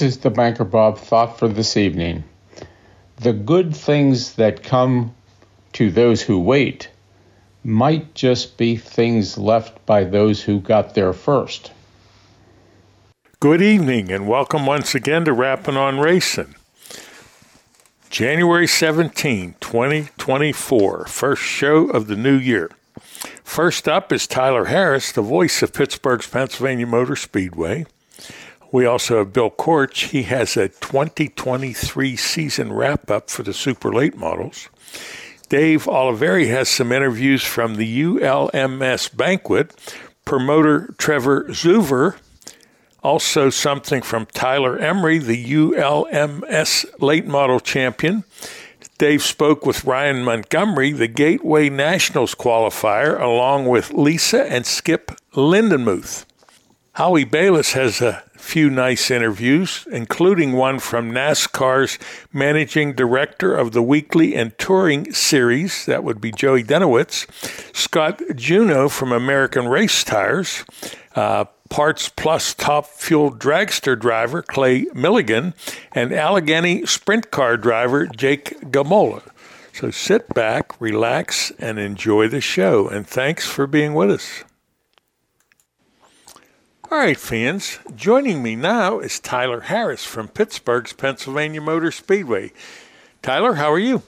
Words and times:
This 0.00 0.16
is 0.16 0.22
the 0.22 0.30
Banker 0.30 0.64
Bob 0.64 0.96
thought 0.96 1.38
for 1.38 1.46
this 1.46 1.76
evening. 1.76 2.24
The 3.16 3.34
good 3.34 3.76
things 3.76 4.36
that 4.36 4.62
come 4.62 5.14
to 5.74 5.90
those 5.90 6.22
who 6.22 6.40
wait 6.40 6.88
might 7.62 8.14
just 8.14 8.56
be 8.56 8.76
things 8.76 9.36
left 9.36 9.84
by 9.84 10.04
those 10.04 10.42
who 10.42 10.58
got 10.58 10.94
there 10.94 11.12
first. 11.12 11.72
Good 13.40 13.60
evening 13.60 14.10
and 14.10 14.26
welcome 14.26 14.64
once 14.64 14.94
again 14.94 15.26
to 15.26 15.34
Rapping 15.34 15.76
on 15.76 15.98
Racing. 15.98 16.54
January 18.08 18.66
17, 18.66 19.56
2024, 19.60 21.04
first 21.04 21.42
show 21.42 21.90
of 21.90 22.06
the 22.06 22.16
new 22.16 22.38
year. 22.38 22.70
First 23.44 23.86
up 23.86 24.10
is 24.12 24.26
Tyler 24.26 24.64
Harris, 24.64 25.12
the 25.12 25.20
voice 25.20 25.60
of 25.60 25.74
Pittsburgh's 25.74 26.26
Pennsylvania 26.26 26.86
Motor 26.86 27.16
Speedway. 27.16 27.84
We 28.72 28.86
also 28.86 29.18
have 29.18 29.32
Bill 29.32 29.50
Korch. 29.50 30.10
He 30.10 30.24
has 30.24 30.56
a 30.56 30.68
2023 30.68 32.16
season 32.16 32.72
wrap 32.72 33.10
up 33.10 33.28
for 33.28 33.42
the 33.42 33.52
super 33.52 33.92
late 33.92 34.16
models. 34.16 34.68
Dave 35.48 35.86
Olivieri 35.86 36.48
has 36.48 36.68
some 36.68 36.92
interviews 36.92 37.42
from 37.42 37.74
the 37.74 38.02
ULMS 38.02 39.08
banquet. 39.08 39.74
Promoter 40.24 40.94
Trevor 40.98 41.44
Zuver. 41.48 42.16
Also, 43.02 43.50
something 43.50 44.02
from 44.02 44.26
Tyler 44.26 44.78
Emory, 44.78 45.18
the 45.18 45.42
ULMS 45.42 46.84
late 47.00 47.26
model 47.26 47.58
champion. 47.58 48.24
Dave 48.98 49.22
spoke 49.22 49.64
with 49.64 49.84
Ryan 49.84 50.22
Montgomery, 50.22 50.92
the 50.92 51.08
Gateway 51.08 51.70
Nationals 51.70 52.34
qualifier, 52.34 53.18
along 53.18 53.66
with 53.66 53.94
Lisa 53.94 54.44
and 54.44 54.66
Skip 54.66 55.12
Lindenmuth. 55.32 56.26
Howie 56.92 57.24
Balis 57.24 57.72
has 57.72 58.02
a 58.02 58.22
few 58.40 58.70
nice 58.70 59.10
interviews, 59.10 59.86
including 59.90 60.52
one 60.52 60.78
from 60.78 61.12
NASCAR's 61.12 61.98
managing 62.32 62.94
director 62.94 63.54
of 63.54 63.72
the 63.72 63.82
weekly 63.82 64.34
and 64.34 64.56
touring 64.58 65.12
series, 65.12 65.86
that 65.86 66.02
would 66.02 66.20
be 66.20 66.32
Joey 66.32 66.64
Denowitz, 66.64 67.26
Scott 67.76 68.20
Juno 68.34 68.88
from 68.88 69.12
American 69.12 69.68
Racer 69.68 70.06
Tires, 70.06 70.64
uh, 71.14 71.44
Parts 71.68 72.08
Plus 72.08 72.52
top 72.52 72.86
fuel 72.86 73.30
dragster 73.30 73.98
driver 73.98 74.42
Clay 74.42 74.86
Milligan, 74.92 75.54
and 75.92 76.12
Allegheny 76.12 76.84
sprint 76.86 77.30
car 77.30 77.56
driver 77.56 78.06
Jake 78.06 78.60
Gomola. 78.72 79.22
So 79.72 79.90
sit 79.90 80.28
back, 80.34 80.78
relax, 80.80 81.52
and 81.58 81.78
enjoy 81.78 82.28
the 82.28 82.40
show. 82.40 82.88
And 82.88 83.06
thanks 83.06 83.46
for 83.46 83.66
being 83.66 83.94
with 83.94 84.10
us. 84.10 84.44
All 86.90 86.98
right, 86.98 87.16
fans. 87.16 87.78
Joining 87.94 88.42
me 88.42 88.56
now 88.56 88.98
is 88.98 89.20
Tyler 89.20 89.60
Harris 89.60 90.04
from 90.04 90.26
Pittsburgh's 90.26 90.92
Pennsylvania 90.92 91.60
Motor 91.60 91.92
Speedway. 91.92 92.50
Tyler, 93.22 93.54
how 93.54 93.70
are 93.70 93.78
you? 93.78 94.02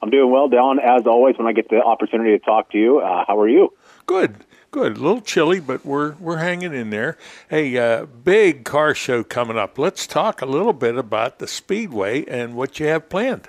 I'm 0.00 0.08
doing 0.08 0.30
well, 0.30 0.48
Don. 0.48 0.78
As 0.78 1.06
always, 1.06 1.36
when 1.36 1.46
I 1.46 1.52
get 1.52 1.68
the 1.68 1.82
opportunity 1.82 2.30
to 2.30 2.42
talk 2.42 2.70
to 2.70 2.78
you, 2.78 3.00
uh, 3.00 3.26
how 3.28 3.38
are 3.38 3.48
you? 3.48 3.74
Good, 4.06 4.36
good. 4.70 4.96
A 4.96 5.00
little 5.00 5.20
chilly, 5.20 5.60
but 5.60 5.84
we're 5.84 6.12
we're 6.14 6.38
hanging 6.38 6.72
in 6.72 6.88
there. 6.88 7.18
Hey, 7.50 7.76
uh, 7.76 8.06
big 8.06 8.64
car 8.64 8.94
show 8.94 9.22
coming 9.22 9.58
up. 9.58 9.78
Let's 9.78 10.06
talk 10.06 10.40
a 10.40 10.46
little 10.46 10.72
bit 10.72 10.96
about 10.96 11.40
the 11.40 11.46
Speedway 11.46 12.24
and 12.24 12.56
what 12.56 12.80
you 12.80 12.86
have 12.86 13.10
planned. 13.10 13.48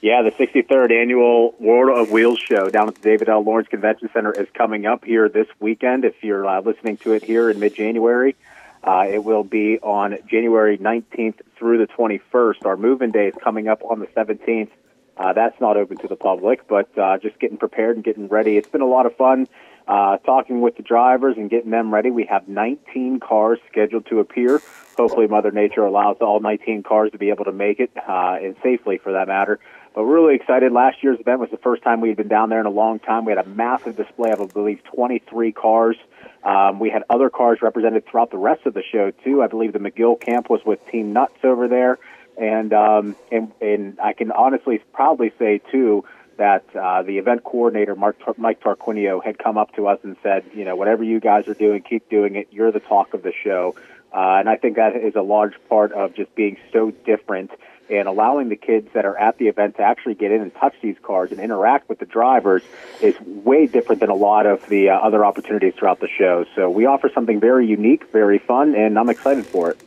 Yeah, 0.00 0.22
the 0.22 0.30
63rd 0.30 0.92
annual 0.92 1.56
World 1.58 1.98
of 1.98 2.12
Wheels 2.12 2.38
show 2.38 2.68
down 2.68 2.86
at 2.86 2.94
the 2.94 3.00
David 3.00 3.28
L. 3.28 3.42
Lawrence 3.42 3.66
Convention 3.66 4.08
Center 4.12 4.30
is 4.30 4.46
coming 4.54 4.86
up 4.86 5.04
here 5.04 5.28
this 5.28 5.48
weekend. 5.58 6.04
If 6.04 6.22
you're 6.22 6.46
uh, 6.46 6.60
listening 6.60 6.98
to 6.98 7.14
it 7.14 7.24
here 7.24 7.50
in 7.50 7.58
mid-January, 7.58 8.36
uh, 8.84 9.06
it 9.08 9.24
will 9.24 9.42
be 9.42 9.80
on 9.80 10.18
January 10.28 10.78
19th 10.78 11.40
through 11.56 11.78
the 11.78 11.88
21st. 11.88 12.64
Our 12.64 12.76
move-in 12.76 13.10
day 13.10 13.26
is 13.26 13.34
coming 13.42 13.66
up 13.66 13.82
on 13.82 13.98
the 13.98 14.06
17th. 14.06 14.70
Uh, 15.16 15.32
that's 15.32 15.60
not 15.60 15.76
open 15.76 15.96
to 15.96 16.06
the 16.06 16.14
public, 16.14 16.68
but 16.68 16.96
uh, 16.96 17.18
just 17.18 17.40
getting 17.40 17.56
prepared 17.56 17.96
and 17.96 18.04
getting 18.04 18.28
ready. 18.28 18.56
It's 18.56 18.68
been 18.68 18.82
a 18.82 18.86
lot 18.86 19.04
of 19.04 19.16
fun 19.16 19.48
uh, 19.88 20.18
talking 20.18 20.60
with 20.60 20.76
the 20.76 20.84
drivers 20.84 21.36
and 21.36 21.50
getting 21.50 21.72
them 21.72 21.92
ready. 21.92 22.12
We 22.12 22.26
have 22.26 22.46
19 22.46 23.18
cars 23.18 23.58
scheduled 23.68 24.06
to 24.06 24.20
appear. 24.20 24.60
Hopefully, 24.98 25.28
Mother 25.28 25.52
Nature 25.52 25.84
allows 25.84 26.16
all 26.20 26.40
19 26.40 26.82
cars 26.82 27.12
to 27.12 27.18
be 27.18 27.30
able 27.30 27.44
to 27.44 27.52
make 27.52 27.78
it, 27.78 27.92
uh, 27.96 28.36
and 28.42 28.56
safely 28.64 28.98
for 28.98 29.12
that 29.12 29.28
matter. 29.28 29.60
But 29.94 30.04
we're 30.04 30.14
really 30.14 30.34
excited. 30.34 30.72
Last 30.72 31.02
year's 31.02 31.20
event 31.20 31.38
was 31.38 31.50
the 31.50 31.56
first 31.58 31.84
time 31.84 32.00
we 32.00 32.08
had 32.08 32.16
been 32.16 32.28
down 32.28 32.48
there 32.48 32.58
in 32.58 32.66
a 32.66 32.70
long 32.70 32.98
time. 32.98 33.24
We 33.24 33.30
had 33.30 33.44
a 33.44 33.48
massive 33.48 33.96
display 33.96 34.32
of, 34.32 34.40
I 34.40 34.46
believe, 34.46 34.82
23 34.84 35.52
cars. 35.52 35.96
Um, 36.42 36.80
we 36.80 36.90
had 36.90 37.04
other 37.08 37.30
cars 37.30 37.60
represented 37.62 38.06
throughout 38.06 38.32
the 38.32 38.38
rest 38.38 38.66
of 38.66 38.74
the 38.74 38.82
show 38.82 39.12
too. 39.24 39.40
I 39.40 39.46
believe 39.46 39.72
the 39.72 39.78
McGill 39.78 40.20
camp 40.20 40.50
was 40.50 40.60
with 40.66 40.84
Team 40.88 41.12
Nuts 41.12 41.44
over 41.44 41.68
there, 41.68 41.98
and 42.36 42.72
um, 42.72 43.16
and 43.30 43.52
and 43.60 43.98
I 44.00 44.14
can 44.14 44.32
honestly 44.32 44.78
proudly 44.92 45.32
say 45.38 45.60
too 45.70 46.04
that 46.38 46.64
uh, 46.76 47.02
the 47.02 47.18
event 47.18 47.44
coordinator 47.44 47.94
Mark 47.94 48.16
Mike 48.38 48.60
Tarquinio 48.60 49.22
had 49.22 49.38
come 49.38 49.58
up 49.58 49.74
to 49.74 49.88
us 49.88 49.98
and 50.04 50.16
said, 50.22 50.44
you 50.54 50.64
know, 50.64 50.76
whatever 50.76 51.02
you 51.02 51.20
guys 51.20 51.46
are 51.48 51.54
doing, 51.54 51.82
keep 51.82 52.08
doing 52.08 52.36
it. 52.36 52.48
You're 52.50 52.72
the 52.72 52.80
talk 52.80 53.12
of 53.12 53.22
the 53.22 53.32
show, 53.44 53.74
uh, 54.12 54.38
and 54.38 54.48
I 54.48 54.56
think 54.56 54.76
that 54.76 54.96
is 54.96 55.14
a 55.16 55.22
large 55.22 55.54
part 55.68 55.92
of 55.92 56.14
just 56.14 56.34
being 56.34 56.56
so 56.72 56.90
different 56.90 57.50
and 57.90 58.06
allowing 58.06 58.48
the 58.48 58.56
kids 58.56 58.88
that 58.92 59.04
are 59.04 59.16
at 59.16 59.38
the 59.38 59.48
event 59.48 59.76
to 59.76 59.82
actually 59.82 60.14
get 60.14 60.30
in 60.30 60.42
and 60.42 60.54
touch 60.54 60.74
these 60.82 60.96
cars 61.02 61.30
and 61.30 61.40
interact 61.40 61.88
with 61.88 61.98
the 61.98 62.04
drivers 62.04 62.62
is 63.00 63.18
way 63.20 63.66
different 63.66 64.00
than 64.00 64.10
a 64.10 64.14
lot 64.14 64.46
of 64.46 64.66
the 64.68 64.90
uh, 64.90 64.94
other 64.98 65.24
opportunities 65.24 65.74
throughout 65.74 66.00
the 66.00 66.08
show. 66.08 66.44
So 66.54 66.68
we 66.68 66.86
offer 66.86 67.10
something 67.14 67.40
very 67.40 67.66
unique, 67.66 68.10
very 68.12 68.38
fun, 68.38 68.74
and 68.74 68.98
I'm 68.98 69.08
excited 69.08 69.46
for 69.46 69.70
it. 69.70 69.80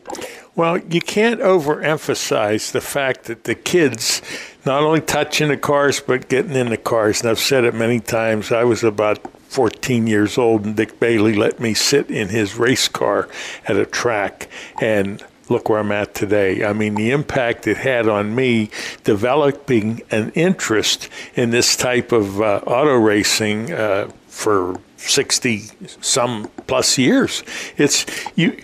Well, 0.55 0.79
you 0.79 0.99
can't 0.99 1.39
overemphasize 1.39 2.71
the 2.71 2.81
fact 2.81 3.25
that 3.25 3.43
the 3.45 3.55
kids 3.55 4.21
not 4.65 4.83
only 4.83 5.01
touching 5.01 5.49
the 5.49 5.57
cars 5.57 5.99
but 6.01 6.27
getting 6.27 6.55
in 6.55 6.69
the 6.69 6.77
cars. 6.77 7.21
And 7.21 7.29
I've 7.29 7.39
said 7.39 7.63
it 7.63 7.73
many 7.73 7.99
times. 7.99 8.51
I 8.51 8.63
was 8.63 8.83
about 8.83 9.19
14 9.51 10.07
years 10.07 10.37
old, 10.37 10.63
and 10.63 10.77
Dick 10.77 10.97
Bailey 10.97 11.35
let 11.35 11.59
me 11.59 11.73
sit 11.73 12.09
in 12.09 12.29
his 12.29 12.55
race 12.55 12.87
car 12.87 13.27
at 13.67 13.75
a 13.75 13.85
track. 13.85 14.49
And 14.81 15.21
look 15.49 15.67
where 15.67 15.79
I'm 15.79 15.91
at 15.91 16.15
today. 16.15 16.63
I 16.63 16.71
mean, 16.71 16.95
the 16.95 17.11
impact 17.11 17.67
it 17.67 17.75
had 17.75 18.07
on 18.07 18.33
me 18.33 18.69
developing 19.03 20.03
an 20.09 20.31
interest 20.35 21.09
in 21.35 21.49
this 21.49 21.75
type 21.75 22.13
of 22.13 22.41
uh, 22.41 22.61
auto 22.65 22.95
racing 22.95 23.73
uh, 23.73 24.09
for 24.27 24.79
60 24.95 25.63
some 25.99 26.49
plus 26.67 26.97
years. 26.97 27.43
It's 27.75 28.05
you, 28.37 28.57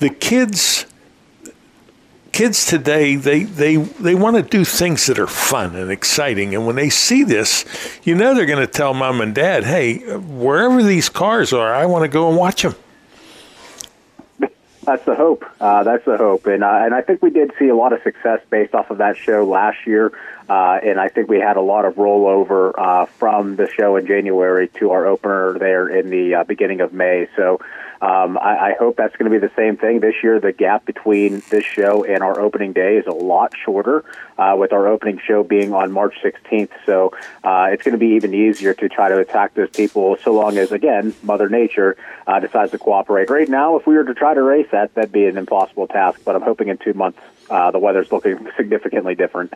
the 0.00 0.10
kids. 0.10 0.86
Kids 2.32 2.64
today, 2.64 3.16
they, 3.16 3.44
they, 3.44 3.76
they 3.76 4.14
want 4.14 4.36
to 4.36 4.42
do 4.42 4.64
things 4.64 5.06
that 5.06 5.18
are 5.18 5.26
fun 5.26 5.76
and 5.76 5.90
exciting. 5.90 6.54
And 6.54 6.66
when 6.66 6.76
they 6.76 6.88
see 6.88 7.24
this, 7.24 7.64
you 8.04 8.14
know 8.14 8.34
they're 8.34 8.46
going 8.46 8.66
to 8.66 8.72
tell 8.72 8.94
mom 8.94 9.20
and 9.20 9.34
dad, 9.34 9.64
hey, 9.64 9.98
wherever 10.16 10.82
these 10.82 11.10
cars 11.10 11.52
are, 11.52 11.74
I 11.74 11.84
want 11.86 12.04
to 12.04 12.08
go 12.08 12.28
and 12.28 12.38
watch 12.38 12.62
them. 12.62 12.74
That's 14.84 15.04
the 15.04 15.14
hope. 15.14 15.44
Uh, 15.60 15.84
that's 15.84 16.04
the 16.04 16.16
hope, 16.16 16.46
and 16.46 16.64
uh, 16.64 16.80
and 16.82 16.92
I 16.92 17.02
think 17.02 17.22
we 17.22 17.30
did 17.30 17.52
see 17.56 17.68
a 17.68 17.76
lot 17.76 17.92
of 17.92 18.02
success 18.02 18.40
based 18.50 18.74
off 18.74 18.90
of 18.90 18.98
that 18.98 19.16
show 19.16 19.44
last 19.44 19.86
year, 19.86 20.10
uh, 20.48 20.80
and 20.82 20.98
I 20.98 21.08
think 21.08 21.28
we 21.28 21.38
had 21.38 21.56
a 21.56 21.60
lot 21.60 21.84
of 21.84 21.94
rollover 21.94 22.72
uh, 22.76 23.06
from 23.06 23.54
the 23.54 23.68
show 23.68 23.94
in 23.94 24.06
January 24.08 24.66
to 24.80 24.90
our 24.90 25.06
opener 25.06 25.56
there 25.56 25.88
in 25.88 26.10
the 26.10 26.34
uh, 26.34 26.44
beginning 26.44 26.80
of 26.80 26.92
May. 26.92 27.28
So 27.36 27.60
um, 28.02 28.36
I, 28.36 28.72
I 28.72 28.74
hope 28.80 28.96
that's 28.96 29.14
going 29.14 29.30
to 29.30 29.40
be 29.40 29.44
the 29.44 29.54
same 29.54 29.76
thing 29.76 30.00
this 30.00 30.16
year. 30.24 30.40
The 30.40 30.52
gap 30.52 30.84
between 30.84 31.40
this 31.50 31.64
show 31.64 32.02
and 32.04 32.20
our 32.20 32.40
opening 32.40 32.72
day 32.72 32.96
is 32.96 33.06
a 33.06 33.12
lot 33.12 33.54
shorter, 33.56 34.04
uh, 34.36 34.56
with 34.58 34.72
our 34.72 34.88
opening 34.88 35.20
show 35.24 35.44
being 35.44 35.72
on 35.72 35.92
March 35.92 36.16
16th. 36.20 36.70
So 36.84 37.12
uh, 37.44 37.68
it's 37.70 37.84
going 37.84 37.92
to 37.92 37.98
be 37.98 38.16
even 38.16 38.34
easier 38.34 38.74
to 38.74 38.88
try 38.88 39.08
to 39.08 39.18
attack 39.18 39.54
those 39.54 39.70
people, 39.70 40.16
so 40.24 40.32
long 40.32 40.58
as 40.58 40.72
again 40.72 41.14
Mother 41.22 41.48
Nature 41.48 41.96
uh, 42.26 42.40
decides 42.40 42.72
to 42.72 42.78
cooperate. 42.78 43.30
Right 43.30 43.48
now, 43.48 43.76
if 43.76 43.86
we 43.86 43.94
were 43.94 44.04
to 44.04 44.14
try 44.14 44.34
to 44.34 44.42
race 44.42 44.66
that, 44.72 44.92
that'd 44.94 45.12
be 45.12 45.26
an 45.26 45.38
impossible 45.38 45.86
task. 45.86 46.22
But 46.24 46.34
I'm 46.34 46.42
hoping 46.42 46.68
in 46.68 46.78
two 46.78 46.94
months 46.94 47.20
uh, 47.50 47.70
the 47.70 47.78
weather's 47.78 48.10
looking 48.10 48.48
significantly 48.56 49.14
different. 49.14 49.54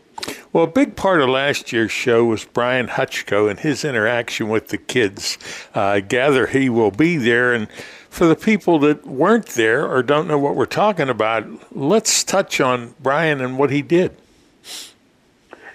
Well, 0.53 0.65
a 0.65 0.69
big 0.69 0.95
part 0.95 1.21
of 1.21 1.29
last 1.29 1.73
year's 1.73 1.91
show 1.91 2.25
was 2.25 2.45
Brian 2.45 2.87
Hutchko 2.87 3.51
and 3.51 3.59
his 3.59 3.85
interaction 3.85 4.49
with 4.49 4.69
the 4.69 4.79
kids. 4.79 5.37
Uh, 5.75 5.81
I 5.81 6.01
gather 6.01 6.47
he 6.47 6.69
will 6.69 6.91
be 6.93 7.17
there. 7.17 7.53
And 7.53 7.69
for 8.17 8.27
the 8.27 8.35
people 8.35 8.79
that 8.79 9.07
weren't 9.07 9.47
there 9.49 9.87
or 9.87 10.03
don't 10.03 10.27
know 10.27 10.39
what 10.39 10.57
we're 10.57 10.65
talking 10.65 11.11
about, 11.11 11.47
let's 11.77 12.25
touch 12.25 12.61
on 12.61 12.95
Brian 12.99 13.43
and 13.43 13.59
what 13.59 13.71
he 13.71 13.83
did. 13.83 14.17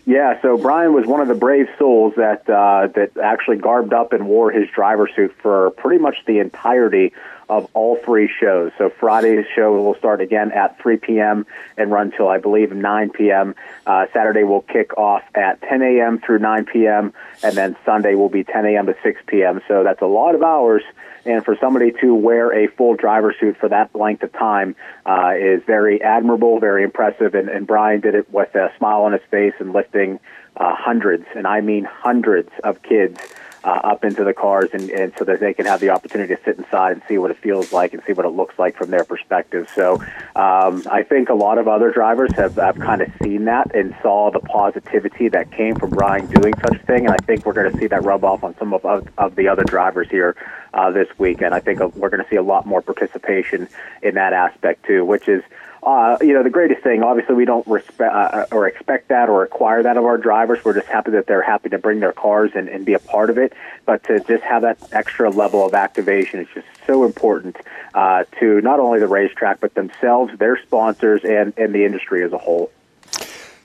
Yeah, 0.07 0.41
so 0.41 0.57
Brian 0.57 0.93
was 0.93 1.05
one 1.05 1.21
of 1.21 1.27
the 1.27 1.35
brave 1.35 1.67
souls 1.77 2.13
that 2.17 2.49
uh, 2.49 2.88
that 2.95 3.11
actually 3.23 3.57
garbed 3.57 3.93
up 3.93 4.11
and 4.11 4.27
wore 4.27 4.49
his 4.51 4.67
driver 4.69 5.07
suit 5.15 5.31
for 5.43 5.69
pretty 5.71 6.01
much 6.01 6.17
the 6.25 6.39
entirety 6.39 7.13
of 7.51 7.69
all 7.74 7.98
three 7.98 8.31
shows. 8.39 8.71
So 8.77 8.89
Friday's 8.89 9.45
show 9.53 9.74
will 9.74 9.95
start 9.95 10.21
again 10.21 10.53
at 10.53 10.81
3 10.81 10.95
p.m. 10.95 11.45
and 11.77 11.92
run 11.92 12.12
till 12.12 12.30
I 12.30 12.38
believe 12.38 12.71
9 12.71 13.09
p.m. 13.09 13.56
Uh, 13.86 14.06
Saturday 14.13 14.44
will 14.44 14.62
kick 14.62 14.98
off 14.98 15.21
at 15.36 15.62
10 15.62 15.81
a.m. 15.81 16.19
through 16.19 16.39
9 16.39 16.65
p.m. 16.65 17.13
and 17.44 17.57
then 17.57 17.75
Sunday 17.86 18.15
will 18.15 18.30
be 18.30 18.45
10 18.45 18.65
a.m. 18.68 18.86
to 18.86 18.95
6 19.03 19.21
p.m. 19.27 19.59
So 19.68 19.83
that's 19.83 20.01
a 20.01 20.06
lot 20.06 20.33
of 20.33 20.42
hours. 20.42 20.81
And 21.25 21.44
for 21.44 21.57
somebody 21.59 21.92
to 22.00 22.15
wear 22.15 22.53
a 22.53 22.68
full 22.69 22.95
driver 22.95 23.36
suit 23.38 23.57
for 23.57 23.68
that 23.68 23.94
length 23.94 24.24
of 24.24 24.31
time 24.31 24.74
uh, 25.06 25.33
is 25.38 25.62
very 25.68 26.01
admirable, 26.01 26.57
very 26.62 26.83
impressive. 26.83 27.36
And, 27.36 27.50
and 27.50 27.68
Brian 27.68 28.00
did 28.00 28.15
it 28.15 28.31
with 28.31 28.56
a 28.56 28.71
smile 28.77 29.01
on 29.01 29.12
his 29.12 29.21
face 29.30 29.53
and 29.59 29.74
lifting 29.74 30.21
uh, 30.56 30.74
hundreds, 30.75 31.25
and 31.36 31.48
I 31.48 31.62
mean 31.62 31.86
hundreds 31.86 32.50
of 32.63 32.81
kids 32.81 33.19
uh, 33.63 33.68
up 33.68 34.04
into 34.04 34.24
the 34.24 34.34
cars 34.34 34.69
and, 34.74 34.90
and 34.90 35.13
so 35.18 35.25
that 35.25 35.40
they 35.40 35.54
can 35.54 35.66
have 35.66 35.80
the 35.80 35.90
opportunity 35.90 36.36
to 36.36 36.42
sit 36.44 36.58
inside 36.58 36.94
and 36.94 37.02
see 37.08 37.18
what 37.18 37.31
it 37.31 37.38
feels 37.38 37.72
like 37.72 37.94
and 37.94 38.02
see 38.06 38.13
what 38.13 38.25
it 38.25 38.30
looks 38.30 38.58
like 38.58 38.75
from 38.75 38.90
their 38.90 39.04
perspective. 39.04 39.69
So 39.75 39.96
um, 40.36 40.84
I 40.90 41.04
think 41.08 41.30
a 41.30 41.34
lot 41.34 41.58
of 41.58 41.68
other 41.68 41.92
drivers 41.92 42.31
have, 42.36 42.56
have 42.56 42.80
kind 42.80 43.02
of 43.02 43.10
seen 43.22 43.46
that 43.46 43.75
and 43.75 43.96
saw 44.02 44.31
the 44.31 44.40
positivity 44.40 45.30
that 45.30 45.52
came 45.52 45.75
from 45.75 45.92
Ryan 45.92 46.28
doing 46.28 46.54
such 46.62 46.75
a 46.75 46.86
thing. 46.86 47.06
And 47.06 47.13
I 47.13 47.18
think 47.25 47.46
we're 47.46 47.54
going 47.54 47.72
to 47.72 47.78
see 47.78 47.88
that 47.88 48.04
rub 48.04 48.24
off 48.24 48.44
on 48.44 48.56
some 48.58 48.74
of, 48.74 48.84
of, 48.86 49.08
of 49.18 49.36
the 49.36 49.48
other 49.48 49.63
drivers 49.63 50.10
here 50.10 50.36
uh, 50.74 50.92
this 50.92 51.08
weekend. 51.18 51.54
I 51.54 51.60
think 51.60 51.80
we're 51.96 52.10
going 52.10 52.24
to 52.24 52.30
see 52.30 52.38
a 52.38 52.44
lot 52.44 52.66
more 52.66 52.81
participation 52.81 53.68
in 54.02 54.16
that 54.16 54.34
aspect 54.34 54.86
too, 54.86 55.06
which 55.06 55.28
is– 55.28 55.44
uh, 55.83 56.18
you 56.22 56.33
know, 56.33 56.44
the 56.44 56.50
greatest 56.50 56.83
thing, 56.83 57.01
obviously, 57.01 57.33
we 57.33 57.45
don't 57.45 57.66
respect 57.66 58.13
uh, 58.13 58.45
or 58.51 58.68
expect 58.68 59.07
that 59.07 59.30
or 59.30 59.39
require 59.39 59.81
that 59.81 59.98
of 59.98 60.06
our 60.06 60.18
drivers. 60.18 60.63
We're 60.63 60.75
just 60.75 60.88
happy 60.88 61.12
that 61.12 61.25
they're 61.25 61.42
happy 61.42 61.69
to 61.69 61.80
bring 61.80 62.00
their 62.00 62.12
cars 62.12 62.51
and, 62.54 62.69
and 62.69 62.86
be 62.86 62.94
a 62.94 63.00
part 63.00 63.31
of 63.31 63.39
it. 63.39 63.54
But 63.86 64.04
to 64.04 64.19
just 64.19 64.44
have 64.44 64.62
that 64.62 64.78
extra 64.92 65.31
level 65.31 65.66
of 65.66 65.74
activation 65.74 66.39
is 66.42 66.48
just 66.54 66.68
so 66.86 67.04
important 67.04 67.57
uh, 67.95 68.25
to 68.39 68.62
not 68.62 68.80
only 68.80 69.00
the 69.00 69.07
racetrack, 69.07 69.60
but 69.60 69.74
themselves, 69.74 70.38
their 70.38 70.62
sponsors, 70.62 71.24
and, 71.24 71.54
and 71.57 71.74
the 71.74 71.84
industry 71.84 72.24
as 72.24 72.31
a 72.31 72.38
whole. 72.38 72.72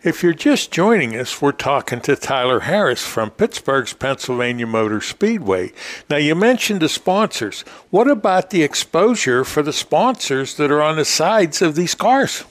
If 0.06 0.22
you're 0.22 0.34
just 0.34 0.70
joining 0.70 1.16
us, 1.16 1.42
we're 1.42 1.50
talking 1.50 2.00
to 2.02 2.14
Tyler 2.14 2.60
Harris 2.60 3.04
from 3.04 3.32
Pittsburgh's 3.32 3.92
Pennsylvania 3.92 4.64
Motor 4.64 5.00
Speedway. 5.00 5.72
Now, 6.08 6.16
you 6.16 6.36
mentioned 6.36 6.80
the 6.80 6.88
sponsors. 6.88 7.62
What 7.90 8.08
about 8.08 8.50
the 8.50 8.62
exposure 8.62 9.44
for 9.44 9.64
the 9.64 9.72
sponsors 9.72 10.54
that 10.58 10.70
are 10.70 10.80
on 10.80 10.94
the 10.94 11.04
sides 11.04 11.60
of 11.60 11.74
these 11.74 11.96
cars? 11.96 12.44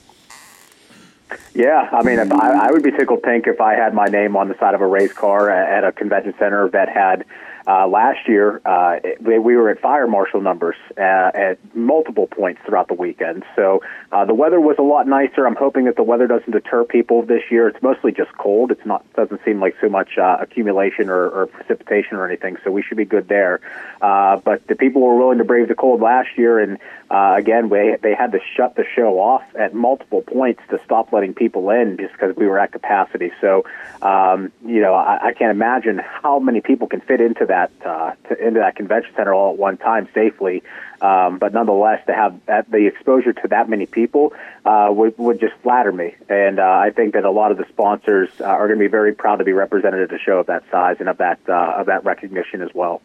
Yeah, 1.54 1.88
I 1.92 2.02
mean, 2.02 2.18
I 2.30 2.70
would 2.70 2.82
be 2.82 2.90
tickled 2.90 3.22
pink 3.22 3.46
if 3.46 3.58
I 3.58 3.72
had 3.72 3.94
my 3.94 4.04
name 4.04 4.36
on 4.36 4.48
the 4.48 4.58
side 4.58 4.74
of 4.74 4.82
a 4.82 4.86
race 4.86 5.14
car 5.14 5.48
at 5.48 5.82
a 5.82 5.92
convention 5.92 6.34
center 6.38 6.68
that 6.68 6.90
had 6.90 7.24
uh, 7.66 7.88
last 7.88 8.28
year, 8.28 8.60
uh, 8.64 8.96
we, 9.20 9.38
we 9.38 9.56
were 9.56 9.70
at 9.70 9.80
fire 9.80 10.06
marshal 10.06 10.40
numbers 10.40 10.76
uh, 10.96 11.30
at 11.34 11.58
multiple 11.74 12.28
points 12.28 12.60
throughout 12.64 12.86
the 12.86 12.94
weekend. 12.94 13.44
So 13.56 13.82
uh, 14.12 14.24
the 14.24 14.34
weather 14.34 14.60
was 14.60 14.76
a 14.78 14.82
lot 14.82 15.08
nicer. 15.08 15.46
I'm 15.46 15.56
hoping 15.56 15.86
that 15.86 15.96
the 15.96 16.04
weather 16.04 16.28
doesn't 16.28 16.50
deter 16.52 16.84
people 16.84 17.22
this 17.22 17.42
year. 17.50 17.66
It's 17.66 17.82
mostly 17.82 18.12
just 18.12 18.30
cold. 18.38 18.70
It's 18.70 18.86
not 18.86 19.04
doesn't 19.14 19.40
seem 19.44 19.60
like 19.60 19.74
so 19.80 19.88
much 19.88 20.16
uh, 20.16 20.36
accumulation 20.40 21.10
or, 21.10 21.28
or 21.28 21.46
precipitation 21.46 22.16
or 22.16 22.26
anything. 22.26 22.56
So 22.62 22.70
we 22.70 22.82
should 22.82 22.98
be 22.98 23.04
good 23.04 23.26
there. 23.28 23.60
Uh, 24.00 24.36
but 24.36 24.64
the 24.68 24.76
people 24.76 25.02
were 25.02 25.16
willing 25.16 25.38
to 25.38 25.44
brave 25.44 25.66
the 25.66 25.74
cold 25.74 26.00
last 26.00 26.28
year, 26.36 26.60
and 26.60 26.78
uh, 27.10 27.34
again, 27.36 27.68
we, 27.68 27.96
they 28.00 28.14
had 28.14 28.32
to 28.32 28.40
shut 28.56 28.76
the 28.76 28.84
show 28.94 29.18
off 29.18 29.42
at 29.58 29.74
multiple 29.74 30.22
points 30.22 30.62
to 30.70 30.80
stop 30.84 31.12
letting 31.12 31.34
people 31.34 31.70
in 31.70 31.96
just 31.96 32.12
because 32.12 32.36
we 32.36 32.46
were 32.46 32.58
at 32.58 32.70
capacity. 32.70 33.32
So 33.40 33.64
um, 34.02 34.52
you 34.64 34.80
know, 34.80 34.94
I, 34.94 35.28
I 35.28 35.32
can't 35.32 35.50
imagine 35.50 35.98
how 35.98 36.38
many 36.38 36.60
people 36.60 36.86
can 36.86 37.00
fit 37.00 37.20
into 37.20 37.46
that 37.46 37.55
that 37.56 37.72
uh, 37.86 38.12
to, 38.28 38.46
into 38.46 38.60
that 38.60 38.76
convention 38.76 39.12
center 39.16 39.32
all 39.32 39.52
at 39.52 39.58
one 39.58 39.78
time 39.78 40.08
safely. 40.14 40.62
Um, 41.00 41.38
but 41.38 41.52
nonetheless, 41.52 42.04
to 42.06 42.14
have 42.14 42.38
that, 42.46 42.70
the 42.70 42.86
exposure 42.86 43.32
to 43.32 43.48
that 43.48 43.68
many 43.68 43.86
people 43.86 44.32
uh, 44.64 44.88
would 44.90 45.16
would 45.18 45.40
just 45.40 45.54
flatter 45.62 45.92
me, 45.92 46.14
and 46.28 46.58
uh, 46.58 46.62
I 46.62 46.90
think 46.90 47.14
that 47.14 47.24
a 47.24 47.30
lot 47.30 47.50
of 47.52 47.58
the 47.58 47.66
sponsors 47.68 48.30
uh, 48.40 48.44
are 48.44 48.66
going 48.66 48.78
to 48.78 48.84
be 48.84 48.90
very 48.90 49.14
proud 49.14 49.36
to 49.36 49.44
be 49.44 49.52
represented 49.52 50.00
at 50.10 50.14
a 50.14 50.18
show 50.18 50.38
of 50.38 50.46
that 50.46 50.64
size 50.70 50.96
and 51.00 51.08
of 51.08 51.18
that 51.18 51.38
uh, 51.48 51.80
of 51.80 51.86
that 51.86 52.04
recognition 52.04 52.62
as 52.62 52.70
well. 52.74 53.02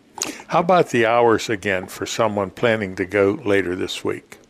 How 0.48 0.60
about 0.60 0.90
the 0.90 1.06
hours 1.06 1.50
again 1.50 1.88
for 1.88 2.06
someone 2.06 2.50
planning 2.52 2.96
to 2.96 3.06
go 3.06 3.40
later 3.44 3.76
this 3.76 4.04
week? 4.04 4.41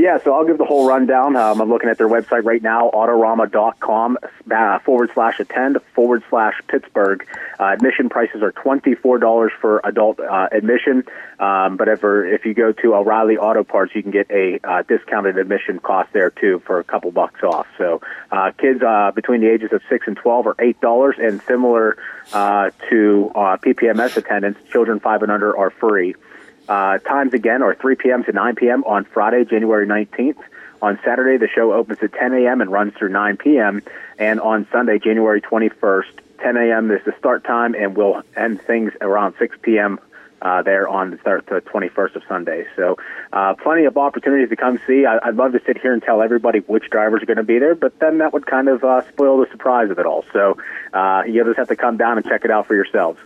Yeah, 0.00 0.16
so 0.24 0.32
I'll 0.32 0.46
give 0.46 0.56
the 0.56 0.64
whole 0.64 0.88
rundown. 0.88 1.36
Um, 1.36 1.60
I'm 1.60 1.68
looking 1.68 1.90
at 1.90 1.98
their 1.98 2.08
website 2.08 2.46
right 2.46 2.62
now, 2.62 2.90
autorama.com 2.90 4.16
uh, 4.50 4.78
forward 4.78 5.10
slash 5.12 5.38
attend 5.40 5.76
forward 5.94 6.22
slash 6.30 6.54
Pittsburgh. 6.68 7.26
Uh, 7.58 7.64
admission 7.74 8.08
prices 8.08 8.42
are 8.42 8.50
$24 8.52 9.50
for 9.60 9.82
adult 9.84 10.18
uh, 10.18 10.48
admission, 10.52 11.04
um, 11.38 11.76
but 11.76 11.88
if, 11.88 12.00
if 12.02 12.46
you 12.46 12.54
go 12.54 12.72
to 12.72 12.94
O'Reilly 12.94 13.36
Auto 13.36 13.62
Parts, 13.62 13.94
you 13.94 14.02
can 14.02 14.10
get 14.10 14.30
a 14.30 14.58
uh, 14.64 14.82
discounted 14.88 15.36
admission 15.36 15.78
cost 15.80 16.10
there 16.14 16.30
too 16.30 16.62
for 16.64 16.78
a 16.78 16.84
couple 16.84 17.10
bucks 17.10 17.42
off. 17.42 17.66
So 17.76 18.00
uh, 18.32 18.52
kids 18.56 18.82
uh, 18.82 19.10
between 19.14 19.42
the 19.42 19.50
ages 19.50 19.70
of 19.70 19.82
6 19.90 20.06
and 20.06 20.16
12 20.16 20.46
are 20.46 20.54
$8, 20.54 21.18
and 21.22 21.42
similar 21.42 21.98
uh, 22.32 22.70
to 22.88 23.32
uh, 23.34 23.58
PPMS 23.58 24.16
attendance, 24.16 24.56
children 24.72 24.98
5 24.98 25.24
and 25.24 25.30
under 25.30 25.54
are 25.54 25.68
free. 25.68 26.14
Uh, 26.70 26.98
times 26.98 27.34
again 27.34 27.64
are 27.64 27.74
3 27.74 27.96
p.m. 27.96 28.22
to 28.22 28.30
9 28.30 28.54
p.m. 28.54 28.84
on 28.84 29.04
Friday, 29.04 29.44
January 29.44 29.88
19th. 29.88 30.38
On 30.80 31.00
Saturday, 31.04 31.36
the 31.36 31.48
show 31.48 31.72
opens 31.72 31.98
at 32.00 32.12
10 32.12 32.32
a.m. 32.32 32.60
and 32.60 32.70
runs 32.70 32.94
through 32.94 33.08
9 33.08 33.36
p.m. 33.38 33.82
And 34.20 34.40
on 34.40 34.68
Sunday, 34.70 35.00
January 35.00 35.40
21st, 35.40 36.20
10 36.38 36.56
a.m. 36.56 36.92
is 36.92 37.04
the 37.04 37.12
start 37.18 37.42
time, 37.42 37.74
and 37.74 37.96
we'll 37.96 38.22
end 38.36 38.62
things 38.62 38.92
around 39.00 39.34
6 39.40 39.56
p.m. 39.62 39.98
Uh, 40.40 40.62
there 40.62 40.88
on 40.88 41.10
the 41.10 41.16
21st 41.18 42.14
of 42.14 42.22
Sunday. 42.28 42.64
So, 42.76 42.96
uh, 43.32 43.54
plenty 43.54 43.84
of 43.84 43.98
opportunities 43.98 44.48
to 44.50 44.56
come 44.56 44.80
see. 44.86 45.04
I, 45.04 45.26
would 45.26 45.36
love 45.36 45.52
to 45.52 45.60
sit 45.66 45.76
here 45.76 45.92
and 45.92 46.00
tell 46.00 46.22
everybody 46.22 46.60
which 46.60 46.88
drivers 46.88 47.22
are 47.22 47.26
going 47.26 47.36
to 47.36 47.42
be 47.42 47.58
there, 47.58 47.74
but 47.74 47.98
then 47.98 48.18
that 48.18 48.32
would 48.32 48.46
kind 48.46 48.68
of 48.68 48.82
uh, 48.82 49.06
spoil 49.08 49.38
the 49.38 49.50
surprise 49.50 49.90
of 49.90 49.98
it 49.98 50.06
all. 50.06 50.24
So, 50.32 50.56
uh, 50.94 51.24
you 51.26 51.44
just 51.44 51.58
have 51.58 51.68
to 51.68 51.76
come 51.76 51.96
down 51.96 52.16
and 52.16 52.24
check 52.24 52.44
it 52.44 52.50
out 52.50 52.68
for 52.68 52.76
yourselves. 52.76 53.20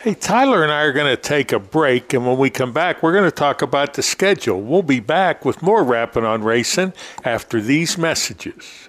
Hey, 0.00 0.14
Tyler 0.14 0.62
and 0.62 0.70
I 0.70 0.82
are 0.82 0.92
going 0.92 1.08
to 1.08 1.20
take 1.20 1.50
a 1.50 1.58
break, 1.58 2.14
and 2.14 2.24
when 2.24 2.38
we 2.38 2.50
come 2.50 2.72
back, 2.72 3.02
we're 3.02 3.10
going 3.12 3.24
to 3.24 3.32
talk 3.32 3.62
about 3.62 3.94
the 3.94 4.02
schedule. 4.02 4.62
We'll 4.62 4.84
be 4.84 5.00
back 5.00 5.44
with 5.44 5.60
more 5.60 5.82
Rapping 5.82 6.24
on 6.24 6.44
Racing 6.44 6.92
after 7.24 7.60
these 7.60 7.98
messages. 7.98 8.87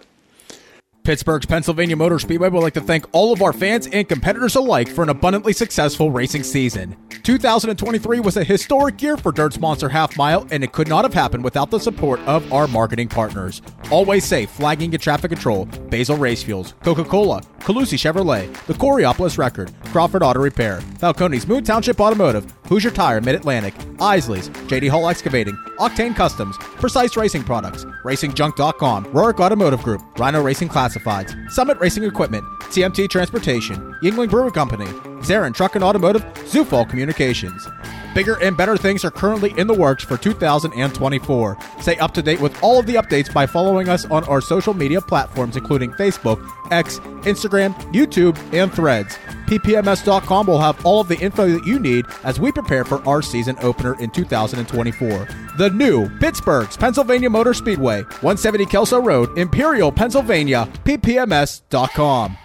Pittsburgh's 1.10 1.48
Pennsylvania 1.48 1.96
Motor 1.96 2.20
Speedway 2.20 2.50
would 2.50 2.62
like 2.62 2.76
to 2.76 2.82
thank 2.82 3.04
all 3.14 3.34
of 3.34 3.42
our 3.42 3.52
fans 3.52 3.88
and 3.88 4.08
competitors 4.08 4.56
alike 4.56 4.88
for 4.88 5.02
an 5.02 5.10
abundantly 5.10 5.54
successful 5.54 6.12
racing 6.12 6.44
season. 6.44 6.96
2023 7.24 8.20
was 8.20 8.38
a 8.38 8.44
historic 8.44 9.02
year 9.02 9.18
for 9.18 9.32
Dirt's 9.32 9.60
Monster 9.60 9.90
Half 9.90 10.16
Mile, 10.18 10.48
and 10.52 10.64
it 10.64 10.72
could 10.72 10.88
not 10.88 11.04
have 11.04 11.14
happened 11.16 11.44
without 11.44 11.72
the 11.72 11.80
support 11.80 12.20
of 12.28 12.54
our 12.54 12.68
marketing 12.68 13.08
partners. 13.08 13.64
Always 13.90 14.24
Safe, 14.24 14.52
Flagging 14.52 14.94
and 14.94 15.02
Traffic 15.02 15.32
Control, 15.32 15.66
Basil 15.66 16.16
Race 16.16 16.44
Fuels, 16.44 16.76
Coca 16.84 17.04
Cola, 17.04 17.42
Colussy 17.62 17.98
Chevrolet, 17.98 18.54
the 18.68 18.74
Coraopolis 18.74 19.40
Record, 19.40 19.74
Crawford 19.86 20.22
Auto 20.22 20.40
Repair, 20.40 20.80
Falcone's 21.00 21.48
Moon 21.48 21.64
Township 21.64 22.00
Automotive, 22.00 22.54
Hoosier 22.70 22.92
Tire 22.92 23.20
Mid 23.20 23.34
Atlantic, 23.34 23.74
Isaly's, 24.00 24.48
JD 24.70 24.90
Hall 24.90 25.10
Excavating, 25.10 25.56
Octane 25.80 26.16
Customs, 26.16 26.56
Precise 26.60 27.18
Racing 27.18 27.44
Products, 27.44 27.84
RacingJunk.com, 28.04 29.06
Rourke 29.06 29.40
Automotive 29.40 29.82
Group, 29.82 30.02
Rhino 30.20 30.40
Racing 30.44 30.70
Classifieds, 30.70 31.50
Summit 31.50 31.80
Racing 31.80 32.04
Equipment, 32.04 32.44
TMT 32.70 33.10
Transportation, 33.10 33.96
Yuengling 34.04 34.30
Brewery 34.30 34.52
Company, 34.52 34.86
Zarin 35.24 35.52
Truck 35.52 35.74
and 35.74 35.84
Automotive, 35.84 36.24
Zufall 36.46 36.88
Communications. 36.88 37.68
Bigger 38.16 38.42
and 38.42 38.58
better 38.58 38.76
things 38.76 39.06
are 39.06 39.12
currently 39.12 39.54
in 39.58 39.68
the 39.68 39.74
works 39.74 40.04
for 40.04 40.18
2024. 40.18 41.58
Stay 41.80 41.98
up 41.98 42.14
to 42.16 42.22
date 42.22 42.40
with 42.40 42.62
all 42.64 42.80
of 42.80 42.86
the 42.86 42.96
updates 42.96 43.32
by 43.32 43.46
following 43.46 43.88
us 43.88 44.06
on 44.06 44.24
our 44.26 44.42
social 44.42 44.74
media 44.74 45.00
platforms, 45.00 45.56
including 45.56 45.92
Facebook, 45.92 46.44
X, 46.72 47.00
Instagram, 47.24 47.74
YouTube, 47.94 48.38
and 48.54 48.74
Threads. 48.74 49.16
PPMS.com 49.48 50.48
will 50.48 50.60
have 50.60 50.84
all 50.86 51.02
of 51.02 51.08
the 51.08 51.18
info 51.20 51.50
that 51.50 51.66
you 51.66 51.80
need 51.80 52.06
as 52.24 52.40
we 52.40 52.52
prepare 52.52 52.84
for 52.84 53.08
our 53.08 53.22
season 53.22 53.56
opener 53.62 54.00
in 54.00 54.10
2024. 54.10 55.28
The 55.58 55.70
new 55.70 56.10
Pittsburgh's 56.20 56.78
Pennsylvania 56.78 57.30
Motor 57.30 57.54
Speedway, 57.54 58.02
170 58.04 58.66
Kelso 58.66 59.02
Road, 59.02 59.38
Imperial, 59.38 59.92
Pennsylvania, 59.92 60.68
PPMS.com. 60.84 62.38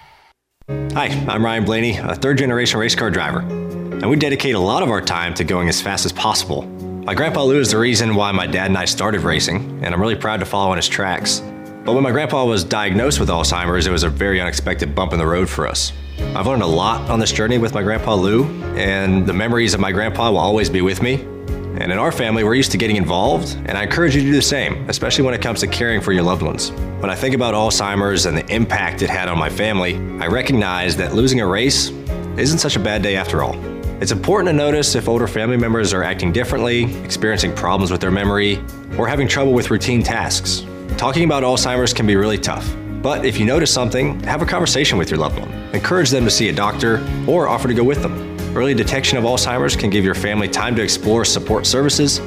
Hi, 0.66 1.08
I'm 1.28 1.44
Ryan 1.44 1.66
Blaney, 1.66 1.98
a 1.98 2.14
third 2.14 2.38
generation 2.38 2.80
race 2.80 2.94
car 2.94 3.10
driver, 3.10 3.40
and 3.40 4.08
we 4.08 4.16
dedicate 4.16 4.54
a 4.54 4.58
lot 4.58 4.82
of 4.82 4.88
our 4.88 5.02
time 5.02 5.34
to 5.34 5.44
going 5.44 5.68
as 5.68 5.78
fast 5.78 6.06
as 6.06 6.12
possible. 6.12 6.62
My 6.62 7.14
grandpa 7.14 7.42
Lou 7.42 7.60
is 7.60 7.72
the 7.72 7.76
reason 7.76 8.14
why 8.14 8.32
my 8.32 8.46
dad 8.46 8.68
and 8.68 8.78
I 8.78 8.86
started 8.86 9.20
racing, 9.20 9.84
and 9.84 9.92
I'm 9.92 10.00
really 10.00 10.14
proud 10.16 10.40
to 10.40 10.46
follow 10.46 10.72
in 10.72 10.78
his 10.78 10.88
tracks. 10.88 11.40
But 11.84 11.92
when 11.92 12.02
my 12.02 12.12
grandpa 12.12 12.46
was 12.46 12.64
diagnosed 12.64 13.20
with 13.20 13.28
Alzheimer's, 13.28 13.86
it 13.86 13.90
was 13.90 14.04
a 14.04 14.08
very 14.08 14.40
unexpected 14.40 14.94
bump 14.94 15.12
in 15.12 15.18
the 15.18 15.26
road 15.26 15.50
for 15.50 15.66
us. 15.66 15.92
I've 16.34 16.46
learned 16.46 16.62
a 16.62 16.66
lot 16.66 17.10
on 17.10 17.20
this 17.20 17.32
journey 17.32 17.58
with 17.58 17.74
my 17.74 17.82
grandpa 17.82 18.14
Lou, 18.14 18.44
and 18.74 19.26
the 19.26 19.34
memories 19.34 19.74
of 19.74 19.80
my 19.80 19.92
grandpa 19.92 20.30
will 20.30 20.38
always 20.38 20.70
be 20.70 20.80
with 20.80 21.02
me. 21.02 21.16
And 21.78 21.92
in 21.92 21.98
our 21.98 22.12
family, 22.12 22.42
we're 22.42 22.54
used 22.54 22.72
to 22.72 22.78
getting 22.78 22.96
involved, 22.96 23.54
and 23.66 23.76
I 23.76 23.82
encourage 23.82 24.14
you 24.14 24.22
to 24.22 24.28
do 24.28 24.34
the 24.34 24.40
same, 24.40 24.88
especially 24.88 25.24
when 25.24 25.34
it 25.34 25.42
comes 25.42 25.60
to 25.60 25.66
caring 25.66 26.00
for 26.00 26.12
your 26.12 26.22
loved 26.22 26.40
ones. 26.40 26.72
When 27.04 27.10
I 27.10 27.16
think 27.16 27.34
about 27.34 27.52
Alzheimer's 27.52 28.24
and 28.24 28.34
the 28.34 28.46
impact 28.50 29.02
it 29.02 29.10
had 29.10 29.28
on 29.28 29.38
my 29.38 29.50
family, 29.50 29.96
I 30.22 30.26
recognize 30.26 30.96
that 30.96 31.14
losing 31.14 31.38
a 31.42 31.46
race 31.46 31.90
isn't 32.38 32.60
such 32.60 32.76
a 32.76 32.80
bad 32.80 33.02
day 33.02 33.14
after 33.14 33.42
all. 33.42 33.62
It's 34.00 34.10
important 34.10 34.48
to 34.48 34.54
notice 34.54 34.94
if 34.94 35.06
older 35.06 35.28
family 35.28 35.58
members 35.58 35.92
are 35.92 36.02
acting 36.02 36.32
differently, 36.32 36.84
experiencing 37.04 37.54
problems 37.54 37.90
with 37.90 38.00
their 38.00 38.10
memory, 38.10 38.58
or 38.96 39.06
having 39.06 39.28
trouble 39.28 39.52
with 39.52 39.70
routine 39.70 40.02
tasks. 40.02 40.64
Talking 40.96 41.24
about 41.24 41.42
Alzheimer's 41.42 41.92
can 41.92 42.06
be 42.06 42.16
really 42.16 42.38
tough. 42.38 42.74
But 43.02 43.26
if 43.26 43.38
you 43.38 43.44
notice 43.44 43.70
something, 43.70 44.18
have 44.20 44.40
a 44.40 44.46
conversation 44.46 44.96
with 44.96 45.10
your 45.10 45.18
loved 45.18 45.38
one. 45.38 45.52
Encourage 45.74 46.08
them 46.08 46.24
to 46.24 46.30
see 46.30 46.48
a 46.48 46.54
doctor 46.54 47.06
or 47.28 47.48
offer 47.48 47.68
to 47.68 47.74
go 47.74 47.84
with 47.84 48.00
them. 48.00 48.34
Early 48.56 48.72
detection 48.72 49.18
of 49.18 49.24
Alzheimer's 49.24 49.76
can 49.76 49.90
give 49.90 50.04
your 50.04 50.14
family 50.14 50.48
time 50.48 50.74
to 50.76 50.82
explore 50.82 51.26
support 51.26 51.66
services, 51.66 52.20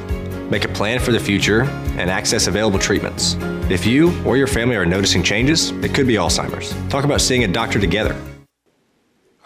make 0.49 0.65
a 0.65 0.69
plan 0.69 0.99
for 0.99 1.11
the 1.11 1.19
future, 1.19 1.63
and 1.97 2.09
access 2.09 2.47
available 2.47 2.79
treatments. 2.79 3.35
If 3.69 3.85
you 3.85 4.13
or 4.25 4.37
your 4.37 4.47
family 4.47 4.75
are 4.75 4.85
noticing 4.85 5.23
changes, 5.23 5.71
it 5.83 5.93
could 5.93 6.07
be 6.07 6.15
Alzheimer's. 6.15 6.73
Talk 6.89 7.03
about 7.03 7.21
seeing 7.21 7.43
a 7.43 7.47
doctor 7.47 7.79
together. 7.79 8.15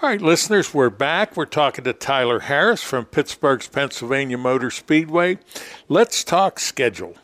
All 0.01 0.09
right, 0.09 0.21
listeners, 0.21 0.73
we're 0.73 0.89
back. 0.89 1.37
We're 1.37 1.45
talking 1.45 1.83
to 1.83 1.93
Tyler 1.93 2.39
Harris 2.39 2.81
from 2.81 3.05
Pittsburgh's 3.05 3.67
Pennsylvania 3.67 4.35
Motor 4.35 4.71
Speedway. 4.71 5.37
Let's 5.89 6.23
talk 6.23 6.59
schedule. 6.59 7.15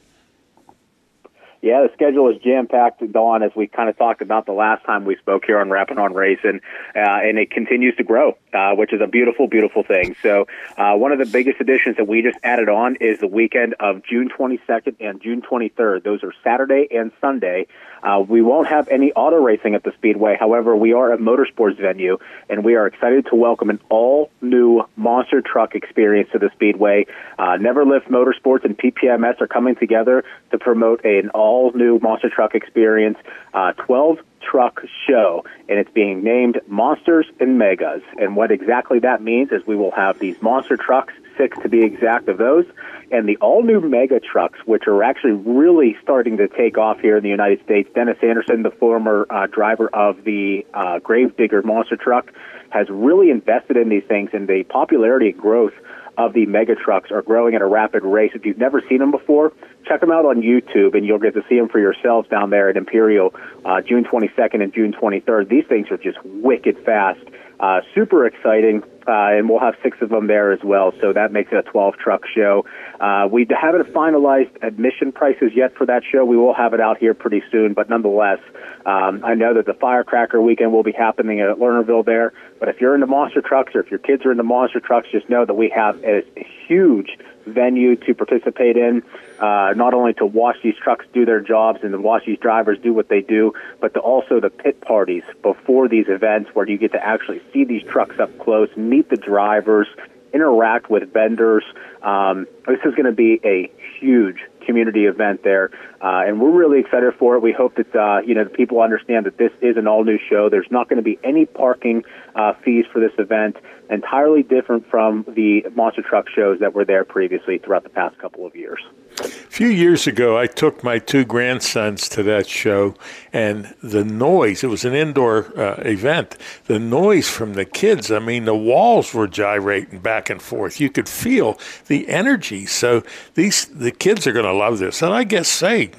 Yeah, 1.68 1.82
the 1.86 1.92
schedule 1.96 2.30
is 2.30 2.42
jam 2.42 2.66
packed, 2.66 3.04
Don, 3.12 3.44
as 3.44 3.52
we 3.54 3.68
kind 3.68 3.90
of 3.90 3.98
talked 3.98 4.22
about 4.22 4.46
the 4.46 4.54
last 4.54 4.86
time 4.86 5.04
we 5.04 5.18
spoke 5.18 5.44
here 5.44 5.60
on 5.60 5.70
Rapping 5.70 6.00
on 6.00 6.14
Racing, 6.14 6.62
uh, 6.96 7.00
and 7.00 7.38
it 7.38 7.52
continues 7.52 7.94
to 7.98 8.06
grow, 8.06 8.38
uh, 8.54 8.72
which 8.76 8.94
is 8.94 9.02
a 9.02 9.08
beautiful, 9.08 9.50
beautiful 9.50 9.84
thing. 9.84 10.16
So, 10.24 10.48
uh, 10.78 10.94
one 10.94 11.12
of 11.12 11.20
the 11.20 11.26
biggest 11.26 11.60
additions 11.60 11.98
that 11.98 12.08
we 12.08 12.22
just 12.22 12.38
added 12.42 12.70
on 12.70 12.96
is 13.02 13.20
the 13.20 13.28
weekend 13.28 13.76
of 13.82 14.02
June 14.06 14.30
22nd 14.30 14.96
and 15.02 15.22
June 15.22 15.42
23rd. 15.42 16.06
Those 16.06 16.24
are 16.24 16.32
Saturday 16.42 16.88
and 16.90 17.12
Sunday. 17.20 17.68
Uh, 18.04 18.24
we 18.28 18.42
won't 18.42 18.68
have 18.68 18.88
any 18.90 19.12
auto 19.14 19.38
racing 19.38 19.76
at 19.76 19.84
the 19.84 19.92
Speedway. 19.98 20.38
However, 20.40 20.76
we 20.76 20.94
are 20.94 21.12
a 21.14 21.18
motorsports 21.18 21.80
venue, 21.80 22.18
and 22.50 22.64
we 22.64 22.76
are 22.76 22.88
excited 22.88 23.28
to 23.28 23.36
welcome 23.36 23.70
an 23.70 23.80
all 23.90 24.30
new 24.42 24.84
monster 24.96 25.42
truck 25.42 25.76
experience 25.76 26.30
to 26.32 26.40
the 26.40 26.50
Speedway. 26.54 27.06
Uh, 27.38 27.58
Motorsports 27.58 28.64
and 28.64 28.78
PPMS 28.78 29.42
are 29.42 29.48
coming 29.48 29.76
together 29.76 30.24
to 30.52 30.58
promote 30.58 31.04
an 31.06 31.30
all 31.30 31.72
new 31.74 32.00
monster 32.00 32.30
truck 32.30 32.56
experience. 32.56 33.18
Uh, 33.54 33.74
12 33.74 34.20
truck 34.42 34.82
show, 35.08 35.44
and 35.68 35.80
it's 35.80 35.92
being 35.92 36.24
named 36.24 36.60
Monsters 36.68 37.26
and 37.40 37.58
Megas. 37.58 38.02
And 38.18 38.36
what 38.36 38.52
exactly 38.52 39.00
that 39.00 39.22
means 39.22 39.52
is 39.52 39.66
we 39.66 39.76
will 39.76 39.92
have 39.92 40.20
these 40.20 40.42
monster 40.42 40.78
trucks, 40.78 41.14
six 41.38 41.58
to 41.62 41.70
be 41.70 41.84
exact 41.84 42.28
of 42.30 42.38
those, 42.38 42.66
and 43.12 43.28
the 43.28 43.38
all 43.38 43.64
new 43.64 43.80
mega 43.80 44.20
trucks, 44.20 44.60
which 44.66 44.88
are 44.88 45.04
actually 45.04 45.34
really 45.34 45.96
starting 46.02 46.38
to 46.38 46.48
take 46.48 46.78
off 46.78 47.00
here 47.00 47.18
in 47.18 47.24
the 47.24 47.30
United 47.30 47.64
States. 47.64 47.90
Dennis 47.94 48.18
Anderson, 48.22 48.64
the 48.64 48.72
former 48.72 49.26
uh, 49.30 49.48
driver 49.48 49.90
of 49.94 50.24
the 50.24 50.66
uh, 50.74 51.00
Gravedigger 51.00 51.62
monster 51.62 51.96
truck, 51.96 52.32
has 52.70 52.88
really 52.90 53.30
invested 53.30 53.78
in 53.78 53.90
these 53.90 54.04
things, 54.08 54.32
and 54.34 54.48
the 54.48 54.64
popularity 54.64 55.30
and 55.30 55.38
growth 55.38 55.74
of 56.18 56.34
the 56.34 56.46
mega 56.48 56.76
trucks 56.76 57.12
are 57.12 57.22
growing 57.22 57.54
at 57.54 57.62
a 57.62 57.66
rapid 57.66 58.04
rate. 58.04 58.32
If 58.34 58.46
you've 58.46 58.58
never 58.58 58.82
seen 58.90 58.98
them 58.98 59.12
before, 59.12 59.54
check 59.86 60.02
them 60.02 60.12
out 60.12 60.26
on 60.26 60.42
YouTube, 60.42 60.96
and 60.96 61.06
you'll 61.06 61.20
get 61.20 61.36
to 61.36 61.44
see 61.48 61.58
them 61.58 61.70
for 61.70 61.80
yourselves 61.80 62.28
down 62.28 62.50
there 62.50 62.70
at 62.70 62.78
Imperial, 62.78 63.34
uh, 63.64 63.82
June 63.82 64.04
22nd 64.04 64.64
and 64.64 64.74
June 64.74 64.94
23rd. 64.94 65.48
These 65.48 65.66
things 65.70 65.88
are 65.92 65.98
just 65.98 66.18
wicked 66.24 66.84
fast. 66.84 67.20
Uh, 67.60 67.82
super 67.94 68.26
exciting, 68.26 68.84
uh, 69.08 69.38
and 69.38 69.50
we'll 69.50 69.60
have 69.60 69.76
six 69.82 69.98
of 70.02 70.10
them 70.10 70.28
there 70.28 70.52
as 70.52 70.60
well. 70.64 70.92
So 71.02 71.14
that 71.14 71.32
makes 71.32 71.52
it 71.52 71.58
a 71.58 71.64
12 71.64 71.96
truck 71.98 72.24
show. 72.34 72.66
Uh, 73.00 73.28
we 73.32 73.48
haven't 73.50 73.94
finalized 73.94 74.52
admission 74.62 75.12
prices 75.12 75.52
yet 75.56 75.76
for 75.76 75.86
that 75.86 76.04
show. 76.10 76.26
We 76.26 76.38
will 76.38 76.54
have 76.54 76.74
it 76.74 76.82
out 76.82 76.98
here 76.98 77.14
pretty 77.14 77.42
soon, 77.52 77.74
but 77.74 77.90
nonetheless, 77.90 78.40
um, 78.86 79.24
I 79.24 79.34
know 79.34 79.54
that 79.54 79.66
the 79.66 79.74
Firecracker 79.74 80.42
weekend 80.42 80.72
will 80.72 80.84
be 80.84 80.92
happening 80.92 81.40
at 81.40 81.58
Lernerville 81.58 82.06
there. 82.06 82.34
But 82.60 82.70
if 82.70 82.82
you're 82.82 82.96
into 82.96 83.08
monster 83.08 83.42
trucks 83.42 83.76
or 83.76 83.82
if 83.82 83.90
your 83.90 84.00
kids 84.00 84.26
are 84.26 84.32
into 84.32 84.44
monster 84.44 84.80
trucks, 84.80 85.08
just 85.12 85.30
know 85.30 85.46
that 85.46 85.54
we 85.54 85.72
have 85.76 86.04
a 86.04 86.24
huge 86.68 87.18
venue 87.48 87.96
to 87.96 88.14
participate 88.14 88.78
in, 88.78 89.04
uh, 89.40 89.74
not 89.76 89.94
only 89.94 90.14
to 90.14 90.26
watch 90.26 90.58
these 90.64 90.76
trucks 90.76 91.06
do 91.14 91.26
their 91.26 91.42
jobs 91.42 91.80
and 91.84 91.92
to 91.92 92.00
watch 92.00 92.24
these 92.26 92.40
drivers 92.40 92.78
do 92.80 92.94
what 92.94 93.10
they 93.10 93.22
do, 93.22 93.54
but 93.80 93.94
to 93.94 94.00
also 94.00 94.40
the 94.40 94.50
pit 94.50 94.82
parties 94.82 95.24
before 95.42 95.88
these 95.88 96.06
events 96.08 96.50
where 96.54 96.68
you 96.70 96.78
get 96.78 96.92
to 96.92 97.04
actually 97.04 97.42
see 97.54 97.64
these 97.64 97.84
trucks 97.84 98.20
up 98.20 98.38
close, 98.40 98.70
meet 98.76 99.10
the 99.10 99.18
drivers, 99.18 99.88
interact 100.34 100.90
with 100.90 101.12
vendors. 101.14 101.64
Um, 102.02 102.48
this 102.68 102.80
is 102.86 102.94
going 102.96 103.06
to 103.06 103.12
be 103.12 103.40
a 103.44 103.72
huge 104.00 104.38
community 104.66 105.06
event 105.06 105.44
there, 105.44 105.72
uh, 106.02 106.24
and 106.28 106.42
we're 106.42 106.52
really 106.52 106.80
excited 106.80 107.14
for 107.18 107.36
it. 107.36 107.42
We 107.42 107.54
hope 107.54 107.76
that 107.76 107.96
uh, 107.96 108.20
you 108.26 108.36
know 108.36 108.44
the 108.44 108.50
people 108.50 108.82
understand 108.82 109.26
that 109.26 109.38
this 109.38 109.52
is 109.62 109.78
an 109.78 109.88
all-new 109.88 110.20
show. 110.30 110.50
There's 110.50 110.70
not 110.70 110.90
going 110.90 110.98
to 110.98 111.04
be 111.04 111.18
any 111.24 111.46
parking 111.46 112.04
uh, 112.36 112.54
fees 112.64 112.86
for 112.92 113.00
this 113.00 113.14
event. 113.18 113.58
Entirely 113.90 114.44
different 114.44 114.90
from 114.90 115.24
the 115.28 115.64
monster 115.76 116.02
truck 116.02 116.28
shows 116.30 116.60
that 116.60 116.74
were 116.74 116.84
there 116.84 117.06
previously 117.06 117.58
throughout 117.58 117.84
the 117.84 117.90
past 117.90 118.18
couple 118.18 118.46
of 118.46 118.56
years. 118.56 118.80
A 119.20 119.28
few 119.28 119.70
years 119.70 120.06
ago, 120.06 120.38
I 120.38 120.46
took 120.46 120.84
my 120.84 121.00
two 121.00 121.26
grandsons 121.26 122.08
to 122.10 122.22
that 122.24 122.48
show, 122.48 122.96
and 123.34 123.74
the 123.82 124.04
noise, 124.04 124.64
it 124.64 124.68
was 124.68 124.86
an 124.86 124.94
indoor 124.94 125.58
uh, 125.58 125.82
event, 125.84 126.38
the 126.66 126.78
noise 126.78 127.28
from 127.30 127.54
the 127.54 127.66
kids, 127.66 128.12
I 128.12 128.20
mean, 128.20 128.46
the 128.46 128.56
walls 128.56 129.14
were 129.14 129.28
gyrating 129.28 130.00
back 130.00 130.30
and 130.30 130.42
forth. 130.42 130.80
You 130.80 130.90
could 130.90 131.10
feel 131.10 131.60
the 131.88 132.08
energy. 132.10 132.66
So 132.66 133.04
these 133.34 133.66
the 133.66 133.92
kids 133.92 134.28
are 134.28 134.34
going 134.34 134.46
to 134.46 134.54
love 134.54 134.80
this. 134.80 135.02
And 135.02 135.14
I 135.14 135.24
guess, 135.24 135.48
say, 135.48 135.92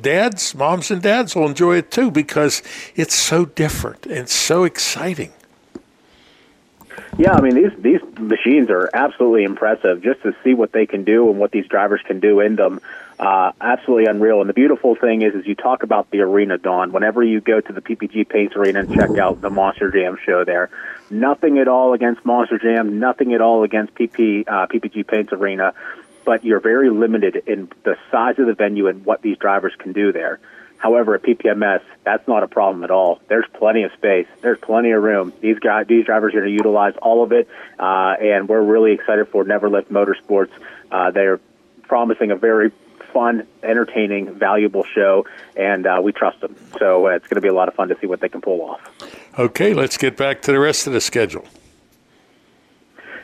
dads, 0.00 0.54
moms, 0.54 0.90
and 0.90 1.00
dads 1.00 1.34
will 1.34 1.46
enjoy 1.46 1.76
it 1.76 1.90
too 1.90 2.10
because 2.10 2.62
it's 2.94 3.14
so 3.14 3.46
different 3.46 4.06
and 4.06 4.28
so 4.28 4.64
exciting. 4.64 5.32
Yeah, 7.18 7.32
I 7.32 7.40
mean 7.40 7.54
these 7.54 7.72
these 7.78 8.00
machines 8.18 8.68
are 8.68 8.90
absolutely 8.92 9.44
impressive. 9.44 10.02
Just 10.02 10.22
to 10.22 10.34
see 10.44 10.52
what 10.52 10.72
they 10.72 10.84
can 10.84 11.04
do 11.04 11.30
and 11.30 11.38
what 11.38 11.50
these 11.50 11.66
drivers 11.66 12.02
can 12.06 12.20
do 12.20 12.40
in 12.40 12.56
them, 12.56 12.80
uh, 13.18 13.52
absolutely 13.58 14.04
unreal. 14.04 14.40
And 14.40 14.50
the 14.50 14.54
beautiful 14.54 14.94
thing 14.96 15.22
is, 15.22 15.34
is 15.34 15.46
you 15.46 15.54
talk 15.54 15.82
about 15.82 16.10
the 16.10 16.20
arena, 16.20 16.58
Don. 16.58 16.92
Whenever 16.92 17.22
you 17.22 17.40
go 17.40 17.60
to 17.60 17.72
the 17.72 17.80
PPG 17.80 18.28
Paints 18.28 18.54
Arena 18.54 18.80
and 18.80 18.90
check 18.90 19.16
out 19.16 19.40
the 19.40 19.48
Monster 19.48 19.90
Jam 19.90 20.18
show, 20.26 20.44
there, 20.44 20.68
nothing 21.08 21.58
at 21.58 21.68
all 21.68 21.94
against 21.94 22.22
Monster 22.26 22.58
Jam, 22.58 22.98
nothing 22.98 23.32
at 23.32 23.40
all 23.40 23.62
against 23.62 23.94
PP 23.94 24.46
uh, 24.46 24.66
PPG 24.66 25.06
Paints 25.06 25.32
Arena, 25.32 25.72
but 26.26 26.44
you're 26.44 26.60
very 26.60 26.90
limited 26.90 27.44
in 27.46 27.70
the 27.84 27.96
size 28.10 28.38
of 28.38 28.46
the 28.46 28.54
venue 28.54 28.88
and 28.88 29.06
what 29.06 29.22
these 29.22 29.38
drivers 29.38 29.72
can 29.78 29.92
do 29.92 30.12
there. 30.12 30.38
However, 30.86 31.16
at 31.16 31.22
PPMS, 31.22 31.80
that's 32.04 32.28
not 32.28 32.44
a 32.44 32.46
problem 32.46 32.84
at 32.84 32.92
all. 32.92 33.18
There's 33.26 33.44
plenty 33.54 33.82
of 33.82 33.90
space. 33.94 34.28
There's 34.40 34.60
plenty 34.60 34.92
of 34.92 35.02
room. 35.02 35.32
These 35.40 35.58
guys, 35.58 35.88
these 35.88 36.06
drivers 36.06 36.32
are 36.32 36.38
going 36.42 36.52
to 36.52 36.56
utilize 36.56 36.94
all 37.02 37.24
of 37.24 37.32
it, 37.32 37.48
uh, 37.76 38.14
and 38.20 38.48
we're 38.48 38.62
really 38.62 38.92
excited 38.92 39.26
for 39.26 39.42
Never 39.42 39.68
Lift 39.68 39.90
Motorsports. 39.90 40.52
Uh, 40.92 41.10
they're 41.10 41.40
promising 41.88 42.30
a 42.30 42.36
very 42.36 42.70
fun, 43.12 43.48
entertaining, 43.64 44.32
valuable 44.32 44.84
show, 44.84 45.26
and 45.56 45.88
uh, 45.88 45.98
we 46.00 46.12
trust 46.12 46.40
them. 46.40 46.54
So 46.78 47.08
uh, 47.08 47.16
it's 47.16 47.26
going 47.26 47.34
to 47.34 47.40
be 47.40 47.48
a 47.48 47.54
lot 47.54 47.66
of 47.66 47.74
fun 47.74 47.88
to 47.88 47.98
see 47.98 48.06
what 48.06 48.20
they 48.20 48.28
can 48.28 48.40
pull 48.40 48.60
off. 48.62 48.80
Okay, 49.36 49.74
let's 49.74 49.96
get 49.96 50.16
back 50.16 50.40
to 50.42 50.52
the 50.52 50.60
rest 50.60 50.86
of 50.86 50.92
the 50.92 51.00
schedule 51.00 51.44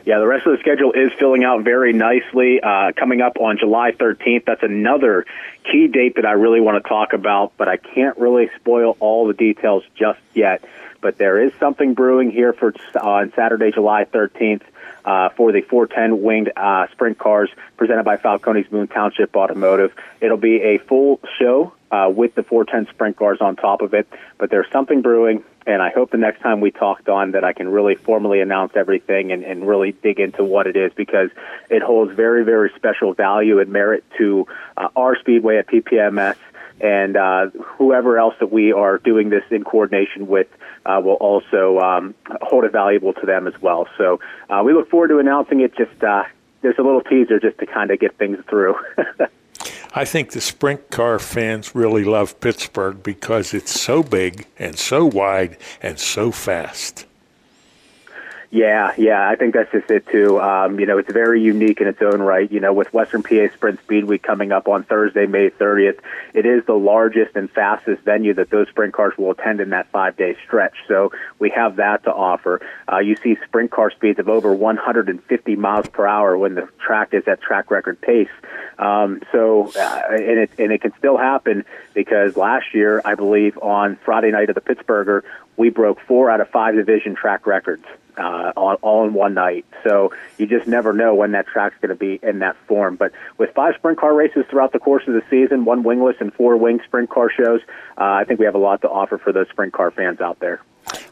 yeah, 0.05 0.19
the 0.19 0.27
rest 0.27 0.45
of 0.45 0.53
the 0.53 0.59
schedule 0.59 0.91
is 0.91 1.13
filling 1.17 1.43
out 1.43 1.63
very 1.63 1.93
nicely. 1.93 2.59
Uh, 2.61 2.91
coming 2.95 3.21
up 3.21 3.37
on 3.39 3.57
July 3.57 3.91
13th, 3.91 4.45
that's 4.45 4.63
another 4.63 5.25
key 5.63 5.87
date 5.87 6.15
that 6.15 6.25
I 6.25 6.33
really 6.33 6.59
want 6.59 6.83
to 6.83 6.87
talk 6.87 7.13
about, 7.13 7.53
but 7.57 7.69
I 7.69 7.77
can't 7.77 8.17
really 8.17 8.49
spoil 8.59 8.97
all 8.99 9.27
the 9.27 9.33
details 9.33 9.83
just 9.95 10.19
yet. 10.33 10.63
But 10.99 11.17
there 11.17 11.41
is 11.41 11.53
something 11.59 11.93
brewing 11.93 12.31
here 12.31 12.53
for 12.53 12.73
uh, 12.95 12.99
on 12.99 13.33
Saturday, 13.35 13.71
July 13.71 14.05
13th. 14.05 14.61
Uh, 15.05 15.27
for 15.35 15.51
the 15.51 15.59
410 15.59 16.23
winged 16.23 16.49
uh, 16.55 16.87
sprint 16.93 17.17
cars 17.17 17.49
presented 17.75 18.05
by 18.05 18.15
Falcone's 18.15 18.71
Moon 18.71 18.87
Township 18.87 19.35
Automotive. 19.35 19.93
It'll 20.21 20.37
be 20.37 20.61
a 20.61 20.77
full 20.77 21.19
show 21.37 21.73
uh, 21.91 22.09
with 22.09 22.35
the 22.35 22.43
410 22.43 22.93
sprint 22.93 23.17
cars 23.17 23.39
on 23.41 23.57
top 23.57 23.81
of 23.81 23.93
it. 23.93 24.07
But 24.37 24.49
there's 24.49 24.71
something 24.71 25.01
brewing. 25.01 25.43
And 25.65 25.81
I 25.81 25.89
hope 25.89 26.11
the 26.11 26.17
next 26.17 26.41
time 26.41 26.61
we 26.61 26.71
talk, 26.71 27.05
Don, 27.05 27.31
that 27.31 27.43
I 27.43 27.53
can 27.53 27.69
really 27.69 27.95
formally 27.95 28.41
announce 28.41 28.73
everything 28.75 29.31
and, 29.31 29.43
and 29.43 29.67
really 29.67 29.91
dig 29.91 30.19
into 30.19 30.43
what 30.43 30.67
it 30.67 30.75
is 30.75 30.91
because 30.95 31.29
it 31.69 31.81
holds 31.81 32.13
very, 32.13 32.43
very 32.43 32.71
special 32.75 33.13
value 33.13 33.59
and 33.59 33.71
merit 33.71 34.03
to 34.17 34.47
uh, 34.77 34.89
our 34.95 35.17
Speedway 35.19 35.57
at 35.57 35.67
PPMS 35.67 36.35
and 36.81 37.15
uh, 37.15 37.49
whoever 37.77 38.17
else 38.17 38.35
that 38.39 38.51
we 38.51 38.73
are 38.73 38.97
doing 38.97 39.29
this 39.29 39.43
in 39.51 39.63
coordination 39.63 40.27
with 40.27 40.47
uh, 40.85 40.99
will 41.03 41.13
also 41.13 41.79
um, 41.79 42.15
hold 42.41 42.65
it 42.65 42.71
valuable 42.71 43.13
to 43.13 43.25
them 43.25 43.47
as 43.47 43.53
well. 43.61 43.87
So 43.97 44.19
uh, 44.49 44.61
we 44.65 44.73
look 44.73 44.89
forward 44.89 45.09
to 45.09 45.19
announcing 45.19 45.61
it. 45.61 45.75
Just 45.77 46.03
uh, 46.03 46.23
there's 46.61 46.77
a 46.77 46.81
little 46.81 47.01
teaser 47.01 47.39
just 47.39 47.57
to 47.59 47.65
kind 47.65 47.91
of 47.91 47.99
get 47.99 48.17
things 48.17 48.37
through. 48.49 48.75
I 49.95 50.05
think 50.05 50.31
the 50.31 50.41
sprint 50.41 50.89
car 50.89 51.19
fans 51.19 51.75
really 51.75 52.03
love 52.03 52.39
Pittsburgh 52.39 53.03
because 53.03 53.53
it's 53.53 53.79
so 53.79 54.01
big 54.01 54.47
and 54.57 54.75
so 54.77 55.05
wide 55.05 55.57
and 55.83 55.99
so 55.99 56.31
fast. 56.31 57.05
Yeah, 58.53 58.93
yeah, 58.99 59.27
I 59.27 59.35
think 59.35 59.55
that's 59.55 59.71
just 59.71 59.89
it 59.89 60.05
too. 60.07 60.39
Um, 60.39 60.79
you 60.79 60.85
know, 60.85 60.99
it's 60.99 61.11
very 61.11 61.41
unique 61.41 61.81
in 61.81 61.87
its 61.87 62.03
own 62.03 62.21
right. 62.21 62.51
You 62.51 62.59
know, 62.59 62.71
with 62.71 62.93
Western 62.93 63.23
PA 63.23 63.47
Sprint 63.51 63.79
Speed 63.81 64.03
Week 64.03 64.21
coming 64.21 64.51
up 64.51 64.67
on 64.67 64.83
Thursday, 64.83 65.25
May 65.25 65.49
30th, 65.49 65.99
it 66.35 66.45
is 66.45 66.63
the 66.67 66.75
largest 66.75 67.35
and 67.35 67.49
fastest 67.49 68.03
venue 68.03 68.31
that 68.35 68.51
those 68.51 68.67
sprint 68.67 68.93
cars 68.93 69.13
will 69.17 69.31
attend 69.31 69.59
in 69.59 69.71
that 69.71 69.89
five-day 69.91 70.37
stretch. 70.45 70.75
So 70.87 71.11
we 71.39 71.49
have 71.49 71.77
that 71.77 72.03
to 72.03 72.13
offer. 72.13 72.61
Uh, 72.91 72.99
you 72.99 73.15
see 73.15 73.37
sprint 73.43 73.71
car 73.71 73.89
speeds 73.89 74.19
of 74.19 74.29
over 74.29 74.53
150 74.53 75.55
miles 75.55 75.87
per 75.87 76.05
hour 76.05 76.37
when 76.37 76.53
the 76.53 76.69
track 76.77 77.15
is 77.15 77.27
at 77.27 77.41
track 77.41 77.71
record 77.71 78.01
pace. 78.01 78.29
Um, 78.79 79.21
so, 79.31 79.71
uh, 79.75 80.01
and 80.09 80.39
it 80.39 80.51
and 80.57 80.71
it 80.71 80.81
can 80.81 80.93
still 80.97 81.17
happen 81.17 81.65
because 81.93 82.35
last 82.35 82.73
year, 82.73 83.01
I 83.05 83.15
believe, 83.15 83.57
on 83.59 83.97
Friday 84.03 84.31
night 84.31 84.49
of 84.49 84.55
the 84.55 84.61
Pittsburgher, 84.61 85.21
we 85.57 85.69
broke 85.69 85.99
four 86.01 86.29
out 86.29 86.41
of 86.41 86.49
five 86.49 86.75
division 86.75 87.15
track 87.15 87.45
records 87.45 87.85
uh, 88.17 88.51
all, 88.55 88.75
all 88.81 89.05
in 89.05 89.13
one 89.13 89.33
night. 89.33 89.65
So 89.83 90.13
you 90.37 90.47
just 90.47 90.67
never 90.67 90.93
know 90.93 91.15
when 91.15 91.31
that 91.31 91.47
track's 91.47 91.75
going 91.81 91.89
to 91.89 91.95
be 91.95 92.19
in 92.21 92.39
that 92.39 92.55
form. 92.67 92.95
But 92.95 93.11
with 93.37 93.53
five 93.53 93.75
sprint 93.75 93.99
car 93.99 94.13
races 94.13 94.45
throughout 94.49 94.71
the 94.71 94.79
course 94.79 95.03
of 95.07 95.13
the 95.13 95.23
season, 95.29 95.65
one 95.65 95.83
wingless 95.83 96.17
and 96.19 96.33
four 96.33 96.57
wing 96.57 96.79
sprint 96.85 97.09
car 97.09 97.29
shows, 97.29 97.61
uh, 97.97 98.03
I 98.03 98.23
think 98.25 98.39
we 98.39 98.45
have 98.45 98.55
a 98.55 98.59
lot 98.59 98.81
to 98.81 98.89
offer 98.89 99.17
for 99.17 99.31
those 99.31 99.47
sprint 99.49 99.73
car 99.73 99.91
fans 99.91 100.21
out 100.21 100.39
there. 100.39 100.61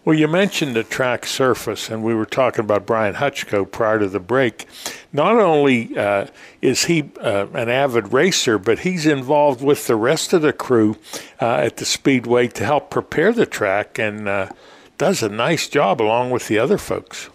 Well, 0.03 0.17
you 0.17 0.27
mentioned 0.27 0.75
the 0.75 0.83
track 0.83 1.27
surface, 1.27 1.87
and 1.87 2.03
we 2.03 2.15
were 2.15 2.25
talking 2.25 2.65
about 2.65 2.87
Brian 2.87 3.13
Hutchko 3.13 3.69
prior 3.69 3.99
to 3.99 4.09
the 4.09 4.19
break. 4.19 4.65
Not 5.13 5.35
only 5.35 5.95
uh, 5.95 6.25
is 6.59 6.85
he 6.85 7.11
uh, 7.19 7.45
an 7.53 7.69
avid 7.69 8.11
racer, 8.11 8.57
but 8.57 8.79
he's 8.79 9.05
involved 9.05 9.61
with 9.61 9.85
the 9.85 9.95
rest 9.95 10.33
of 10.33 10.41
the 10.41 10.53
crew 10.53 10.97
uh, 11.39 11.57
at 11.57 11.77
the 11.77 11.85
Speedway 11.85 12.47
to 12.47 12.65
help 12.65 12.89
prepare 12.89 13.31
the 13.31 13.45
track 13.45 13.99
and 13.99 14.27
uh, 14.27 14.49
does 14.97 15.21
a 15.21 15.29
nice 15.29 15.67
job 15.67 16.01
along 16.01 16.31
with 16.31 16.47
the 16.47 16.57
other 16.57 16.79
folks. 16.79 17.29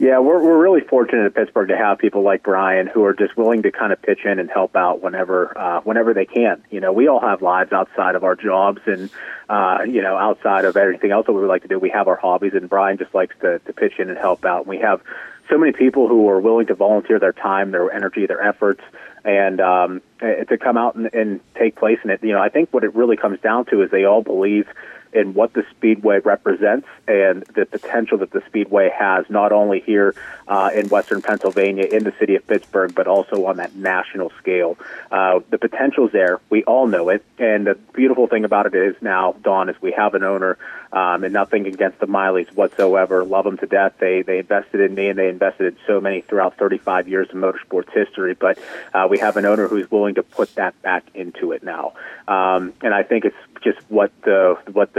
Yeah, 0.00 0.20
we're 0.20 0.40
we're 0.40 0.62
really 0.62 0.80
fortunate 0.80 1.26
at 1.26 1.34
Pittsburgh 1.34 1.68
to 1.68 1.76
have 1.76 1.98
people 1.98 2.22
like 2.22 2.44
Brian 2.44 2.86
who 2.86 3.04
are 3.04 3.14
just 3.14 3.36
willing 3.36 3.62
to 3.62 3.72
kind 3.72 3.92
of 3.92 4.00
pitch 4.00 4.20
in 4.24 4.38
and 4.38 4.48
help 4.48 4.76
out 4.76 5.02
whenever 5.02 5.58
uh, 5.58 5.80
whenever 5.80 6.14
they 6.14 6.24
can. 6.24 6.62
You 6.70 6.78
know, 6.78 6.92
we 6.92 7.08
all 7.08 7.20
have 7.20 7.42
lives 7.42 7.72
outside 7.72 8.14
of 8.14 8.22
our 8.22 8.36
jobs 8.36 8.80
and 8.86 9.10
uh, 9.48 9.78
you 9.88 10.00
know 10.00 10.16
outside 10.16 10.64
of 10.64 10.76
everything 10.76 11.10
else 11.10 11.26
that 11.26 11.32
we 11.32 11.40
would 11.40 11.48
like 11.48 11.62
to 11.62 11.68
do. 11.68 11.80
We 11.80 11.90
have 11.90 12.06
our 12.06 12.14
hobbies, 12.14 12.52
and 12.54 12.68
Brian 12.68 12.96
just 12.96 13.12
likes 13.12 13.34
to 13.40 13.58
to 13.58 13.72
pitch 13.72 13.94
in 13.98 14.08
and 14.08 14.16
help 14.16 14.44
out. 14.44 14.68
We 14.68 14.78
have 14.78 15.02
so 15.50 15.58
many 15.58 15.72
people 15.72 16.06
who 16.06 16.28
are 16.28 16.40
willing 16.40 16.68
to 16.68 16.76
volunteer 16.76 17.18
their 17.18 17.32
time, 17.32 17.72
their 17.72 17.90
energy, 17.90 18.26
their 18.26 18.40
efforts, 18.40 18.82
and 19.24 19.60
um, 19.60 20.00
to 20.20 20.58
come 20.58 20.76
out 20.76 20.94
and, 20.94 21.12
and 21.12 21.40
take 21.56 21.74
place 21.74 21.98
in 22.04 22.10
it. 22.10 22.22
You 22.22 22.34
know, 22.34 22.40
I 22.40 22.50
think 22.50 22.72
what 22.72 22.84
it 22.84 22.94
really 22.94 23.16
comes 23.16 23.40
down 23.40 23.64
to 23.66 23.82
is 23.82 23.90
they 23.90 24.04
all 24.04 24.22
believe 24.22 24.68
in 25.12 25.34
what 25.34 25.52
the 25.52 25.64
Speedway 25.70 26.20
represents 26.20 26.86
and 27.06 27.42
the 27.54 27.66
potential 27.66 28.18
that 28.18 28.30
the 28.30 28.42
Speedway 28.46 28.90
has, 28.90 29.24
not 29.28 29.52
only 29.52 29.80
here 29.80 30.14
uh, 30.46 30.70
in 30.74 30.88
Western 30.88 31.22
Pennsylvania, 31.22 31.84
in 31.84 32.04
the 32.04 32.12
city 32.18 32.34
of 32.36 32.46
Pittsburgh, 32.46 32.94
but 32.94 33.06
also 33.06 33.46
on 33.46 33.56
that 33.56 33.74
national 33.74 34.30
scale. 34.38 34.78
Uh, 35.10 35.40
the 35.50 35.58
potential's 35.58 36.12
there. 36.12 36.40
We 36.50 36.64
all 36.64 36.86
know 36.86 37.08
it. 37.08 37.24
And 37.38 37.66
the 37.66 37.74
beautiful 37.94 38.26
thing 38.26 38.44
about 38.44 38.66
it 38.66 38.74
is 38.74 38.96
now, 39.00 39.34
Don, 39.42 39.68
is 39.68 39.80
we 39.80 39.92
have 39.92 40.14
an 40.14 40.22
owner, 40.22 40.58
um, 40.92 41.24
and 41.24 41.32
nothing 41.32 41.66
against 41.66 42.00
the 42.00 42.06
Mileys 42.06 42.48
whatsoever. 42.54 43.24
Love 43.24 43.44
them 43.44 43.58
to 43.58 43.66
death. 43.66 43.94
They 43.98 44.22
they 44.22 44.38
invested 44.38 44.80
in 44.80 44.94
me, 44.94 45.08
and 45.08 45.18
they 45.18 45.28
invested 45.28 45.74
in 45.74 45.78
so 45.86 46.00
many 46.00 46.22
throughout 46.22 46.56
35 46.56 47.08
years 47.08 47.28
of 47.30 47.36
motorsports 47.36 47.92
history. 47.92 48.34
But 48.34 48.58
uh, 48.94 49.06
we 49.10 49.18
have 49.18 49.36
an 49.36 49.44
owner 49.44 49.68
who's 49.68 49.90
willing 49.90 50.14
to 50.16 50.22
put 50.22 50.54
that 50.56 50.80
back 50.82 51.04
into 51.14 51.52
it 51.52 51.62
now. 51.62 51.92
Um, 52.26 52.72
and 52.82 52.94
I 52.94 53.02
think 53.02 53.24
it's 53.24 53.36
just 53.62 53.78
what 53.88 54.12
the 54.22 54.56
what 54.72 54.92
the 54.94 54.97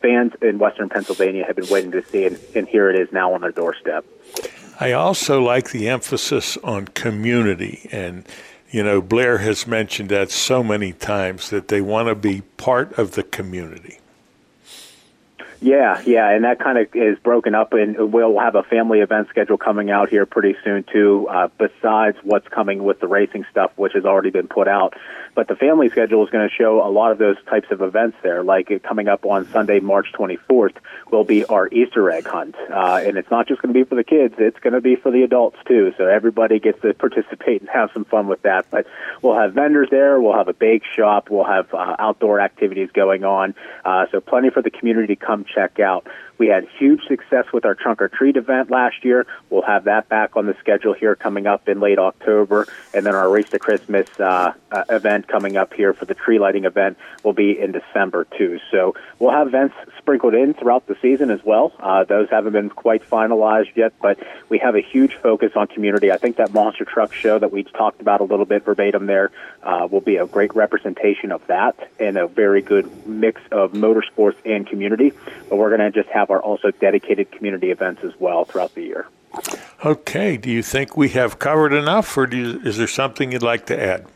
fans 0.00 0.32
in 0.42 0.58
Western 0.58 0.88
Pennsylvania 0.88 1.44
have 1.46 1.56
been 1.56 1.68
waiting 1.68 1.90
to 1.92 2.04
see, 2.06 2.26
and, 2.26 2.38
and 2.54 2.68
here 2.68 2.90
it 2.90 2.98
is 2.98 3.12
now 3.12 3.32
on 3.32 3.40
their 3.40 3.52
doorstep. 3.52 4.04
I 4.78 4.92
also 4.92 5.40
like 5.40 5.70
the 5.70 5.88
emphasis 5.88 6.56
on 6.58 6.86
community 6.88 7.88
and 7.90 8.26
you 8.70 8.82
know, 8.82 9.00
Blair 9.00 9.38
has 9.38 9.66
mentioned 9.66 10.08
that 10.10 10.30
so 10.30 10.62
many 10.62 10.92
times 10.92 11.50
that 11.50 11.68
they 11.68 11.80
want 11.80 12.08
to 12.08 12.14
be 12.14 12.42
part 12.56 12.98
of 12.98 13.12
the 13.12 13.22
community. 13.22 14.00
Yeah, 15.60 16.02
yeah, 16.04 16.30
and 16.30 16.44
that 16.44 16.60
kind 16.60 16.78
of 16.78 16.88
is 16.94 17.18
broken 17.18 17.54
up, 17.54 17.72
and 17.72 18.12
we'll 18.12 18.38
have 18.38 18.54
a 18.54 18.62
family 18.62 19.00
event 19.00 19.28
schedule 19.28 19.56
coming 19.56 19.90
out 19.90 20.10
here 20.10 20.26
pretty 20.26 20.54
soon 20.62 20.84
too. 20.84 21.26
Uh, 21.30 21.48
besides 21.58 22.18
what's 22.22 22.46
coming 22.48 22.84
with 22.84 23.00
the 23.00 23.06
racing 23.06 23.46
stuff, 23.50 23.72
which 23.76 23.94
has 23.94 24.04
already 24.04 24.30
been 24.30 24.48
put 24.48 24.68
out, 24.68 24.94
but 25.34 25.48
the 25.48 25.56
family 25.56 25.88
schedule 25.88 26.24
is 26.24 26.30
going 26.30 26.46
to 26.46 26.54
show 26.54 26.86
a 26.86 26.90
lot 26.90 27.10
of 27.10 27.18
those 27.18 27.36
types 27.48 27.68
of 27.70 27.80
events 27.80 28.16
there. 28.22 28.42
Like 28.42 28.82
coming 28.82 29.08
up 29.08 29.24
on 29.24 29.48
Sunday, 29.50 29.80
March 29.80 30.08
24th, 30.12 30.76
will 31.10 31.24
be 31.24 31.44
our 31.46 31.68
Easter 31.68 32.10
egg 32.10 32.26
hunt, 32.26 32.54
uh, 32.70 33.00
and 33.02 33.16
it's 33.16 33.30
not 33.30 33.48
just 33.48 33.62
going 33.62 33.72
to 33.72 33.78
be 33.78 33.88
for 33.88 33.94
the 33.94 34.04
kids; 34.04 34.34
it's 34.38 34.58
going 34.60 34.74
to 34.74 34.82
be 34.82 34.96
for 34.96 35.10
the 35.10 35.22
adults 35.22 35.58
too. 35.66 35.94
So 35.96 36.06
everybody 36.06 36.60
gets 36.60 36.82
to 36.82 36.92
participate 36.92 37.62
and 37.62 37.70
have 37.70 37.90
some 37.94 38.04
fun 38.04 38.26
with 38.26 38.42
that. 38.42 38.66
But 38.70 38.86
we'll 39.22 39.38
have 39.38 39.54
vendors 39.54 39.88
there, 39.90 40.20
we'll 40.20 40.36
have 40.36 40.48
a 40.48 40.54
bake 40.54 40.82
shop, 40.84 41.30
we'll 41.30 41.44
have 41.44 41.72
uh, 41.72 41.96
outdoor 41.98 42.40
activities 42.40 42.90
going 42.92 43.24
on. 43.24 43.54
Uh, 43.84 44.06
so 44.12 44.20
plenty 44.20 44.50
for 44.50 44.60
the 44.60 44.70
community 44.70 45.16
to 45.16 45.16
come 45.16 45.45
check 45.54 45.78
out. 45.80 46.06
We 46.38 46.48
had 46.48 46.66
huge 46.78 47.02
success 47.06 47.46
with 47.52 47.64
our 47.64 47.74
Trunk 47.74 48.02
or 48.02 48.08
Treat 48.08 48.36
event 48.36 48.70
last 48.70 49.04
year. 49.04 49.26
We'll 49.50 49.62
have 49.62 49.84
that 49.84 50.08
back 50.08 50.36
on 50.36 50.46
the 50.46 50.54
schedule 50.60 50.92
here 50.92 51.14
coming 51.16 51.46
up 51.46 51.68
in 51.68 51.80
late 51.80 51.98
October. 51.98 52.66
And 52.92 53.06
then 53.06 53.14
our 53.14 53.30
Race 53.30 53.48
to 53.50 53.58
Christmas 53.58 54.08
uh, 54.20 54.52
uh, 54.70 54.84
event 54.88 55.28
coming 55.28 55.56
up 55.56 55.72
here 55.72 55.92
for 55.92 56.04
the 56.04 56.14
tree 56.14 56.38
lighting 56.38 56.64
event 56.64 56.98
will 57.22 57.32
be 57.32 57.58
in 57.58 57.72
December, 57.72 58.26
too. 58.36 58.58
So 58.70 58.94
we'll 59.18 59.32
have 59.32 59.48
events 59.48 59.74
sprinkled 59.98 60.34
in 60.34 60.54
throughout 60.54 60.86
the 60.86 60.96
season 61.00 61.30
as 61.30 61.42
well. 61.44 61.72
Uh, 61.80 62.04
those 62.04 62.28
haven't 62.30 62.52
been 62.52 62.70
quite 62.70 63.08
finalized 63.08 63.74
yet, 63.74 63.92
but 64.00 64.18
we 64.48 64.58
have 64.58 64.74
a 64.74 64.80
huge 64.80 65.14
focus 65.14 65.52
on 65.56 65.66
community. 65.66 66.12
I 66.12 66.18
think 66.18 66.36
that 66.36 66.52
monster 66.52 66.84
truck 66.84 67.12
show 67.12 67.38
that 67.38 67.50
we 67.50 67.64
talked 67.64 68.00
about 68.00 68.20
a 68.20 68.24
little 68.24 68.44
bit 68.44 68.64
verbatim 68.64 69.06
there 69.06 69.30
uh, 69.62 69.88
will 69.90 70.00
be 70.00 70.16
a 70.16 70.26
great 70.26 70.54
representation 70.54 71.32
of 71.32 71.46
that 71.46 71.90
and 71.98 72.16
a 72.16 72.26
very 72.26 72.62
good 72.62 73.06
mix 73.06 73.40
of 73.50 73.72
motorsports 73.72 74.36
and 74.44 74.66
community. 74.66 75.12
But 75.48 75.56
we're 75.56 75.76
going 75.76 75.92
to 75.92 76.02
just 76.02 76.12
have 76.14 76.25
have 76.26 76.30
our 76.30 76.42
also 76.42 76.70
dedicated 76.72 77.30
community 77.30 77.70
events 77.70 78.02
as 78.02 78.12
well 78.18 78.44
throughout 78.44 78.74
the 78.74 78.82
year. 78.82 79.06
Okay. 79.84 80.36
Do 80.36 80.50
you 80.50 80.62
think 80.62 80.96
we 80.96 81.10
have 81.10 81.38
covered 81.38 81.72
enough, 81.72 82.16
or 82.16 82.26
you, 82.28 82.60
is 82.64 82.76
there 82.76 82.86
something 82.88 83.32
you'd 83.32 83.42
like 83.42 83.66
to 83.66 83.80
add? 83.80 84.06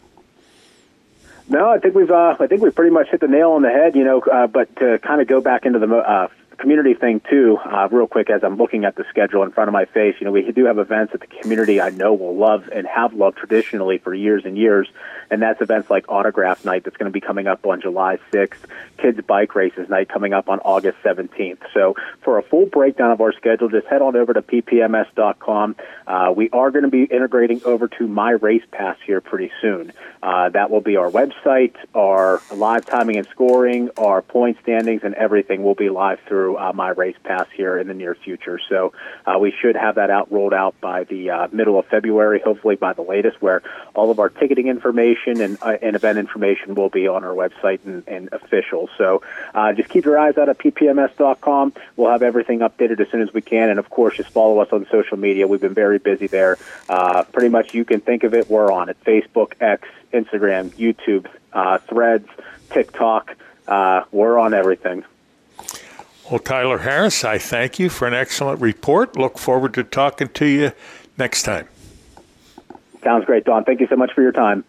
No, 1.48 1.68
I 1.68 1.78
think 1.78 1.94
we've 1.94 2.10
uh, 2.10 2.36
I 2.38 2.46
think 2.46 2.62
we've 2.62 2.74
pretty 2.74 2.92
much 2.92 3.08
hit 3.08 3.20
the 3.20 3.28
nail 3.28 3.50
on 3.52 3.62
the 3.62 3.70
head. 3.70 3.96
You 3.96 4.04
know, 4.04 4.20
uh, 4.20 4.46
but 4.46 4.74
to 4.76 4.98
kind 5.00 5.20
of 5.20 5.26
go 5.26 5.40
back 5.40 5.66
into 5.66 5.80
the 5.80 5.96
uh, 5.96 6.28
community 6.60 6.94
thing 6.94 7.20
too, 7.28 7.58
uh, 7.64 7.88
real 7.90 8.06
quick, 8.06 8.30
as 8.30 8.44
I'm 8.44 8.56
looking 8.56 8.84
at 8.84 8.94
the 8.94 9.04
schedule 9.08 9.42
in 9.42 9.50
front 9.50 9.68
of 9.68 9.72
my 9.72 9.86
face. 9.86 10.16
You 10.20 10.26
know, 10.26 10.32
we 10.32 10.50
do 10.52 10.66
have 10.66 10.78
events 10.78 11.12
that 11.12 11.20
the 11.20 11.26
community 11.26 11.80
I 11.80 11.90
know 11.90 12.12
will 12.12 12.36
love 12.36 12.68
and 12.72 12.86
have 12.86 13.14
loved 13.14 13.38
traditionally 13.38 13.98
for 13.98 14.14
years 14.14 14.44
and 14.44 14.56
years, 14.56 14.88
and 15.30 15.40
that's 15.40 15.60
events 15.60 15.90
like 15.90 16.04
Autograph 16.08 16.64
Night 16.64 16.84
that's 16.84 16.96
going 16.96 17.10
to 17.10 17.12
be 17.12 17.20
coming 17.20 17.46
up 17.46 17.66
on 17.66 17.80
July 17.80 18.18
6th, 18.32 18.58
Kids 18.98 19.20
Bike 19.26 19.54
Races 19.54 19.88
Night 19.88 20.08
coming 20.08 20.32
up 20.32 20.48
on 20.48 20.60
August 20.60 20.98
17th. 21.02 21.58
So 21.72 21.94
for 22.22 22.38
a 22.38 22.42
full 22.42 22.66
breakdown 22.66 23.10
of 23.10 23.20
our 23.20 23.32
schedule, 23.32 23.68
just 23.68 23.86
head 23.86 24.02
on 24.02 24.14
over 24.14 24.34
to 24.34 24.42
ppms.com. 24.42 25.76
Uh, 26.06 26.32
we 26.36 26.50
are 26.50 26.70
going 26.70 26.84
to 26.84 26.90
be 26.90 27.04
integrating 27.04 27.62
over 27.64 27.88
to 27.88 28.06
My 28.06 28.32
Race 28.32 28.64
Pass 28.70 28.96
here 29.06 29.20
pretty 29.20 29.50
soon. 29.62 29.92
Uh, 30.22 30.50
that 30.50 30.70
will 30.70 30.82
be 30.82 30.96
our 30.96 31.10
website, 31.10 31.74
our 31.94 32.42
live 32.54 32.84
timing 32.84 33.16
and 33.16 33.26
scoring, 33.28 33.90
our 33.96 34.20
point 34.20 34.58
standings, 34.62 35.02
and 35.04 35.14
everything 35.14 35.62
will 35.62 35.74
be 35.74 35.88
live 35.88 36.20
through 36.26 36.49
through 36.50 36.58
uh, 36.58 36.72
my 36.72 36.90
race 36.90 37.16
pass 37.24 37.46
here 37.54 37.78
in 37.78 37.86
the 37.86 37.94
near 37.94 38.14
future. 38.14 38.60
So 38.68 38.92
uh, 39.26 39.38
we 39.38 39.52
should 39.60 39.76
have 39.76 39.96
that 39.96 40.10
out 40.10 40.30
rolled 40.32 40.54
out 40.54 40.80
by 40.80 41.04
the 41.04 41.30
uh, 41.30 41.48
middle 41.52 41.78
of 41.78 41.86
February, 41.86 42.40
hopefully 42.40 42.76
by 42.76 42.92
the 42.92 43.02
latest, 43.02 43.40
where 43.40 43.62
all 43.94 44.10
of 44.10 44.18
our 44.18 44.28
ticketing 44.28 44.68
information 44.68 45.40
and, 45.40 45.58
uh, 45.62 45.76
and 45.82 45.96
event 45.96 46.18
information 46.18 46.74
will 46.74 46.88
be 46.88 47.08
on 47.08 47.24
our 47.24 47.34
website 47.34 47.80
and, 47.84 48.06
and 48.06 48.28
official. 48.32 48.88
So 48.98 49.22
uh, 49.54 49.72
just 49.72 49.88
keep 49.88 50.04
your 50.04 50.18
eyes 50.18 50.36
out 50.38 50.48
at 50.48 50.58
ppms.com. 50.58 51.72
We'll 51.96 52.10
have 52.10 52.22
everything 52.22 52.60
updated 52.60 53.00
as 53.00 53.08
soon 53.10 53.22
as 53.22 53.32
we 53.32 53.42
can, 53.42 53.70
and 53.70 53.78
of 53.78 53.90
course, 53.90 54.16
just 54.16 54.30
follow 54.30 54.58
us 54.60 54.68
on 54.72 54.86
social 54.90 55.16
media. 55.16 55.46
We've 55.46 55.60
been 55.60 55.74
very 55.74 55.98
busy 55.98 56.26
there. 56.26 56.58
Uh, 56.88 57.24
pretty 57.24 57.48
much, 57.48 57.74
you 57.74 57.84
can 57.84 58.00
think 58.00 58.24
of 58.24 58.34
it. 58.34 58.48
We're 58.48 58.72
on 58.72 58.88
it: 58.88 58.96
Facebook, 59.04 59.52
X, 59.60 59.88
Instagram, 60.12 60.70
YouTube, 60.70 61.26
Threads, 61.88 62.28
TikTok. 62.70 63.36
Uh, 63.66 64.04
we're 64.10 64.38
on 64.38 64.54
everything. 64.54 65.04
Well, 66.30 66.38
Tyler 66.38 66.78
Harris, 66.78 67.24
I 67.24 67.38
thank 67.38 67.80
you 67.80 67.88
for 67.88 68.06
an 68.06 68.14
excellent 68.14 68.60
report. 68.60 69.16
Look 69.16 69.36
forward 69.36 69.74
to 69.74 69.82
talking 69.82 70.28
to 70.28 70.46
you 70.46 70.72
next 71.18 71.42
time. 71.42 71.66
Sounds 73.02 73.24
great, 73.24 73.44
Don. 73.44 73.64
Thank 73.64 73.80
you 73.80 73.88
so 73.88 73.96
much 73.96 74.12
for 74.14 74.22
your 74.22 74.30
time. 74.30 74.62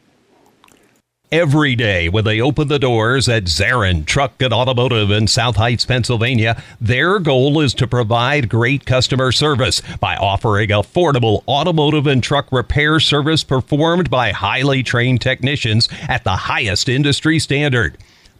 Every 1.31 1.75
day 1.75 2.09
when 2.09 2.25
they 2.25 2.41
open 2.41 2.67
the 2.67 2.79
doors 2.79 3.29
at 3.29 3.43
Zarin 3.43 4.05
Truck 4.05 4.41
and 4.41 4.51
Automotive 4.51 5.11
in 5.11 5.27
South 5.27 5.55
Heights, 5.55 5.85
Pennsylvania, 5.85 6.61
their 6.81 7.19
goal 7.19 7.61
is 7.61 7.73
to 7.75 7.87
provide 7.87 8.49
great 8.49 8.85
customer 8.85 9.31
service 9.31 9.81
by 9.99 10.17
offering 10.17 10.69
affordable 10.69 11.43
automotive 11.47 12.07
and 12.07 12.23
truck 12.23 12.51
repair 12.51 12.99
service 12.99 13.43
performed 13.43 14.09
by 14.09 14.31
highly 14.31 14.81
trained 14.83 15.21
technicians 15.21 15.87
at 16.09 16.23
the 16.23 16.35
highest 16.35 16.89
industry 16.89 17.37
standard. 17.37 17.97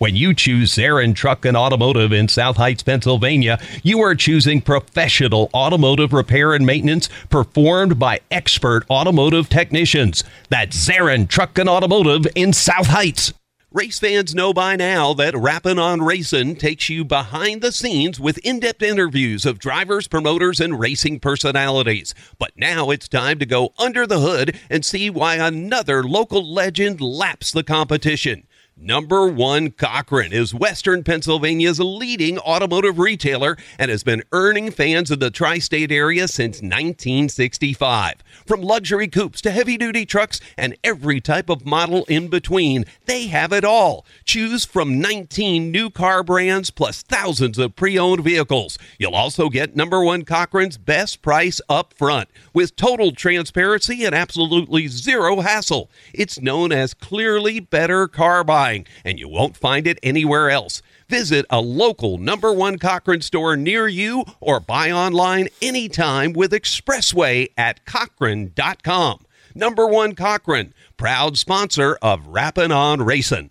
When 0.00 0.16
you 0.16 0.32
choose 0.32 0.74
Zarin 0.76 1.14
Truck 1.14 1.44
and 1.44 1.54
Automotive 1.54 2.10
in 2.10 2.28
South 2.28 2.56
Heights, 2.56 2.82
Pennsylvania, 2.82 3.60
you 3.82 4.00
are 4.00 4.14
choosing 4.14 4.62
professional 4.62 5.50
automotive 5.52 6.14
repair 6.14 6.54
and 6.54 6.64
maintenance 6.64 7.10
performed 7.28 7.98
by 7.98 8.20
expert 8.30 8.86
automotive 8.88 9.50
technicians. 9.50 10.24
That's 10.48 10.74
Zarin 10.88 11.28
Truck 11.28 11.58
and 11.58 11.68
Automotive 11.68 12.26
in 12.34 12.54
South 12.54 12.86
Heights. 12.86 13.34
Race 13.72 13.98
fans 13.98 14.34
know 14.34 14.54
by 14.54 14.74
now 14.74 15.12
that 15.12 15.36
Rappin' 15.36 15.78
on 15.78 16.00
Racing 16.00 16.56
takes 16.56 16.88
you 16.88 17.04
behind 17.04 17.60
the 17.60 17.70
scenes 17.70 18.18
with 18.18 18.38
in 18.38 18.58
depth 18.58 18.82
interviews 18.82 19.44
of 19.44 19.58
drivers, 19.58 20.08
promoters, 20.08 20.60
and 20.60 20.80
racing 20.80 21.20
personalities. 21.20 22.14
But 22.38 22.52
now 22.56 22.88
it's 22.88 23.06
time 23.06 23.38
to 23.38 23.44
go 23.44 23.74
under 23.78 24.06
the 24.06 24.20
hood 24.20 24.58
and 24.70 24.82
see 24.82 25.10
why 25.10 25.36
another 25.36 26.02
local 26.02 26.42
legend 26.50 27.02
laps 27.02 27.52
the 27.52 27.62
competition. 27.62 28.46
Number 28.82 29.28
one 29.28 29.72
Cochran 29.72 30.32
is 30.32 30.54
Western 30.54 31.04
Pennsylvania's 31.04 31.78
leading 31.78 32.38
automotive 32.38 32.98
retailer 32.98 33.58
and 33.78 33.90
has 33.90 34.02
been 34.02 34.22
earning 34.32 34.70
fans 34.70 35.10
of 35.10 35.20
the 35.20 35.30
tri 35.30 35.58
state 35.58 35.92
area 35.92 36.26
since 36.26 36.62
1965. 36.62 38.14
From 38.46 38.62
luxury 38.62 39.06
coupes 39.06 39.42
to 39.42 39.50
heavy 39.50 39.76
duty 39.76 40.06
trucks 40.06 40.40
and 40.56 40.78
every 40.82 41.20
type 41.20 41.50
of 41.50 41.66
model 41.66 42.06
in 42.06 42.28
between, 42.28 42.86
they 43.04 43.26
have 43.26 43.52
it 43.52 43.64
all. 43.64 44.06
Choose 44.24 44.64
from 44.64 44.98
19 44.98 45.70
new 45.70 45.90
car 45.90 46.24
brands 46.24 46.70
plus 46.70 47.02
thousands 47.02 47.58
of 47.58 47.76
pre 47.76 47.98
owned 47.98 48.24
vehicles. 48.24 48.78
You'll 48.98 49.14
also 49.14 49.50
get 49.50 49.76
number 49.76 50.02
one 50.02 50.24
Cochran's 50.24 50.78
best 50.78 51.20
price 51.20 51.60
up 51.68 51.92
front 51.92 52.30
with 52.54 52.76
total 52.76 53.12
transparency 53.12 54.06
and 54.06 54.14
absolutely 54.14 54.88
zero 54.88 55.40
hassle. 55.40 55.90
It's 56.14 56.40
known 56.40 56.72
as 56.72 56.94
Clearly 56.94 57.60
Better 57.60 58.08
Car 58.08 58.42
Buying 58.42 58.69
buying, 58.70 58.86
and 59.04 59.18
you 59.18 59.28
won't 59.28 59.56
find 59.56 59.86
it 59.86 59.98
anywhere 60.02 60.50
else. 60.50 60.82
Visit 61.08 61.44
a 61.50 61.60
local 61.60 62.18
number 62.18 62.52
one 62.52 62.78
Cochran 62.78 63.20
store 63.20 63.56
near 63.56 63.88
you 63.88 64.24
or 64.40 64.60
buy 64.60 64.90
online 64.90 65.48
anytime 65.60 66.32
with 66.32 66.52
Expressway 66.52 67.48
at 67.56 67.84
Cochran.com. 67.84 69.24
Number 69.54 69.86
one 69.86 70.14
Cochran, 70.14 70.72
proud 70.96 71.36
sponsor 71.36 71.98
of 72.00 72.28
Rappin' 72.28 72.70
on 72.70 73.02
Racing. 73.02 73.50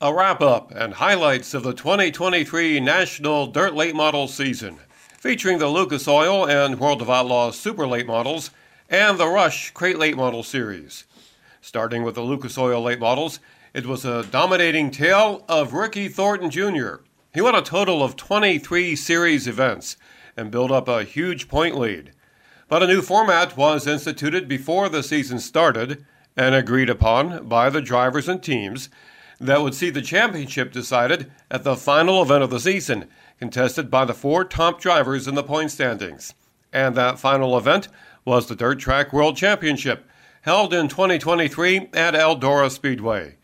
A 0.00 0.14
wrap 0.14 0.40
up 0.40 0.70
and 0.70 0.94
highlights 0.94 1.54
of 1.54 1.64
the 1.64 1.74
2023 1.74 2.78
National 2.78 3.48
Dirt 3.48 3.74
Late 3.74 3.96
Model 3.96 4.28
season, 4.28 4.78
featuring 5.18 5.58
the 5.58 5.66
Lucas 5.66 6.06
Oil 6.06 6.46
and 6.46 6.78
World 6.78 7.02
of 7.02 7.10
Outlaws 7.10 7.58
Super 7.58 7.84
Late 7.84 8.06
Models 8.06 8.52
and 8.88 9.18
the 9.18 9.26
Rush 9.26 9.72
Crate 9.72 9.98
Late 9.98 10.16
Model 10.16 10.44
series. 10.44 11.02
Starting 11.60 12.04
with 12.04 12.14
the 12.14 12.20
Lucas 12.20 12.56
Oil 12.56 12.80
Late 12.80 13.00
Models, 13.00 13.40
it 13.74 13.86
was 13.86 14.04
a 14.04 14.22
dominating 14.22 14.92
tale 14.92 15.44
of 15.48 15.72
Ricky 15.72 16.06
Thornton 16.06 16.48
Jr. 16.48 16.98
He 17.34 17.40
won 17.40 17.56
a 17.56 17.60
total 17.60 18.00
of 18.00 18.14
23 18.14 18.94
series 18.94 19.48
events 19.48 19.96
and 20.36 20.52
built 20.52 20.70
up 20.70 20.86
a 20.86 21.02
huge 21.02 21.48
point 21.48 21.76
lead. 21.76 22.12
But 22.68 22.84
a 22.84 22.86
new 22.86 23.02
format 23.02 23.56
was 23.56 23.88
instituted 23.88 24.46
before 24.46 24.88
the 24.88 25.02
season 25.02 25.40
started 25.40 26.06
and 26.36 26.54
agreed 26.54 26.88
upon 26.88 27.48
by 27.48 27.68
the 27.68 27.82
drivers 27.82 28.28
and 28.28 28.40
teams 28.40 28.88
that 29.40 29.62
would 29.62 29.74
see 29.74 29.90
the 29.90 30.02
championship 30.02 30.72
decided 30.72 31.30
at 31.50 31.64
the 31.64 31.76
final 31.76 32.22
event 32.22 32.42
of 32.42 32.50
the 32.50 32.60
season, 32.60 33.06
contested 33.38 33.90
by 33.90 34.04
the 34.04 34.14
four 34.14 34.44
top 34.44 34.80
drivers 34.80 35.28
in 35.28 35.34
the 35.34 35.42
point 35.42 35.70
standings. 35.70 36.34
And 36.72 36.94
that 36.96 37.18
final 37.18 37.56
event 37.56 37.88
was 38.24 38.46
the 38.46 38.56
Dirt 38.56 38.78
Track 38.80 39.12
World 39.12 39.36
Championship, 39.36 40.06
held 40.42 40.74
in 40.74 40.88
2023 40.88 41.90
at 41.94 42.14
Eldora 42.14 42.70
Speedway. 42.70 43.36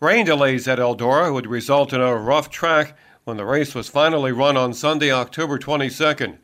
Rain 0.00 0.24
delays 0.24 0.66
at 0.66 0.78
Eldora 0.78 1.32
would 1.32 1.46
result 1.46 1.92
in 1.92 2.00
a 2.00 2.16
rough 2.16 2.50
track 2.50 2.96
when 3.24 3.36
the 3.36 3.44
race 3.44 3.74
was 3.74 3.88
finally 3.88 4.32
run 4.32 4.56
on 4.56 4.72
Sunday, 4.72 5.12
October 5.12 5.58
22nd. 5.58 6.38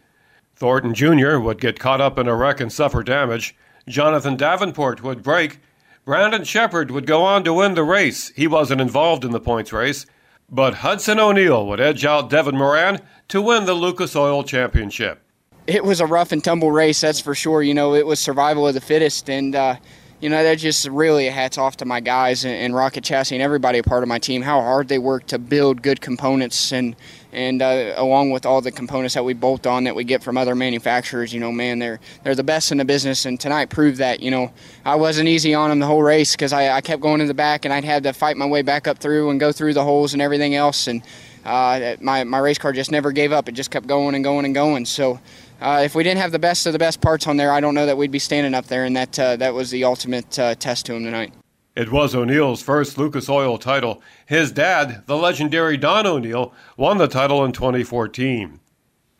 Thornton 0.55 0.95
Jr. 0.95 1.39
would 1.39 1.61
get 1.61 1.79
caught 1.79 2.01
up 2.01 2.19
in 2.19 2.29
a 2.29 2.35
wreck 2.35 2.61
and 2.61 2.73
suffer 2.73 3.03
damage. 3.03 3.57
Jonathan 3.89 4.37
Davenport 4.37 5.03
would 5.03 5.23
break 5.23 5.61
Brandon 6.09 6.42
Sheppard 6.42 6.90
would 6.90 7.07
go 7.07 7.23
on 7.23 7.44
to 7.44 7.53
win 7.53 7.75
the 7.75 7.85
race. 7.85 8.33
He 8.35 8.47
wasn't 8.47 8.81
involved 8.81 9.27
in 9.27 9.31
the 9.31 9.40
points 9.40 9.75
race. 9.75 10.07
But 10.49 10.77
Hudson 10.77 11.21
O'Neal 11.21 11.66
would 11.66 11.81
edge 11.81 12.07
out 12.07 12.31
Devin 12.31 12.57
Moran 12.57 13.03
to 13.29 13.42
win 13.42 13.66
the 13.66 13.75
Lucas 13.75 14.16
Oil 14.16 14.42
Championship. 14.42 15.21
It 15.66 15.85
was 15.85 16.01
a 16.01 16.07
rough 16.07 16.33
and 16.33 16.42
tumble 16.42 16.73
race, 16.73 17.03
that's 17.03 17.21
for 17.21 17.35
sure. 17.35 17.62
You 17.62 17.75
know, 17.75 17.94
it 17.94 18.07
was 18.07 18.21
survival 18.21 18.66
of 18.66 18.73
the 18.73 18.81
fittest, 18.81 19.29
and 19.29 19.55
uh, 19.55 19.77
you 20.21 20.31
know, 20.31 20.42
that 20.42 20.55
just 20.55 20.88
really 20.88 21.27
a 21.27 21.31
hats 21.31 21.59
off 21.59 21.77
to 21.77 21.85
my 21.85 22.01
guys 22.01 22.47
and, 22.47 22.75
Rocket 22.75 23.05
Chassis 23.05 23.35
and 23.35 23.42
everybody 23.42 23.77
a 23.79 23.83
part 23.83 24.03
of 24.03 24.09
my 24.09 24.18
team, 24.18 24.40
how 24.40 24.62
hard 24.62 24.88
they 24.88 24.99
work 24.99 25.27
to 25.27 25.38
build 25.38 25.83
good 25.83 26.01
components 26.01 26.73
and 26.73 26.97
and 27.33 27.61
uh, 27.61 27.95
along 27.97 28.31
with 28.31 28.47
all 28.47 28.61
the 28.61 28.71
components 28.71 29.14
that 29.14 29.25
we 29.25 29.35
bolt 29.35 29.67
on 29.67 29.85
that 29.85 29.95
we 29.95 30.05
get 30.05 30.23
from 30.23 30.38
other 30.38 30.55
manufacturers, 30.55 31.33
you 31.33 31.41
know, 31.41 31.53
man, 31.53 31.79
they're 31.79 32.01
they're 32.23 32.35
the 32.35 32.43
best 32.43 32.73
in 32.73 32.79
the 32.79 32.85
business. 32.85 33.27
And 33.27 33.38
tonight 33.38 33.69
proved 33.71 33.99
that. 33.99 34.21
You 34.21 34.31
know, 34.31 34.53
I 34.85 34.97
wasn't 34.97 35.29
easy 35.29 35.55
on 35.55 35.71
them 35.71 35.79
the 35.79 35.87
whole 35.87 36.03
race 36.03 36.33
because 36.33 36.53
I, 36.53 36.71
I 36.71 36.81
kept 36.81 37.03
going 37.03 37.21
in 37.21 37.27
the 37.27 37.35
back 37.35 37.64
and 37.64 37.75
I'd 37.75 37.85
have 37.85 38.03
to 38.05 38.12
fight 38.12 38.37
my 38.37 38.47
way 38.47 38.62
back 38.62 38.87
up 38.87 38.99
through 38.99 39.31
and 39.31 39.38
go 39.38 39.53
through 39.53 39.75
the 39.75 39.85
holes 39.85 40.12
and 40.12 40.23
everything 40.23 40.55
else. 40.55 40.87
And 40.87 41.03
uh, 41.45 41.97
my 42.01 42.25
my 42.25 42.38
race 42.38 42.59
car 42.59 42.73
just 42.73 42.91
never 42.91 43.12
gave 43.12 43.33
up. 43.33 43.49
It 43.49 43.53
just 43.53 43.71
kept 43.71 43.87
going 43.87 44.14
and 44.14 44.25
going 44.25 44.45
and 44.45 44.55
going. 44.55 44.87
So 44.87 45.21
uh, 45.61 45.83
if 45.85 45.95
we 45.95 46.03
didn't 46.03 46.21
have 46.21 46.33
the 46.33 46.38
best 46.38 46.67
of 46.67 46.73
the 46.73 46.79
best 46.79 47.01
parts 47.01 47.27
on 47.27 47.37
there, 47.37 47.53
I 47.53 47.61
don't 47.61 47.75
know 47.75 47.87
that 47.87 47.97
we'd 47.97 48.12
be 48.12 48.19
standing 48.19 48.55
up 48.55 48.67
there, 48.67 48.85
and 48.85 48.97
that 48.97 49.19
uh, 49.19 49.37
that 49.37 49.55
was 49.55 49.71
the 49.71 49.85
ultimate 49.85 50.38
uh, 50.38 50.55
test 50.55 50.87
to 50.87 50.95
him 50.95 51.05
tonight. 51.05 51.33
It 51.79 51.93
was 51.93 52.12
O'Neal's 52.12 52.61
first 52.61 52.99
Lucas 52.99 53.29
Oil 53.29 53.57
title. 53.57 54.03
His 54.27 54.51
dad, 54.51 55.05
the 55.07 55.17
legendary 55.17 55.77
Don 55.77 56.09
O'Neal, 56.09 56.53
won 56.77 56.99
the 56.99 57.07
title 57.07 57.45
in 57.45 57.53
2014. 57.53 58.59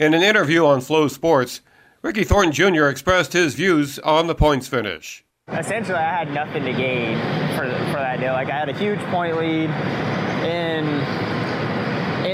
In 0.01 0.13
an 0.13 0.23
interview 0.25 0.67
on 0.67 0.81
FloSports, 0.81 1.61
Ricky 2.03 2.25
Thornton 2.25 2.53
Jr. 2.53 2.87
expressed 2.87 3.33
his 3.33 3.55
views 3.55 4.01
on 4.01 4.27
the 4.27 4.35
points 4.35 4.67
finish. 4.67 5.25
Essentially, 5.47 5.99
I 5.99 6.13
had 6.13 6.35
nothing 6.35 6.65
to 6.65 6.73
gain 6.73 7.17
for, 7.57 7.63
for 7.93 8.01
that 8.01 8.19
deal. 8.19 8.33
Like, 8.33 8.51
I 8.51 8.59
had 8.59 8.69
a 8.69 8.77
huge 8.77 8.99
point 9.03 9.37
lead 9.37 9.71
in 10.45 10.99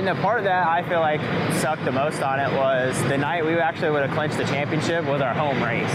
and 0.07 0.19
the 0.19 0.23
part 0.23 0.45
that 0.45 0.67
I 0.67 0.87
feel 0.87 1.01
like 1.01 1.21
sucked 1.55 1.87
the 1.87 1.93
most 1.93 2.21
on 2.21 2.39
it 2.39 2.53
was 2.53 3.01
the 3.05 3.17
night 3.17 3.45
we 3.45 3.55
actually 3.55 3.91
would 3.91 4.03
have 4.03 4.15
clinched 4.15 4.37
the 4.37 4.45
championship 4.45 5.07
with 5.07 5.23
our 5.23 5.33
home 5.33 5.63
race. 5.63 5.91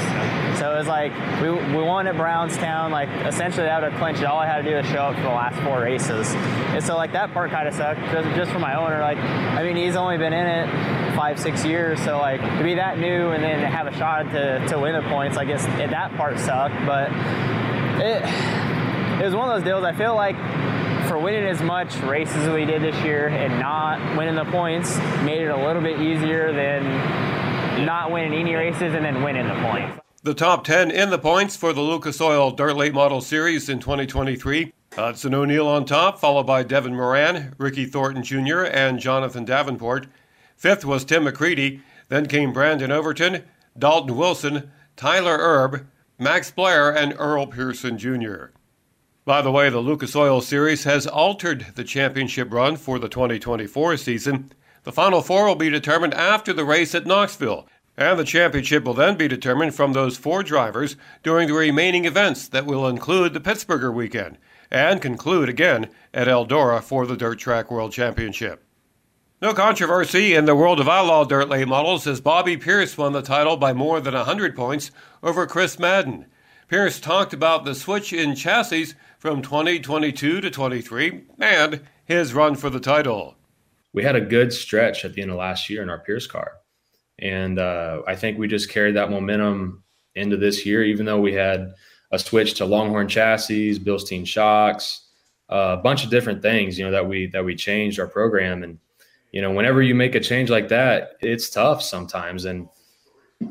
So 0.58 0.74
it 0.74 0.78
was 0.80 0.88
like 0.88 1.12
we, 1.42 1.52
we 1.52 1.84
won 1.84 2.08
at 2.08 2.18
Brownstown. 2.18 2.92
Like 2.92 3.10
essentially 3.28 3.68
that 3.68 3.82
would 3.82 3.92
have 3.92 4.00
clinched 4.00 4.22
it. 4.22 4.26
All 4.26 4.40
I 4.40 4.48
had 4.48 4.64
to 4.64 4.70
do 4.70 4.76
was 4.76 4.86
show 4.88 5.04
up 5.04 5.16
for 5.16 5.22
the 5.22 5.30
last 5.30 5.62
four 5.62 5.82
races. 5.82 6.28
And 6.34 6.84
so 6.84 6.96
like 6.96 7.12
that 7.12 7.34
part 7.34 7.52
kind 7.52 7.68
of 7.68 7.76
sucked 7.76 8.00
just, 8.12 8.36
just 8.36 8.52
for 8.52 8.58
my 8.58 8.74
owner. 8.74 9.00
Like 9.00 9.20
I 9.20 9.62
mean 9.62 9.76
he's 9.76 9.96
only 9.96 10.18
been 10.18 10.34
in 10.34 10.48
it 10.48 11.16
five 11.16 11.40
six 11.40 11.64
years. 11.64 12.02
So 12.04 12.18
like 12.18 12.42
to 12.42 12.64
be 12.64 12.74
that 12.76 12.98
new 12.98 13.30
and 13.30 13.44
then 13.44 13.60
have 13.60 13.86
a 13.86 13.94
shot 13.96 14.24
to, 14.32 14.66
to 14.70 14.80
win 14.80 14.96
the 15.00 15.08
points, 15.08 15.38
I 15.38 15.46
guess 15.46 15.66
that 15.68 16.16
part 16.18 16.40
sucked. 16.40 16.84
But 16.88 17.12
it 18.02 18.24
it 19.22 19.26
was 19.26 19.36
one 19.36 19.52
of 19.52 19.56
those 19.56 19.64
deals. 19.64 19.84
I 19.84 19.94
feel 19.94 20.16
like 20.16 20.36
for 21.10 21.18
winning 21.18 21.46
as 21.46 21.60
much 21.64 21.96
races 22.02 22.36
as 22.36 22.54
we 22.54 22.66
did 22.66 22.84
this 22.84 22.96
year 23.04 23.30
and 23.30 23.60
not 23.60 24.16
winning 24.16 24.36
the 24.36 24.46
points 24.46 24.96
made 25.24 25.42
it 25.42 25.50
a 25.50 25.58
little 25.58 25.82
bit 25.82 26.00
easier 26.00 26.54
than 26.54 26.84
not 27.84 28.12
winning 28.12 28.40
any 28.40 28.54
races 28.54 28.94
and 28.94 29.04
then 29.04 29.24
winning 29.24 29.48
the 29.48 29.56
points. 29.56 30.00
The 30.22 30.36
top 30.36 30.64
10 30.64 30.92
in 30.92 31.10
the 31.10 31.18
points 31.18 31.56
for 31.56 31.74
the 31.74 31.82
Lucas 31.82 32.22
Oil 32.22 32.52
Dirt 32.52 32.76
Late 32.76 32.94
Model 32.94 33.22
Series 33.22 33.70
in 33.70 33.80
2023. 33.80 34.72
Hudson 34.94 35.34
uh, 35.34 35.38
O'Neal 35.38 35.68
on 35.68 35.86
top, 35.86 36.20
followed 36.20 36.46
by 36.46 36.62
Devin 36.62 36.96
Moran, 36.96 37.56
Ricky 37.58 37.86
Thornton 37.88 38.22
Jr., 38.22 38.66
and 38.66 39.00
Jonathan 39.00 39.46
Davenport. 39.46 40.06
Fifth 40.58 40.86
was 40.86 41.04
Tim 41.04 41.26
McCreadie. 41.26 41.82
Then 42.10 42.28
came 42.28 42.54
Brandon 42.54 42.92
Overton, 42.92 43.46
Daulton 43.78 44.16
Wilson, 44.16 44.70
Tyler 44.96 45.40
Erb, 45.40 45.88
Max 46.20 46.52
Blair, 46.52 46.96
and 46.96 47.16
Earl 47.18 47.48
Pearson 47.48 47.98
Jr. 47.98 48.50
By 49.30 49.44
the 49.44 49.52
way, 49.52 49.70
the 49.70 49.78
Lucas 49.78 50.16
Oil 50.16 50.42
Series 50.42 50.86
has 50.86 51.06
altered 51.06 51.68
the 51.76 51.84
championship 51.84 52.52
run 52.52 52.78
for 52.78 52.98
the 52.98 53.08
2024 53.08 53.96
season. 53.98 54.52
The 54.86 54.92
Final 54.92 55.22
Four 55.22 55.46
will 55.46 55.54
be 55.54 55.70
determined 55.70 56.16
after 56.16 56.52
the 56.52 56.66
race 56.66 56.96
at 56.96 57.06
Knoxville, 57.06 57.68
and 57.96 58.18
the 58.18 58.24
championship 58.24 58.86
will 58.86 58.96
then 58.96 59.18
be 59.18 59.28
determined 59.28 59.76
from 59.76 59.94
those 59.94 60.18
four 60.18 60.42
drivers 60.42 60.96
during 61.22 61.48
the 61.48 61.54
remaining 61.54 62.06
events 62.06 62.48
that 62.48 62.66
will 62.66 62.88
include 62.88 63.36
the 63.36 63.40
Pittsburgher 63.40 63.94
weekend 63.94 64.40
and 64.72 65.00
conclude 65.00 65.48
again 65.48 65.92
at 66.12 66.28
Eldora 66.28 66.82
for 66.82 67.06
the 67.06 67.16
Dirt 67.16 67.38
Track 67.38 67.70
World 67.70 67.92
Championship. 67.92 68.66
No 69.44 69.54
controversy 69.54 70.34
in 70.34 70.46
the 70.46 70.56
world 70.56 70.80
of 70.80 70.90
outlaw 70.90 71.24
dirt 71.24 71.50
late 71.50 71.68
models 71.68 72.08
as 72.08 72.20
Bobby 72.20 72.58
Pierce 72.58 72.98
won 72.98 73.14
the 73.14 73.22
title 73.22 73.58
by 73.58 73.74
more 73.74 74.02
than 74.02 74.16
100 74.16 74.56
points 74.56 74.90
over 75.22 75.46
Chris 75.46 75.78
Madden. 75.78 76.26
Pierce 76.70 77.00
talked 77.00 77.34
about 77.34 77.66
the 77.66 77.74
switch 77.74 78.14
in 78.14 78.36
chassis 78.36 78.94
from 79.20 79.42
2022 79.42 80.40
to 80.40 80.50
23 80.50 81.24
and 81.40 81.82
his 82.06 82.34
run 82.34 82.56
for 82.56 82.70
the 82.70 82.80
title. 82.80 83.36
We 83.92 84.02
had 84.02 84.16
a 84.16 84.22
good 84.22 84.54
stretch 84.54 85.04
at 85.04 85.14
the 85.14 85.22
end 85.22 85.30
of 85.30 85.38
last 85.38 85.70
year 85.70 85.84
in 85.84 85.90
our 85.90 86.00
Pierce 86.00 86.26
car. 86.26 86.54
And 87.20 87.60
uh, 87.60 88.02
I 88.08 88.16
think 88.16 88.38
we 88.38 88.48
just 88.48 88.70
carried 88.70 88.96
that 88.96 89.12
momentum 89.12 89.84
into 90.16 90.38
this 90.38 90.66
year, 90.66 90.86
even 90.86 91.06
though 91.06 91.20
we 91.20 91.34
had 91.34 91.74
a 92.12 92.18
switch 92.18 92.54
to 92.56 92.66
Longhorn 92.66 93.10
chassis, 93.10 93.78
Bilstein 93.80 94.26
shocks, 94.26 95.10
uh, 95.52 95.76
a 95.78 95.82
bunch 95.82 96.06
of 96.06 96.10
different 96.10 96.42
things, 96.42 96.80
you 96.80 96.86
know, 96.86 96.92
that 96.92 97.08
we 97.08 97.28
that 97.28 97.44
we 97.44 97.56
changed 97.56 98.00
our 98.00 98.08
program. 98.08 98.64
And 98.64 98.80
you 99.34 99.42
know, 99.42 99.52
whenever 99.52 99.82
you 99.82 99.96
make 99.96 100.16
a 100.16 100.20
change 100.20 100.50
like 100.50 100.70
that, 100.70 101.18
it's 101.20 101.50
tough 101.50 101.82
sometimes. 101.82 102.46
And 102.46 102.70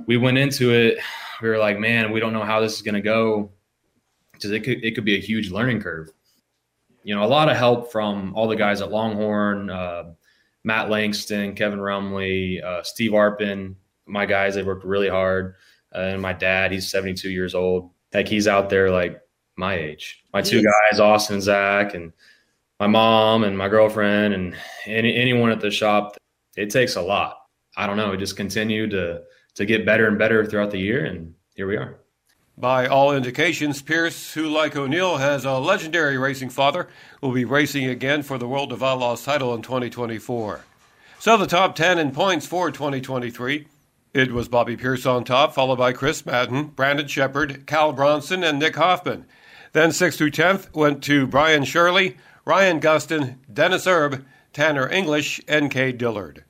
we 0.06 0.16
went 0.16 0.38
into 0.38 0.72
it, 0.72 0.98
we 1.42 1.48
were 1.48 1.58
like, 1.58 1.78
man, 1.78 2.10
we 2.10 2.20
don't 2.20 2.32
know 2.32 2.42
how 2.42 2.60
this 2.60 2.74
is 2.74 2.82
going 2.82 2.94
to 2.94 3.02
go 3.02 3.50
because 4.38 4.52
it 4.52 4.60
could 4.60 4.84
it 4.84 4.94
could 4.94 5.04
be 5.04 5.16
a 5.16 5.20
huge 5.20 5.50
learning 5.50 5.80
curve. 5.80 6.10
You 7.02 7.14
know, 7.14 7.24
a 7.24 7.26
lot 7.26 7.48
of 7.50 7.56
help 7.56 7.92
from 7.92 8.34
all 8.34 8.48
the 8.48 8.56
guys 8.56 8.80
at 8.80 8.90
Longhorn. 8.90 9.70
Uh, 9.70 10.12
Matt 10.64 10.90
Langston, 10.90 11.54
Kevin 11.54 11.78
Rumley, 11.78 12.62
uh, 12.62 12.82
Steve 12.82 13.12
Arpin, 13.12 13.74
my 14.06 14.26
guys, 14.26 14.54
they 14.54 14.62
worked 14.62 14.84
really 14.84 15.08
hard. 15.08 15.54
Uh, 15.94 16.00
and 16.00 16.22
my 16.22 16.32
dad, 16.32 16.72
he's 16.72 16.90
72 16.90 17.30
years 17.30 17.54
old. 17.54 17.90
Like 18.12 18.28
he's 18.28 18.48
out 18.48 18.68
there 18.68 18.90
like 18.90 19.20
my 19.56 19.74
age. 19.74 20.24
My 20.32 20.42
two 20.42 20.62
guys, 20.62 21.00
Austin 21.00 21.34
and 21.34 21.42
Zach, 21.42 21.94
and 21.94 22.12
my 22.80 22.86
mom 22.86 23.44
and 23.44 23.56
my 23.56 23.68
girlfriend 23.68 24.34
and 24.34 24.56
any, 24.86 25.14
anyone 25.16 25.50
at 25.50 25.60
the 25.60 25.70
shop. 25.70 26.16
It 26.56 26.70
takes 26.70 26.96
a 26.96 27.02
lot. 27.02 27.38
I 27.76 27.86
don't 27.86 27.96
know. 27.96 28.10
We 28.10 28.16
just 28.16 28.36
continue 28.36 28.88
to 28.88 29.22
to 29.54 29.66
get 29.66 29.84
better 29.84 30.06
and 30.06 30.18
better 30.18 30.44
throughout 30.46 30.70
the 30.70 30.78
year, 30.78 31.06
and 31.06 31.34
here 31.54 31.66
we 31.66 31.76
are. 31.76 31.98
By 32.60 32.88
all 32.88 33.14
indications, 33.14 33.82
Pierce, 33.82 34.34
who 34.34 34.48
like 34.48 34.74
O'Neal, 34.74 35.18
has 35.18 35.44
a 35.44 35.58
legendary 35.58 36.18
racing 36.18 36.50
father, 36.50 36.88
will 37.20 37.30
be 37.30 37.44
racing 37.44 37.86
again 37.86 38.24
for 38.24 38.36
the 38.36 38.48
World 38.48 38.72
of 38.72 38.82
Outlaws 38.82 39.22
title 39.22 39.54
in 39.54 39.62
2024. 39.62 40.62
So 41.20 41.36
the 41.36 41.46
top 41.46 41.76
10 41.76 42.00
in 42.00 42.10
points 42.10 42.48
for 42.48 42.72
2023. 42.72 43.68
It 44.12 44.32
was 44.32 44.48
Bobby 44.48 44.76
Pierce 44.76 45.06
on 45.06 45.22
top, 45.22 45.54
followed 45.54 45.78
by 45.78 45.92
Chris 45.92 46.26
Madden, 46.26 46.64
Brandon 46.64 47.06
Sheppard, 47.06 47.64
Cal 47.68 47.92
Bronson, 47.92 48.42
and 48.42 48.58
Nick 48.58 48.74
Hoffman. 48.74 49.26
Then 49.72 49.90
6th 49.90 50.16
through 50.16 50.32
10th 50.32 50.74
went 50.74 51.00
to 51.04 51.28
Brian 51.28 51.62
Shirley, 51.62 52.16
Ryan 52.44 52.80
Gustin, 52.80 53.36
Dennis 53.52 53.86
Erb, 53.86 54.24
Tanner 54.52 54.90
English, 54.90 55.40
and 55.46 55.70
Cade 55.70 55.96
Dillard. 55.96 56.42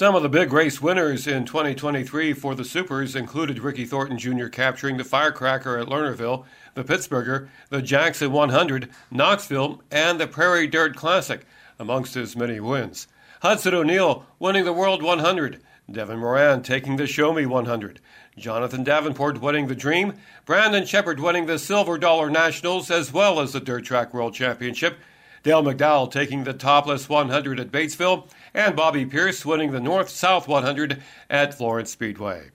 Some 0.00 0.14
of 0.14 0.22
the 0.22 0.30
big 0.30 0.50
race 0.50 0.80
winners 0.80 1.26
in 1.26 1.44
2023 1.44 2.32
for 2.32 2.54
the 2.54 2.64
Supers 2.64 3.14
included 3.14 3.58
Ricky 3.58 3.84
Thornton 3.84 4.16
Jr. 4.16 4.46
capturing 4.46 4.96
the 4.96 5.04
Firecracker 5.04 5.76
at 5.76 5.88
Lernerville, 5.88 6.46
the 6.72 6.84
Pittsburgher, 6.84 7.50
the 7.68 7.82
Jackson 7.82 8.32
100, 8.32 8.88
Knoxville, 9.10 9.82
and 9.90 10.18
the 10.18 10.26
Prairie 10.26 10.68
Dirt 10.68 10.96
Classic, 10.96 11.44
amongst 11.78 12.14
his 12.14 12.34
many 12.34 12.60
wins. 12.60 13.08
Hudson 13.42 13.74
O'Neal 13.74 14.24
winning 14.38 14.64
the 14.64 14.72
World 14.72 15.02
100, 15.02 15.60
Devin 15.92 16.18
Moran 16.18 16.62
taking 16.62 16.96
the 16.96 17.06
Show 17.06 17.34
Me 17.34 17.44
100, 17.44 18.00
Jonathan 18.38 18.82
Davenport 18.82 19.42
winning 19.42 19.66
the 19.66 19.74
Dream, 19.74 20.14
Brandon 20.46 20.86
Sheppard 20.86 21.20
winning 21.20 21.44
the 21.44 21.58
Silver 21.58 21.98
Dollar 21.98 22.30
Nationals 22.30 22.90
as 22.90 23.12
well 23.12 23.38
as 23.38 23.52
the 23.52 23.60
Dirt 23.60 23.84
Track 23.84 24.14
World 24.14 24.32
Championship, 24.32 24.96
Dale 25.42 25.62
McDowell 25.62 26.10
taking 26.10 26.44
the 26.44 26.52
Topless 26.52 27.08
100 27.08 27.58
at 27.60 27.72
Batesville, 27.72 28.28
and 28.52 28.76
Bobby 28.76 29.06
Pierce 29.06 29.44
winning 29.44 29.72
the 29.72 29.80
North 29.80 30.08
South 30.08 30.46
100 30.46 31.02
at 31.28 31.54
Florence 31.54 31.90
Speedway. 31.90 32.50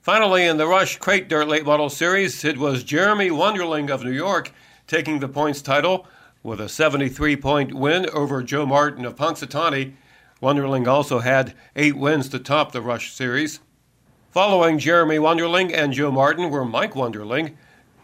Finally, 0.00 0.46
in 0.46 0.56
the 0.56 0.66
Rush 0.66 0.96
Crate 0.96 1.28
Dirt 1.28 1.48
Late 1.48 1.64
Model 1.64 1.90
Series, 1.90 2.44
it 2.44 2.58
was 2.58 2.84
Jeremy 2.84 3.30
Wonderling 3.30 3.90
of 3.90 4.04
New 4.04 4.12
York 4.12 4.52
taking 4.86 5.20
the 5.20 5.28
points 5.28 5.62
title 5.62 6.06
with 6.42 6.60
a 6.60 6.68
73 6.68 7.36
point 7.36 7.74
win 7.74 8.08
over 8.10 8.42
Joe 8.42 8.66
Martin 8.66 9.04
of 9.04 9.14
Punxsutawney 9.16 9.92
Wonderling 10.42 10.88
also 10.88 11.20
had 11.20 11.54
eight 11.76 11.96
wins 11.96 12.28
to 12.30 12.40
top 12.40 12.72
the 12.72 12.82
Rush 12.82 13.12
Series. 13.12 13.60
Following 14.30 14.80
Jeremy 14.80 15.18
Wonderling 15.18 15.72
and 15.72 15.92
Joe 15.92 16.10
Martin 16.10 16.50
were 16.50 16.64
Mike 16.64 16.94
Wonderling. 16.94 17.54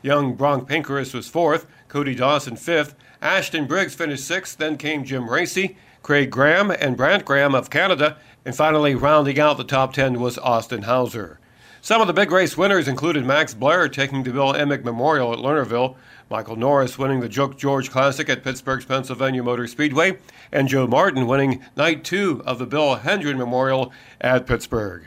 Young 0.02 0.36
Bronk 0.36 0.68
Pinkerus 0.68 1.12
was 1.12 1.26
fourth, 1.26 1.66
Cody 1.88 2.14
Dawson 2.14 2.54
fifth, 2.54 2.94
Ashton 3.20 3.66
Briggs 3.66 3.94
finished 3.94 4.24
sixth, 4.24 4.58
then 4.58 4.76
came 4.76 5.04
Jim 5.04 5.28
Racy, 5.28 5.76
Craig 6.02 6.30
Graham, 6.30 6.70
and 6.70 6.96
Brant 6.96 7.24
Graham 7.24 7.54
of 7.54 7.68
Canada, 7.68 8.16
and 8.44 8.54
finally 8.54 8.94
rounding 8.94 9.40
out 9.40 9.56
the 9.56 9.64
top 9.64 9.92
10 9.92 10.20
was 10.20 10.38
Austin 10.38 10.82
Hauser. 10.82 11.40
Some 11.80 12.00
of 12.00 12.06
the 12.06 12.12
big 12.12 12.30
race 12.30 12.56
winners 12.56 12.86
included 12.86 13.24
Max 13.24 13.54
Blair 13.54 13.88
taking 13.88 14.22
the 14.22 14.30
Bill 14.30 14.54
Emick 14.54 14.84
Memorial 14.84 15.32
at 15.32 15.38
Lernerville, 15.38 15.96
Michael 16.30 16.56
Norris 16.56 16.98
winning 16.98 17.20
the 17.20 17.28
Joke 17.28 17.56
George 17.56 17.90
Classic 17.90 18.28
at 18.28 18.44
Pittsburgh's 18.44 18.84
Pennsylvania 18.84 19.42
Motor 19.42 19.66
Speedway, 19.66 20.18
and 20.52 20.68
Joe 20.68 20.86
Martin 20.86 21.26
winning 21.26 21.64
night 21.76 22.04
two 22.04 22.42
of 22.44 22.58
the 22.58 22.66
Bill 22.66 22.96
Hendren 22.96 23.38
Memorial 23.38 23.92
at 24.20 24.46
Pittsburgh. 24.46 25.06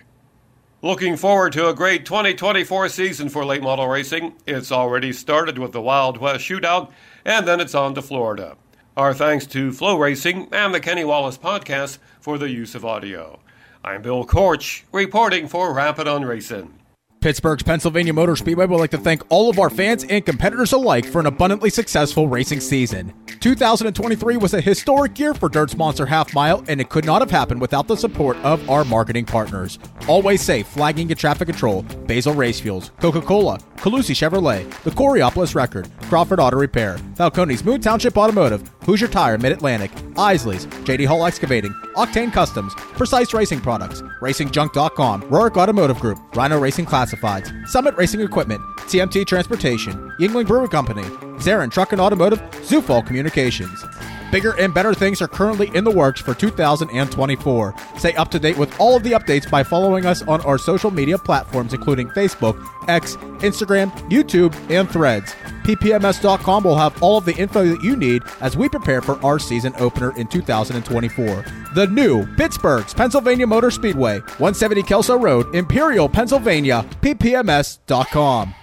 Looking 0.82 1.15
forward 1.15 1.54
to 1.54 1.69
a 1.69 1.76
great 1.76 2.06
2024 2.06 2.89
season 2.89 3.30
for 3.30 3.45
late 3.45 3.62
model 3.62 3.88
racing. 3.88 4.34
It's 4.47 4.71
already 4.71 5.13
started 5.13 5.60
with 5.60 5.74
the 5.74 5.82
Wild 5.82 6.17
West 6.17 6.43
Shootout, 6.43 6.91
and 7.26 7.48
then 7.48 7.60
it's 7.60 7.76
on 7.76 7.94
to 7.96 8.02
Florida. 8.02 8.56
Our 8.98 9.14
thanks 9.14 9.46
to 9.48 9.72
FloRacing 9.72 10.50
and 10.52 10.74
the 10.74 10.80
Kenny 10.80 11.06
Wallace 11.06 11.38
podcast 11.38 11.98
for 12.20 12.38
the 12.38 12.50
use 12.50 12.76
of 12.76 12.84
audio. 12.84 13.40
I'm 13.84 14.02
Bill 14.02 14.26
Korch, 14.26 14.84
reporting 14.92 15.48
for 15.48 15.74
Rappin' 15.74 16.08
on 16.08 16.24
Racing. 16.24 16.81
Pittsburgh's 17.22 17.62
Pennsylvania 17.62 18.14
Motor 18.14 18.36
Speedway 18.36 18.66
would 18.66 18.80
like 18.80 18.90
to 18.90 18.98
thank 18.98 19.22
all 19.30 19.48
of 19.48 19.60
our 19.60 19.70
fans 19.70 20.04
and 20.06 20.26
competitors 20.26 20.74
alike 20.74 21.06
for 21.06 21.20
an 21.20 21.28
abundantly 21.28 21.70
successful 21.70 22.28
racing 22.28 22.60
season. 22.60 23.14
2023 23.42 24.38
was 24.38 24.56
a 24.56 24.62
historic 24.62 25.20
year 25.20 25.36
for 25.36 25.48
Dirt's 25.48 25.78
Monster 25.78 26.08
Half 26.08 26.34
Mile, 26.34 26.64
and 26.68 26.82
it 26.82 26.90
could 26.90 27.06
not 27.06 27.22
have 27.22 27.30
happened 27.30 27.62
without 27.62 27.88
the 27.88 27.96
support 27.96 28.38
of 28.38 28.68
our 28.68 28.84
marketing 28.84 29.26
partners. 29.26 29.78
Always 30.08 30.42
Safe, 30.42 30.66
Flagging 30.66 31.12
and 31.12 31.20
Traffic 31.20 31.48
Control, 31.48 31.84
Basil 32.08 32.34
Race 32.34 32.60
Fuels, 32.60 32.90
Coca 33.00 33.22
Cola, 33.22 33.60
Colussy 33.78 34.14
Chevrolet, 34.16 34.68
the 34.84 34.92
Coraopolis 34.92 35.54
Record, 35.54 35.90
Crawford 36.04 36.40
Auto 36.40 36.58
Repair, 36.58 36.98
Falcone's 37.16 37.64
Moon 37.64 37.82
Township 37.82 38.18
Automotive, 38.18 38.68
Hoosier 38.84 39.08
Tire 39.08 39.38
Mid 39.38 39.52
Atlantic, 39.52 39.92
Isaly's, 40.18 40.66
JD 40.66 41.06
Hall 41.06 41.26
Excavating, 41.26 41.72
Octane 41.96 42.32
Customs, 42.34 42.74
Precise 42.76 43.34
Racing 43.34 43.62
Products, 43.62 44.02
RacingJunk.com, 44.22 45.24
Rorick 45.24 45.58
Automotive 45.58 46.00
Group, 46.00 46.20
Rhino 46.36 46.60
Racing 46.60 46.86
Classifieds, 47.12 47.67
Summit 47.67 47.95
Racing 47.95 48.21
Equipment, 48.21 48.62
TMT 48.78 49.26
Transportation, 49.26 50.12
Yuengling 50.19 50.47
Brewing 50.47 50.69
Company, 50.69 51.04
Zarin 51.38 51.71
Truck 51.71 51.91
and 51.91 52.02
Automotive, 52.02 52.39
Zufall 52.62 53.06
Communications. 53.06 53.84
Bigger 54.32 54.58
and 54.58 54.74
better 54.74 54.94
things 54.94 55.22
are 55.22 55.28
currently 55.28 55.70
in 55.76 55.84
the 55.84 55.91
works 55.91 56.22
for 56.22 56.34
2024. 56.34 57.76
Stay 57.98 58.13
up 58.15 58.32
to 58.32 58.39
date 58.39 58.58
with 58.58 58.80
all 58.80 58.96
of 58.96 59.04
the 59.04 59.12
updates 59.12 59.50
by 59.50 59.62
following 59.62 60.06
us 60.06 60.22
on 60.24 60.39
our 60.41 60.58
social 60.58 60.89
media 60.89 61.17
platforms, 61.17 61.74
including 61.74 62.08
Facebook, 62.10 62.58
X, 62.88 63.17
Instagram, 63.41 63.91
YouTube, 64.10 64.56
and 64.70 64.89
Threads. 64.89 65.34
PPMS.com 65.63 66.63
will 66.63 66.78
have 66.78 67.02
all 67.04 67.17
of 67.17 67.26
the 67.26 67.36
info 67.36 67.65
that 67.65 67.84
you 67.84 67.96
need 67.96 68.24
as 68.39 68.56
we 68.56 68.70
prepare 68.70 69.02
for 69.02 69.24
our 69.24 69.38
season 69.38 69.74
opener 69.78 70.15
in 70.17 70.28
2024. 70.28 71.46
The 71.76 71.88
new 71.88 72.26
Pittsburgh's 72.36 72.94
Pennsylvania 72.94 73.48
Motor 73.48 73.72
Speedway, 73.72 74.20
170 74.20 74.84
Kelso 74.84 75.17
Road, 75.17 75.54
Imperial, 75.54 76.08
Pennsylvania, 76.08 76.86
PPMS.com. 77.02 78.56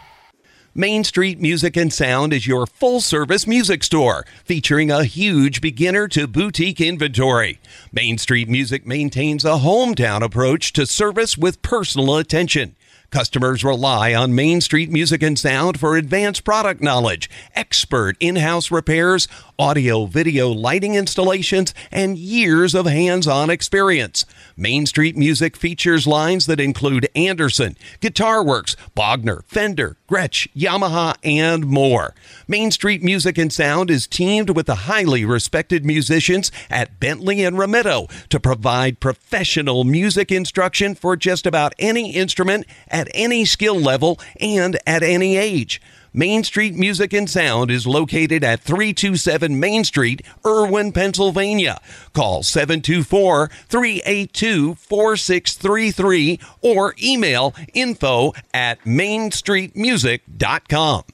Main 0.78 1.02
Street 1.02 1.40
Music 1.40 1.76
and 1.76 1.92
Sound 1.92 2.32
is 2.32 2.46
your 2.46 2.64
full 2.64 3.00
service 3.00 3.48
music 3.48 3.82
store 3.82 4.24
featuring 4.44 4.92
a 4.92 5.02
huge 5.02 5.60
beginner 5.60 6.06
to 6.06 6.28
boutique 6.28 6.80
inventory. 6.80 7.58
Main 7.90 8.16
Street 8.16 8.48
Music 8.48 8.86
maintains 8.86 9.44
a 9.44 9.58
hometown 9.58 10.22
approach 10.22 10.72
to 10.74 10.86
service 10.86 11.36
with 11.36 11.62
personal 11.62 12.16
attention. 12.16 12.76
Customers 13.10 13.64
rely 13.64 14.14
on 14.14 14.36
Main 14.36 14.60
Street 14.60 14.88
Music 14.88 15.20
and 15.20 15.36
Sound 15.36 15.80
for 15.80 15.96
advanced 15.96 16.44
product 16.44 16.80
knowledge, 16.80 17.28
expert 17.56 18.16
in 18.20 18.36
house 18.36 18.70
repairs, 18.70 19.26
audio 19.59 20.07
video 20.07 20.51
lighting 20.51 20.94
installations, 20.94 21.75
and 21.90 22.16
years 22.16 22.77
of 22.77 22.87
hands 22.87 23.27
on 23.27 23.51
experience. 23.51 24.25
Main 24.57 24.87
Street 24.87 25.16
Music 25.16 25.57
features 25.57 26.07
lines 26.07 26.47
that 26.47 26.61
include 26.61 27.09
Anderson, 27.16 27.77
Guitar 27.99 28.44
Works, 28.44 28.77
Bogner, 28.97 29.42
Fender, 29.47 29.97
Gretsch, 30.09 30.47
Yamaha, 30.55 31.16
and 31.25 31.66
more. 31.66 32.14
Main 32.47 32.71
Street 32.71 33.03
Music 33.03 33.37
and 33.37 33.53
Sound 33.53 33.90
is 33.90 34.07
teamed 34.07 34.51
with 34.51 34.66
the 34.66 34.87
highly 34.87 35.25
respected 35.25 35.85
musicians 35.85 36.53
at 36.71 37.01
Bentley 37.01 37.42
and 37.42 37.57
Ramitto 37.57 38.09
to 38.29 38.38
provide 38.38 39.01
professional 39.01 39.83
music 39.83 40.31
instruction 40.31 40.94
for 40.94 41.16
just 41.16 41.47
about 41.47 41.75
any 41.81 42.12
instrument 42.12 42.64
at 42.87 43.09
any 43.12 43.44
skill 43.44 43.77
level 43.77 44.21
and 44.40 44.79
at 44.87 45.03
any 45.03 45.37
age. 45.37 45.81
Main 46.18 46.42
Street 46.42 46.74
Music 46.74 47.12
and 47.12 47.31
Sound 47.31 47.70
is 47.70 47.87
located 47.87 48.42
at 48.42 48.61
327 48.61 49.61
Main 49.61 49.85
Street, 49.85 50.22
Irwin, 50.44 50.90
Pennsylvania. 50.90 51.81
Call 52.12 52.42
724 52.42 53.48
382 53.68 54.74
4633 54.74 56.40
or 56.61 56.96
email 57.00 57.54
info 57.72 58.33
at 58.52 58.81
mainstreetmusic.com. 58.81 61.04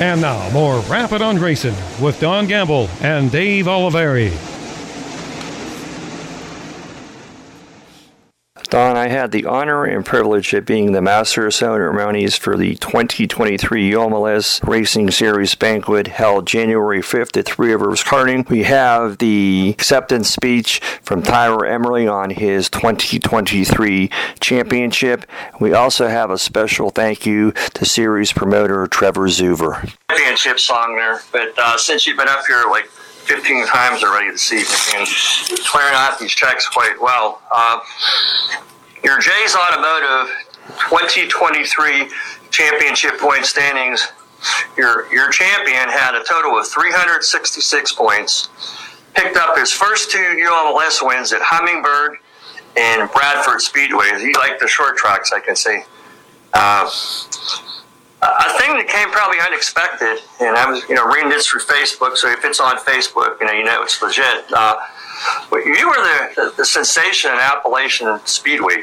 And 0.00 0.22
now, 0.22 0.50
more 0.52 0.80
Rappin' 0.84 1.20
on 1.20 1.38
Racing 1.38 1.74
with 2.00 2.18
Don 2.18 2.46
Gamble 2.46 2.88
and 3.02 3.30
Dave 3.30 3.66
Olivieri. 3.66 4.49
Don, 8.70 8.96
I 8.96 9.08
had 9.08 9.32
the 9.32 9.46
honor 9.46 9.84
and 9.84 10.06
privilege 10.06 10.54
of 10.54 10.64
being 10.64 10.92
the 10.92 11.02
master 11.02 11.44
of 11.44 11.54
ceremonies 11.54 12.36
for 12.36 12.56
the 12.56 12.76
2023 12.76 13.90
ULMS 13.90 14.60
Racing 14.62 15.10
Series 15.10 15.56
banquet 15.56 16.06
held 16.06 16.46
January 16.46 17.00
5th 17.00 17.36
at 17.36 17.46
Three 17.46 17.72
Rivers 17.72 18.04
Karting. 18.04 18.48
We 18.48 18.62
have 18.62 19.18
the 19.18 19.70
acceptance 19.70 20.30
speech 20.30 20.78
from 21.02 21.20
Tyler 21.20 21.66
Emory 21.66 22.06
on 22.06 22.30
his 22.30 22.70
2023 22.70 24.08
championship. 24.38 25.26
We 25.58 25.72
also 25.72 26.06
have 26.06 26.30
a 26.30 26.38
special 26.38 26.90
thank 26.90 27.26
you 27.26 27.50
to 27.74 27.84
series 27.84 28.32
promoter 28.32 28.86
Trevor 28.86 29.26
Zuver. 29.26 29.92
Championship 30.12 30.60
song 30.60 30.94
there, 30.94 31.22
but 31.32 31.58
uh, 31.58 31.76
since 31.76 32.06
you've 32.06 32.18
been 32.18 32.28
up 32.28 32.46
here 32.46 32.62
like 32.70 32.88
15 33.24 33.66
times 33.66 34.02
already 34.02 34.30
this 34.30 34.52
evening 34.52 34.76
and 34.96 35.08
clearing 35.66 35.94
out 35.94 36.18
these 36.18 36.32
checks 36.32 36.68
quite 36.68 37.00
well. 37.00 37.42
Uh, 37.50 37.80
your 39.04 39.20
Jay's 39.20 39.54
Automotive 39.54 40.34
2023 40.88 42.08
championship 42.50 43.18
point 43.18 43.44
standings, 43.44 44.08
your, 44.76 45.12
your 45.12 45.30
champion 45.30 45.88
had 45.88 46.14
a 46.14 46.24
total 46.24 46.58
of 46.58 46.66
366 46.66 47.92
points, 47.92 48.48
picked 49.14 49.36
up 49.36 49.56
his 49.56 49.72
first 49.72 50.10
two 50.10 50.18
ULMS 50.18 51.00
wins 51.02 51.32
at 51.32 51.40
Hummingbird 51.42 52.16
and 52.76 53.10
Bradford 53.12 53.60
Speedway. 53.60 54.06
He 54.18 54.34
liked 54.34 54.60
the 54.60 54.68
short 54.68 54.96
tracks, 54.96 55.32
I 55.32 55.40
can 55.40 55.56
see. 55.56 55.80
Uh, 56.52 56.90
a 58.22 58.58
thing 58.58 58.76
that 58.76 58.86
came 58.86 59.10
probably 59.10 59.38
unexpected, 59.40 60.20
and 60.40 60.56
I 60.56 60.70
was, 60.70 60.86
you 60.88 60.94
know, 60.94 61.06
reading 61.06 61.30
this 61.30 61.46
through 61.46 61.60
Facebook. 61.60 62.16
So 62.16 62.30
if 62.30 62.44
it's 62.44 62.60
on 62.60 62.76
Facebook, 62.76 63.40
you 63.40 63.46
know, 63.46 63.52
you 63.52 63.64
know 63.64 63.82
it's 63.82 64.00
legit. 64.02 64.44
Uh, 64.52 64.76
you 65.52 65.88
were 65.88 65.94
the, 65.96 66.32
the, 66.36 66.54
the, 66.58 66.64
sensation 66.64 67.30
in 67.30 67.38
Appalachian 67.38 68.18
Speedway. 68.24 68.82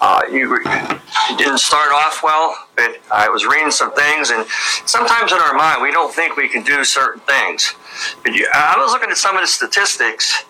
Uh, 0.00 0.22
you, 0.30 0.58
you, 0.58 1.36
didn't 1.36 1.58
start 1.58 1.92
off 1.92 2.22
well, 2.22 2.56
but 2.76 2.98
I 3.12 3.28
was 3.28 3.46
reading 3.46 3.70
some 3.70 3.92
things, 3.92 4.30
and 4.30 4.46
sometimes 4.84 5.32
in 5.32 5.38
our 5.38 5.54
mind 5.54 5.82
we 5.82 5.92
don't 5.92 6.12
think 6.12 6.36
we 6.36 6.48
can 6.48 6.62
do 6.64 6.84
certain 6.84 7.20
things. 7.22 7.74
But 8.22 8.34
you, 8.34 8.48
I 8.52 8.74
was 8.78 8.92
looking 8.92 9.10
at 9.10 9.16
some 9.16 9.36
of 9.36 9.42
the 9.42 9.48
statistics, 9.48 10.44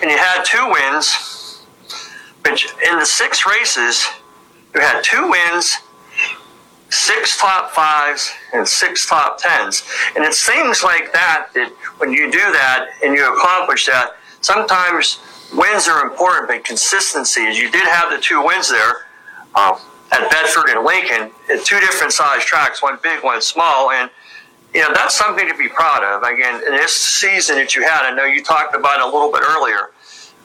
and 0.00 0.10
you 0.10 0.18
had 0.18 0.42
two 0.44 0.70
wins. 0.70 1.64
But 2.42 2.62
in 2.88 2.98
the 2.98 3.06
six 3.06 3.44
races, 3.44 4.06
you 4.74 4.80
had 4.80 5.02
two 5.02 5.28
wins 5.28 5.78
six 6.90 7.38
top 7.38 7.70
fives 7.70 8.32
and 8.52 8.66
six 8.66 9.08
top 9.08 9.38
tens. 9.38 9.82
And 10.14 10.24
it's 10.24 10.44
things 10.44 10.82
like 10.82 11.12
that 11.12 11.48
that 11.54 11.70
when 11.98 12.12
you 12.12 12.30
do 12.30 12.38
that 12.38 12.88
and 13.02 13.14
you 13.14 13.32
accomplish 13.34 13.86
that, 13.86 14.16
sometimes 14.40 15.20
wins 15.54 15.88
are 15.88 16.06
important, 16.06 16.48
but 16.48 16.64
consistency 16.64 17.42
is 17.42 17.58
you 17.58 17.70
did 17.70 17.86
have 17.86 18.10
the 18.10 18.18
two 18.18 18.42
wins 18.44 18.68
there 18.68 19.06
uh, 19.54 19.78
at 20.12 20.30
Bedford 20.30 20.68
and 20.70 20.84
Lincoln 20.84 21.30
at 21.50 21.64
two 21.64 21.80
different 21.80 22.12
size 22.12 22.44
tracks, 22.44 22.82
one 22.82 22.98
big, 23.02 23.22
one 23.24 23.40
small. 23.40 23.90
And 23.90 24.10
you 24.74 24.82
know, 24.82 24.92
that's 24.92 25.16
something 25.16 25.48
to 25.48 25.56
be 25.56 25.68
proud 25.68 26.04
of. 26.04 26.22
Again, 26.22 26.62
in 26.66 26.72
this 26.72 26.92
season 26.92 27.56
that 27.56 27.74
you 27.74 27.82
had, 27.82 28.04
I 28.04 28.14
know 28.14 28.24
you 28.24 28.42
talked 28.42 28.74
about 28.74 29.00
it 29.00 29.02
a 29.02 29.06
little 29.06 29.32
bit 29.32 29.42
earlier, 29.42 29.90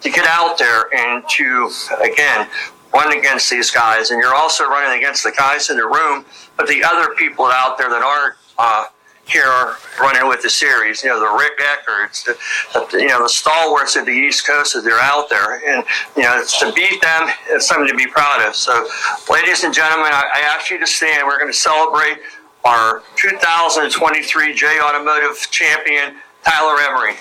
to 0.01 0.09
get 0.09 0.25
out 0.25 0.57
there 0.57 0.93
and 0.95 1.23
to, 1.29 1.69
again, 2.01 2.47
run 2.93 3.17
against 3.17 3.49
these 3.49 3.71
guys, 3.71 4.11
and 4.11 4.19
you're 4.19 4.35
also 4.35 4.65
running 4.65 4.97
against 4.97 5.23
the 5.23 5.31
guys 5.31 5.69
in 5.69 5.77
the 5.77 5.85
room, 5.85 6.25
but 6.57 6.67
the 6.67 6.83
other 6.83 7.13
people 7.15 7.45
out 7.45 7.77
there 7.77 7.89
that 7.89 8.01
aren't 8.01 8.35
uh, 8.57 8.85
here 9.25 9.75
running 9.99 10.27
with 10.27 10.41
the 10.41 10.49
series. 10.49 11.03
You 11.03 11.09
know, 11.09 11.19
the 11.19 11.37
Rick 11.37 11.59
Eckerts, 11.59 12.25
the, 12.25 12.37
the, 12.73 13.01
you 13.01 13.07
know 13.07 13.23
the 13.23 13.29
stalwarts 13.29 13.95
of 13.95 14.05
the 14.05 14.11
East 14.11 14.45
Coast 14.45 14.73
that 14.73 14.83
they're 14.83 14.99
out 14.99 15.29
there, 15.29 15.65
and 15.67 15.85
you 16.15 16.23
know 16.23 16.43
to 16.59 16.73
beat 16.73 17.01
them 17.01 17.29
is 17.51 17.67
something 17.67 17.87
to 17.87 17.95
be 17.95 18.07
proud 18.07 18.45
of. 18.47 18.55
So, 18.55 18.87
ladies 19.29 19.63
and 19.63 19.73
gentlemen, 19.73 20.11
I, 20.11 20.29
I 20.35 20.39
ask 20.55 20.69
you 20.69 20.79
to 20.79 20.87
stand. 20.87 21.25
We're 21.25 21.39
going 21.39 21.51
to 21.51 21.57
celebrate 21.57 22.17
our 22.63 23.01
2023 23.15 24.53
J 24.53 24.79
Automotive 24.81 25.47
champion, 25.51 26.15
Tyler 26.43 26.79
Emory. 26.81 27.15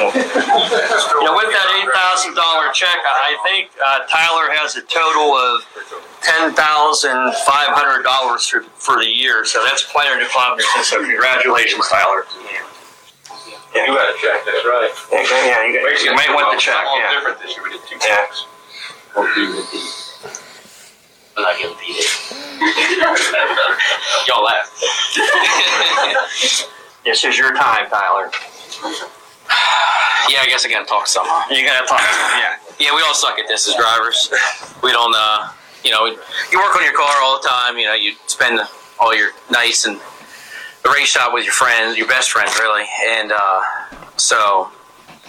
You 0.00 1.24
know, 1.24 1.34
with 1.36 1.50
that 1.50 1.68
eight 1.76 1.90
thousand 1.92 2.34
dollar 2.34 2.70
check, 2.72 2.96
I 3.04 3.36
think 3.44 3.70
uh, 3.78 4.06
Tyler 4.06 4.50
has 4.54 4.76
a 4.76 4.82
total 4.82 5.34
of 5.34 5.66
ten 6.22 6.54
thousand 6.54 7.34
five 7.44 7.74
hundred 7.74 8.02
dollars 8.02 8.46
for, 8.46 8.62
for 8.78 8.96
the 8.96 9.08
year. 9.08 9.44
So 9.44 9.64
that's 9.64 9.84
quite 9.84 10.08
an 10.08 10.22
accomplishment. 10.22 10.86
So 10.86 11.02
congratulations, 11.02 11.88
Tyler. 11.88 12.24
Yeah. 13.74 13.86
You 13.86 13.94
got 13.94 14.10
a 14.10 14.18
check, 14.18 14.42
that's 14.44 14.64
right. 14.66 14.90
Yeah, 15.12 15.22
yeah 15.46 15.62
you, 15.66 15.78
got, 15.78 16.02
you 16.02 16.14
might 16.14 16.34
want 16.34 16.50
the 16.54 16.60
check. 16.60 16.74
All 16.74 16.98
yeah. 16.98 17.14
different 17.14 17.38
this 17.40 17.54
year. 17.54 17.62
We 17.62 17.70
did 17.70 17.80
two 17.86 17.98
checks. 18.02 18.46
Yeah. 19.14 19.70
I'm 21.36 21.42
not 21.44 21.56
giving 21.56 21.76
Pete 21.78 22.04
Y'all 24.26 24.42
laugh. 24.44 24.66
this 27.04 27.24
is 27.24 27.38
your 27.38 27.54
time, 27.54 27.88
Tyler. 27.88 28.30
Yeah, 30.28 30.42
I 30.42 30.46
guess 30.46 30.64
I 30.64 30.70
gotta 30.70 30.84
talk 30.86 31.08
some. 31.08 31.26
You 31.50 31.64
gotta 31.66 31.86
talk 31.88 31.98
some, 31.98 32.38
yeah. 32.38 32.54
Yeah, 32.78 32.94
we 32.94 33.02
all 33.02 33.14
suck 33.14 33.38
at 33.38 33.48
this 33.48 33.66
as 33.66 33.74
drivers. 33.74 34.30
We 34.80 34.92
don't, 34.92 35.12
uh, 35.16 35.48
you 35.82 35.90
know, 35.90 36.06
you 36.06 36.58
work 36.58 36.76
on 36.76 36.84
your 36.84 36.92
car 36.92 37.10
all 37.22 37.40
the 37.40 37.48
time. 37.48 37.78
You 37.78 37.86
know, 37.86 37.94
you 37.94 38.12
spend 38.26 38.60
all 39.00 39.16
your 39.16 39.30
nights 39.50 39.86
and 39.86 39.98
the 40.84 40.90
race 40.90 41.08
shop 41.08 41.32
with 41.32 41.44
your 41.44 41.54
friends, 41.54 41.96
your 41.96 42.06
best 42.06 42.30
friends, 42.30 42.56
really. 42.60 42.84
And 43.08 43.32
uh, 43.32 43.62
so, 44.16 44.70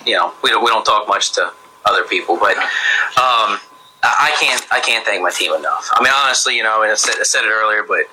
you 0.06 0.16
know, 0.18 0.34
we 0.44 0.50
don't, 0.52 0.64
we 0.64 0.70
don't 0.70 0.86
talk 0.86 1.08
much 1.08 1.32
to 1.34 1.52
other 1.86 2.04
people, 2.04 2.38
but 2.38 2.56
um, 2.58 3.58
I 4.04 4.36
can't 4.40 4.66
I 4.72 4.80
can't 4.82 5.06
thank 5.06 5.22
my 5.22 5.32
team 5.32 5.54
enough. 5.54 5.90
I 5.94 6.04
mean, 6.04 6.14
honestly, 6.16 6.56
you 6.58 6.64
know, 6.64 6.82
I 6.84 6.94
said, 6.96 7.16
I 7.20 7.24
said 7.24 7.44
it 7.44 7.50
earlier, 7.50 7.84
but 7.84 8.06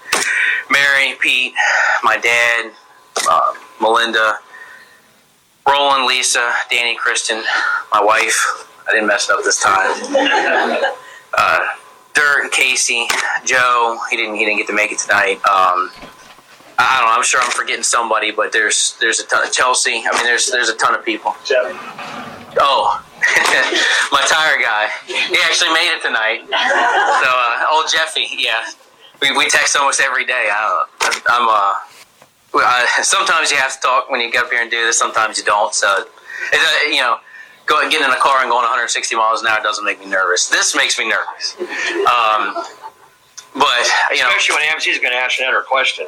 Mary, 0.70 1.16
Pete, 1.20 1.54
my 2.02 2.16
dad, 2.16 2.72
uh, 3.28 3.54
Melinda 3.80 4.38
Roland, 5.68 6.06
Lisa, 6.06 6.52
Danny, 6.70 6.96
Kristen, 6.96 7.42
my 7.92 8.02
wife. 8.02 8.66
I 8.88 8.92
didn't 8.92 9.06
mess 9.06 9.28
it 9.28 9.36
up 9.36 9.44
this 9.44 9.60
time. 9.60 10.92
Uh, 11.36 11.58
Dirt, 12.14 12.50
Casey, 12.52 13.06
Joe. 13.44 13.98
He 14.10 14.16
didn't. 14.16 14.36
He 14.36 14.46
didn't 14.46 14.56
get 14.56 14.66
to 14.68 14.72
make 14.72 14.90
it 14.90 14.98
tonight. 14.98 15.36
Um, 15.44 15.92
I 16.78 16.96
don't 16.98 17.06
know. 17.06 17.14
I'm 17.14 17.22
sure 17.22 17.38
I'm 17.40 17.50
forgetting 17.50 17.82
somebody, 17.82 18.30
but 18.30 18.50
there's 18.50 18.96
there's 18.98 19.20
a 19.20 19.26
ton 19.26 19.46
of 19.46 19.52
Chelsea. 19.52 20.02
I 20.06 20.10
mean, 20.16 20.24
there's 20.24 20.46
there's 20.46 20.70
a 20.70 20.74
ton 20.74 20.94
of 20.94 21.04
people. 21.04 21.36
Jeff. 21.44 21.66
Oh, 22.58 23.04
my 24.10 24.22
tire 24.26 24.58
guy. 24.58 24.88
He 25.06 25.36
actually 25.44 25.70
made 25.74 25.94
it 25.94 26.02
tonight. 26.02 26.40
So, 26.48 27.28
uh, 27.28 27.66
old 27.70 27.86
Jeffy. 27.92 28.26
Yeah, 28.38 28.64
we, 29.20 29.36
we 29.36 29.48
text 29.50 29.76
almost 29.76 30.00
every 30.00 30.24
day. 30.24 30.48
I, 30.50 30.86
I'm 31.28 31.46
uh, 31.46 31.74
uh, 32.54 32.86
sometimes 33.02 33.50
you 33.50 33.56
have 33.56 33.74
to 33.74 33.80
talk 33.80 34.10
when 34.10 34.20
you 34.20 34.30
get 34.30 34.44
up 34.44 34.50
here 34.50 34.62
and 34.62 34.70
do 34.70 34.84
this. 34.84 34.98
Sometimes 34.98 35.38
you 35.38 35.44
don't. 35.44 35.74
So, 35.74 36.04
it, 36.52 36.60
uh, 36.60 36.88
you 36.90 37.00
know, 37.00 37.18
go 37.66 37.80
getting 37.88 38.06
in 38.06 38.10
a 38.10 38.16
car 38.16 38.40
and 38.40 38.50
going 38.50 38.62
160 38.62 39.16
miles 39.16 39.42
an 39.42 39.48
hour 39.48 39.62
doesn't 39.62 39.84
make 39.84 40.00
me 40.00 40.06
nervous. 40.06 40.48
This 40.48 40.74
makes 40.74 40.98
me 40.98 41.08
nervous. 41.08 41.56
Um, 41.60 42.64
but 43.54 43.82
you 44.12 44.22
know, 44.22 44.28
especially 44.28 44.56
when 44.56 44.64
AMC's 44.70 44.98
going 45.00 45.12
to 45.12 45.18
ask 45.18 45.40
another 45.40 45.62
question. 45.62 46.06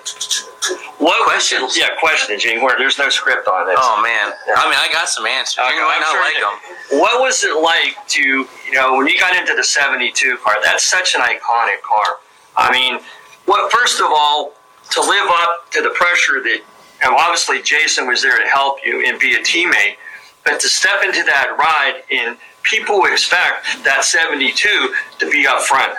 What 0.98 1.24
questions? 1.24 1.76
yeah, 1.76 1.88
questions. 1.98 2.42
Gene, 2.42 2.62
where 2.62 2.76
there's 2.78 2.98
no 2.98 3.08
script 3.08 3.48
on 3.48 3.66
this. 3.66 3.76
Oh 3.78 4.00
man, 4.02 4.32
I 4.56 4.68
mean, 4.68 4.78
I 4.78 4.88
got 4.92 5.08
some 5.08 5.26
answers. 5.26 5.58
Okay, 5.58 5.74
you 5.74 5.80
might 5.80 6.00
not 6.00 6.12
sure 6.12 6.22
like 6.22 6.36
them. 6.36 7.00
What 7.00 7.20
was 7.20 7.42
it 7.42 7.56
like 7.60 7.96
to, 8.08 8.22
you 8.22 8.72
know, 8.72 8.96
when 8.96 9.06
you 9.06 9.18
got 9.18 9.34
into 9.34 9.54
the 9.54 9.64
72 9.64 10.38
car? 10.44 10.56
That's 10.62 10.84
such 10.84 11.14
an 11.14 11.22
iconic 11.22 11.80
car. 11.82 12.20
I 12.56 12.70
mean, 12.72 13.00
what 13.46 13.72
first 13.72 14.00
of 14.00 14.06
all, 14.10 14.52
to 14.90 15.00
live 15.00 15.26
up 15.28 15.70
to 15.72 15.82
the 15.82 15.90
pressure 15.90 16.42
that, 16.42 16.60
and 17.02 17.14
obviously 17.14 17.62
Jason 17.62 18.06
was 18.06 18.22
there 18.22 18.38
to 18.38 18.48
help 18.48 18.78
you 18.84 19.04
and 19.06 19.18
be 19.18 19.34
a 19.34 19.38
teammate, 19.38 19.96
but 20.44 20.60
to 20.60 20.68
step 20.68 21.02
into 21.04 21.22
that 21.24 21.56
ride 21.58 22.02
and 22.10 22.36
people 22.62 23.04
expect 23.06 23.66
that 23.84 24.04
72 24.04 24.94
to 25.18 25.30
be 25.30 25.46
up 25.46 25.62
front. 25.62 25.96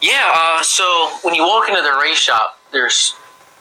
Yeah, 0.00 0.30
uh, 0.34 0.62
so 0.62 1.10
when 1.22 1.34
you 1.34 1.42
walk 1.42 1.68
into 1.68 1.82
the 1.82 1.98
race 2.02 2.18
shop, 2.18 2.58
there's 2.72 3.14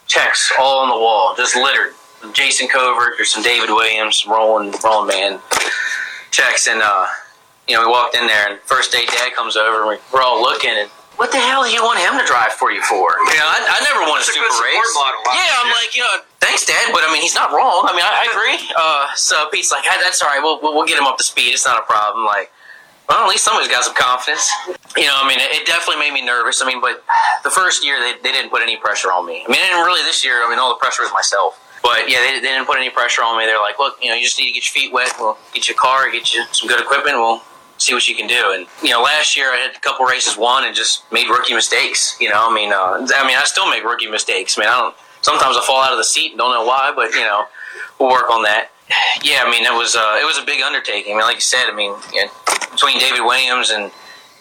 checks 0.08 0.52
all 0.60 0.80
on 0.80 0.90
the 0.90 0.96
wall, 0.96 1.34
just 1.36 1.56
littered. 1.56 1.94
Jason 2.34 2.68
Covert, 2.68 3.16
there's 3.18 3.32
some 3.32 3.44
David 3.44 3.70
Williams, 3.70 4.24
some 4.24 4.32
Roland, 4.32 4.76
Roland 4.84 5.10
Man 5.10 5.40
checks, 6.32 6.68
and 6.68 6.82
uh, 6.82 7.06
you 7.68 7.76
know 7.76 7.82
we 7.82 7.88
walked 7.88 8.16
in 8.16 8.28
there, 8.28 8.50
and 8.50 8.60
first 8.62 8.92
day 8.92 9.06
Dad 9.06 9.34
comes 9.36 9.58
over, 9.58 9.82
and 9.82 9.90
we, 9.90 9.98
we're 10.14 10.24
all 10.24 10.42
looking, 10.42 10.72
and 10.72 10.90
what 11.18 11.32
the 11.32 11.38
hell 11.40 11.64
do 11.64 11.70
you 11.70 11.84
want 11.84 12.00
him 12.02 12.18
to 12.20 12.26
drive 12.26 12.54
for 12.54 12.72
you 12.72 12.82
for? 12.84 13.14
You 13.32 13.38
know, 13.38 13.48
I, 13.48 13.60
I 13.70 13.80
never 13.86 14.02
won 14.10 14.18
a 14.18 14.26
It's 14.26 14.30
a 14.30 14.34
super 14.34 14.50
good 14.50 14.64
race. 14.66 14.92
model, 14.98 15.22
yeah, 15.30 15.62
I'm 15.62 15.70
like, 15.72 15.94
you 15.96 16.02
know, 16.02 16.26
thanks, 16.42 16.66
Dad, 16.66 16.90
but 16.92 17.06
I 17.06 17.12
mean, 17.14 17.22
he's 17.22 17.36
not 17.36 17.52
wrong. 17.54 17.86
I 17.86 17.94
mean, 17.94 18.02
I, 18.06 18.26
I 18.26 18.26
agree. 18.34 18.58
Uh, 18.76 19.08
so 19.16 19.48
Pete's 19.54 19.72
like, 19.72 19.86
"Ah, 19.88 19.98
that's 20.02 20.22
all 20.22 20.30
right. 20.30 20.42
We'll, 20.42 20.60
we'll 20.62 20.74
we'll 20.74 20.88
get 20.90 20.98
him 20.98 21.06
up 21.06 21.18
to 21.18 21.24
speed. 21.24 21.54
It's 21.54 21.66
not 21.66 21.78
a 21.78 21.86
problem. 21.86 22.26
Like, 22.26 22.52
well, 23.08 23.24
at 23.24 23.30
least 23.30 23.44
somebody's 23.46 23.70
got 23.70 23.84
some 23.84 23.96
confidence. 23.96 24.48
You 24.98 25.06
know, 25.06 25.18
I 25.22 25.28
mean, 25.28 25.40
it, 25.40 25.52
it 25.62 25.66
definitely 25.66 26.00
made 26.02 26.14
me 26.14 26.26
nervous. 26.26 26.62
I 26.62 26.66
mean, 26.66 26.82
but 26.82 27.04
the 27.44 27.50
first 27.52 27.84
year 27.86 28.00
they, 28.00 28.14
they 28.24 28.32
didn't 28.32 28.50
put 28.50 28.62
any 28.62 28.78
pressure 28.78 29.12
on 29.12 29.26
me. 29.26 29.44
I 29.46 29.52
mean, 29.52 29.62
and 29.62 29.86
really 29.86 30.02
this 30.04 30.24
year, 30.26 30.42
I 30.44 30.50
mean, 30.50 30.58
all 30.60 30.70
the 30.70 30.80
pressure 30.82 31.04
was 31.04 31.12
myself. 31.14 31.60
But 31.84 32.08
yeah, 32.10 32.20
they, 32.24 32.40
they 32.40 32.48
didn't 32.48 32.66
put 32.66 32.78
any 32.78 32.90
pressure 32.90 33.24
on 33.24 33.38
me. 33.38 33.46
They're 33.46 33.60
like, 33.60 33.78
look, 33.78 34.00
you 34.02 34.08
know, 34.08 34.16
you 34.16 34.24
just 34.24 34.40
need 34.40 34.48
to 34.48 34.54
get 34.56 34.64
your 34.64 34.72
feet 34.82 34.94
wet. 34.94 35.12
We'll 35.20 35.38
get 35.54 35.68
you 35.68 35.76
a 35.76 35.78
car, 35.78 36.10
get 36.10 36.34
you 36.34 36.46
some 36.54 36.70
good 36.70 36.80
equipment. 36.80 37.18
We'll 37.18 37.42
see 37.78 37.94
what 37.94 38.08
you 38.08 38.16
can 38.16 38.28
do. 38.28 38.52
And 38.56 38.68
you 38.82 38.90
know, 38.92 39.02
last 39.02 39.36
year 39.36 39.52
I 39.52 39.58
had 39.58 39.76
a 39.76 39.80
couple 39.80 40.06
races 40.06 40.38
won 40.38 40.66
and 40.66 40.76
just 40.76 41.10
made 41.12 41.28
rookie 41.28 41.54
mistakes. 41.54 42.16
You 42.20 42.30
know, 42.30 42.48
I 42.50 42.54
mean, 42.54 42.72
uh, 42.74 43.06
I 43.16 43.28
mean, 43.28 43.38
I 43.38 43.44
still 43.46 43.70
make 43.70 43.84
rookie 43.84 44.08
mistakes. 44.10 44.58
I 44.58 44.62
mean, 44.62 44.70
I 44.70 44.80
don't. 44.80 44.96
Sometimes 45.22 45.56
I 45.58 45.64
fall 45.66 45.82
out 45.82 45.92
of 45.92 45.98
the 45.98 46.04
seat 46.04 46.32
and 46.32 46.38
don't 46.38 46.52
know 46.52 46.66
why, 46.66 46.92
but 46.96 47.12
you 47.14 47.22
know, 47.22 47.46
we'll 48.00 48.10
work 48.10 48.30
on 48.30 48.44
that. 48.44 48.70
Yeah, 49.24 49.44
I 49.46 49.50
mean, 49.50 49.64
it 49.66 49.72
was 49.74 49.96
uh, 49.96 50.18
it 50.22 50.26
was 50.26 50.38
a 50.38 50.46
big 50.46 50.62
undertaking. 50.62 51.14
I 51.14 51.16
mean, 51.18 51.26
like 51.26 51.36
you 51.36 51.42
said, 51.42 51.66
I 51.68 51.74
mean, 51.76 51.96
between 52.72 53.00
David 53.00 53.22
Williams 53.22 53.70
and 53.72 53.90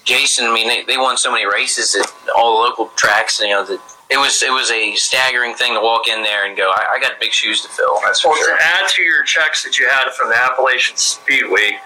Jason, 0.05 0.47
I 0.47 0.53
mean, 0.53 0.67
they, 0.67 0.83
they 0.83 0.97
won 0.97 1.17
so 1.17 1.31
many 1.31 1.47
races 1.47 1.95
at 1.95 2.07
all 2.37 2.57
the 2.59 2.69
local 2.69 2.87
tracks. 2.97 3.41
You 3.41 3.51
know, 3.51 3.65
that 3.65 3.79
it 4.11 4.17
was 4.19 4.43
it 4.43 4.51
was 4.53 4.71
a 4.73 4.95
staggering 4.97 5.55
thing 5.55 5.75
to 5.75 5.81
walk 5.81 6.09
in 6.09 6.23
there 6.25 6.47
and 6.47 6.57
go, 6.57 6.71
I, 6.75 6.97
I 6.97 7.01
got 7.01 7.21
big 7.21 7.33
shoes 7.33 7.63
to 7.63 7.69
fill. 7.69 8.01
That's 8.05 8.21
for 8.21 8.31
Well, 8.31 8.39
sure. 8.45 8.57
to 8.57 8.63
add 8.63 8.89
to 8.91 9.03
your 9.03 9.23
checks 9.23 9.63
that 9.63 9.79
you 9.79 9.89
had 9.89 10.11
from 10.13 10.29
the 10.29 10.37
Appalachian 10.37 10.97
Speedway 10.97 11.79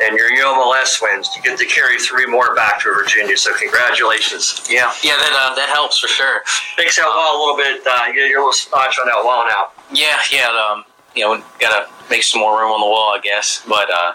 and 0.00 0.16
your 0.16 0.30
ULMS 0.30 1.00
wins, 1.02 1.28
you 1.36 1.42
get 1.42 1.58
to 1.58 1.66
carry 1.66 1.98
three 1.98 2.26
more 2.26 2.54
back 2.54 2.80
to 2.82 2.92
Virginia. 2.92 3.36
So 3.36 3.54
congratulations. 3.54 4.66
Yeah, 4.70 4.92
yeah, 5.02 5.16
that 5.16 5.32
uh, 5.34 5.54
that 5.54 5.68
helps 5.68 5.98
for 5.98 6.08
sure. 6.08 6.42
Makes 6.78 6.96
that 6.96 7.06
wall 7.06 7.36
a 7.36 7.38
little 7.38 7.56
bit. 7.56 7.86
Uh, 7.86 8.06
you 8.08 8.14
get 8.14 8.28
your 8.28 8.40
little 8.40 8.52
spot 8.52 8.88
on 9.00 9.06
that 9.06 9.24
wall 9.24 9.46
now. 9.46 9.68
Yeah, 9.92 10.18
yeah. 10.32 10.48
Um, 10.48 10.84
you 11.14 11.22
know, 11.22 11.42
gotta 11.60 11.88
make 12.10 12.22
some 12.22 12.40
more 12.40 12.58
room 12.58 12.72
on 12.72 12.80
the 12.80 12.86
wall, 12.86 13.14
I 13.14 13.20
guess. 13.20 13.62
But 13.68 13.90
uh, 13.92 14.12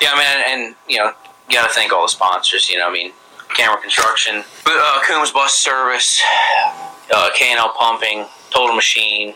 yeah, 0.00 0.14
man, 0.14 0.44
and 0.46 0.74
you 0.88 0.98
know, 0.98 1.12
gotta 1.50 1.72
thank 1.72 1.92
all 1.92 2.02
the 2.02 2.08
sponsors. 2.08 2.70
You 2.70 2.78
know, 2.78 2.88
I 2.88 2.92
mean, 2.92 3.12
Camera 3.54 3.80
Construction, 3.80 4.44
uh, 4.66 5.00
Coombs 5.06 5.30
Bus 5.32 5.54
Service, 5.54 6.22
uh, 7.14 7.30
K&L 7.34 7.74
Pumping, 7.78 8.26
Total 8.50 8.74
Machine, 8.74 9.34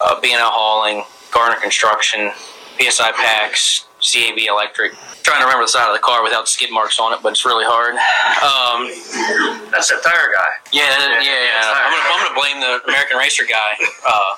uh, 0.00 0.20
B&L 0.20 0.38
Hauling, 0.40 1.04
Garner 1.32 1.60
Construction, 1.60 2.30
PSI 2.78 3.12
Packs, 3.12 3.85
CAB 4.06 4.38
Electric. 4.48 4.94
trying 5.22 5.40
to 5.40 5.44
remember 5.46 5.64
the 5.64 5.68
side 5.74 5.88
of 5.88 5.94
the 5.94 6.02
car 6.02 6.22
without 6.22 6.48
skid 6.48 6.70
marks 6.70 6.98
on 7.00 7.12
it, 7.12 7.18
but 7.22 7.32
it's 7.32 7.44
really 7.44 7.64
hard. 7.66 7.94
Um, 8.40 8.86
That's 9.70 9.88
the 9.90 9.98
tire 10.02 10.30
guy. 10.34 10.50
yeah, 10.72 10.86
yeah, 11.20 11.26
yeah. 11.26 11.74
I'm 11.74 11.90
gonna, 11.90 12.06
I'm 12.14 12.18
gonna 12.26 12.38
blame 12.38 12.58
the 12.60 12.86
American 12.88 13.18
Racer 13.18 13.44
guy. 13.44 13.74
Uh, 14.06 14.32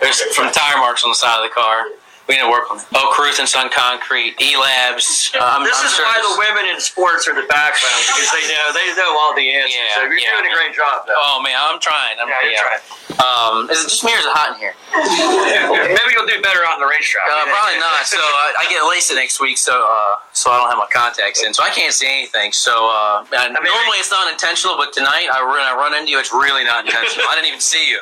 there's 0.00 0.20
from 0.34 0.50
tire 0.52 0.78
marks 0.78 1.04
on 1.04 1.10
the 1.10 1.14
side 1.14 1.38
of 1.38 1.48
the 1.48 1.54
car. 1.54 1.86
We 2.24 2.40
need 2.40 2.48
to 2.48 2.48
work 2.48 2.70
on 2.72 2.80
it. 2.80 2.88
Oh, 2.96 3.12
Cruth 3.12 3.36
and 3.36 3.44
Sun 3.44 3.68
Concrete, 3.68 4.32
E 4.40 4.56
Labs. 4.56 5.28
Uh, 5.36 5.44
I'm, 5.44 5.60
this 5.60 5.76
I'm 5.76 5.86
is 5.86 5.92
sure 5.92 6.08
why 6.08 6.16
this- 6.24 6.32
the 6.32 6.40
women 6.40 6.64
in 6.72 6.80
sports 6.80 7.28
are 7.28 7.36
the 7.36 7.44
backbone 7.52 8.00
because 8.08 8.32
they 8.32 8.44
know 8.48 8.64
they 8.72 8.88
know 8.96 9.12
all 9.20 9.36
the 9.36 9.44
answers. 9.52 9.76
Yeah, 9.76 9.94
so 10.00 10.08
you're 10.08 10.16
yeah. 10.24 10.32
doing 10.40 10.48
a 10.48 10.54
great 10.56 10.72
job, 10.72 11.04
though. 11.04 11.20
Oh 11.20 11.44
man, 11.44 11.52
I'm 11.52 11.76
trying. 11.84 12.16
I'm, 12.16 12.24
Yeah, 12.28 12.40
you're 12.48 12.64
trying. 12.64 12.80
Um, 13.20 13.68
is 13.70 13.84
it 13.84 13.92
just 13.92 14.02
me 14.02 14.10
or 14.10 14.18
is 14.18 14.26
it 14.26 14.32
hot 14.32 14.56
in 14.56 14.58
here? 14.58 14.72
Maybe 14.96 16.10
you'll 16.16 16.26
do 16.26 16.40
better 16.40 16.64
on 16.64 16.80
the 16.80 16.88
racetrack. 16.88 17.28
Uh, 17.28 17.44
probably 17.46 17.76
not. 17.78 18.08
So 18.08 18.18
I, 18.18 18.56
I 18.56 18.64
get 18.72 18.80
LASIK 18.88 19.14
next 19.20 19.36
week, 19.38 19.60
so 19.60 19.76
uh, 19.84 20.16
so 20.32 20.48
I 20.50 20.58
don't 20.58 20.72
have 20.72 20.80
my 20.80 20.88
contacts 20.88 21.44
in, 21.44 21.52
so 21.52 21.60
I 21.62 21.68
can't 21.70 21.92
see 21.92 22.08
anything. 22.08 22.56
So 22.56 22.88
uh, 22.88 23.28
and 23.44 23.52
normally 23.52 24.00
it's 24.00 24.10
not 24.10 24.32
intentional, 24.32 24.80
but 24.80 24.96
tonight 24.96 25.28
I 25.28 25.44
run 25.44 25.60
I 25.60 25.76
run 25.76 25.92
into 25.92 26.08
you. 26.10 26.18
It's 26.18 26.32
really 26.32 26.64
not 26.64 26.88
intentional. 26.88 27.28
I 27.28 27.36
didn't 27.36 27.52
even 27.52 27.60
see 27.60 27.84
you. 27.92 28.00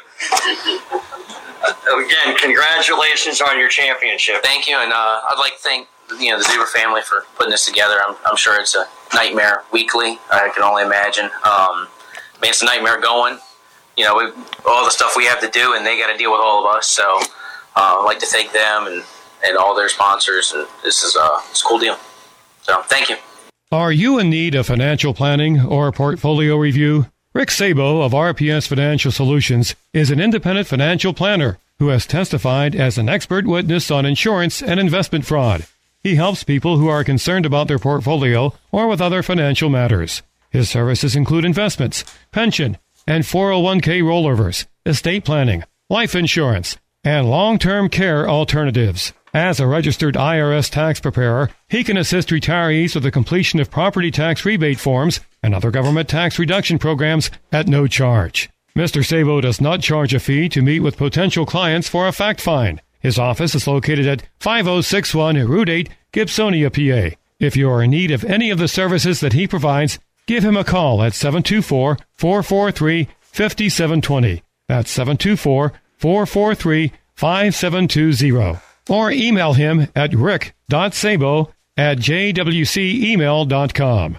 Again, 1.93 2.37
congratulations 2.37 3.41
on 3.41 3.59
your 3.59 3.69
championship. 3.69 4.43
Thank 4.43 4.67
you, 4.67 4.77
and 4.77 4.93
uh, 4.93 5.21
I'd 5.31 5.39
like 5.39 5.53
to 5.55 5.59
thank 5.59 5.89
you 6.19 6.31
know 6.31 6.39
the 6.39 6.45
Zuver 6.45 6.67
family 6.67 7.03
for 7.03 7.25
putting 7.37 7.51
this 7.51 7.67
together. 7.67 7.97
I'm, 8.07 8.17
I'm 8.27 8.37
sure 8.37 8.59
it's 8.61 8.75
a 8.75 8.87
nightmare 9.15 9.63
weekly. 9.73 10.19
I 10.31 10.51
can 10.55 10.63
only 10.63 10.83
imagine. 10.83 11.27
Um, 11.27 11.31
I 11.45 12.39
mean, 12.41 12.51
it's 12.51 12.63
a 12.63 12.67
nightmare 12.67 13.01
going. 13.01 13.39
You 13.97 14.05
know, 14.05 14.17
we, 14.17 14.25
all 14.67 14.85
the 14.85 14.91
stuff 14.91 15.15
we 15.17 15.27
have 15.27 15.41
to 15.41 15.49
do, 15.49 15.75
and 15.75 15.85
they 15.85 15.99
got 15.99 16.11
to 16.11 16.17
deal 16.17 16.33
with 16.33 16.41
all 16.43 16.67
of 16.67 16.75
us. 16.75 16.87
So 16.87 17.19
uh, 17.77 17.99
I'd 18.01 18.05
like 18.05 18.19
to 18.21 18.27
thank 18.27 18.53
them 18.53 18.87
and, 18.87 19.03
and 19.45 19.57
all 19.57 19.77
their 19.77 19.89
sponsors. 19.89 20.53
And 20.53 20.67
this 20.83 21.03
is 21.03 21.17
uh, 21.17 21.41
it's 21.51 21.63
a 21.63 21.65
cool 21.65 21.79
deal. 21.79 21.97
So 22.63 22.83
thank 22.83 23.11
you. 23.11 23.17
Are 23.71 23.93
you 23.93 24.19
in 24.19 24.29
need 24.29 24.55
of 24.55 24.67
financial 24.67 25.15
planning 25.15 25.61
or 25.61 25.93
portfolio 25.93 26.57
review? 26.57 27.07
Rick 27.35 27.51
Sabo 27.51 28.03
of 28.03 28.13
RPS 28.13 28.69
Financial 28.69 29.11
Solutions 29.11 29.75
is 29.95 30.11
an 30.11 30.21
independent 30.21 30.67
financial 30.67 31.15
planner 31.15 31.59
who 31.83 31.89
has 31.89 32.07
testified 32.07 32.77
as 32.77 32.97
an 32.97 33.09
expert 33.09 33.45
witness 33.45 33.91
on 33.91 34.07
insurance 34.07 34.63
and 34.63 34.79
investment 34.79 35.27
fraud. 35.27 35.67
He 35.99 36.15
helps 36.15 36.45
people 36.45 36.79
who 36.79 36.87
are 36.87 37.03
concerned 37.03 37.45
about 37.45 37.67
their 37.67 37.81
portfolio 37.81 38.55
or 38.71 38.87
with 38.87 39.01
other 39.01 39.21
financial 39.21 39.69
matters. 39.69 40.23
His 40.51 40.71
services 40.71 41.17
include 41.17 41.45
investments, 41.45 42.05
pension, 42.31 42.79
and 43.05 43.25
401k 43.25 44.01
rollovers, 44.01 44.67
estate 44.87 45.25
planning, 45.25 45.65
life 45.91 46.15
insurance, 46.15 46.77
and 47.03 47.29
long-term 47.29 47.89
care 47.89 48.29
alternatives. 48.29 49.13
As 49.35 49.59
a 49.59 49.67
registered 49.67 50.15
IRS 50.15 50.71
tax 50.71 51.01
preparer, 51.01 51.51
he 51.69 51.83
can 51.83 51.97
assist 51.97 52.29
retirees 52.29 52.95
with 52.95 53.03
the 53.03 53.11
completion 53.11 53.59
of 53.59 53.73
property 53.73 54.13
tax 54.13 54.45
rebate 54.45 54.79
forms 54.79 55.19
and 55.43 55.53
other 55.53 55.73
government 55.73 56.09
tax 56.09 56.39
reduction 56.39 56.79
programs 56.79 57.29
at 57.51 57.67
no 57.67 57.89
charge. 57.89 58.51
Mr. 58.77 59.05
Sabo 59.05 59.41
does 59.43 59.61
not 59.61 59.83
charge 59.83 60.15
a 60.15 60.21
fee 60.21 60.49
to 60.49 60.63
meet 60.63 60.81
with 60.81 60.97
potential 60.97 61.45
clients 61.45 61.89
for 61.89 62.09
a 62.09 62.13
fact 62.13 62.41
find. 62.41 62.81
His 63.01 63.19
office 63.19 63.55
is 63.55 63.67
located 63.67 64.07
at 64.07 64.23
5061 64.39 65.47
Route 65.47 65.69
8, 65.69 65.91
Gibsonia, 66.13 66.71
PA. 66.71 67.15
If 67.39 67.55
you 67.57 67.69
are 67.69 67.83
in 67.83 67.91
need 67.91 68.11
of 68.11 68.25
any 68.25 68.49
of 68.51 68.59
the 68.59 68.69
services 68.69 69.21
that 69.21 69.35
he 69.35 69.47
provides, 69.47 69.99
give 70.27 70.43
him 70.45 70.57
a 70.57 70.65
call 70.65 71.03
at 71.03 71.13
724 71.13 71.99
443 72.15 73.09
5720. 73.21 74.43
That's 74.69 74.91
724 74.91 75.73
443 75.99 76.93
5720. 77.15 78.59
Or 78.89 79.11
email 79.11 79.53
him 79.53 79.89
at 79.95 80.15
rick.sabo 80.15 81.53
at 81.77 81.99
jwcemail.com. 81.99 84.19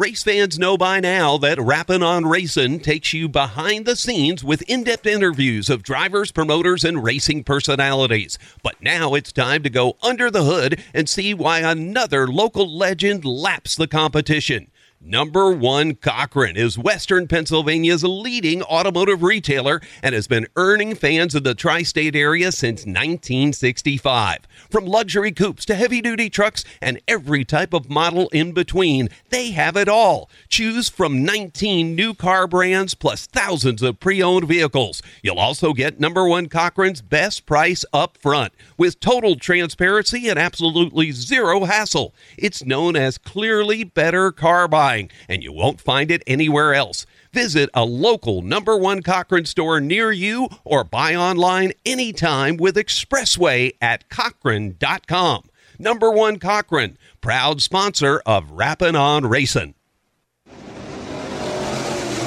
Race 0.00 0.22
fans 0.22 0.58
know 0.58 0.78
by 0.78 0.98
now 0.98 1.36
that 1.36 1.60
Rappin' 1.60 2.02
on 2.02 2.24
Racing 2.24 2.80
takes 2.80 3.12
you 3.12 3.28
behind 3.28 3.84
the 3.84 3.94
scenes 3.94 4.42
with 4.42 4.62
in 4.62 4.82
depth 4.82 5.06
interviews 5.06 5.68
of 5.68 5.82
drivers, 5.82 6.32
promoters, 6.32 6.84
and 6.84 7.04
racing 7.04 7.44
personalities. 7.44 8.38
But 8.62 8.80
now 8.80 9.12
it's 9.12 9.30
time 9.30 9.62
to 9.62 9.68
go 9.68 9.98
under 10.02 10.30
the 10.30 10.44
hood 10.44 10.82
and 10.94 11.06
see 11.06 11.34
why 11.34 11.58
another 11.58 12.26
local 12.26 12.66
legend 12.74 13.26
laps 13.26 13.76
the 13.76 13.86
competition. 13.86 14.69
Number 15.02 15.50
one 15.50 15.94
Cochran 15.94 16.58
is 16.58 16.76
Western 16.76 17.26
Pennsylvania's 17.26 18.04
leading 18.04 18.62
automotive 18.62 19.22
retailer 19.22 19.80
and 20.02 20.14
has 20.14 20.26
been 20.26 20.46
earning 20.56 20.94
fans 20.94 21.34
of 21.34 21.42
the 21.42 21.54
tri 21.54 21.82
state 21.84 22.14
area 22.14 22.52
since 22.52 22.80
1965. 22.80 24.40
From 24.70 24.84
luxury 24.84 25.32
coupes 25.32 25.64
to 25.64 25.74
heavy 25.74 26.02
duty 26.02 26.28
trucks 26.28 26.64
and 26.82 27.00
every 27.08 27.46
type 27.46 27.72
of 27.72 27.88
model 27.88 28.28
in 28.28 28.52
between, 28.52 29.08
they 29.30 29.52
have 29.52 29.74
it 29.74 29.88
all. 29.88 30.28
Choose 30.50 30.90
from 30.90 31.24
19 31.24 31.96
new 31.96 32.12
car 32.12 32.46
brands 32.46 32.92
plus 32.92 33.24
thousands 33.24 33.80
of 33.80 34.00
pre 34.00 34.22
owned 34.22 34.48
vehicles. 34.48 35.00
You'll 35.22 35.38
also 35.38 35.72
get 35.72 35.98
number 35.98 36.28
one 36.28 36.46
Cochran's 36.50 37.00
best 37.00 37.46
price 37.46 37.86
up 37.94 38.18
front 38.18 38.52
with 38.76 39.00
total 39.00 39.36
transparency 39.36 40.28
and 40.28 40.38
absolutely 40.38 41.10
zero 41.12 41.64
hassle. 41.64 42.14
It's 42.36 42.66
known 42.66 42.96
as 42.96 43.16
Clearly 43.16 43.82
Better 43.82 44.30
Car 44.30 44.68
Buying 44.68 44.89
buying, 44.90 45.10
and 45.28 45.42
you 45.42 45.52
won't 45.52 45.80
find 45.80 46.10
it 46.10 46.22
anywhere 46.26 46.74
else. 46.74 47.06
Visit 47.32 47.70
a 47.74 47.84
local 47.84 48.42
number 48.42 48.76
one 48.76 49.02
Cochran 49.02 49.44
store 49.44 49.80
near 49.80 50.10
you 50.10 50.48
or 50.64 50.82
buy 50.82 51.14
online 51.14 51.72
anytime 51.86 52.56
with 52.56 52.74
Expressway 52.74 53.72
at 53.80 54.08
Cochran.com. 54.08 55.44
Number 55.78 56.10
one 56.10 56.38
Cochran, 56.38 56.98
proud 57.20 57.62
sponsor 57.62 58.20
of 58.26 58.50
Rappin' 58.50 58.96
on 58.96 59.26
Racing. 59.26 59.74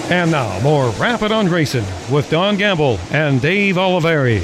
And 0.09 0.32
now, 0.32 0.59
more 0.61 0.89
Rappin' 0.91 1.32
on 1.32 1.49
Racing 1.49 1.86
with 2.11 2.30
Don 2.30 2.55
Gamble 2.57 2.97
and 3.11 3.41
Dave 3.41 3.76
Olivieri. 3.76 4.41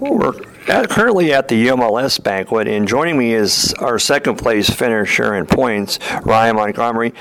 We're 0.00 0.49
Uh, 0.68 0.86
currently 0.86 1.32
at 1.32 1.48
the 1.48 1.68
ULMS 1.68 2.22
banquet, 2.22 2.68
and 2.68 2.86
joining 2.86 3.18
me 3.18 3.32
is 3.32 3.72
our 3.74 3.98
second 3.98 4.36
place 4.36 4.68
finisher 4.68 5.34
in 5.34 5.46
points, 5.46 5.98
Ryan 6.22 6.56
Montgomery. 6.56 7.14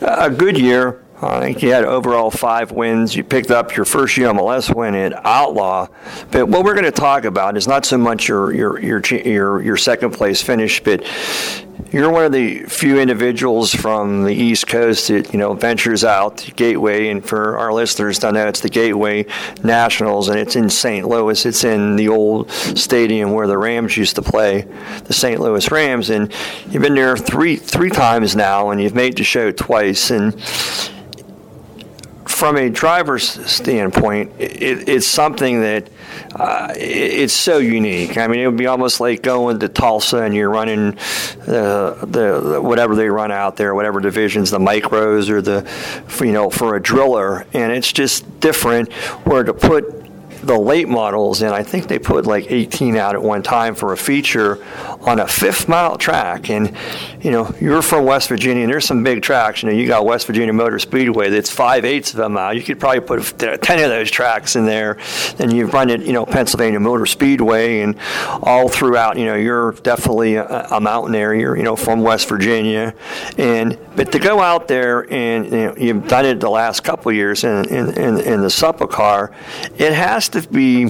Uh, 0.00 0.16
a 0.18 0.30
good 0.30 0.58
year. 0.58 1.02
I 1.20 1.40
think 1.40 1.62
you 1.62 1.72
had 1.72 1.84
overall 1.84 2.30
five 2.30 2.72
wins. 2.72 3.16
You 3.16 3.24
picked 3.24 3.50
up 3.50 3.74
your 3.74 3.86
first 3.86 4.16
ULMS 4.18 4.74
win 4.74 4.94
at 4.94 5.24
Outlaw. 5.24 5.88
But 6.30 6.48
what 6.48 6.64
we're 6.64 6.74
going 6.74 6.84
to 6.84 6.90
talk 6.90 7.24
about 7.24 7.56
is 7.56 7.66
not 7.66 7.86
so 7.86 7.96
much 7.96 8.28
your 8.28 8.52
your 8.52 8.78
your 8.80 9.00
your, 9.00 9.62
your 9.62 9.76
second 9.76 10.10
place 10.12 10.42
finish, 10.42 10.82
but 10.82 11.02
you're 11.92 12.10
one 12.10 12.24
of 12.24 12.32
the 12.32 12.60
few 12.64 12.98
individuals 12.98 13.74
from 13.74 14.24
the 14.24 14.34
East 14.34 14.66
Coast 14.66 15.08
that 15.08 15.32
you 15.32 15.38
know 15.38 15.54
ventures 15.54 16.04
out 16.04 16.38
to 16.38 16.52
Gateway, 16.52 17.08
and 17.08 17.24
for 17.24 17.58
our 17.58 17.72
listeners, 17.72 18.18
don't 18.18 18.34
know 18.34 18.46
it's 18.46 18.60
the 18.60 18.68
Gateway 18.68 19.26
Nationals, 19.62 20.28
and 20.28 20.38
it's 20.38 20.56
in 20.56 20.70
St. 20.70 21.06
Louis. 21.06 21.44
It's 21.44 21.64
in 21.64 21.96
the 21.96 22.08
old 22.08 22.50
stadium 22.50 23.32
where 23.32 23.46
the 23.46 23.58
Rams 23.58 23.96
used 23.96 24.16
to 24.16 24.22
play, 24.22 24.62
the 25.04 25.12
St. 25.12 25.40
Louis 25.40 25.70
Rams, 25.70 26.10
and 26.10 26.32
you've 26.70 26.82
been 26.82 26.94
there 26.94 27.16
three 27.16 27.56
three 27.56 27.90
times 27.90 28.34
now, 28.34 28.70
and 28.70 28.82
you've 28.82 28.94
made 28.94 29.16
the 29.16 29.24
show 29.24 29.50
twice, 29.50 30.10
and 30.10 30.34
from 32.36 32.56
a 32.56 32.68
driver's 32.68 33.26
standpoint, 33.50 34.30
it, 34.38 34.90
it's 34.90 35.06
something 35.06 35.62
that 35.62 35.88
uh, 36.34 36.70
it's 36.76 37.32
so 37.32 37.56
unique. 37.56 38.18
I 38.18 38.26
mean, 38.26 38.40
it 38.40 38.46
would 38.46 38.58
be 38.58 38.66
almost 38.66 39.00
like 39.00 39.22
going 39.22 39.58
to 39.60 39.68
Tulsa 39.70 40.18
and 40.18 40.34
you're 40.34 40.50
running 40.50 40.98
uh, 41.48 41.94
the, 42.04 42.40
the 42.40 42.60
whatever 42.60 42.94
they 42.94 43.08
run 43.08 43.32
out 43.32 43.56
there, 43.56 43.74
whatever 43.74 44.00
divisions, 44.00 44.50
the 44.50 44.58
micros 44.58 45.30
or 45.30 45.40
the 45.40 45.66
you 46.22 46.32
know 46.32 46.50
for 46.50 46.76
a 46.76 46.82
driller, 46.82 47.46
and 47.54 47.72
it's 47.72 47.90
just 47.90 48.38
different. 48.38 48.92
Where 49.24 49.42
to 49.42 49.54
put 49.54 50.05
the 50.46 50.58
late 50.58 50.88
models, 50.88 51.42
and 51.42 51.54
I 51.54 51.62
think 51.62 51.88
they 51.88 51.98
put 51.98 52.26
like 52.26 52.50
18 52.50 52.96
out 52.96 53.14
at 53.14 53.22
one 53.22 53.42
time 53.42 53.74
for 53.74 53.92
a 53.92 53.96
feature 53.96 54.64
on 55.00 55.18
a 55.18 55.26
fifth 55.26 55.68
mile 55.68 55.98
track. 55.98 56.50
And 56.50 56.76
you 57.20 57.30
know, 57.30 57.52
you're 57.60 57.82
from 57.82 58.04
West 58.04 58.28
Virginia, 58.28 58.62
and 58.62 58.72
there's 58.72 58.84
some 58.84 59.02
big 59.02 59.22
tracks. 59.22 59.62
You 59.62 59.70
know, 59.70 59.74
you 59.74 59.86
got 59.86 60.04
West 60.04 60.26
Virginia 60.26 60.52
Motor 60.52 60.78
Speedway 60.78 61.30
that's 61.30 61.50
five 61.50 61.84
eighths 61.84 62.14
of 62.14 62.20
a 62.20 62.28
mile. 62.28 62.54
You 62.54 62.62
could 62.62 62.78
probably 62.78 63.00
put 63.00 63.42
uh, 63.42 63.56
10 63.56 63.82
of 63.82 63.90
those 63.90 64.10
tracks 64.10 64.56
in 64.56 64.64
there. 64.66 64.98
Then 65.36 65.50
you 65.50 65.66
run 65.66 65.90
it, 65.90 66.02
you 66.02 66.12
know, 66.12 66.24
Pennsylvania 66.24 66.80
Motor 66.80 67.06
Speedway, 67.06 67.80
and 67.80 67.98
all 68.42 68.68
throughout. 68.68 69.18
You 69.18 69.26
know, 69.26 69.34
you're 69.34 69.72
definitely 69.72 70.36
a, 70.36 70.46
a 70.70 70.80
mountaineer. 70.80 71.34
You're 71.34 71.56
you 71.56 71.64
know 71.64 71.76
from 71.76 72.02
West 72.02 72.28
Virginia, 72.28 72.94
and 73.36 73.78
but 73.96 74.12
to 74.12 74.18
go 74.18 74.40
out 74.40 74.68
there 74.68 75.12
and 75.12 75.46
you 75.46 75.50
know, 75.50 75.74
you've 75.76 76.08
done 76.08 76.24
it 76.24 76.40
the 76.40 76.50
last 76.50 76.84
couple 76.84 77.10
years 77.12 77.42
in 77.44 77.64
in, 77.66 77.90
in, 77.98 78.20
in 78.20 78.40
the 78.42 78.48
Suppa 78.48 78.88
car, 78.88 79.32
it 79.76 79.92
has 79.92 80.28
to 80.30 80.35
be 80.42 80.88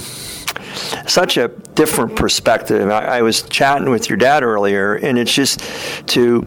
such 1.06 1.36
a 1.36 1.48
different 1.48 2.16
perspective. 2.16 2.88
I, 2.90 3.18
I, 3.18 3.22
was 3.22 3.42
chatting 3.42 3.90
with 3.90 4.08
your 4.08 4.16
dad 4.16 4.42
earlier, 4.42 4.94
and 4.94 5.18
it's 5.18 5.32
just 5.32 5.60
to 6.08 6.46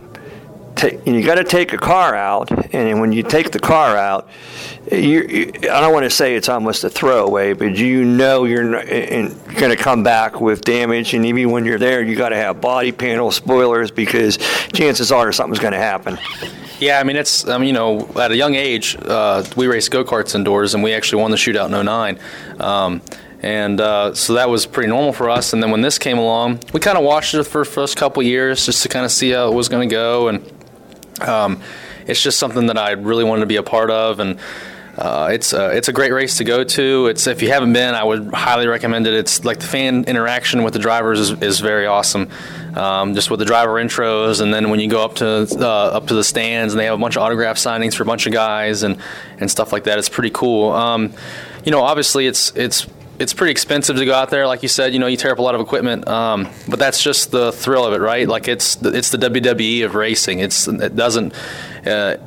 take. 0.79 1.05
You 1.05 1.23
got 1.23 1.35
to 1.35 1.43
take 1.43 1.73
a 1.73 1.77
car 1.77 2.15
out, 2.15 2.51
and 2.73 2.99
when 2.99 3.11
you 3.11 3.23
take 3.23 3.51
the 3.51 3.59
car 3.59 3.97
out, 3.97 4.29
you, 4.91 4.99
you, 4.99 5.51
I 5.69 5.81
don't 5.81 5.93
want 5.93 6.05
to 6.05 6.09
say 6.09 6.35
it's 6.35 6.49
almost 6.49 6.83
a 6.83 6.89
throwaway, 6.89 7.53
but 7.53 7.77
you 7.77 8.05
know 8.05 8.45
you're 8.45 8.71
going 8.71 9.69
to 9.69 9.75
come 9.75 10.03
back 10.03 10.41
with 10.41 10.61
damage, 10.61 11.13
and 11.13 11.25
even 11.25 11.51
when 11.51 11.65
you're 11.65 11.79
there, 11.79 12.01
you 12.01 12.15
got 12.15 12.29
to 12.29 12.35
have 12.35 12.61
body 12.61 12.91
panel 12.91 13.31
spoilers 13.31 13.91
because 13.91 14.37
chances 14.73 15.11
are 15.11 15.31
something's 15.31 15.59
going 15.59 15.73
to 15.73 15.79
happen. 15.79 16.17
Yeah, 16.79 16.99
I 16.99 17.03
mean 17.03 17.17
it's 17.17 17.45
um, 17.45 17.63
you 17.63 17.73
know 17.73 18.09
at 18.15 18.31
a 18.31 18.37
young 18.37 18.55
age 18.55 18.95
uh, 19.01 19.43
we 19.57 19.67
raced 19.67 19.91
go 19.91 20.05
karts 20.05 20.33
indoors 20.33 20.73
and 20.73 20.81
we 20.81 20.93
actually 20.93 21.21
won 21.21 21.31
the 21.31 21.37
shootout 21.37 21.65
in 21.77 21.85
09. 21.85 22.19
Um, 22.57 23.01
and 23.41 23.79
uh, 23.79 24.13
so 24.13 24.33
that 24.33 24.49
was 24.49 24.65
pretty 24.65 24.89
normal 24.89 25.13
for 25.13 25.29
us. 25.29 25.53
And 25.53 25.63
then 25.63 25.71
when 25.71 25.81
this 25.81 25.97
came 25.97 26.17
along, 26.17 26.59
we 26.73 26.79
kind 26.79 26.97
of 26.97 27.03
watched 27.03 27.33
it 27.33 27.43
for 27.43 27.59
the 27.59 27.69
first 27.69 27.95
couple 27.95 28.21
years 28.23 28.65
just 28.65 28.83
to 28.83 28.89
kind 28.89 29.05
of 29.05 29.11
see 29.11 29.31
how 29.31 29.49
it 29.51 29.55
was 29.55 29.69
going 29.69 29.87
to 29.87 29.93
go. 29.93 30.27
And 30.27 30.58
um, 31.21 31.61
it's 32.07 32.21
just 32.21 32.39
something 32.39 32.67
that 32.67 32.77
I 32.77 32.91
really 32.91 33.23
wanted 33.23 33.41
to 33.41 33.47
be 33.47 33.57
a 33.57 33.63
part 33.63 33.91
of. 33.91 34.19
And 34.19 34.39
uh, 34.97 35.29
it's 35.31 35.53
a, 35.53 35.69
it's 35.69 35.87
a 35.87 35.93
great 35.93 36.11
race 36.11 36.37
to 36.37 36.43
go 36.43 36.63
to. 36.63 37.07
It's 37.07 37.25
if 37.25 37.41
you 37.41 37.49
haven't 37.49 37.71
been, 37.71 37.95
I 37.95 38.03
would 38.03 38.33
highly 38.33 38.67
recommend 38.67 39.07
it. 39.07 39.13
It's 39.13 39.45
like 39.45 39.59
the 39.59 39.67
fan 39.67 40.03
interaction 40.05 40.63
with 40.63 40.73
the 40.73 40.79
drivers 40.79 41.19
is, 41.19 41.41
is 41.41 41.59
very 41.61 41.85
awesome. 41.85 42.29
Um, 42.75 43.15
just 43.15 43.31
with 43.31 43.39
the 43.39 43.45
driver 43.45 43.73
intros, 43.73 44.41
and 44.41 44.53
then 44.53 44.69
when 44.69 44.79
you 44.79 44.89
go 44.89 45.03
up 45.03 45.15
to 45.15 45.47
uh, 45.59 45.65
up 45.65 46.07
to 46.07 46.13
the 46.13 46.23
stands, 46.23 46.73
and 46.73 46.79
they 46.79 46.85
have 46.85 46.93
a 46.93 47.01
bunch 47.01 47.15
of 47.15 47.23
autograph 47.23 47.57
signings 47.57 47.95
for 47.95 48.03
a 48.03 48.05
bunch 48.05 48.27
of 48.27 48.33
guys 48.33 48.83
and 48.83 48.97
and 49.39 49.49
stuff 49.49 49.71
like 49.71 49.85
that. 49.85 49.97
It's 49.97 50.09
pretty 50.09 50.29
cool. 50.29 50.71
Um, 50.71 51.13
you 51.63 51.71
know, 51.71 51.81
obviously 51.81 52.27
it's 52.27 52.55
it's 52.55 52.85
it's 53.19 53.33
pretty 53.33 53.51
expensive 53.51 53.97
to 53.97 54.05
go 54.05 54.13
out 54.13 54.29
there. 54.29 54.47
Like 54.47 54.63
you 54.63 54.69
said, 54.69 54.93
you 54.93 54.99
know, 54.99 55.07
you 55.07 55.17
tear 55.17 55.31
up 55.31 55.39
a 55.39 55.41
lot 55.41 55.53
of 55.53 55.61
equipment, 55.61 56.07
um, 56.07 56.49
but 56.67 56.79
that's 56.79 57.03
just 57.03 57.31
the 57.31 57.51
thrill 57.51 57.85
of 57.85 57.93
it, 57.93 57.99
right? 57.99 58.27
Like 58.27 58.47
it's 58.47 58.81
it's 58.81 59.11
the 59.11 59.17
WWE 59.17 59.85
of 59.85 59.95
racing. 59.95 60.39
It's 60.39 60.67
it 60.67 60.95
doesn't. 60.95 61.33
Uh, 61.85 62.17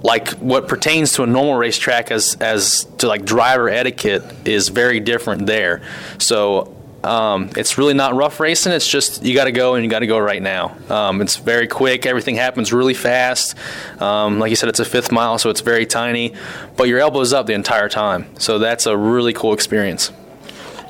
like 0.00 0.30
what 0.34 0.68
pertains 0.68 1.12
to 1.14 1.24
a 1.24 1.26
normal 1.26 1.56
racetrack 1.56 2.10
as 2.10 2.36
as 2.40 2.84
to 2.98 3.08
like 3.08 3.24
driver 3.24 3.68
etiquette 3.68 4.22
is 4.46 4.68
very 4.68 5.00
different 5.00 5.46
there. 5.46 5.82
So 6.18 6.74
um, 7.04 7.50
it's 7.56 7.78
really 7.78 7.94
not 7.94 8.14
rough 8.14 8.40
racing. 8.40 8.72
It's 8.72 8.88
just 8.88 9.22
you 9.24 9.34
got 9.34 9.44
to 9.44 9.52
go 9.52 9.74
and 9.74 9.84
you 9.84 9.90
got 9.90 10.00
to 10.00 10.06
go 10.06 10.18
right 10.18 10.40
now. 10.40 10.76
Um, 10.88 11.20
it's 11.20 11.36
very 11.36 11.66
quick. 11.66 12.06
Everything 12.06 12.36
happens 12.36 12.72
really 12.72 12.94
fast. 12.94 13.56
Um, 14.00 14.38
like 14.38 14.50
you 14.50 14.56
said, 14.56 14.68
it's 14.68 14.80
a 14.80 14.84
fifth 14.84 15.12
mile, 15.12 15.36
so 15.38 15.50
it's 15.50 15.60
very 15.60 15.84
tiny, 15.84 16.34
but 16.76 16.88
your 16.88 17.00
elbow's 17.00 17.32
up 17.32 17.46
the 17.46 17.54
entire 17.54 17.88
time. 17.88 18.26
So 18.38 18.58
that's 18.58 18.86
a 18.86 18.96
really 18.96 19.32
cool 19.32 19.52
experience 19.52 20.12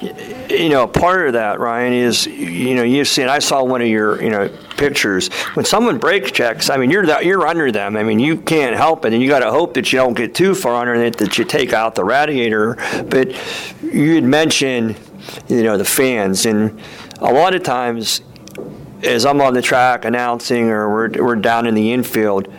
you 0.00 0.68
know, 0.68 0.86
part 0.86 1.26
of 1.26 1.32
that, 1.32 1.58
Ryan, 1.58 1.92
is 1.92 2.26
you 2.26 2.74
know 2.74 2.82
you've 2.82 3.08
seen. 3.08 3.28
I 3.28 3.40
saw 3.40 3.64
one 3.64 3.82
of 3.82 3.88
your 3.88 4.22
you 4.22 4.30
know 4.30 4.48
pictures 4.76 5.28
when 5.54 5.64
someone 5.64 5.98
brake 5.98 6.32
checks. 6.32 6.70
I 6.70 6.76
mean, 6.76 6.90
you're 6.90 7.06
that 7.06 7.24
you're 7.24 7.46
under 7.46 7.72
them. 7.72 7.96
I 7.96 8.02
mean, 8.02 8.20
you 8.20 8.36
can't 8.36 8.76
help 8.76 9.04
it, 9.04 9.12
and 9.12 9.22
you 9.22 9.28
got 9.28 9.40
to 9.40 9.50
hope 9.50 9.74
that 9.74 9.92
you 9.92 9.98
don't 9.98 10.14
get 10.14 10.34
too 10.34 10.54
far 10.54 10.76
under 10.76 10.94
it 10.94 11.16
that 11.18 11.36
you 11.38 11.44
take 11.44 11.72
out 11.72 11.94
the 11.94 12.04
radiator. 12.04 12.76
But 13.08 13.32
you 13.82 14.14
had 14.14 14.24
mentioned, 14.24 14.96
you 15.48 15.62
know, 15.62 15.76
the 15.76 15.84
fans, 15.84 16.46
and 16.46 16.80
a 17.18 17.32
lot 17.32 17.54
of 17.54 17.64
times, 17.64 18.22
as 19.02 19.26
I'm 19.26 19.40
on 19.40 19.54
the 19.54 19.62
track 19.62 20.04
announcing 20.04 20.68
or 20.68 20.88
we're 20.90 21.24
we're 21.24 21.36
down 21.36 21.66
in 21.66 21.74
the 21.74 21.92
infield, 21.92 22.52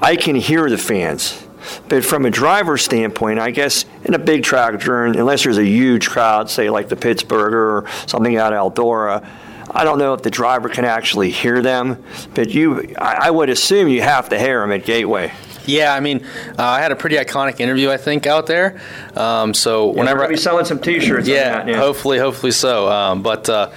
I 0.00 0.14
can 0.14 0.36
hear 0.36 0.70
the 0.70 0.78
fans 0.78 1.43
but 1.88 2.04
from 2.04 2.26
a 2.26 2.30
driver 2.30 2.76
standpoint, 2.76 3.38
I 3.38 3.50
guess 3.50 3.84
in 4.04 4.14
a 4.14 4.18
big 4.18 4.42
tractor, 4.42 5.04
unless 5.04 5.44
there's 5.44 5.58
a 5.58 5.64
huge 5.66 6.08
crowd, 6.08 6.50
say 6.50 6.70
like 6.70 6.88
the 6.88 6.96
Pittsburgh 6.96 7.54
or 7.54 7.88
something 8.06 8.36
out 8.36 8.52
of 8.52 8.72
Eldora, 8.74 9.26
I 9.70 9.84
don't 9.84 9.98
know 9.98 10.14
if 10.14 10.22
the 10.22 10.30
driver 10.30 10.68
can 10.68 10.84
actually 10.84 11.30
hear 11.30 11.60
them. 11.60 12.04
But 12.34 12.50
you, 12.50 12.94
I 12.96 13.30
would 13.30 13.50
assume 13.50 13.88
you 13.88 14.02
have 14.02 14.28
to 14.28 14.38
hear 14.38 14.60
them 14.60 14.72
at 14.72 14.84
Gateway. 14.84 15.32
Yeah, 15.66 15.94
I 15.94 16.00
mean, 16.00 16.26
uh, 16.58 16.62
I 16.62 16.80
had 16.80 16.92
a 16.92 16.96
pretty 16.96 17.16
iconic 17.16 17.58
interview, 17.58 17.90
I 17.90 17.96
think, 17.96 18.26
out 18.26 18.46
there. 18.46 18.80
Um, 19.16 19.54
so 19.54 19.90
yeah, 19.90 19.98
whenever 19.98 20.22
I 20.22 20.28
be 20.28 20.36
selling 20.36 20.66
some 20.66 20.78
T-shirts, 20.78 21.26
yeah, 21.26 21.64
that, 21.64 21.68
yeah, 21.68 21.76
hopefully, 21.78 22.18
hopefully 22.18 22.52
so. 22.52 22.88
Um, 22.88 23.22
but 23.22 23.48
uh, 23.48 23.70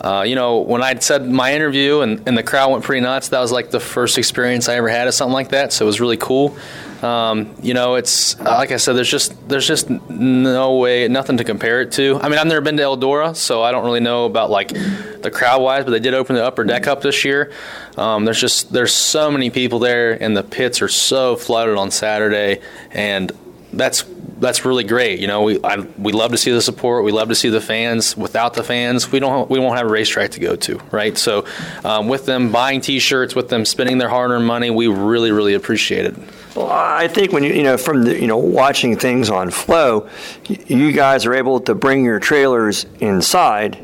uh, 0.00 0.22
you 0.26 0.34
know, 0.34 0.60
when 0.60 0.82
I 0.82 0.94
said 0.98 1.28
my 1.28 1.54
interview 1.54 2.00
and, 2.00 2.26
and 2.26 2.36
the 2.36 2.42
crowd 2.42 2.70
went 2.72 2.84
pretty 2.84 3.02
nuts, 3.02 3.28
that 3.28 3.40
was 3.40 3.52
like 3.52 3.70
the 3.70 3.80
first 3.80 4.16
experience 4.16 4.68
I 4.68 4.76
ever 4.76 4.88
had 4.88 5.06
of 5.08 5.14
something 5.14 5.34
like 5.34 5.50
that. 5.50 5.74
So 5.74 5.84
it 5.84 5.86
was 5.86 6.00
really 6.00 6.16
cool. 6.16 6.56
Um, 7.02 7.54
you 7.62 7.74
know, 7.74 7.96
it's 7.96 8.38
like 8.40 8.72
I 8.72 8.76
said, 8.76 8.94
there's 8.94 9.10
just 9.10 9.48
there's 9.48 9.66
just 9.66 9.90
no 9.90 10.76
way, 10.76 11.06
nothing 11.08 11.36
to 11.36 11.44
compare 11.44 11.82
it 11.82 11.92
to. 11.92 12.18
I 12.20 12.28
mean, 12.28 12.38
I've 12.38 12.46
never 12.46 12.60
been 12.62 12.76
to 12.78 12.82
Eldora, 12.82 13.36
so 13.36 13.62
I 13.62 13.72
don't 13.72 13.84
really 13.84 14.00
know 14.00 14.24
about 14.24 14.50
like 14.50 14.68
the 14.68 15.30
crowd 15.32 15.60
wise, 15.60 15.84
but 15.84 15.90
they 15.90 16.00
did 16.00 16.14
open 16.14 16.36
the 16.36 16.44
upper 16.44 16.64
deck 16.64 16.86
up 16.86 17.02
this 17.02 17.24
year. 17.24 17.52
Um, 17.96 18.24
there's 18.24 18.40
just 18.40 18.72
there's 18.72 18.92
so 18.92 19.30
many 19.30 19.50
people 19.50 19.78
there, 19.78 20.12
and 20.12 20.36
the 20.36 20.42
pits 20.42 20.82
are 20.82 20.88
so 20.88 21.36
flooded 21.36 21.76
on 21.76 21.90
Saturday, 21.90 22.60
and 22.90 23.32
that's 23.72 24.04
that's 24.38 24.64
really 24.64 24.84
great. 24.84 25.20
You 25.20 25.26
know, 25.26 25.42
we 25.42 25.62
I, 25.62 25.76
we 25.98 26.12
love 26.12 26.32
to 26.32 26.38
see 26.38 26.50
the 26.50 26.62
support. 26.62 27.04
We 27.04 27.12
love 27.12 27.28
to 27.28 27.34
see 27.34 27.50
the 27.50 27.60
fans. 27.60 28.16
Without 28.16 28.54
the 28.54 28.64
fans, 28.64 29.12
we 29.12 29.20
don't 29.20 29.48
we 29.50 29.58
won't 29.58 29.76
have 29.76 29.86
a 29.86 29.90
racetrack 29.90 30.32
to 30.32 30.40
go 30.40 30.56
to, 30.56 30.78
right? 30.90 31.16
So, 31.16 31.46
um, 31.84 32.08
with 32.08 32.26
them 32.26 32.50
buying 32.50 32.80
T-shirts, 32.80 33.34
with 33.34 33.48
them 33.48 33.64
spending 33.64 33.98
their 33.98 34.08
hard-earned 34.08 34.46
money, 34.46 34.70
we 34.70 34.88
really 34.88 35.30
really 35.30 35.54
appreciate 35.54 36.06
it. 36.06 36.16
Well, 36.56 36.70
I 36.70 37.08
think 37.08 37.32
when 37.32 37.44
you 37.44 37.52
you 37.52 37.62
know 37.62 37.76
from 37.76 38.04
the 38.04 38.18
you 38.18 38.26
know 38.26 38.38
watching 38.38 38.96
things 38.96 39.30
on 39.30 39.50
Flo, 39.50 40.08
you 40.48 40.92
guys 40.92 41.26
are 41.26 41.34
able 41.34 41.60
to 41.60 41.74
bring 41.74 42.04
your 42.04 42.18
trailers 42.18 42.86
inside 43.00 43.78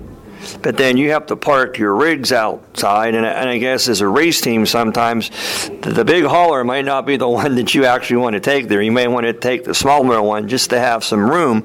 but 0.62 0.76
then 0.76 0.96
you 0.96 1.10
have 1.10 1.26
to 1.26 1.36
park 1.36 1.78
your 1.78 1.94
rigs 1.94 2.32
outside. 2.32 3.14
And, 3.14 3.26
and 3.26 3.48
I 3.48 3.58
guess 3.58 3.88
as 3.88 4.00
a 4.00 4.08
race 4.08 4.40
team, 4.40 4.66
sometimes 4.66 5.30
the 5.82 6.04
big 6.04 6.24
hauler 6.24 6.64
might 6.64 6.84
not 6.84 7.06
be 7.06 7.16
the 7.16 7.28
one 7.36 7.54
that 7.56 7.74
you 7.74 7.84
actually 7.84 8.18
want 8.18 8.34
to 8.34 8.40
take 8.40 8.68
there. 8.68 8.82
You 8.82 8.92
may 8.92 9.08
want 9.08 9.26
to 9.26 9.32
take 9.32 9.64
the 9.64 9.74
smaller 9.74 10.20
one 10.22 10.48
just 10.48 10.70
to 10.70 10.78
have 10.78 11.04
some 11.04 11.28
room. 11.28 11.64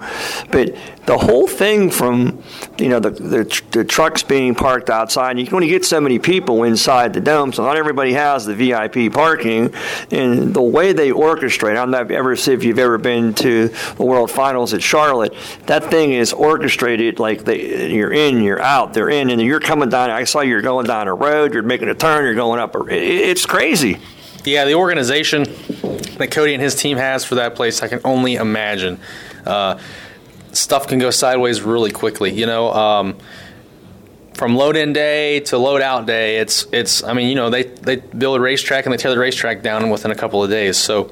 But 0.51 0.75
the 1.05 1.17
whole 1.17 1.47
thing 1.47 1.89
from 1.89 2.43
you 2.77 2.89
know 2.89 2.99
the, 2.99 3.09
the, 3.09 3.61
the 3.71 3.83
trucks 3.83 4.23
being 4.23 4.55
parked 4.55 4.89
outside, 4.89 5.39
you 5.39 5.45
can 5.45 5.55
only 5.55 5.67
get 5.67 5.83
so 5.83 5.99
many 5.99 6.19
people 6.19 6.63
inside 6.63 7.13
the 7.13 7.21
dome, 7.21 7.51
so 7.53 7.63
not 7.63 7.75
everybody 7.75 8.13
has 8.13 8.45
the 8.45 8.53
VIP 8.53 9.11
parking. 9.11 9.73
And 10.11 10.53
the 10.53 10.61
way 10.61 10.93
they 10.93 11.09
orchestrate, 11.09 11.71
I 11.71 11.73
don't 11.73 11.91
know 11.91 12.01
ever 12.01 12.35
see 12.35 12.53
if 12.53 12.63
you've 12.63 12.79
ever 12.79 12.97
been 12.97 13.33
to 13.35 13.69
the 13.97 14.03
World 14.03 14.31
Finals 14.31 14.73
at 14.73 14.83
Charlotte. 14.83 15.33
That 15.65 15.85
thing 15.85 16.13
is 16.13 16.33
orchestrated 16.33 17.19
like 17.19 17.45
they, 17.45 17.91
you're 17.91 18.13
in, 18.13 18.41
you're 18.41 18.61
out, 18.61 18.70
they're 18.93 19.09
in, 19.09 19.29
and 19.29 19.41
you're 19.41 19.59
coming 19.59 19.89
down. 19.89 20.09
I 20.09 20.23
saw 20.23 20.41
you're 20.41 20.61
going 20.61 20.85
down 20.85 21.07
a 21.07 21.13
road, 21.13 21.53
you're 21.53 21.63
making 21.63 21.89
a 21.89 21.95
turn, 21.95 22.25
you're 22.25 22.35
going 22.35 22.59
up. 22.59 22.75
It's 22.89 23.45
crazy. 23.45 23.99
Yeah, 24.43 24.65
the 24.65 24.75
organization 24.75 25.43
that 26.17 26.29
Cody 26.31 26.53
and 26.53 26.61
his 26.61 26.75
team 26.75 26.97
has 26.97 27.23
for 27.23 27.35
that 27.35 27.55
place, 27.55 27.83
I 27.83 27.87
can 27.87 28.01
only 28.03 28.35
imagine. 28.35 28.99
Uh, 29.45 29.79
stuff 30.51 30.87
can 30.87 30.99
go 30.99 31.11
sideways 31.11 31.61
really 31.61 31.91
quickly. 31.91 32.31
You 32.31 32.45
know, 32.45 32.71
um, 32.73 33.17
from 34.33 34.55
load 34.55 34.75
in 34.75 34.93
day 34.93 35.41
to 35.41 35.57
load 35.57 35.81
out 35.81 36.05
day, 36.05 36.37
it's 36.37 36.65
it's. 36.71 37.03
I 37.03 37.13
mean, 37.13 37.29
you 37.29 37.35
know, 37.35 37.49
they 37.49 37.63
they 37.63 37.97
build 37.97 38.37
a 38.37 38.41
racetrack 38.41 38.85
and 38.85 38.93
they 38.93 38.97
tear 38.97 39.11
the 39.11 39.19
racetrack 39.19 39.61
down 39.61 39.89
within 39.89 40.11
a 40.11 40.15
couple 40.15 40.43
of 40.43 40.49
days. 40.49 40.77
So. 40.77 41.11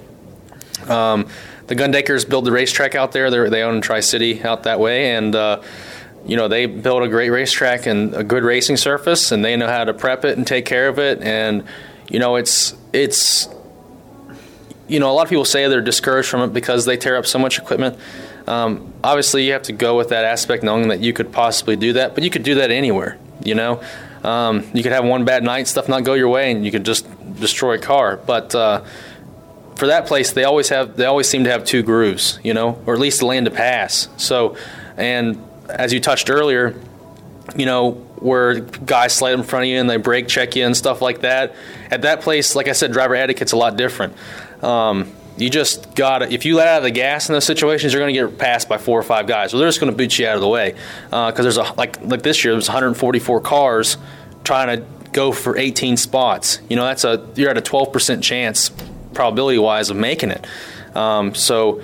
Um, 0.87 1.27
the 1.67 1.75
Gundakers 1.75 2.27
build 2.27 2.45
the 2.45 2.51
racetrack 2.51 2.95
out 2.95 3.11
there. 3.11 3.29
They're, 3.29 3.47
they 3.47 3.61
own 3.61 3.79
Tri 3.79 3.99
City 3.99 4.41
out 4.41 4.63
that 4.63 4.79
way, 4.79 5.15
and 5.15 5.35
uh, 5.35 5.61
you 6.29 6.37
know 6.37 6.47
they 6.47 6.67
build 6.67 7.01
a 7.01 7.07
great 7.07 7.31
racetrack 7.31 7.87
and 7.87 8.13
a 8.13 8.23
good 8.23 8.43
racing 8.43 8.77
surface, 8.77 9.31
and 9.31 9.43
they 9.43 9.55
know 9.55 9.67
how 9.67 9.83
to 9.83 9.95
prep 9.95 10.23
it 10.25 10.37
and 10.37 10.45
take 10.45 10.63
care 10.63 10.87
of 10.87 10.99
it. 10.99 11.23
And 11.23 11.63
you 12.07 12.19
know 12.19 12.35
it's 12.35 12.75
it's 12.93 13.49
you 14.87 14.99
know 14.99 15.09
a 15.09 15.13
lot 15.13 15.23
of 15.23 15.29
people 15.29 15.43
say 15.43 15.67
they're 15.67 15.81
discouraged 15.81 16.29
from 16.29 16.41
it 16.41 16.53
because 16.53 16.85
they 16.85 16.97
tear 16.97 17.17
up 17.17 17.25
so 17.25 17.39
much 17.39 17.57
equipment. 17.57 17.97
Um, 18.47 18.93
obviously, 19.03 19.47
you 19.47 19.53
have 19.53 19.63
to 19.63 19.73
go 19.73 19.97
with 19.97 20.09
that 20.09 20.23
aspect, 20.23 20.63
knowing 20.63 20.89
that 20.89 20.99
you 20.99 21.13
could 21.13 21.31
possibly 21.31 21.75
do 21.75 21.93
that, 21.93 22.13
but 22.13 22.23
you 22.23 22.29
could 22.29 22.43
do 22.43 22.55
that 22.55 22.69
anywhere. 22.69 23.17
You 23.43 23.55
know, 23.55 23.81
um, 24.23 24.69
you 24.75 24.83
could 24.83 24.91
have 24.91 25.05
one 25.05 25.25
bad 25.25 25.43
night, 25.43 25.67
stuff 25.67 25.89
not 25.89 26.03
go 26.03 26.13
your 26.13 26.29
way, 26.29 26.51
and 26.51 26.63
you 26.63 26.71
could 26.71 26.85
just 26.85 27.07
destroy 27.39 27.73
a 27.73 27.79
car. 27.79 28.17
But 28.17 28.53
uh, 28.53 28.83
for 29.77 29.87
that 29.87 30.05
place, 30.05 30.31
they 30.31 30.43
always 30.43 30.69
have 30.69 30.95
they 30.95 31.05
always 31.05 31.27
seem 31.27 31.45
to 31.45 31.49
have 31.49 31.65
two 31.65 31.81
grooves, 31.81 32.39
you 32.43 32.53
know, 32.53 32.79
or 32.85 32.93
at 32.93 32.99
least 32.99 33.23
a 33.23 33.25
lane 33.25 33.45
to 33.45 33.51
pass. 33.51 34.09
So, 34.17 34.55
and 34.95 35.43
as 35.69 35.93
you 35.93 35.99
touched 35.99 36.29
earlier, 36.29 36.75
you 37.55 37.65
know, 37.65 37.91
where 38.19 38.59
guys 38.59 39.13
slide 39.13 39.33
in 39.33 39.43
front 39.43 39.63
of 39.63 39.69
you 39.69 39.79
and 39.79 39.89
they 39.89 39.97
brake 39.97 40.27
check 40.27 40.55
you 40.55 40.65
and 40.65 40.75
stuff 40.75 41.01
like 41.01 41.21
that. 41.21 41.55
At 41.89 42.01
that 42.03 42.21
place, 42.21 42.55
like 42.55 42.67
I 42.67 42.73
said, 42.73 42.91
driver 42.91 43.15
etiquette's 43.15 43.53
a 43.53 43.57
lot 43.57 43.77
different. 43.77 44.13
Um, 44.63 45.11
you 45.37 45.49
just 45.49 45.95
got 45.95 46.19
to, 46.19 46.31
if 46.31 46.45
you 46.45 46.55
let 46.55 46.67
out 46.67 46.77
of 46.77 46.83
the 46.83 46.91
gas 46.91 47.29
in 47.29 47.33
those 47.33 47.45
situations, 47.45 47.93
you're 47.93 48.01
going 48.01 48.13
to 48.13 48.27
get 48.27 48.37
passed 48.37 48.67
by 48.67 48.77
four 48.77 48.99
or 48.99 49.03
five 49.03 49.25
guys. 49.25 49.53
Well, 49.53 49.61
they're 49.61 49.69
just 49.69 49.79
going 49.79 49.91
to 49.91 49.97
boot 49.97 50.19
you 50.19 50.27
out 50.27 50.35
of 50.35 50.41
the 50.41 50.49
way 50.49 50.71
because 51.05 51.39
uh, 51.39 51.41
there's 51.43 51.57
a 51.57 51.73
like 51.77 52.01
like 52.01 52.23
this 52.23 52.43
year 52.43 52.53
there's 52.53 52.67
144 52.67 53.39
cars 53.41 53.97
trying 54.43 54.79
to 54.79 54.85
go 55.11 55.31
for 55.31 55.57
18 55.57 55.95
spots. 55.95 56.59
You 56.69 56.75
know 56.75 56.83
that's 56.83 57.05
a 57.05 57.25
you're 57.35 57.49
at 57.49 57.57
a 57.57 57.61
12% 57.61 58.21
chance 58.21 58.71
probability 59.13 59.59
wise 59.59 59.89
of 59.89 59.97
making 59.97 60.31
it. 60.31 60.45
Um, 60.95 61.33
so 61.35 61.81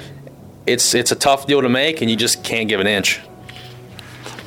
it's 0.67 0.93
it's 0.93 1.11
a 1.11 1.15
tough 1.15 1.47
deal 1.47 1.61
to 1.61 1.69
make, 1.69 2.01
and 2.01 2.09
you 2.09 2.17
just 2.17 2.43
can't 2.43 2.67
give 2.67 2.81
an 2.81 2.87
inch. 2.87 3.21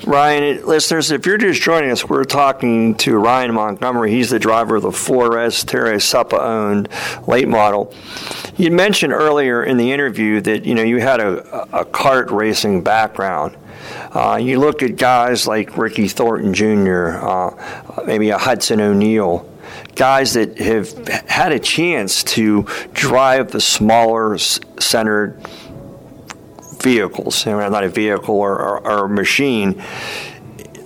Ryan, 0.08 0.64
listeners, 0.64 1.10
if 1.10 1.26
you're 1.26 1.36
just 1.36 1.60
joining 1.60 1.90
us, 1.90 2.08
we're 2.08 2.24
talking 2.24 2.94
to 2.94 3.18
Ryan 3.18 3.52
Montgomery. 3.52 4.10
He's 4.10 4.30
the 4.30 4.38
driver 4.38 4.76
of 4.76 4.82
the 4.82 4.90
Flores 4.90 5.64
Terry 5.64 5.98
Suppa 5.98 6.40
owned 6.40 6.88
late 7.26 7.46
model. 7.46 7.92
You 8.56 8.70
mentioned 8.70 9.12
earlier 9.12 9.62
in 9.62 9.76
the 9.76 9.92
interview 9.92 10.40
that 10.40 10.64
you 10.64 10.74
know 10.74 10.82
you 10.82 10.96
had 10.96 11.20
a, 11.20 11.80
a 11.80 11.84
kart 11.84 12.30
racing 12.30 12.82
background. 12.82 13.54
Uh, 14.14 14.38
you 14.40 14.58
look 14.58 14.82
at 14.82 14.96
guys 14.96 15.46
like 15.46 15.76
Ricky 15.76 16.08
Thornton 16.08 16.54
Jr., 16.54 17.08
uh, 17.08 18.02
maybe 18.06 18.30
a 18.30 18.38
Hudson 18.38 18.80
O'Neal, 18.80 19.46
guys 19.94 20.32
that 20.32 20.56
have 20.56 21.06
had 21.28 21.52
a 21.52 21.58
chance 21.58 22.24
to 22.24 22.62
drive 22.94 23.50
the 23.50 23.60
smaller 23.60 24.38
centered 24.38 25.38
vehicles, 26.82 27.46
not 27.46 27.84
a 27.84 27.88
vehicle 27.88 28.34
or, 28.34 28.58
or, 28.58 28.86
or 28.86 29.04
a 29.06 29.08
machine. 29.08 29.82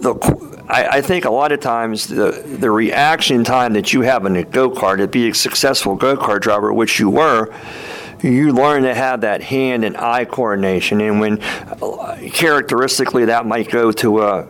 The, 0.00 0.14
I, 0.68 0.98
I, 0.98 1.00
think 1.00 1.24
a 1.24 1.30
lot 1.30 1.52
of 1.52 1.60
times 1.60 2.08
the, 2.08 2.30
the 2.32 2.70
reaction 2.70 3.44
time 3.44 3.74
that 3.74 3.92
you 3.92 4.00
have 4.00 4.26
in 4.26 4.34
a 4.36 4.42
go 4.42 4.70
kart 4.70 4.98
to 4.98 5.06
be 5.06 5.28
a 5.28 5.34
successful 5.34 5.94
go 5.94 6.16
kart 6.16 6.40
driver, 6.40 6.72
which 6.72 6.98
you 6.98 7.10
were, 7.10 7.54
you 8.22 8.52
learn 8.52 8.84
to 8.84 8.94
have 8.94 9.22
that 9.22 9.42
hand 9.42 9.84
and 9.84 9.96
eye 9.96 10.24
coordination. 10.24 11.00
And 11.00 11.20
when 11.20 11.40
uh, 11.42 12.18
characteristically 12.32 13.26
that 13.26 13.46
might 13.46 13.70
go 13.70 13.92
to 13.92 14.22
a 14.22 14.44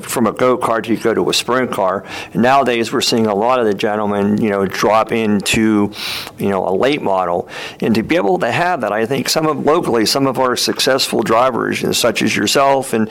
from 0.00 0.26
a 0.26 0.32
go 0.32 0.58
kart 0.58 0.86
you 0.88 0.96
go 0.96 1.14
to 1.14 1.30
a 1.30 1.34
sprint 1.34 1.72
car. 1.72 2.04
Nowadays 2.34 2.92
we're 2.92 3.00
seeing 3.00 3.26
a 3.26 3.34
lot 3.34 3.60
of 3.60 3.66
the 3.66 3.74
gentlemen 3.74 4.40
you 4.40 4.50
know 4.50 4.66
drop 4.66 5.12
into 5.12 5.92
you 6.38 6.48
know 6.48 6.68
a 6.68 6.74
late 6.74 7.02
model, 7.02 7.48
and 7.80 7.94
to 7.94 8.02
be 8.02 8.16
able 8.16 8.38
to 8.38 8.50
have 8.50 8.82
that, 8.82 8.92
I 8.92 9.06
think 9.06 9.28
some 9.28 9.46
of 9.46 9.64
locally 9.64 10.06
some 10.06 10.26
of 10.26 10.38
our 10.38 10.56
successful 10.56 11.22
drivers, 11.22 11.80
you 11.80 11.88
know, 11.88 11.92
such 11.92 12.22
as 12.22 12.36
yourself, 12.36 12.92
and 12.92 13.08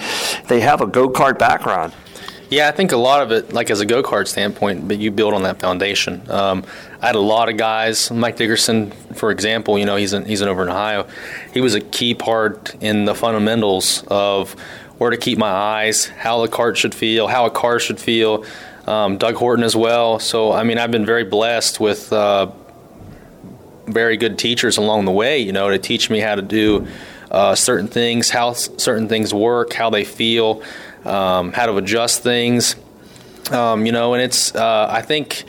they 0.47 0.61
have 0.61 0.82
a 0.82 0.88
go 0.88 1.09
kart 1.09 1.39
background. 1.39 1.93
Yeah, 2.49 2.68
I 2.68 2.72
think 2.72 2.91
a 2.91 2.97
lot 2.97 3.24
of 3.24 3.32
it, 3.32 3.51
like 3.51 3.72
as 3.72 3.82
a 3.82 3.86
go 3.86 4.03
kart 4.03 4.28
standpoint, 4.28 4.88
but 4.88 4.99
you 4.99 5.09
build 5.09 5.34
on 5.34 5.41
that 5.41 5.59
foundation. 5.59 6.30
Um, 6.30 6.64
I 7.04 7.08
had 7.08 7.16
a 7.16 7.20
lot 7.20 7.49
of 7.49 7.58
guys. 7.58 8.10
Mike 8.12 8.38
Dickerson, 8.38 8.91
for 8.91 9.30
example, 9.30 9.78
you 9.78 9.86
know 9.86 9.97
he's 9.97 10.14
in, 10.14 10.24
he's 10.24 10.39
in 10.39 10.47
over 10.47 10.64
in 10.64 10.70
Ohio. 10.70 11.06
He 11.54 11.60
was 11.60 11.76
a 11.76 11.82
key 11.82 12.14
part 12.14 12.76
in 12.82 13.04
the 13.04 13.14
fundamentals 13.14 14.06
of 14.08 14.54
where 14.99 15.12
to 15.12 15.18
keep 15.18 15.38
my 15.38 15.51
eyes, 15.51 16.06
how 16.06 16.41
the 16.41 16.47
cart 16.47 16.78
should 16.78 16.95
feel, 16.95 17.28
how 17.28 17.45
a 17.45 17.51
car 17.51 17.78
should 17.78 17.99
feel. 17.99 18.45
Um, 18.88 19.18
Doug 19.18 19.36
Horton 19.36 19.66
as 19.66 19.76
well. 19.76 20.18
So 20.20 20.54
I 20.54 20.64
mean, 20.64 20.78
I've 20.78 20.91
been 20.91 21.06
very 21.06 21.26
blessed 21.26 21.82
with 21.82 22.14
uh, 22.14 22.51
very 23.86 24.16
good 24.16 24.39
teachers 24.39 24.78
along 24.78 25.04
the 25.04 25.12
way. 25.12 25.39
You 25.39 25.51
know, 25.51 25.72
to 25.72 25.80
teach 25.80 26.10
me 26.10 26.22
how 26.22 26.36
to 26.36 26.41
do 26.41 26.88
uh, 27.30 27.54
certain 27.56 27.89
things, 27.89 28.30
how 28.30 28.54
certain 28.54 29.10
things 29.10 29.34
work, 29.34 29.74
how 29.74 29.89
they 29.89 30.06
feel 30.06 30.64
um, 31.04 31.51
how 31.51 31.66
to 31.66 31.76
adjust 31.76 32.24
things. 32.24 32.78
Um, 33.51 33.86
you 33.86 33.91
know, 33.91 34.14
and 34.14 34.24
it's 34.24 34.56
uh, 34.56 34.88
I 34.89 35.01
think 35.01 35.43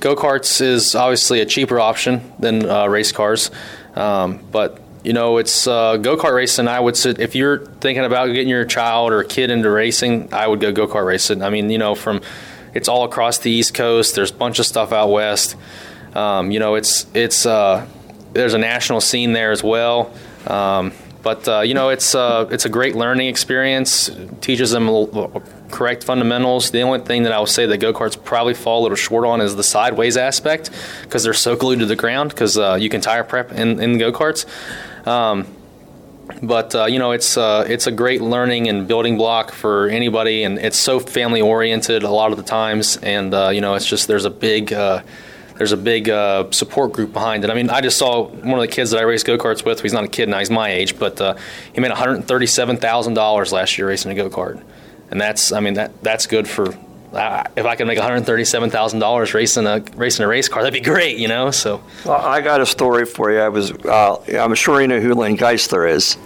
go 0.00 0.16
karts 0.16 0.60
is 0.60 0.94
obviously 0.94 1.40
a 1.40 1.46
cheaper 1.46 1.80
option 1.80 2.32
than 2.38 2.68
uh, 2.68 2.86
race 2.86 3.12
cars, 3.12 3.50
um, 3.94 4.40
but 4.50 4.80
you 5.04 5.12
know 5.12 5.38
it's 5.38 5.66
uh, 5.66 5.96
go 5.96 6.16
kart 6.16 6.34
racing. 6.34 6.68
I 6.68 6.80
would 6.80 6.96
say 6.96 7.10
if 7.10 7.34
you're 7.34 7.66
thinking 7.66 8.04
about 8.04 8.26
getting 8.26 8.48
your 8.48 8.64
child 8.64 9.12
or 9.12 9.22
kid 9.24 9.50
into 9.50 9.70
racing, 9.70 10.32
I 10.32 10.46
would 10.46 10.60
go 10.60 10.72
go 10.72 10.86
kart 10.86 11.06
racing. 11.06 11.42
I 11.42 11.50
mean, 11.50 11.70
you 11.70 11.78
know, 11.78 11.94
from 11.94 12.20
it's 12.74 12.88
all 12.88 13.04
across 13.04 13.38
the 13.38 13.50
East 13.50 13.74
Coast. 13.74 14.14
There's 14.14 14.30
a 14.30 14.34
bunch 14.34 14.58
of 14.58 14.66
stuff 14.66 14.92
out 14.92 15.10
west. 15.10 15.56
Um, 16.14 16.50
you 16.50 16.58
know, 16.58 16.74
it's 16.74 17.06
it's 17.14 17.46
uh, 17.46 17.86
there's 18.32 18.54
a 18.54 18.58
national 18.58 19.00
scene 19.00 19.32
there 19.32 19.52
as 19.52 19.62
well. 19.62 20.12
Um, 20.46 20.92
but 21.22 21.46
uh, 21.48 21.60
you 21.60 21.74
know, 21.74 21.88
it's 21.90 22.14
uh, 22.14 22.48
it's 22.50 22.64
a 22.64 22.68
great 22.68 22.94
learning 22.94 23.28
experience. 23.28 24.10
Teaches 24.40 24.70
them 24.70 24.88
correct 25.70 26.04
fundamentals. 26.04 26.70
The 26.70 26.82
only 26.82 27.00
thing 27.00 27.24
that 27.24 27.32
I 27.32 27.40
would 27.40 27.48
say 27.48 27.66
that 27.66 27.78
go 27.78 27.92
karts 27.92 28.22
probably 28.22 28.54
fall 28.54 28.80
a 28.80 28.82
little 28.82 28.96
short 28.96 29.24
on 29.24 29.40
is 29.40 29.56
the 29.56 29.64
sideways 29.64 30.16
aspect 30.16 30.70
because 31.02 31.22
they're 31.22 31.34
so 31.34 31.56
glued 31.56 31.80
to 31.80 31.86
the 31.86 31.96
ground. 31.96 32.30
Because 32.30 32.58
uh, 32.58 32.76
you 32.80 32.88
can 32.88 33.00
tire 33.00 33.24
prep 33.24 33.52
in, 33.52 33.80
in 33.80 33.98
go 33.98 34.12
karts. 34.12 34.46
Um, 35.06 35.46
but 36.42 36.74
uh, 36.74 36.84
you 36.86 36.98
know 36.98 37.12
it's 37.12 37.36
uh, 37.36 37.64
it's 37.68 37.86
a 37.86 37.90
great 37.90 38.20
learning 38.20 38.68
and 38.68 38.86
building 38.86 39.16
block 39.16 39.52
for 39.52 39.88
anybody, 39.88 40.44
and 40.44 40.58
it's 40.58 40.78
so 40.78 41.00
family 41.00 41.40
oriented 41.40 42.02
a 42.02 42.10
lot 42.10 42.30
of 42.32 42.36
the 42.36 42.44
times, 42.44 42.96
and 42.98 43.32
uh, 43.32 43.48
you 43.48 43.60
know 43.60 43.74
it's 43.74 43.86
just 43.86 44.08
there's 44.08 44.26
a 44.26 44.30
big 44.30 44.72
uh, 44.72 45.02
there's 45.56 45.72
a 45.72 45.76
big 45.76 46.08
uh, 46.08 46.50
support 46.50 46.92
group 46.92 47.12
behind 47.12 47.44
it. 47.44 47.50
I 47.50 47.54
mean, 47.54 47.70
I 47.70 47.80
just 47.80 47.98
saw 47.98 48.28
one 48.28 48.54
of 48.54 48.60
the 48.60 48.68
kids 48.68 48.90
that 48.90 48.98
I 48.98 49.02
race 49.02 49.24
go 49.24 49.38
karts 49.38 49.64
with. 49.64 49.80
He's 49.80 49.94
not 49.94 50.04
a 50.04 50.08
kid 50.08 50.28
now; 50.28 50.38
he's 50.38 50.50
my 50.50 50.70
age, 50.70 50.98
but 50.98 51.20
uh, 51.20 51.36
he 51.72 51.80
made 51.80 51.88
one 51.88 51.98
hundred 51.98 52.28
thirty-seven 52.28 52.76
thousand 52.76 53.14
dollars 53.14 53.50
last 53.50 53.78
year 53.78 53.88
racing 53.88 54.12
a 54.12 54.14
go 54.14 54.28
kart, 54.28 54.62
and 55.10 55.20
that's 55.20 55.52
I 55.52 55.60
mean 55.60 55.74
that 55.74 56.02
that's 56.02 56.26
good 56.26 56.48
for. 56.48 56.76
Uh, 57.12 57.42
if 57.56 57.64
I 57.64 57.74
could 57.74 57.86
make 57.86 57.98
one 57.98 58.06
hundred 58.06 58.26
thirty-seven 58.26 58.68
thousand 58.68 58.98
dollars 58.98 59.32
racing 59.32 59.66
a 59.66 59.82
racing 59.96 60.26
a 60.26 60.28
race 60.28 60.46
car, 60.46 60.62
that'd 60.62 60.74
be 60.74 60.86
great, 60.86 61.16
you 61.16 61.26
know. 61.26 61.50
So, 61.50 61.82
well, 62.04 62.20
I 62.20 62.42
got 62.42 62.60
a 62.60 62.66
story 62.66 63.06
for 63.06 63.32
you. 63.32 63.38
I 63.38 63.48
was, 63.48 63.72
uh, 63.72 64.22
I'm 64.38 64.54
sure 64.54 64.82
you 64.82 64.88
know 64.88 65.00
who 65.00 65.14
Lynn 65.14 65.38
Geisler 65.38 65.90
is, 65.90 66.18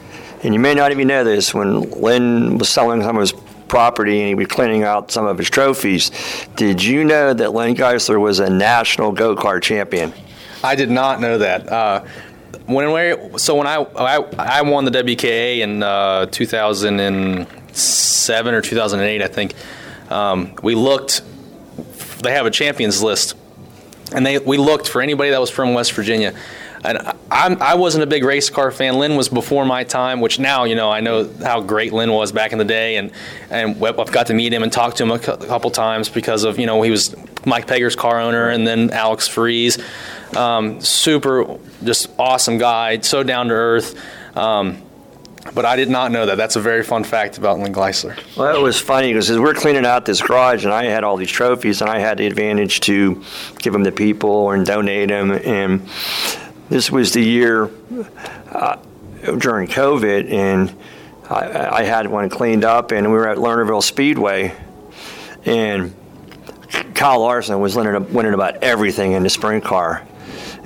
and 0.42 0.52
you 0.52 0.58
may 0.58 0.74
not 0.74 0.90
even 0.90 1.06
know 1.06 1.22
this. 1.22 1.54
When 1.54 1.82
Lynn 1.82 2.58
was 2.58 2.68
selling 2.68 3.00
some 3.00 3.16
of 3.16 3.20
his 3.20 3.32
property 3.72 4.18
and 4.18 4.28
he 4.28 4.34
was 4.34 4.48
cleaning 4.48 4.82
out 4.82 5.10
some 5.10 5.24
of 5.24 5.38
his 5.38 5.48
trophies. 5.48 6.10
Did 6.56 6.84
you 6.84 7.04
know 7.04 7.32
that 7.32 7.54
Lynn 7.54 7.74
Geisler 7.74 8.20
was 8.20 8.38
a 8.38 8.50
national 8.50 9.12
go 9.12 9.34
kart 9.34 9.62
champion? 9.62 10.12
I 10.62 10.74
did 10.74 10.90
not 10.90 11.22
know 11.22 11.38
that. 11.38 11.72
Uh, 11.72 12.04
when 12.66 12.92
we, 12.92 13.38
so 13.38 13.54
when 13.54 13.66
I, 13.66 13.76
I, 13.76 14.16
I 14.38 14.60
won 14.60 14.84
the 14.84 14.90
WKA 14.90 15.60
in 15.60 15.82
uh, 15.82 16.26
2007 17.72 18.54
or 18.54 18.60
2008, 18.60 19.22
I 19.22 19.28
think. 19.28 19.54
Um, 20.10 20.54
we 20.62 20.74
looked. 20.74 21.22
They 22.22 22.32
have 22.32 22.46
a 22.46 22.50
champions 22.50 23.02
list, 23.02 23.34
and 24.14 24.24
they 24.24 24.38
we 24.38 24.58
looked 24.58 24.88
for 24.88 25.02
anybody 25.02 25.30
that 25.30 25.40
was 25.40 25.50
from 25.50 25.74
West 25.74 25.92
Virginia 25.92 26.34
and 26.84 26.98
I'm, 27.30 27.62
I 27.62 27.74
wasn't 27.74 28.02
a 28.02 28.06
big 28.06 28.24
race 28.24 28.50
car 28.50 28.70
fan. 28.70 28.98
Lynn 28.98 29.16
was 29.16 29.28
before 29.28 29.64
my 29.64 29.84
time, 29.84 30.20
which 30.20 30.38
now 30.38 30.64
you 30.64 30.74
know 30.74 30.90
I 30.90 31.00
know 31.00 31.30
how 31.42 31.60
great 31.60 31.92
Lynn 31.92 32.12
was 32.12 32.32
back 32.32 32.52
in 32.52 32.58
the 32.58 32.64
day, 32.64 32.96
and 32.96 33.12
and 33.50 33.82
I've 33.84 34.12
got 34.12 34.26
to 34.28 34.34
meet 34.34 34.52
him 34.52 34.62
and 34.62 34.72
talk 34.72 34.94
to 34.94 35.04
him 35.04 35.10
a 35.12 35.18
couple 35.18 35.70
times 35.70 36.08
because 36.08 36.44
of 36.44 36.58
you 36.58 36.66
know 36.66 36.82
he 36.82 36.90
was 36.90 37.14
Mike 37.46 37.66
Pegher's 37.66 37.96
car 37.96 38.20
owner, 38.20 38.48
and 38.48 38.66
then 38.66 38.90
Alex 38.90 39.28
Ferree, 39.28 39.78
um, 40.36 40.80
super 40.80 41.58
just 41.84 42.10
awesome 42.18 42.58
guy, 42.58 42.98
so 43.00 43.22
down 43.22 43.48
to 43.48 43.54
earth. 43.54 43.98
Um, 44.36 44.82
but 45.54 45.64
I 45.64 45.76
did 45.76 45.90
not 45.90 46.12
know 46.12 46.26
that. 46.26 46.36
That's 46.36 46.56
a 46.56 46.60
very 46.60 46.82
fun 46.82 47.04
fact 47.04 47.38
about 47.38 47.58
Len 47.58 47.74
Geisler. 47.74 48.18
Well, 48.36 48.56
it 48.56 48.60
was 48.60 48.78
funny 48.78 49.12
because 49.12 49.30
we're 49.38 49.54
cleaning 49.54 49.84
out 49.84 50.04
this 50.04 50.22
garage, 50.22 50.64
and 50.64 50.72
I 50.72 50.84
had 50.84 51.04
all 51.04 51.16
these 51.16 51.30
trophies, 51.30 51.80
and 51.80 51.90
I 51.90 51.98
had 51.98 52.18
the 52.18 52.26
advantage 52.26 52.80
to 52.80 53.22
give 53.58 53.72
them 53.72 53.84
to 53.84 53.92
people 53.92 54.50
and 54.52 54.64
donate 54.64 55.08
them, 55.08 55.32
and 55.32 55.88
this 56.68 56.90
was 56.90 57.12
the 57.12 57.22
year 57.22 57.70
uh, 58.50 58.76
during 59.38 59.68
COVID, 59.68 60.32
and 60.32 60.74
I, 61.28 61.80
I, 61.80 61.82
had 61.84 62.06
one 62.06 62.28
cleaned 62.28 62.64
up, 62.64 62.92
and 62.92 63.06
we 63.08 63.12
were 63.12 63.28
at 63.28 63.38
Lernerville 63.38 63.82
Speedway, 63.82 64.54
and 65.44 65.94
Kyle 66.94 67.20
Larson 67.20 67.60
was 67.60 67.76
winning, 67.76 68.12
winning 68.12 68.34
about 68.34 68.62
everything 68.62 69.12
in 69.12 69.22
the 69.22 69.30
sprint 69.30 69.64
car. 69.64 70.06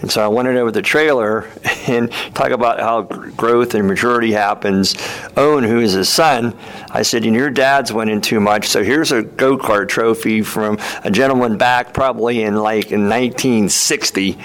And 0.00 0.10
so 0.10 0.22
I 0.22 0.28
went 0.28 0.48
over 0.48 0.70
the 0.70 0.82
trailer 0.82 1.48
and 1.86 2.10
talk 2.34 2.50
about 2.50 2.80
how 2.80 3.02
growth 3.02 3.74
and 3.74 3.88
maturity 3.88 4.32
happens. 4.32 4.94
Owen, 5.36 5.64
who 5.64 5.80
is 5.80 5.92
his 5.92 6.08
son, 6.08 6.56
I 6.90 7.02
said, 7.02 7.24
you 7.24 7.30
know, 7.30 7.38
your 7.38 7.50
dad's 7.50 7.92
winning 7.92 8.20
too 8.20 8.40
much. 8.40 8.68
So 8.68 8.82
here's 8.82 9.12
a 9.12 9.22
go 9.22 9.56
kart 9.56 9.88
trophy 9.88 10.42
from 10.42 10.78
a 11.04 11.10
gentleman 11.10 11.56
back 11.56 11.94
probably 11.94 12.42
in 12.42 12.56
like 12.56 12.92
in 12.92 13.08
1960. 13.08 14.38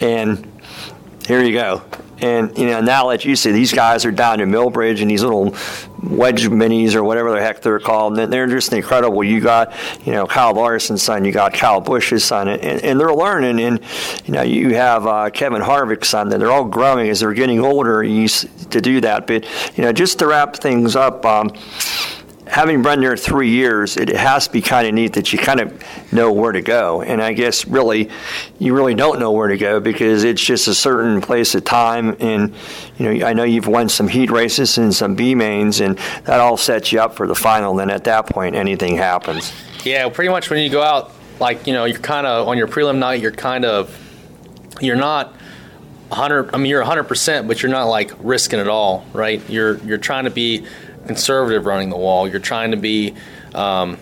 And 0.00 0.60
here 1.26 1.42
you 1.42 1.52
go. 1.52 1.82
And 2.20 2.56
you 2.56 2.66
know 2.66 2.80
now 2.80 3.10
that 3.10 3.24
you 3.24 3.36
see 3.36 3.52
these 3.52 3.72
guys 3.72 4.04
are 4.04 4.10
down 4.10 4.40
in 4.40 4.50
Millbridge 4.50 5.02
and 5.02 5.10
these 5.10 5.22
little 5.22 5.54
wedge 6.02 6.46
minis 6.48 6.94
or 6.94 7.04
whatever 7.04 7.30
the 7.32 7.40
heck 7.40 7.60
they're 7.62 7.78
called, 7.78 8.18
and 8.18 8.32
they're 8.32 8.46
just 8.46 8.72
incredible. 8.72 9.22
You 9.22 9.40
got 9.40 9.74
you 10.06 10.12
know 10.12 10.26
Kyle 10.26 10.54
Larson's 10.54 11.02
son, 11.02 11.24
you 11.24 11.32
got 11.32 11.52
Kyle 11.52 11.80
Busch's 11.80 12.24
son, 12.24 12.48
and, 12.48 12.62
and 12.62 12.98
they're 12.98 13.12
learning. 13.12 13.60
And 13.60 13.80
you 14.24 14.32
know 14.32 14.42
you 14.42 14.74
have 14.74 15.06
uh, 15.06 15.30
Kevin 15.30 15.62
Harvick's 15.62 16.08
son, 16.08 16.30
that 16.30 16.38
they're 16.38 16.50
all 16.50 16.64
growing 16.64 17.08
as 17.08 17.20
they're 17.20 17.34
getting 17.34 17.60
older 17.60 18.02
You 18.02 18.28
to 18.28 18.80
do 18.80 19.00
that. 19.02 19.26
But 19.26 19.44
you 19.76 19.84
know 19.84 19.92
just 19.92 20.18
to 20.20 20.26
wrap 20.26 20.56
things 20.56 20.96
up. 20.96 21.24
Um, 21.24 21.52
having 22.46 22.82
run 22.82 23.00
there 23.00 23.16
three 23.16 23.50
years, 23.50 23.96
it 23.96 24.08
has 24.08 24.46
to 24.46 24.52
be 24.52 24.62
kind 24.62 24.86
of 24.86 24.94
neat 24.94 25.14
that 25.14 25.32
you 25.32 25.38
kind 25.38 25.60
of 25.60 26.12
know 26.12 26.32
where 26.32 26.52
to 26.52 26.62
go. 26.62 27.02
And 27.02 27.22
I 27.22 27.32
guess 27.32 27.66
really, 27.66 28.08
you 28.58 28.74
really 28.74 28.94
don't 28.94 29.18
know 29.18 29.32
where 29.32 29.48
to 29.48 29.56
go 29.56 29.80
because 29.80 30.24
it's 30.24 30.42
just 30.42 30.68
a 30.68 30.74
certain 30.74 31.20
place 31.20 31.54
of 31.54 31.64
time. 31.64 32.16
And 32.20 32.54
you 32.98 33.12
know, 33.12 33.26
I 33.26 33.32
know 33.32 33.44
you've 33.44 33.66
won 33.66 33.88
some 33.88 34.08
heat 34.08 34.30
races 34.30 34.78
and 34.78 34.94
some 34.94 35.14
B 35.16 35.34
mains, 35.34 35.80
and 35.80 35.98
that 36.24 36.40
all 36.40 36.56
sets 36.56 36.92
you 36.92 37.00
up 37.00 37.16
for 37.16 37.26
the 37.26 37.34
final. 37.34 37.74
Then 37.74 37.90
at 37.90 38.04
that 38.04 38.26
point, 38.26 38.54
anything 38.54 38.96
happens. 38.96 39.52
Yeah, 39.84 40.08
pretty 40.08 40.30
much 40.30 40.48
when 40.48 40.62
you 40.62 40.70
go 40.70 40.82
out, 40.82 41.12
like 41.40 41.66
you 41.66 41.72
know, 41.72 41.84
you're 41.84 41.98
kind 41.98 42.26
of 42.26 42.48
on 42.48 42.56
your 42.56 42.68
prelim 42.68 42.98
night, 42.98 43.20
you're 43.20 43.32
kind 43.32 43.64
of, 43.64 43.96
you're 44.80 44.96
not. 44.96 45.34
100 46.08 46.54
I 46.54 46.58
mean 46.58 46.70
you're 46.70 46.84
100% 46.84 47.48
but 47.48 47.60
you're 47.60 47.72
not 47.72 47.86
like 47.86 48.12
risking 48.20 48.60
it 48.60 48.68
all 48.68 49.04
right 49.12 49.42
you're 49.50 49.78
you're 49.78 49.98
trying 49.98 50.22
to 50.22 50.30
be 50.30 50.64
conservative 51.06 51.66
running 51.66 51.90
the 51.90 51.96
wall. 51.96 52.28
You're 52.28 52.40
trying 52.40 52.72
to 52.72 52.76
be 52.76 53.14
um, 53.54 53.98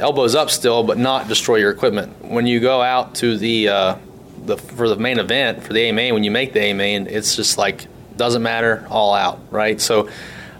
elbows 0.00 0.34
up 0.34 0.50
still, 0.50 0.82
but 0.82 0.98
not 0.98 1.28
destroy 1.28 1.56
your 1.56 1.70
equipment. 1.70 2.24
When 2.24 2.46
you 2.46 2.60
go 2.60 2.82
out 2.82 3.14
to 3.16 3.36
the, 3.36 3.68
uh, 3.68 3.96
the 4.44 4.56
for 4.56 4.88
the 4.88 4.96
main 4.96 5.18
event 5.18 5.62
for 5.62 5.72
the 5.72 5.80
A 5.88 5.92
main, 5.92 6.14
when 6.14 6.24
you 6.24 6.30
make 6.30 6.52
the 6.52 6.60
A 6.60 6.72
main, 6.72 7.06
it's 7.06 7.36
just 7.36 7.58
like 7.58 7.86
doesn't 8.16 8.42
matter, 8.42 8.86
all 8.88 9.14
out, 9.14 9.40
right? 9.50 9.80
So 9.80 10.08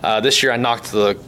uh, 0.03 0.21
this 0.21 0.43
year 0.43 0.53
I 0.53 0.57
knocked 0.57 0.93
the 0.93 1.19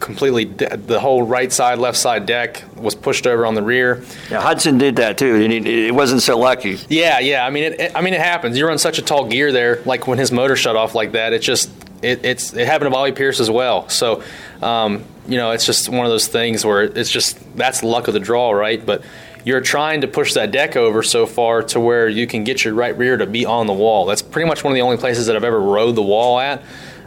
completely 0.00 0.44
de- 0.44 0.76
the 0.76 1.00
whole 1.00 1.22
right 1.22 1.52
side, 1.52 1.78
left 1.78 1.96
side 1.98 2.26
deck 2.26 2.62
was 2.76 2.94
pushed 2.94 3.26
over 3.26 3.44
on 3.46 3.54
the 3.54 3.62
rear. 3.62 4.04
Yeah, 4.30 4.40
Hudson 4.40 4.78
did 4.78 4.96
that 4.96 5.18
too. 5.18 5.34
and 5.36 5.52
it 5.52 5.94
wasn't 5.94 6.22
so 6.22 6.38
lucky. 6.38 6.78
Yeah, 6.88 7.18
yeah. 7.18 7.44
I 7.44 7.50
mean, 7.50 7.64
it, 7.64 7.80
it, 7.80 7.92
I 7.94 8.00
mean, 8.00 8.14
it 8.14 8.20
happens. 8.20 8.56
You 8.56 8.66
run 8.66 8.78
such 8.78 8.98
a 8.98 9.02
tall 9.02 9.26
gear 9.26 9.52
there, 9.52 9.82
like 9.84 10.06
when 10.06 10.18
his 10.18 10.32
motor 10.32 10.56
shut 10.56 10.76
off 10.76 10.94
like 10.94 11.12
that. 11.12 11.32
It 11.32 11.40
just 11.40 11.70
it, 12.02 12.24
it's 12.24 12.52
it 12.54 12.66
happened 12.66 12.86
to 12.86 12.90
Bobby 12.90 13.12
Pierce 13.12 13.40
as 13.40 13.50
well. 13.50 13.88
So, 13.88 14.22
um, 14.62 15.04
you 15.26 15.36
know, 15.36 15.52
it's 15.52 15.66
just 15.66 15.88
one 15.88 16.06
of 16.06 16.10
those 16.10 16.28
things 16.28 16.64
where 16.64 16.82
it's 16.82 17.10
just 17.10 17.38
that's 17.56 17.82
luck 17.82 18.08
of 18.08 18.14
the 18.14 18.20
draw, 18.20 18.50
right? 18.50 18.84
But 18.84 19.02
you're 19.44 19.60
trying 19.60 20.02
to 20.02 20.08
push 20.08 20.34
that 20.34 20.50
deck 20.50 20.76
over 20.76 21.02
so 21.02 21.26
far 21.26 21.62
to 21.62 21.80
where 21.80 22.08
you 22.08 22.26
can 22.26 22.44
get 22.44 22.64
your 22.64 22.74
right 22.74 22.96
rear 22.96 23.16
to 23.16 23.26
be 23.26 23.46
on 23.46 23.66
the 23.66 23.72
wall. 23.72 24.06
That's 24.06 24.22
pretty 24.22 24.48
much 24.48 24.64
one 24.64 24.72
of 24.72 24.74
the 24.74 24.82
only 24.82 24.96
places 24.96 25.26
that 25.26 25.36
I've 25.36 25.44
ever 25.44 25.60
rode 25.60 25.94
the 25.94 26.02
wall 26.02 26.38
at 26.38 26.62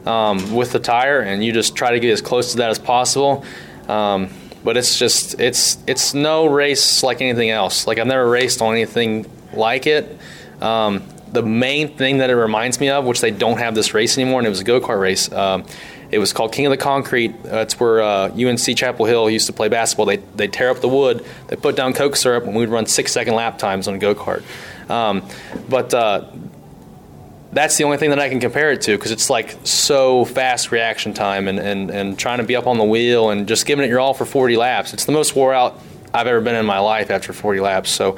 um, 0.06 0.54
with 0.54 0.72
the 0.72 0.80
tire, 0.80 1.22
and 1.22 1.44
you 1.44 1.52
just 1.52 1.76
try 1.76 1.92
to 1.92 2.00
get 2.00 2.12
as 2.12 2.22
close 2.22 2.52
to 2.52 2.58
that 2.58 2.70
as 2.70 2.80
possible. 2.80 3.46
Um, 3.88 4.30
but 4.64 4.78
it's 4.78 4.98
just 4.98 5.40
it's 5.40 5.78
it's 5.88 6.14
no 6.14 6.46
race 6.46 7.04
like 7.04 7.22
anything 7.22 7.50
else. 7.50 7.88
Like 7.88 7.98
I've 7.98 8.08
never 8.08 8.30
raced 8.30 8.62
on 8.62 8.74
anything 8.74 9.30
like 9.54 9.88
it. 9.88 10.18
Um, 10.62 11.04
the 11.32 11.42
main 11.42 11.96
thing 11.96 12.18
that 12.18 12.30
it 12.30 12.36
reminds 12.36 12.80
me 12.80 12.90
of, 12.90 13.06
which 13.06 13.22
they 13.22 13.32
don't 13.32 13.58
have 13.58 13.76
this 13.76 13.94
race 13.94 14.18
anymore, 14.18 14.40
and 14.40 14.48
it 14.48 14.50
was 14.50 14.60
a 14.60 14.64
go 14.64 14.82
kart 14.82 15.00
race. 15.00 15.32
Um, 15.32 15.66
it 16.12 16.20
was 16.20 16.34
called 16.34 16.52
King 16.52 16.66
of 16.66 16.72
the 16.72 16.78
Concrete. 16.78 17.42
That's 17.44 17.80
where 17.80 18.02
uh, 18.02 18.30
UNC 18.30 18.76
Chapel 18.76 19.06
Hill 19.06 19.30
used 19.30 19.48
to 19.48 19.54
play 19.54 19.70
basketball. 19.70 20.06
They 20.06 20.18
they 20.18 20.48
tear 20.48 20.70
up 20.70 20.82
the 20.82 20.90
wood, 20.90 21.26
they 21.48 21.56
put 21.56 21.76
down 21.76 21.94
Coke 21.94 22.16
syrup, 22.16 22.44
and 22.46 22.56
we'd 22.56 22.70
run 22.70 22.86
six 22.86 23.12
second 23.12 23.36
lap 23.36 23.58
times 23.58 23.88
on 23.88 23.96
a 23.96 23.98
go 23.98 24.14
kart. 24.14 24.44
Um, 24.90 25.26
but 25.70 25.94
uh, 25.94 26.30
that's 27.54 27.78
the 27.78 27.84
only 27.84 27.98
thing 27.98 28.10
that 28.10 28.20
I 28.20 28.30
can 28.30 28.40
compare 28.40 28.72
it 28.72 28.82
to 28.82 28.98
because 28.98 29.12
it's 29.12 29.30
like 29.30 29.58
so 29.64 30.26
fast 30.26 30.72
reaction 30.72 31.14
time 31.14 31.48
and, 31.48 31.60
and, 31.60 31.90
and 31.90 32.18
trying 32.18 32.38
to 32.38 32.44
be 32.44 32.56
up 32.56 32.68
on 32.68 32.78
the 32.78 32.84
wheel 32.84 33.30
and 33.30 33.48
just 33.48 33.66
giving 33.66 33.86
it 33.86 33.90
your 33.90 34.00
all 34.00 34.14
for 34.14 34.26
40 34.26 34.58
laps. 34.58 34.94
It's 34.94 35.06
the 35.06 35.12
most 35.12 35.36
wore 35.36 35.54
out 35.54 35.80
I've 36.14 36.28
ever 36.28 36.42
been 36.42 36.56
in 36.56 36.66
my 36.66 36.80
life 36.80 37.10
after 37.10 37.34
40 37.34 37.60
laps. 37.60 37.90
So 37.90 38.18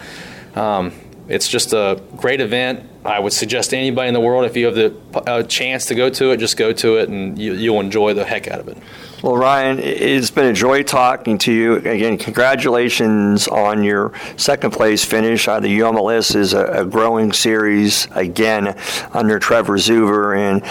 um, 0.56 0.94
it's 1.28 1.48
just 1.48 1.74
a 1.74 2.02
great 2.16 2.42
event. 2.42 2.90
I 3.06 3.20
would 3.20 3.34
suggest 3.34 3.74
anybody 3.74 4.08
in 4.08 4.14
the 4.14 4.20
world, 4.20 4.46
if 4.46 4.56
you 4.56 4.66
have 4.66 4.76
the 4.76 4.96
uh, 5.14 5.44
chance 5.44 5.86
to 5.88 5.96
go 5.96 6.10
to 6.10 6.32
it, 6.32 6.38
just 6.38 6.56
go 6.56 6.72
to 6.74 6.98
it 6.98 7.10
and 7.10 7.38
you, 7.38 7.54
you'll 7.54 7.82
enjoy 7.82 8.14
the 8.14 8.24
heck 8.24 8.48
out 8.48 8.60
of 8.60 8.68
it. 8.68 8.78
Well, 9.24 9.38
Ryan, 9.38 9.80
it's 9.80 10.32
been 10.32 10.48
a 10.48 10.54
joy 10.54 10.84
talking 10.84 11.38
to 11.38 11.54
you. 11.54 11.76
Again, 11.76 12.18
congratulations 12.18 13.48
on 13.48 13.82
your 13.82 14.12
second 14.36 14.72
place 14.72 15.06
finish. 15.06 15.48
Uh, 15.48 15.62
the 15.62 15.80
ULMS 15.80 16.36
is 16.36 16.52
a, 16.52 16.82
a, 16.82 16.86
growing 16.86 17.32
series 17.32 18.06
again 18.12 18.78
under 19.14 19.40
Trevor 19.40 19.78
Zuver, 19.78 20.38
and 20.38 20.62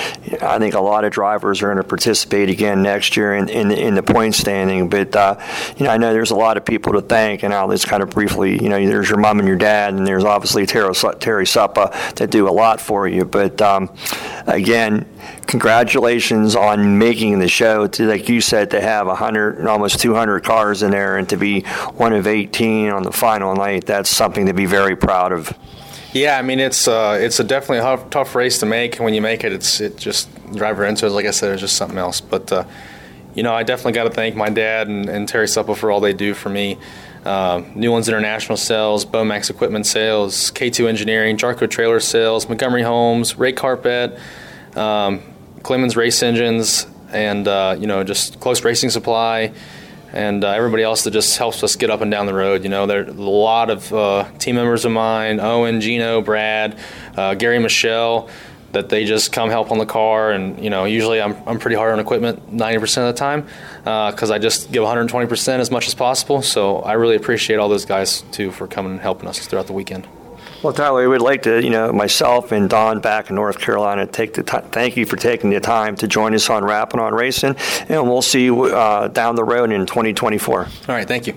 I 0.42 0.58
think 0.58 0.74
a 0.74 0.82
lot 0.82 1.04
of 1.04 1.12
drivers 1.14 1.62
are 1.62 1.68
going 1.68 1.78
to 1.78 1.82
participate 1.82 2.50
again 2.50 2.82
next 2.82 3.16
year 3.16 3.34
in, 3.36 3.48
in, 3.48 3.70
in 3.70 3.94
the 3.94 4.02
point 4.02 4.34
standing. 4.34 4.90
But, 4.90 5.16
uh, 5.16 5.36
you 5.78 5.86
know, 5.86 5.90
I 5.90 5.96
know 5.96 6.12
there's 6.12 6.30
a 6.30 6.36
lot 6.36 6.58
of 6.58 6.66
people 6.66 6.92
to 6.92 7.00
thank, 7.00 7.44
and 7.44 7.54
I'll 7.54 7.70
just 7.70 7.88
kind 7.88 8.02
of 8.02 8.10
briefly, 8.10 8.62
you 8.62 8.68
know, 8.68 8.76
there's 8.86 9.08
your 9.08 9.18
mom 9.18 9.38
and 9.38 9.48
your 9.48 9.56
dad, 9.56 9.94
and 9.94 10.06
there's 10.06 10.24
obviously 10.24 10.66
Terry, 10.66 10.92
Terry 11.20 11.46
Suppa 11.46 12.14
that 12.16 12.30
do 12.30 12.46
a 12.46 12.52
lot 12.52 12.82
for 12.82 13.08
you. 13.08 13.24
But, 13.24 13.62
um, 13.62 13.88
again, 14.46 15.08
congratulations 15.46 16.54
on 16.54 16.98
making 16.98 17.38
the 17.38 17.48
show. 17.48 17.86
To, 17.86 18.06
like 18.06 18.28
you 18.28 18.41
said, 18.42 18.70
to 18.70 18.80
have 18.80 19.06
100, 19.06 19.66
almost 19.66 20.00
200 20.00 20.44
cars 20.44 20.82
in 20.82 20.90
there 20.90 21.16
and 21.16 21.28
to 21.30 21.36
be 21.36 21.62
one 21.94 22.12
of 22.12 22.26
18 22.26 22.90
on 22.90 23.02
the 23.02 23.12
final 23.12 23.54
night, 23.54 23.86
that's 23.86 24.10
something 24.10 24.46
to 24.46 24.52
be 24.52 24.66
very 24.66 24.96
proud 24.96 25.32
of. 25.32 25.56
Yeah, 26.12 26.36
I 26.36 26.42
mean 26.42 26.60
it's 26.60 26.86
uh, 26.86 27.18
it's 27.18 27.40
a 27.40 27.44
definitely 27.44 27.78
a 27.78 27.96
tough, 28.10 28.34
race 28.34 28.58
to 28.60 28.66
make. 28.66 28.96
And 28.96 29.04
when 29.04 29.14
you 29.14 29.22
make 29.22 29.44
it, 29.44 29.52
it's 29.52 29.80
it 29.80 29.96
just 29.96 30.28
driver 30.54 30.84
into 30.84 31.06
it. 31.06 31.10
Like 31.10 31.24
I 31.24 31.30
said, 31.30 31.52
it's 31.52 31.62
just 31.62 31.76
something 31.76 31.96
else. 31.96 32.20
But 32.20 32.52
uh, 32.52 32.64
you 33.34 33.42
know, 33.42 33.54
I 33.54 33.62
definitely 33.62 33.92
got 33.92 34.04
to 34.04 34.10
thank 34.10 34.36
my 34.36 34.50
dad 34.50 34.88
and, 34.88 35.08
and 35.08 35.26
Terry 35.26 35.46
Suppa 35.46 35.74
for 35.74 35.90
all 35.90 36.00
they 36.00 36.12
do 36.12 36.34
for 36.34 36.50
me. 36.50 36.76
Uh, 37.24 37.62
Newlands 37.74 38.08
International 38.08 38.58
Sales, 38.58 39.06
Bomax 39.06 39.48
Equipment 39.48 39.86
Sales, 39.86 40.50
K2 40.50 40.88
Engineering, 40.88 41.38
Jarco 41.38 41.70
Trailer 41.70 42.00
Sales, 42.00 42.48
Montgomery 42.48 42.82
Homes, 42.82 43.38
Ray 43.38 43.52
Carpet, 43.52 44.18
um, 44.76 45.22
Clemens 45.62 45.96
Race 45.96 46.22
Engines, 46.22 46.86
and 47.12 47.46
uh, 47.46 47.76
you 47.78 47.86
know 47.86 48.04
just 48.04 48.40
Close 48.40 48.62
Racing 48.64 48.90
Supply, 48.90 49.52
and 50.12 50.44
uh, 50.44 50.48
everybody 50.48 50.82
else 50.82 51.04
that 51.04 51.12
just 51.12 51.36
helps 51.38 51.62
us 51.62 51.76
get 51.76 51.90
up 51.90 52.00
and 52.00 52.10
down 52.10 52.26
the 52.26 52.34
road. 52.34 52.64
You 52.64 52.70
know, 52.70 52.86
there 52.86 53.04
are 53.04 53.08
a 53.08 53.12
lot 53.12 53.70
of 53.70 53.92
uh, 53.92 54.30
team 54.38 54.56
members 54.56 54.84
of 54.84 54.92
mine: 54.92 55.40
Owen, 55.40 55.80
Gino, 55.80 56.20
Brad, 56.20 56.78
uh, 57.16 57.34
Gary, 57.34 57.58
Michelle 57.58 58.28
that 58.72 58.88
they 58.88 59.04
just 59.04 59.32
come 59.32 59.50
help 59.50 59.70
on 59.70 59.78
the 59.78 59.86
car. 59.86 60.32
And 60.32 60.62
you 60.62 60.70
know, 60.70 60.84
usually 60.84 61.20
I'm 61.20 61.36
I'm 61.46 61.58
pretty 61.58 61.76
hard 61.76 61.92
on 61.92 62.00
equipment 62.00 62.56
90% 62.56 63.08
of 63.08 63.14
the 63.14 63.18
time 63.18 63.42
because 63.84 64.30
uh, 64.30 64.34
I 64.34 64.38
just 64.38 64.72
give 64.72 64.82
120% 64.82 65.58
as 65.60 65.70
much 65.70 65.86
as 65.86 65.94
possible. 65.94 66.42
So 66.42 66.78
I 66.78 66.94
really 66.94 67.16
appreciate 67.16 67.56
all 67.56 67.68
those 67.68 67.84
guys 67.84 68.22
too 68.32 68.50
for 68.50 68.66
coming 68.66 68.92
and 68.92 69.00
helping 69.00 69.28
us 69.28 69.46
throughout 69.46 69.66
the 69.66 69.72
weekend. 69.72 70.06
Well, 70.62 70.72
Tyler, 70.72 71.00
we 71.00 71.08
would 71.08 71.22
like 71.22 71.42
to, 71.42 71.60
you 71.60 71.70
know, 71.70 71.92
myself 71.92 72.52
and 72.52 72.70
Don 72.70 73.00
back 73.00 73.30
in 73.30 73.34
North 73.34 73.58
Carolina, 73.58 74.06
take 74.06 74.34
the 74.34 74.44
t- 74.44 74.58
thank 74.70 74.96
you 74.96 75.04
for 75.04 75.16
taking 75.16 75.50
the 75.50 75.58
time 75.58 75.96
to 75.96 76.06
join 76.06 76.34
us 76.34 76.48
on 76.50 76.64
Rappin' 76.64 77.00
on 77.00 77.12
Racing, 77.12 77.56
and 77.88 78.08
we'll 78.08 78.22
see 78.22 78.44
you 78.44 78.64
uh, 78.66 79.08
down 79.08 79.34
the 79.34 79.42
road 79.42 79.72
in 79.72 79.86
2024. 79.86 80.58
All 80.60 80.68
right, 80.88 81.08
thank 81.08 81.26
you. 81.26 81.34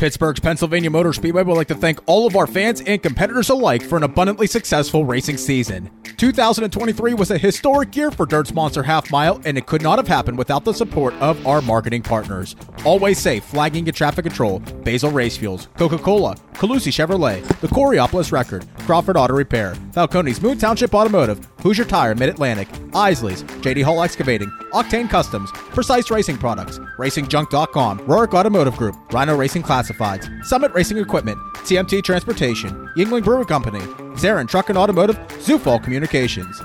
Pittsburgh's 0.00 0.40
Pennsylvania 0.40 0.88
Motor 0.88 1.12
Speedway 1.12 1.42
would 1.42 1.58
like 1.58 1.68
to 1.68 1.74
thank 1.74 2.00
all 2.06 2.26
of 2.26 2.34
our 2.34 2.46
fans 2.46 2.80
and 2.80 3.02
competitors 3.02 3.50
alike 3.50 3.82
for 3.82 3.98
an 3.98 4.02
abundantly 4.02 4.46
successful 4.46 5.04
racing 5.04 5.36
season. 5.36 5.90
2023 6.16 7.12
was 7.12 7.30
a 7.30 7.36
historic 7.36 7.94
year 7.94 8.10
for 8.10 8.24
Dirt 8.24 8.54
Monster 8.54 8.82
Half 8.82 9.10
Mile, 9.10 9.42
and 9.44 9.58
it 9.58 9.66
could 9.66 9.82
not 9.82 9.98
have 9.98 10.08
happened 10.08 10.38
without 10.38 10.64
the 10.64 10.72
support 10.72 11.12
of 11.16 11.46
our 11.46 11.60
marketing 11.60 12.00
partners. 12.00 12.56
Always 12.82 13.18
Safe, 13.18 13.44
Flagging 13.44 13.86
and 13.88 13.94
Traffic 13.94 14.24
Control, 14.24 14.60
Basil 14.60 15.10
Race 15.10 15.36
Fuels, 15.36 15.68
Coca 15.76 15.98
Cola, 15.98 16.34
Colussy 16.54 16.90
Chevrolet, 16.90 17.46
the 17.60 17.68
Coraopolis 17.68 18.32
Record, 18.32 18.64
Crawford 18.78 19.18
Auto 19.18 19.34
Repair, 19.34 19.74
Falcone's 19.92 20.40
Moon 20.40 20.56
Township 20.56 20.94
Automotive, 20.94 21.46
Hoosier 21.60 21.84
Tire 21.84 22.14
Mid 22.14 22.28
Atlantic, 22.28 22.68
Isaly's, 22.94 23.42
JD 23.42 23.82
Hall 23.82 24.02
Excavating, 24.02 24.50
Octane 24.72 25.08
Customs, 25.08 25.50
Precise 25.52 26.10
Racing 26.10 26.38
Products, 26.38 26.78
RacingJunk.com, 26.98 28.00
Rorick 28.00 28.34
Automotive 28.34 28.76
Group, 28.76 28.96
Rhino 29.12 29.36
Racing 29.36 29.62
Classifieds, 29.62 30.44
Summit 30.44 30.72
Racing 30.72 30.98
Equipment, 30.98 31.38
TMT 31.56 32.02
Transportation, 32.02 32.70
Yuengling 32.96 33.24
Brewing 33.24 33.46
Company, 33.46 33.80
Zarin 34.16 34.48
Truck 34.48 34.68
and 34.68 34.78
Automotive, 34.78 35.16
Zufall 35.38 35.82
Communications. 35.82 36.60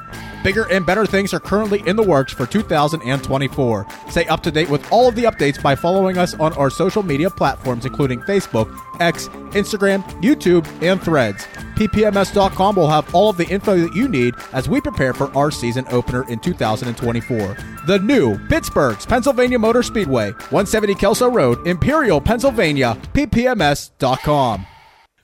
Bigger 0.46 0.72
and 0.72 0.86
better 0.86 1.08
things 1.08 1.34
are 1.34 1.40
currently 1.40 1.82
in 1.88 1.96
the 1.96 2.04
works 2.04 2.32
for 2.32 2.46
2024. 2.46 3.88
Stay 4.12 4.28
up 4.28 4.44
to 4.44 4.52
date 4.52 4.70
with 4.70 4.92
all 4.92 5.10
of 5.10 5.16
the 5.16 5.24
updates 5.24 5.60
by 5.60 5.74
following 5.74 6.20
us 6.20 6.36
on 6.36 6.54
our 6.54 6.70
social 6.70 7.02
media 7.02 7.32
platforms, 7.32 7.84
including 7.84 8.22
Facebook, 8.22 8.70
X, 9.00 9.28
Instagram, 9.56 10.04
YouTube, 10.22 10.68
and 10.84 11.02
Threads. 11.02 11.46
PPMS.com 11.76 12.76
will 12.76 12.88
have 12.88 13.16
all 13.16 13.32
of 13.32 13.38
the 13.38 13.48
info 13.48 13.76
that 13.76 13.96
you 13.96 14.08
need 14.08 14.36
as 14.54 14.70
we 14.70 14.80
prepare 14.80 15.16
for 15.16 15.36
our 15.36 15.50
season 15.50 15.84
opener 15.90 16.30
in 16.30 16.38
2024. 16.38 17.58
The 17.88 17.98
new 17.98 18.38
Pittsburgh's 18.48 19.08
Pennsylvania 19.08 19.58
Motor 19.58 19.82
Speedway, 19.82 20.30
170 20.30 20.94
Kelso 20.94 21.28
Road, 21.28 21.66
Imperial, 21.66 22.22
Pennsylvania. 22.22 22.96
PPMS.com. 23.16 24.68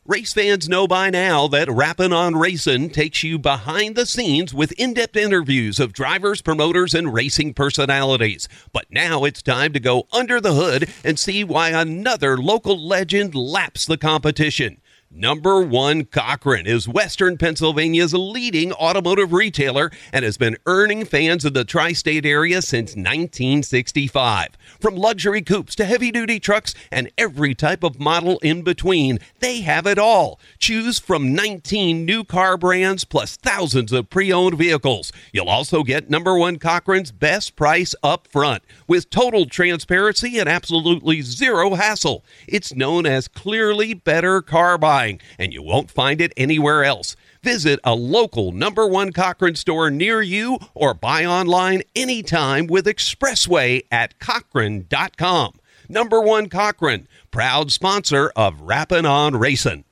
Race 0.08 0.34
fans 0.34 0.68
know 0.68 0.88
by 0.88 1.12
now 1.12 1.48
that 1.50 1.70
Rappin' 1.70 2.12
on 2.12 2.36
Racing 2.36 2.90
takes 2.90 3.22
you 3.22 3.38
behind 3.38 3.96
the 3.96 4.08
scenes 4.08 4.52
with 4.52 4.72
in 4.72 4.96
depth 4.96 5.16
interviews 5.16 5.80
of 5.80 5.94
drivers, 5.94 6.42
promoters, 6.42 6.96
and 6.96 7.14
racing 7.14 7.54
personalities. 7.54 8.50
But 8.74 8.88
now 8.90 9.26
it's 9.26 9.44
time 9.44 9.74
to 9.74 9.80
go 9.80 10.08
under 10.12 10.42
the 10.42 10.56
hood 10.56 10.90
and 11.04 11.20
see 11.20 11.44
why 11.44 11.70
another 11.70 12.36
local 12.36 12.84
legend 12.84 13.36
laps 13.36 13.86
the 13.86 13.96
competition. 13.96 14.82
Number 15.14 15.62
one 15.62 16.06
Cochran 16.06 16.66
is 16.66 16.88
Western 16.88 17.38
Pennsylvania's 17.38 18.14
leading 18.14 18.72
automotive 18.72 19.34
retailer 19.34 19.92
and 20.14 20.24
has 20.24 20.38
been 20.38 20.56
earning 20.66 21.04
fans 21.04 21.44
of 21.44 21.54
the 21.54 21.66
tri 21.66 21.92
state 21.92 22.26
area 22.26 22.62
since 22.62 22.92
1965. 22.92 24.48
From 24.80 24.96
luxury 24.96 25.42
coupes 25.42 25.76
to 25.76 25.86
heavy 25.86 26.12
duty 26.12 26.40
trucks 26.40 26.74
and 26.90 27.12
every 27.18 27.54
type 27.54 27.84
of 27.84 28.00
model 28.00 28.40
in 28.40 28.62
between, 28.62 29.20
they 29.42 29.60
have 29.60 29.86
it 29.86 30.00
all. 30.00 30.40
Choose 30.60 30.98
from 30.98 31.36
19 31.36 32.06
new 32.06 32.24
car 32.24 32.56
brands 32.56 33.04
plus 33.04 33.36
thousands 33.36 33.92
of 33.92 34.10
pre 34.10 34.32
owned 34.32 34.58
vehicles. 34.58 35.12
You'll 35.34 35.50
also 35.50 35.84
get 35.84 36.10
number 36.10 36.38
one 36.38 36.58
Cochran's 36.58 37.12
best 37.12 37.58
price 37.58 37.94
up 38.02 38.30
front 38.30 38.64
with 38.88 39.10
total 39.10 39.46
transparency 39.46 40.40
and 40.40 40.48
absolutely 40.48 41.22
zero 41.22 41.76
hassle. 41.76 42.24
It's 42.48 42.74
known 42.74 43.06
as 43.06 43.28
Clearly 43.28 43.94
Better 43.94 44.42
Car 44.42 44.78
Buying 44.78 45.01
buying, 45.02 45.20
and 45.40 45.52
you 45.54 45.64
won't 45.64 45.90
find 45.90 46.22
it 46.22 46.32
anywhere 46.38 46.84
else. 46.84 47.16
Visit 47.44 47.80
a 47.84 47.96
local 47.96 48.52
number 48.52 48.86
one 48.86 49.12
Cochran 49.12 49.56
store 49.56 49.90
near 49.90 50.22
you 50.22 50.60
or 50.76 50.94
buy 50.94 51.26
online 51.26 51.82
anytime 51.96 52.68
with 52.68 52.86
Expressway 52.86 53.82
at 53.92 54.20
Cochran.com. 54.20 55.60
Number 55.90 56.22
one 56.22 56.50
Cochran, 56.50 57.08
proud 57.32 57.72
sponsor 57.72 58.32
of 58.36 58.62
Rappin' 58.62 59.06
on 59.06 59.36
Racing. 59.36 59.86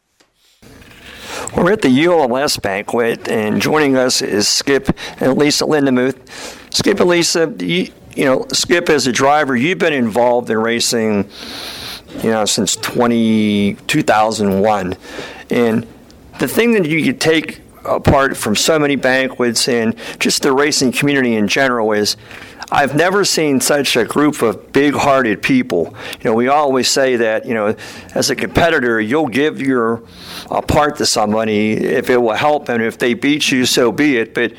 We're 1.56 1.74
at 1.74 1.82
the 1.82 2.06
ULS 2.06 2.58
banquet, 2.58 3.28
and 3.28 3.60
joining 3.62 3.98
us 3.98 4.22
is 4.22 4.48
Skip 4.48 4.96
and 5.20 5.38
Lisa 5.38 5.66
Lindenmuth. 5.66 6.74
Skip 6.74 7.00
and 7.00 7.10
Lisa, 7.10 7.54
you, 7.60 7.92
you 8.16 8.26
know, 8.26 8.46
Skip, 8.54 8.90
as 8.90 9.08
a 9.08 9.12
driver, 9.12 9.56
you've 9.56 9.80
been 9.80 9.94
involved 9.94 10.50
in 10.52 10.58
racing 10.58 11.30
you 12.24 12.32
know, 12.32 12.46
since 12.46 12.76
20, 12.76 13.76
2001. 13.88 14.98
And 15.50 15.88
the 16.40 16.48
thing 16.48 16.74
that 16.74 16.86
you 16.88 17.04
could 17.04 17.20
take 17.20 17.62
apart 17.86 18.36
from 18.38 18.56
so 18.56 18.78
many 18.78 18.96
banquets 18.96 19.68
and 19.68 19.96
just 20.20 20.42
the 20.42 20.52
racing 20.52 20.92
community 20.92 21.36
in 21.36 21.48
general 21.48 21.92
is 21.92 22.18
I've 22.72 22.96
never 22.96 23.26
seen 23.26 23.62
such 23.62 23.96
a 23.96 24.06
group 24.06 24.44
of 24.44 24.72
big-hearted 24.72 25.42
people. 25.42 25.96
You 26.20 26.26
know, 26.26 26.34
we 26.36 26.50
always 26.50 26.88
say 26.88 27.16
that, 27.16 27.48
you 27.48 27.56
know, 27.56 27.76
as 28.14 28.30
a 28.30 28.36
competitor, 28.36 29.02
you'll 29.02 29.28
give 29.28 29.60
your 29.60 30.04
uh, 30.52 30.62
part 30.62 30.98
to 30.98 31.06
somebody 31.08 31.72
if 31.72 32.12
it 32.12 32.18
will 32.18 32.34
help 32.34 32.70
and 32.70 32.84
If 32.84 33.00
they 33.00 33.16
beat 33.16 33.52
you, 33.52 33.66
so 33.66 33.92
be 33.92 34.18
it. 34.18 34.36
But, 34.36 34.54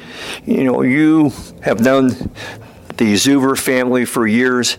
you 0.44 0.64
know, 0.64 0.82
you 0.82 1.32
have 1.62 1.80
known 1.80 2.11
the 3.01 3.14
Zuver 3.14 3.59
family 3.59 4.05
for 4.05 4.26
years, 4.26 4.76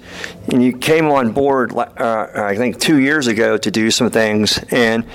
and 0.51 0.63
you 0.63 0.77
came 0.77 1.07
on 1.07 1.31
board, 1.31 1.73
uh, 1.75 2.27
I 2.35 2.55
think, 2.55 2.79
two 2.79 2.99
years 2.99 3.25
ago 3.25 3.57
to 3.57 3.71
do 3.71 3.89
some 3.89 4.11
things. 4.11 4.59
And 4.69 5.07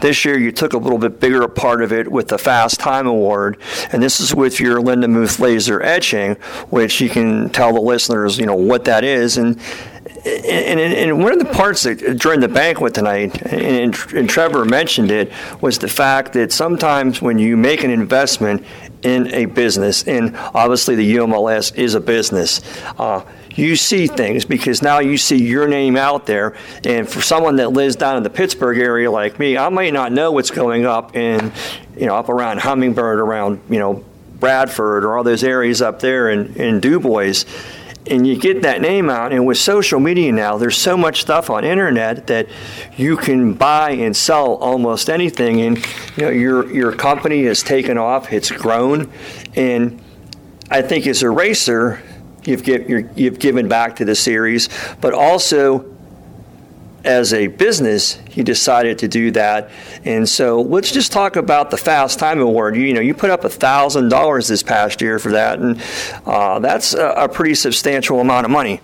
this 0.00 0.24
year 0.24 0.38
you 0.38 0.52
took 0.52 0.72
a 0.72 0.78
little 0.78 0.98
bit 0.98 1.18
bigger 1.18 1.48
part 1.48 1.82
of 1.82 1.92
it 1.92 2.06
with 2.06 2.28
the 2.28 2.38
Fast 2.38 2.78
Time 2.78 3.08
Award, 3.08 3.58
and 3.90 4.00
this 4.00 4.20
is 4.20 4.32
with 4.32 4.60
your 4.60 4.80
Lindenmuth 4.80 5.40
laser 5.40 5.82
etching, 5.82 6.36
which 6.70 7.00
you 7.00 7.08
can 7.10 7.50
tell 7.50 7.72
the 7.74 7.80
listeners, 7.80 8.38
you 8.38 8.46
know, 8.46 8.54
what 8.54 8.84
that 8.84 9.02
is. 9.02 9.38
And 9.38 9.60
and, 10.24 10.78
and, 10.78 11.22
one 11.22 11.32
of 11.32 11.40
the 11.40 11.52
parts 11.52 11.82
that 11.82 12.18
during 12.18 12.40
the 12.40 12.48
banquet 12.48 12.94
tonight, 12.94 13.42
and, 13.42 13.96
and, 14.14 14.30
Trevor 14.30 14.64
mentioned 14.64 15.10
it, 15.10 15.32
was 15.60 15.78
the 15.78 15.88
fact 15.88 16.34
that 16.34 16.52
sometimes 16.52 17.20
when 17.20 17.38
you 17.38 17.56
make 17.56 17.82
an 17.82 17.90
investment 17.90 18.64
in 19.02 19.26
a 19.34 19.46
business, 19.46 20.06
and 20.06 20.36
obviously 20.36 20.94
the 20.94 21.16
ULMS 21.16 21.72
is 21.72 21.94
a 21.94 22.00
business. 22.00 22.60
Uh, 22.98 23.24
you 23.50 23.74
see 23.74 24.06
things 24.06 24.44
because 24.44 24.80
now 24.80 25.00
you 25.00 25.16
see 25.18 25.42
your 25.42 25.66
name 25.66 25.96
out 25.96 26.24
there. 26.26 26.54
And 26.84 27.08
for 27.08 27.20
someone 27.20 27.56
that 27.56 27.72
lives 27.72 27.96
down 27.96 28.16
in 28.16 28.22
the 28.22 28.30
Pittsburgh 28.30 28.78
area 28.78 29.10
like 29.10 29.38
me, 29.38 29.58
I 29.58 29.68
might 29.70 29.92
not 29.92 30.12
know 30.12 30.30
what's 30.30 30.52
going 30.52 30.86
up 30.86 31.16
in, 31.16 31.52
you 31.96 32.06
know, 32.06 32.14
up 32.14 32.28
around 32.28 32.60
Hummingbird, 32.60 33.18
around, 33.18 33.60
you 33.68 33.78
know, 33.78 34.04
Bradford 34.38 35.04
or 35.04 35.16
all 35.16 35.24
those 35.24 35.44
areas 35.44 35.82
up 35.82 36.00
there 36.00 36.30
in, 36.30 36.54
in 36.54 36.80
DuBois 36.80 37.44
and 38.10 38.26
you 38.26 38.36
get 38.36 38.62
that 38.62 38.80
name 38.80 39.08
out 39.08 39.32
and 39.32 39.46
with 39.46 39.58
social 39.58 40.00
media 40.00 40.32
now 40.32 40.56
there's 40.56 40.76
so 40.76 40.96
much 40.96 41.20
stuff 41.20 41.50
on 41.50 41.64
internet 41.64 42.26
that 42.26 42.48
you 42.96 43.16
can 43.16 43.54
buy 43.54 43.90
and 43.90 44.16
sell 44.16 44.54
almost 44.54 45.08
anything 45.08 45.60
and 45.60 45.78
you 46.16 46.24
know 46.24 46.30
your 46.30 46.72
your 46.72 46.92
company 46.92 47.44
has 47.44 47.62
taken 47.62 47.96
off 47.96 48.32
it's 48.32 48.50
grown 48.50 49.10
and 49.54 50.02
i 50.70 50.82
think 50.82 51.06
as 51.06 51.22
a 51.22 51.30
racer 51.30 52.02
you've 52.44 52.66
you've 53.16 53.38
given 53.38 53.68
back 53.68 53.96
to 53.96 54.04
the 54.04 54.14
series 54.14 54.68
but 55.00 55.14
also 55.14 55.91
as 57.04 57.32
a 57.32 57.48
business, 57.48 58.18
he 58.30 58.42
decided 58.42 58.98
to 59.00 59.08
do 59.08 59.30
that. 59.32 59.70
And 60.04 60.28
so 60.28 60.60
let's 60.60 60.92
just 60.92 61.12
talk 61.12 61.36
about 61.36 61.70
the 61.70 61.76
Fast 61.76 62.18
Time 62.18 62.40
Award. 62.40 62.76
You, 62.76 62.82
you 62.82 62.94
know, 62.94 63.00
you 63.00 63.14
put 63.14 63.30
up 63.30 63.42
thousand 63.42 64.08
dollars 64.08 64.48
this 64.48 64.62
past 64.62 65.00
year 65.00 65.18
for 65.18 65.32
that, 65.32 65.58
and 65.58 65.80
uh, 66.26 66.58
that's 66.58 66.94
a, 66.94 67.08
a 67.10 67.28
pretty 67.28 67.54
substantial 67.54 68.20
amount 68.20 68.44
of 68.44 68.50
money. 68.50 68.80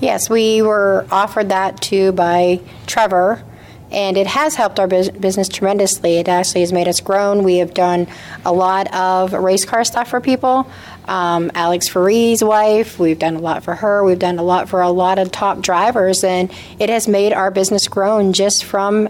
Yes, 0.00 0.28
we 0.28 0.60
were 0.60 1.06
offered 1.10 1.48
that 1.48 1.80
too 1.80 2.12
by 2.12 2.60
Trevor, 2.86 3.42
and 3.90 4.16
it 4.16 4.26
has 4.26 4.54
helped 4.56 4.78
our 4.78 4.86
business 4.86 5.48
tremendously. 5.48 6.16
It 6.16 6.28
actually 6.28 6.60
has 6.60 6.72
made 6.72 6.88
us 6.88 7.00
grown. 7.00 7.42
We 7.42 7.56
have 7.56 7.74
done 7.74 8.06
a 8.44 8.52
lot 8.52 8.92
of 8.94 9.32
race 9.32 9.64
car 9.64 9.84
stuff 9.84 10.10
for 10.10 10.20
people. 10.20 10.68
Um, 11.06 11.50
Alex 11.54 11.88
Ferree's 11.88 12.42
wife, 12.42 12.98
we've 12.98 13.18
done 13.18 13.36
a 13.36 13.40
lot 13.40 13.62
for 13.62 13.74
her. 13.74 14.04
We've 14.04 14.18
done 14.18 14.38
a 14.38 14.42
lot 14.42 14.68
for 14.68 14.80
a 14.80 14.90
lot 14.90 15.18
of 15.18 15.30
top 15.30 15.60
drivers, 15.60 16.24
and 16.24 16.52
it 16.78 16.88
has 16.88 17.06
made 17.06 17.32
our 17.32 17.50
business 17.50 17.88
grown 17.88 18.32
just 18.32 18.64
from 18.64 19.08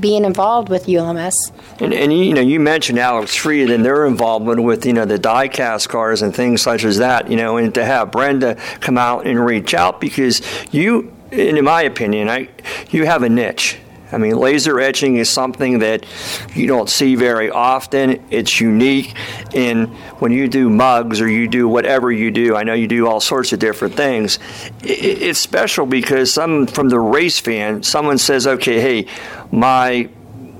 being 0.00 0.24
involved 0.24 0.68
with 0.68 0.86
ULMS. 0.86 1.52
And, 1.78 1.94
and 1.94 2.12
you 2.12 2.34
know, 2.34 2.40
you 2.40 2.58
mentioned 2.58 2.98
Alex 2.98 3.36
Freed 3.36 3.70
and 3.70 3.84
their 3.84 4.06
involvement 4.06 4.62
with 4.62 4.84
you 4.84 4.92
know 4.92 5.04
the 5.04 5.18
diecast 5.18 5.88
cars 5.88 6.22
and 6.22 6.34
things 6.34 6.62
such 6.62 6.84
as 6.84 6.98
that. 6.98 7.30
You 7.30 7.36
know, 7.36 7.56
and 7.56 7.72
to 7.74 7.84
have 7.84 8.10
Brenda 8.10 8.56
come 8.80 8.98
out 8.98 9.26
and 9.26 9.44
reach 9.44 9.74
out 9.74 10.00
because 10.00 10.42
you, 10.72 11.14
in 11.30 11.62
my 11.64 11.82
opinion, 11.82 12.28
I 12.28 12.48
you 12.90 13.06
have 13.06 13.22
a 13.22 13.28
niche. 13.28 13.78
I 14.12 14.18
mean, 14.18 14.36
laser 14.36 14.78
etching 14.78 15.16
is 15.16 15.28
something 15.28 15.80
that 15.80 16.06
you 16.54 16.66
don't 16.66 16.88
see 16.88 17.16
very 17.16 17.50
often. 17.50 18.24
It's 18.30 18.60
unique. 18.60 19.14
And 19.54 19.88
when 20.20 20.32
you 20.32 20.48
do 20.48 20.70
mugs 20.70 21.20
or 21.20 21.28
you 21.28 21.48
do 21.48 21.68
whatever 21.68 22.12
you 22.12 22.30
do, 22.30 22.54
I 22.54 22.62
know 22.62 22.74
you 22.74 22.86
do 22.86 23.06
all 23.06 23.20
sorts 23.20 23.52
of 23.52 23.58
different 23.58 23.94
things. 23.94 24.38
It's 24.82 25.38
special 25.38 25.86
because 25.86 26.32
some 26.32 26.66
from 26.66 26.88
the 26.88 27.00
race 27.00 27.40
fan, 27.40 27.82
someone 27.82 28.18
says, 28.18 28.46
okay, 28.46 28.80
hey, 28.80 29.06
my 29.50 30.08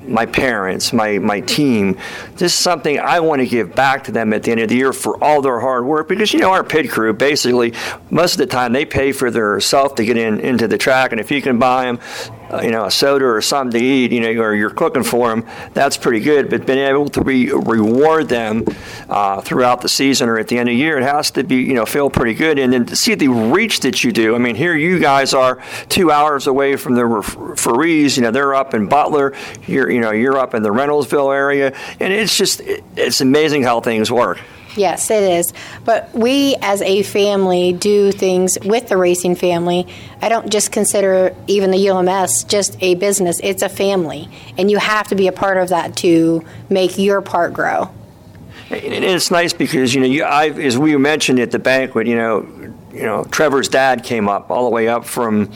my 0.09 0.27
parents, 0.27 0.93
my, 0.93 1.19
my 1.19 1.41
team. 1.41 1.99
This 2.35 2.53
is 2.53 2.55
something 2.55 2.99
I 2.99 3.21
want 3.21 3.41
to 3.41 3.47
give 3.47 3.75
back 3.75 4.05
to 4.05 4.13
them 4.13 4.33
at 4.33 4.43
the 4.43 4.53
end 4.53 4.61
of 4.61 4.69
the 4.69 4.77
year 4.77 4.93
for 4.93 5.23
all 5.23 5.43
their 5.43 5.61
hard 5.61 5.85
work 5.85 6.09
because 6.09 6.33
you 6.33 6.41
know 6.41 6.53
our 6.53 6.65
pit 6.65 6.91
crew 6.91 7.13
basically 7.13 7.75
most 8.11 8.35
of 8.35 8.39
the 8.39 8.47
time 8.47 8.73
they 8.73 8.85
pay 8.85 9.13
for 9.13 9.31
their 9.31 9.61
self 9.61 9.97
to 9.97 10.05
get 10.05 10.17
in 10.17 10.41
into 10.41 10.69
the 10.69 10.79
track 10.79 11.13
and 11.13 11.21
if 11.21 11.31
you 11.31 11.43
can 11.43 11.59
buy 11.59 11.85
them 11.85 11.99
uh, 12.53 12.61
you 12.63 12.71
know 12.71 12.85
a 12.85 12.91
soda 12.91 13.25
or 13.25 13.41
something 13.41 13.81
to 13.81 13.85
eat 13.85 14.13
you 14.13 14.21
know 14.21 14.41
or 14.41 14.55
you're 14.55 14.71
cooking 14.71 15.03
for 15.03 15.31
them 15.31 15.47
that's 15.73 15.97
pretty 15.97 16.21
good. 16.21 16.51
But 16.51 16.67
being 16.67 16.79
able 16.79 17.09
to 17.11 17.23
re- 17.23 17.51
reward 17.51 18.29
them 18.29 18.65
uh, 19.09 19.41
throughout 19.41 19.81
the 19.81 19.89
season 19.89 20.29
or 20.29 20.39
at 20.39 20.49
the 20.49 20.59
end 20.59 20.69
of 20.69 20.73
the 20.73 20.79
year 20.79 20.99
it 20.99 21.03
has 21.03 21.31
to 21.33 21.45
be 21.45 21.57
you 21.57 21.75
know 21.75 21.87
feel 21.87 22.11
pretty 22.11 22.35
good. 22.35 22.59
And 22.59 22.73
then 22.73 22.87
to 22.87 22.97
see 22.97 23.15
the 23.15 23.29
reach 23.29 23.81
that 23.81 24.05
you 24.05 24.13
do 24.13 24.35
I 24.35 24.39
mean 24.39 24.57
here 24.57 24.75
you 24.75 24.99
guys 24.99 25.35
are 25.35 25.63
two 25.89 26.11
hours 26.11 26.47
away 26.47 26.77
from 26.77 26.95
the 26.95 27.55
Faries 27.57 28.17
you 28.17 28.23
know 28.23 28.31
they're 28.31 28.55
up 28.55 28.75
in 28.75 28.89
Butler 28.89 29.35
you're 29.67 29.91
you 29.91 30.01
know 30.01 30.11
you're 30.11 30.39
up 30.39 30.55
in 30.55 30.63
the 30.63 30.71
Reynoldsville 30.71 31.35
area 31.35 31.75
and 32.01 32.13
it's 32.13 32.37
just 32.37 32.61
it's 32.97 33.21
amazing 33.21 33.63
how 33.63 33.81
things 33.81 34.11
work 34.11 34.39
Yes, 34.77 35.11
it 35.11 35.23
is. 35.23 35.53
But 35.85 36.13
we 36.15 36.57
as 36.61 36.83
a 36.83 37.03
family 37.03 37.73
do 37.73 38.13
things 38.13 38.59
with 38.65 38.89
the 38.89 38.97
racing 38.97 39.37
family. 39.37 39.87
I 40.21 40.29
don't 40.29 40.51
just 40.51 40.73
consider 40.73 41.35
even 41.47 41.71
the 41.71 41.89
ULMS 41.89 42.45
just 42.45 42.77
a 42.81 42.95
business, 42.95 43.41
it's 43.43 43.63
a 43.63 43.69
family. 43.69 44.29
And 44.59 44.71
you 44.71 44.79
have 44.79 45.09
to 45.09 45.15
be 45.15 45.29
a 45.29 45.33
part 45.33 45.57
of 45.57 45.71
that 45.71 45.97
to 45.99 46.45
make 46.69 46.99
your 46.99 47.21
part 47.21 47.53
grow. 47.53 47.91
And 48.69 49.05
it's 49.05 49.31
nice 49.31 49.53
because, 49.53 49.95
you 49.95 50.01
know, 50.01 50.07
you, 50.09 50.25
as 50.25 50.77
we 50.77 50.97
mentioned 50.97 51.39
at 51.39 51.53
the 51.53 51.59
banquet, 51.59 52.09
you 52.09 52.17
know, 52.17 52.75
you 52.93 53.03
know, 53.03 53.25
Trevor's 53.25 53.69
dad 53.69 54.03
came 54.03 54.29
up 54.29 54.51
all 54.51 54.65
the 54.65 54.71
way 54.71 54.89
up 54.89 55.05
from 55.05 55.53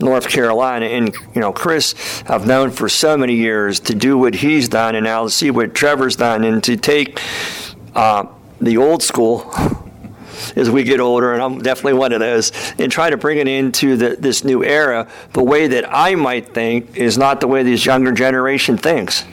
North 0.00 0.28
Carolina, 0.28 0.86
and 0.86 1.12
you 1.34 1.40
know, 1.40 1.52
Chris 1.52 2.22
I've 2.28 2.46
known 2.46 2.70
for 2.70 2.88
so 2.88 3.16
many 3.16 3.34
years 3.34 3.80
to 3.80 3.94
do 3.94 4.16
what 4.16 4.34
he's 4.34 4.68
done, 4.68 4.94
and 4.94 5.04
now 5.04 5.24
to 5.24 5.30
see 5.30 5.50
what 5.50 5.74
Trevor's 5.74 6.14
done, 6.14 6.44
and 6.44 6.62
to 6.62 6.76
take 6.76 7.20
uh, 7.96 8.26
the 8.60 8.76
old 8.76 9.02
school 9.02 9.52
as 10.56 10.70
we 10.70 10.84
get 10.84 11.00
older, 11.00 11.32
and 11.32 11.42
I'm 11.42 11.58
definitely 11.58 11.98
one 11.98 12.12
of 12.12 12.20
those, 12.20 12.52
and 12.78 12.90
try 12.90 13.10
to 13.10 13.16
bring 13.16 13.38
it 13.38 13.48
into 13.48 13.96
the, 13.96 14.16
this 14.18 14.44
new 14.44 14.64
era 14.64 15.08
the 15.32 15.42
way 15.42 15.66
that 15.68 15.84
I 15.88 16.14
might 16.14 16.54
think 16.54 16.96
is 16.96 17.18
not 17.18 17.40
the 17.40 17.48
way 17.48 17.62
this 17.62 17.84
younger 17.84 18.12
generation 18.12 18.76
thinks. 18.76 19.24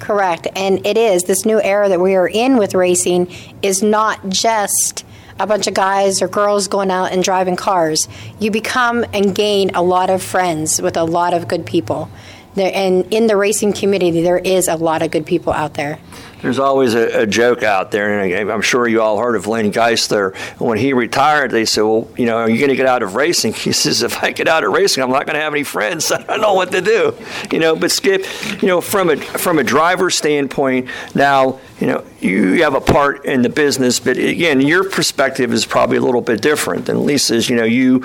Correct. 0.00 0.48
And 0.56 0.84
it 0.84 0.96
is. 0.96 1.24
This 1.24 1.44
new 1.44 1.60
era 1.60 1.88
that 1.88 2.00
we 2.00 2.16
are 2.16 2.26
in 2.26 2.56
with 2.56 2.74
racing 2.74 3.32
is 3.62 3.84
not 3.84 4.28
just 4.28 5.04
a 5.38 5.46
bunch 5.46 5.68
of 5.68 5.74
guys 5.74 6.20
or 6.20 6.28
girls 6.28 6.66
going 6.66 6.90
out 6.90 7.12
and 7.12 7.22
driving 7.22 7.54
cars. 7.54 8.08
You 8.40 8.50
become 8.50 9.04
and 9.12 9.32
gain 9.32 9.70
a 9.74 9.82
lot 9.82 10.10
of 10.10 10.20
friends 10.20 10.82
with 10.82 10.96
a 10.96 11.04
lot 11.04 11.34
of 11.34 11.46
good 11.46 11.64
people. 11.66 12.10
There, 12.54 12.70
and 12.74 13.12
in 13.12 13.28
the 13.28 13.36
racing 13.36 13.74
community, 13.74 14.22
there 14.22 14.38
is 14.38 14.66
a 14.66 14.74
lot 14.76 15.02
of 15.02 15.10
good 15.12 15.24
people 15.24 15.52
out 15.52 15.74
there 15.74 15.98
there's 16.42 16.58
always 16.58 16.94
a, 16.94 17.22
a, 17.22 17.26
joke 17.26 17.62
out 17.62 17.92
there, 17.92 18.20
and 18.20 18.50
I'm 18.50 18.60
sure 18.62 18.88
you 18.88 19.00
all 19.00 19.18
heard 19.18 19.36
of 19.36 19.46
Len 19.46 19.72
Geisler. 19.72 20.36
When 20.60 20.76
he 20.76 20.92
retired, 20.92 21.52
they 21.52 21.64
said, 21.64 21.82
"Well, 21.82 22.08
you 22.16 22.26
know, 22.26 22.36
are 22.38 22.50
you 22.50 22.58
going 22.58 22.70
to 22.70 22.76
get 22.76 22.86
out 22.86 23.02
of 23.02 23.14
racing?" 23.14 23.52
He 23.62 23.72
says, 23.72 24.02
"If 24.02 24.22
I 24.22 24.32
get 24.32 24.48
out 24.48 24.64
of 24.64 24.72
racing, 24.72 25.04
I'm 25.04 25.10
not 25.10 25.24
going 25.24 25.36
to 25.36 25.40
have 25.40 25.54
any 25.54 25.62
friends. 25.62 26.10
I 26.12 26.22
don't 26.22 26.40
know 26.40 26.54
what 26.54 26.72
to 26.72 26.80
do." 26.80 27.16
You 27.52 27.60
know, 27.60 27.76
but 27.76 27.92
Skip, 27.92 28.26
you 28.60 28.68
know, 28.68 28.80
from 28.80 29.08
a 29.10 29.16
from 29.16 29.58
a 29.58 29.64
driver 29.64 30.10
standpoint, 30.10 30.88
now 31.14 31.60
you 31.78 31.86
know 31.86 32.04
you 32.18 32.62
have 32.64 32.74
a 32.74 32.80
part 32.80 33.24
in 33.24 33.42
the 33.42 33.48
business, 33.48 34.00
but 34.00 34.16
again, 34.16 34.60
your 34.60 34.88
perspective 34.90 35.52
is 35.52 35.64
probably 35.64 35.96
a 35.96 36.02
little 36.02 36.20
bit 36.20 36.42
different 36.42 36.86
than 36.86 37.06
Lisa's. 37.06 37.48
You 37.48 37.56
know, 37.56 37.64
you 37.64 38.04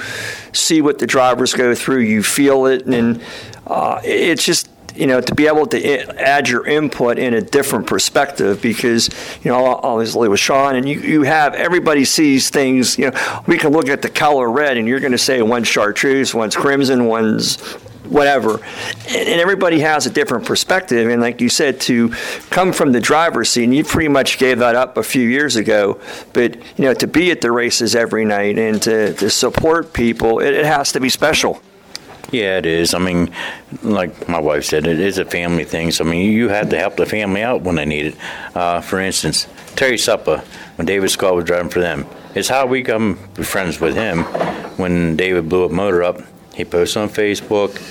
see 0.53 0.81
what 0.81 0.99
the 0.99 1.07
drivers 1.07 1.53
go 1.53 1.73
through, 1.73 2.01
you 2.01 2.21
feel 2.21 2.67
it, 2.67 2.85
and 2.85 3.21
uh, 3.65 3.99
it's 4.03 4.43
just 4.43 4.69
you 4.97 5.07
know, 5.07 5.21
to 5.21 5.35
be 5.35 5.47
able 5.47 5.65
to 5.67 6.19
add 6.19 6.49
your 6.49 6.65
input 6.65 7.19
in 7.19 7.33
a 7.33 7.41
different 7.41 7.87
perspective 7.87 8.61
because, 8.61 9.09
you 9.43 9.51
know, 9.51 9.65
obviously 9.65 10.27
with 10.27 10.39
Sean 10.39 10.75
and 10.75 10.87
you, 10.87 10.99
you 10.99 11.23
have 11.23 11.53
everybody 11.53 12.05
sees 12.05 12.49
things, 12.49 12.97
you 12.97 13.11
know, 13.11 13.41
we 13.47 13.57
can 13.57 13.71
look 13.71 13.89
at 13.89 14.01
the 14.01 14.09
color 14.09 14.49
red 14.49 14.77
and 14.77 14.87
you're 14.87 14.99
going 14.99 15.11
to 15.11 15.17
say 15.17 15.41
one's 15.41 15.67
chartreuse, 15.67 16.33
one's 16.33 16.55
crimson, 16.55 17.05
one's 17.05 17.57
whatever. 18.09 18.59
And, 19.09 19.37
everybody 19.37 19.79
has 19.79 20.05
a 20.05 20.09
different 20.09 20.45
perspective. 20.45 21.09
And 21.09 21.21
like 21.21 21.41
you 21.41 21.49
said, 21.49 21.79
to 21.81 22.09
come 22.49 22.73
from 22.73 22.91
the 22.91 22.99
driver's 22.99 23.49
seat, 23.49 23.65
and 23.65 23.75
you 23.75 23.83
pretty 23.83 24.09
much 24.09 24.37
gave 24.39 24.59
that 24.59 24.75
up 24.75 24.97
a 24.97 25.03
few 25.03 25.27
years 25.27 25.55
ago, 25.55 25.99
but, 26.33 26.55
you 26.55 26.85
know, 26.85 26.93
to 26.95 27.07
be 27.07 27.31
at 27.31 27.41
the 27.41 27.51
races 27.51 27.95
every 27.95 28.25
night 28.25 28.57
and 28.57 28.81
to, 28.83 29.13
to 29.13 29.29
support 29.29 29.93
people, 29.93 30.39
it, 30.39 30.53
it 30.53 30.65
has 30.65 30.91
to 30.93 30.99
be 30.99 31.09
special. 31.09 31.61
Yeah, 32.31 32.57
it 32.57 32.65
is. 32.65 32.93
I 32.93 32.99
mean, 32.99 33.31
like 33.83 34.27
my 34.27 34.39
wife 34.39 34.65
said, 34.65 34.85
it 34.85 34.99
is 34.99 35.17
a 35.17 35.25
family 35.25 35.63
thing. 35.63 35.91
So, 35.91 36.03
I 36.03 36.09
mean, 36.09 36.31
you 36.31 36.49
have 36.49 36.69
to 36.69 36.77
help 36.77 36.97
the 36.97 37.05
family 37.05 37.41
out 37.41 37.61
when 37.61 37.75
they 37.75 37.85
need 37.85 38.07
it. 38.07 38.15
Uh, 38.53 38.81
for 38.81 38.99
instance, 38.99 39.47
Terry 39.77 39.95
Suppa, 39.95 40.43
when 40.75 40.85
David 40.85 41.09
Scott 41.09 41.35
was 41.35 41.45
driving 41.45 41.69
for 41.69 41.79
them, 41.79 42.05
it's 42.35 42.49
how 42.49 42.65
we 42.65 42.83
come 42.83 43.15
friends 43.35 43.79
with 43.79 43.95
him. 43.95 44.23
When 44.77 45.15
David 45.15 45.47
blew 45.47 45.65
up 45.65 45.71
motor 45.71 46.03
up, 46.03 46.21
he 46.53 46.65
posted 46.65 47.01
on 47.01 47.09
Facebook. 47.09 47.81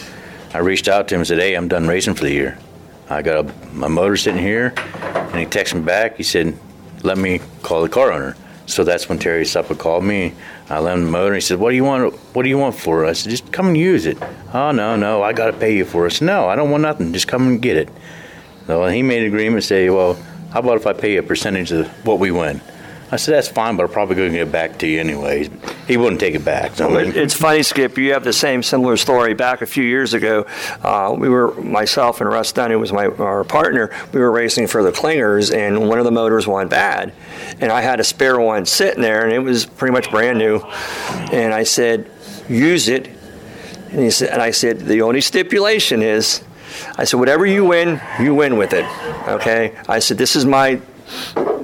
I 0.55 0.59
reached 0.59 0.89
out 0.89 1.09
to 1.09 1.15
him 1.15 1.21
and 1.21 1.27
said, 1.29 1.39
Hey, 1.39 1.55
I'm 1.55 1.69
done 1.69 1.89
racing 1.89 2.15
for 2.15 2.25
the 2.25 2.33
year. 2.33 2.59
I 3.09 3.23
got 3.23 3.47
a, 3.47 3.53
my 3.73 3.89
motor 3.89 4.17
sitting 4.17 4.41
here. 4.41 4.75
And 4.77 5.41
he 5.41 5.47
texted 5.47 5.75
me 5.75 5.81
back. 5.83 6.17
He 6.17 6.23
said, 6.23 6.59
Let 7.03 7.17
me 7.17 7.41
call 7.63 7.83
the 7.83 7.89
car 7.89 8.13
owner. 8.13 8.37
So 8.67 8.83
that's 8.83 9.09
when 9.09 9.19
Terry 9.19 9.45
Suppa 9.45 9.79
called 9.79 10.05
me. 10.05 10.35
I 10.69 10.81
lent 10.81 10.99
him 10.99 11.05
the 11.07 11.11
motor. 11.11 11.35
He 11.35 11.41
said, 11.41 11.59
"What 11.59 11.71
do 11.71 11.77
you 11.77 11.85
want? 11.85 12.15
What 12.35 12.43
do 12.43 12.49
you 12.49 12.59
want 12.59 12.75
for 12.75 13.05
it?" 13.05 13.09
I 13.09 13.13
said, 13.13 13.31
"Just 13.31 13.53
come 13.53 13.69
and 13.69 13.77
use 13.77 14.07
it." 14.07 14.19
Oh 14.53 14.73
no, 14.73 14.97
no, 14.97 15.23
I 15.23 15.33
got 15.33 15.47
to 15.47 15.53
pay 15.53 15.77
you 15.77 15.85
for 15.85 16.07
it. 16.07 16.21
no, 16.21 16.49
I 16.49 16.57
don't 16.57 16.71
want 16.71 16.83
nothing. 16.83 17.13
Just 17.13 17.29
come 17.29 17.47
and 17.47 17.63
get 17.63 17.77
it. 17.77 17.89
So 18.67 18.87
he 18.89 19.03
made 19.03 19.23
an 19.23 19.29
agreement. 19.29 19.63
Say, 19.63 19.89
"Well, 19.89 20.19
how 20.53 20.61
about 20.61 20.77
if 20.77 20.87
I 20.87 20.93
pay 20.93 21.15
you 21.15 21.21
a 21.21 21.23
percentage 21.23 21.71
of 21.71 21.87
what 22.05 22.19
we 22.19 22.31
win?" 22.31 22.61
I 23.11 23.17
said, 23.17 23.37
that's 23.37 23.47
fine, 23.47 23.77
but 23.77 23.85
I'm 23.85 23.89
probably 23.89 24.17
going 24.17 24.33
to 24.33 24.39
get 24.39 24.51
back 24.51 24.79
to 24.81 24.87
you 24.87 24.99
anyways. 24.99 25.49
He 25.87 25.97
wouldn't 25.97 26.19
take 26.19 26.35
it 26.35 26.45
back. 26.45 26.75
So 26.75 26.97
it's 26.99 27.35
funny, 27.35 27.63
Skip. 27.63 27.97
You 27.97 28.13
have 28.15 28.25
the 28.25 28.33
same 28.33 28.65
similar 28.65 28.97
story. 28.97 29.33
Back 29.33 29.63
a 29.63 29.67
few 29.67 29.85
years 29.85 30.13
ago, 30.13 30.45
uh, 30.83 31.15
we 31.17 31.29
were 31.29 31.55
myself 31.55 32.21
and 32.21 32.29
Russ 32.29 32.51
Dunn, 32.51 32.73
who 32.73 32.81
was 32.81 32.93
my 32.93 33.07
our 33.07 33.45
partner. 33.45 33.91
We 34.13 34.19
were 34.19 34.33
racing 34.33 34.67
for 34.67 34.83
the 34.83 34.91
Clingers, 34.91 35.55
and 35.55 35.89
one 35.89 36.01
of 36.01 36.05
the 36.05 36.11
motors 36.11 36.49
went 36.49 36.69
bad, 36.69 37.13
and 37.61 37.71
I 37.71 37.81
had 37.81 38.01
a 38.01 38.05
spare 38.05 38.41
one 38.41 38.67
sitting 38.67 39.03
there, 39.03 39.23
and 39.23 39.33
it 39.33 39.39
was 39.39 39.67
pretty 39.67 39.93
much 39.93 40.11
brand 40.11 40.39
new. 40.39 40.59
And 41.33 41.55
I 41.55 41.63
said, 41.63 42.11
use 42.49 42.89
it. 42.89 43.09
And 43.91 44.01
he 44.01 44.11
said, 44.11 44.31
and 44.31 44.43
I 44.43 44.51
said, 44.51 44.81
the 44.81 45.03
only 45.03 45.21
stipulation 45.21 46.03
is, 46.03 46.43
I 46.99 47.05
said, 47.05 47.21
whatever 47.21 47.47
you 47.47 47.65
win, 47.65 48.01
you 48.21 48.35
win 48.35 48.57
with 48.57 48.73
it. 48.73 48.85
Okay. 49.29 49.79
I 49.89 50.01
said, 50.01 50.19
this 50.19 50.35
is 50.35 50.45
my 50.45 50.81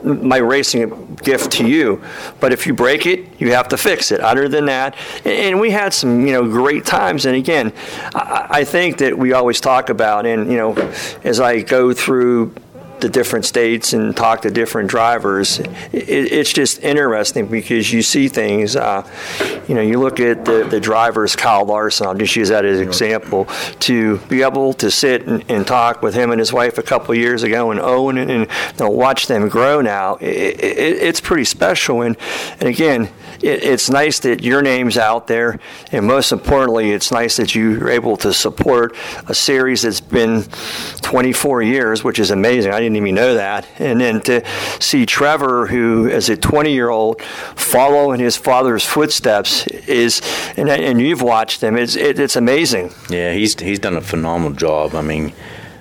my 0.05 0.39
racing 0.39 1.17
gift 1.23 1.53
to 1.53 1.67
you. 1.67 2.03
But 2.41 2.53
if 2.53 2.67
you 2.67 2.75
break 2.75 3.07
it, 3.07 3.41
you 3.41 3.53
have 3.53 3.69
to 3.69 3.77
fix 3.77 4.13
it. 4.13 4.21
Other 4.21 4.49
than 4.49 4.67
that, 4.67 4.97
and 5.25 5.61
we 5.61 5.71
had 5.71 5.93
some 5.93 6.27
you 6.27 6.33
know 6.33 6.45
great 6.49 6.85
times. 6.85 7.27
And 7.27 7.37
again, 7.37 7.73
I 8.15 8.65
think 8.65 8.99
that 8.99 9.17
we 9.17 9.33
always 9.33 9.61
talk 9.61 9.89
about, 9.89 10.27
and 10.27 10.51
you 10.51 10.57
know, 10.57 10.75
as 11.25 11.41
I 11.41 11.63
go 11.63 11.93
through 11.93 12.55
to 13.03 13.09
different 13.09 13.45
states 13.45 13.93
and 13.93 14.17
talk 14.17 14.43
to 14.43 14.51
different 14.51 14.89
drivers, 14.89 15.59
it, 15.59 15.69
it's 15.93 16.53
just 16.53 16.83
interesting 16.83 17.47
because 17.47 17.93
you 17.93 18.01
see 18.03 18.29
things. 18.29 18.75
Uh, 18.75 19.07
you 19.69 19.75
know, 19.75 19.81
you 19.81 20.01
look 20.01 20.19
at 20.21 20.45
the, 20.45 20.65
the 20.65 20.81
drivers, 20.81 21.37
Kyle 21.37 21.65
Larson, 21.65 22.07
I'll 22.07 22.15
just 22.15 22.35
use 22.35 22.49
that 22.49 22.65
as 22.65 22.79
an 22.79 22.87
example, 22.87 23.47
to 23.81 24.19
be 24.29 24.43
able 24.43 24.73
to 24.75 24.91
sit 24.91 25.27
and, 25.27 25.45
and 25.51 25.67
talk 25.67 26.03
with 26.03 26.15
him 26.15 26.31
and 26.31 26.39
his 26.39 26.53
wife 26.53 26.79
a 26.79 26.83
couple 26.83 27.15
years 27.15 27.43
ago 27.43 27.71
and 27.71 27.81
Owen 27.81 28.19
and, 28.19 28.31
and 28.31 28.43
you 28.43 28.85
know, 28.85 28.91
watch 28.91 29.27
them 29.27 29.49
grow 29.49 29.81
now, 29.81 30.15
it, 30.17 30.63
it, 30.63 31.03
it's 31.03 31.21
pretty 31.21 31.45
special. 31.45 32.03
And, 32.03 32.17
and 32.61 32.69
again, 32.69 33.09
it, 33.43 33.65
it's 33.65 33.91
nice 33.91 34.21
that 34.21 34.43
your 34.43 34.63
name's 34.63 34.97
out 34.97 35.27
there, 35.27 35.59
and 35.91 36.07
most 36.07 36.33
importantly, 36.33 36.93
it's 36.93 37.11
nice 37.11 37.37
that 37.37 37.55
you're 37.55 37.91
able 37.91 38.17
to 38.19 38.33
support 38.33 38.97
a 39.29 39.35
series 39.35 39.83
that's 39.83 40.01
been 40.01 40.45
24 41.03 41.63
years, 41.63 42.05
which 42.05 42.19
is 42.19 42.31
amazing. 42.31 42.73
I 42.73 42.81
didn't 42.81 42.97
even 42.97 43.15
know 43.15 43.35
that. 43.35 43.67
And 43.79 44.01
then 44.01 44.21
to 44.23 44.45
see 44.81 45.07
Trevor, 45.07 45.67
who 45.67 46.09
as 46.09 46.29
a 46.29 46.37
20 46.37 46.73
year 46.73 46.91
old, 46.91 47.23
follow 47.23 48.13
in 48.13 48.21
his 48.21 48.37
father's 48.37 48.85
footsteps, 48.85 49.67
is 49.67 50.21
and, 50.57 50.69
and 50.69 51.01
you've 51.01 51.23
watched 51.23 51.63
him. 51.63 51.77
It's 51.77 51.97
it, 51.97 52.19
it's 52.19 52.37
amazing. 52.37 52.93
Yeah, 53.11 53.33
he's 53.33 53.59
he's 53.59 53.79
done 53.79 53.97
a 53.97 54.01
phenomenal 54.03 54.53
job. 54.53 54.95
I 54.95 55.03
mean. 55.03 55.33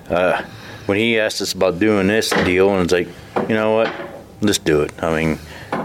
Uh, 0.08 0.44
when 0.86 0.98
he 0.98 1.18
asked 1.18 1.40
us 1.40 1.52
about 1.52 1.78
doing 1.78 2.08
this 2.08 2.30
deal, 2.30 2.70
and 2.74 2.82
it's 2.82 2.92
like, 2.92 3.08
you 3.48 3.54
know 3.54 3.74
what, 3.76 3.92
let's 4.40 4.58
do 4.58 4.82
it. 4.82 4.92
I 5.02 5.16
mean, 5.16 5.38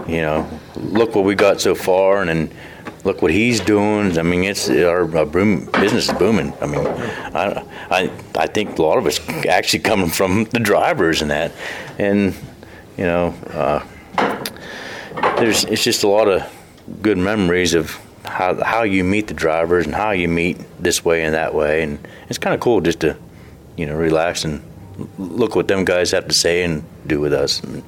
you 0.06 0.22
know, 0.22 0.48
look 0.76 1.14
what 1.14 1.24
we 1.24 1.34
got 1.34 1.60
so 1.60 1.74
far, 1.74 2.20
and 2.20 2.28
then 2.28 2.50
look 3.04 3.22
what 3.22 3.30
he's 3.30 3.60
doing. 3.60 4.18
I 4.18 4.22
mean, 4.22 4.44
it's 4.44 4.68
our, 4.68 5.16
our 5.16 5.26
boom, 5.26 5.66
business 5.66 6.08
is 6.08 6.14
booming. 6.18 6.52
I 6.60 6.66
mean, 6.66 6.86
I, 6.86 7.64
I, 7.90 8.10
I 8.36 8.46
think 8.46 8.78
a 8.78 8.82
lot 8.82 8.98
of 8.98 9.06
it's 9.06 9.20
actually 9.46 9.80
coming 9.80 10.10
from 10.10 10.44
the 10.44 10.60
drivers 10.60 11.22
and 11.22 11.30
that, 11.30 11.52
and 11.98 12.34
you 12.96 13.04
know, 13.04 13.34
uh, 13.50 13.84
there's 15.38 15.64
it's 15.64 15.84
just 15.84 16.02
a 16.02 16.08
lot 16.08 16.28
of 16.28 16.42
good 17.02 17.18
memories 17.18 17.74
of 17.74 17.98
how 18.24 18.62
how 18.62 18.82
you 18.82 19.04
meet 19.04 19.26
the 19.26 19.34
drivers 19.34 19.86
and 19.86 19.94
how 19.94 20.10
you 20.10 20.28
meet 20.28 20.58
this 20.82 21.04
way 21.04 21.24
and 21.24 21.34
that 21.34 21.54
way, 21.54 21.82
and 21.82 21.98
it's 22.28 22.38
kind 22.38 22.54
of 22.54 22.60
cool 22.60 22.80
just 22.80 23.00
to 23.00 23.16
you 23.76 23.86
know 23.86 23.94
relax 23.94 24.44
and 24.44 24.62
look 25.18 25.54
what 25.54 25.68
them 25.68 25.84
guys 25.84 26.10
have 26.10 26.26
to 26.26 26.34
say 26.34 26.64
and 26.64 26.84
do 27.06 27.20
with 27.20 27.32
us. 27.32 27.62
I 27.64 27.82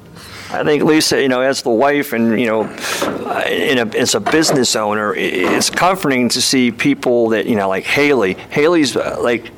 think 0.64 0.82
Lisa, 0.82 1.20
you 1.20 1.28
know, 1.28 1.40
as 1.40 1.62
the 1.62 1.70
wife 1.70 2.12
and 2.12 2.38
you 2.40 2.46
know, 2.46 2.64
a, 2.64 3.98
as 3.98 4.14
a 4.14 4.20
business 4.20 4.76
owner, 4.76 5.14
it's 5.14 5.70
comforting 5.70 6.28
to 6.30 6.42
see 6.42 6.70
people 6.70 7.30
that 7.30 7.46
you 7.46 7.56
know, 7.56 7.68
like 7.68 7.84
Haley. 7.84 8.34
Haley's 8.34 8.96
uh, 8.96 9.18
like 9.20 9.50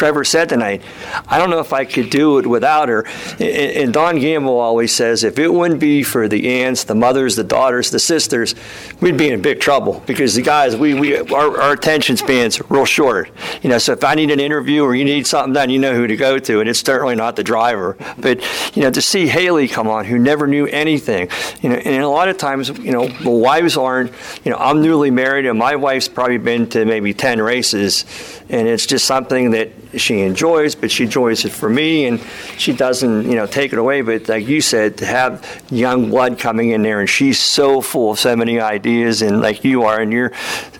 Trevor 0.00 0.24
said 0.24 0.48
tonight, 0.48 0.82
I 1.28 1.38
don't 1.38 1.50
know 1.50 1.58
if 1.58 1.72
I 1.72 1.84
could 1.84 2.10
do 2.10 2.38
it 2.38 2.46
without 2.46 2.88
her. 2.88 3.06
And 3.38 3.92
Don 3.92 4.18
Gamble 4.18 4.58
always 4.58 4.94
says, 4.94 5.24
if 5.24 5.38
it 5.38 5.52
wouldn't 5.52 5.80
be 5.80 6.02
for 6.02 6.28
the 6.28 6.62
aunts, 6.62 6.84
the 6.84 6.94
mothers, 6.94 7.36
the 7.36 7.44
daughters, 7.44 7.90
the 7.90 7.98
sisters, 7.98 8.54
we'd 9.00 9.16
be 9.16 9.28
in 9.28 9.42
big 9.42 9.60
trouble 9.60 10.02
because 10.06 10.34
the 10.34 10.42
guys, 10.42 10.76
we, 10.76 10.94
we 10.94 11.18
our, 11.18 11.60
our 11.60 11.72
attention 11.72 12.16
span's 12.16 12.60
real 12.70 12.84
short. 12.84 13.30
You 13.62 13.70
know, 13.70 13.78
so 13.78 13.92
if 13.92 14.04
I 14.04 14.14
need 14.14 14.30
an 14.30 14.40
interview 14.40 14.84
or 14.84 14.94
you 14.94 15.04
need 15.04 15.26
something 15.26 15.52
done, 15.52 15.70
you 15.70 15.78
know 15.78 15.94
who 15.94 16.06
to 16.06 16.16
go 16.16 16.38
to, 16.38 16.60
and 16.60 16.68
it's 16.68 16.80
certainly 16.80 17.16
not 17.16 17.36
the 17.36 17.44
driver. 17.44 17.96
But 18.16 18.40
you 18.76 18.82
know, 18.82 18.90
to 18.90 19.02
see 19.02 19.26
Haley 19.26 19.68
come 19.68 19.88
on, 19.88 20.04
who 20.04 20.18
never 20.20 20.46
knew 20.46 20.66
anything, 20.66 21.28
you 21.60 21.68
know, 21.68 21.76
and 21.76 22.02
a 22.02 22.08
lot 22.08 22.28
of 22.28 22.38
times, 22.38 22.68
you 22.68 22.92
know, 22.92 23.08
the 23.08 23.30
wives 23.30 23.76
aren't. 23.76 24.12
You 24.44 24.52
know, 24.52 24.58
I'm 24.58 24.82
newly 24.82 25.10
married, 25.10 25.46
and 25.46 25.58
my 25.58 25.76
wife's 25.76 26.08
probably 26.08 26.38
been 26.38 26.68
to 26.70 26.84
maybe 26.84 27.14
ten 27.14 27.40
races, 27.40 28.04
and 28.48 28.68
it's 28.68 28.86
just 28.86 29.04
something 29.06 29.52
that 29.52 29.70
she 29.96 30.20
enjoys, 30.20 30.74
but 30.74 30.90
she 30.90 31.04
enjoys 31.04 31.44
it 31.44 31.50
for 31.52 31.68
me, 31.68 32.06
and 32.06 32.20
she 32.56 32.72
doesn't, 32.72 33.28
you 33.28 33.34
know, 33.34 33.46
take 33.46 33.72
it 33.72 33.78
away. 33.78 34.02
But 34.02 34.28
like 34.28 34.46
you 34.46 34.60
said, 34.60 34.96
to 34.98 35.06
have 35.06 35.62
young 35.70 36.10
blood 36.10 36.38
coming 36.38 36.70
in 36.70 36.82
there, 36.82 37.00
and 37.00 37.08
she's 37.08 37.38
so 37.38 37.80
full 37.80 38.12
of 38.12 38.18
so 38.18 38.36
many 38.36 38.60
ideas, 38.60 39.22
and 39.22 39.40
like 39.40 39.64
you 39.64 39.84
are, 39.84 40.00
and 40.00 40.12
your 40.12 40.32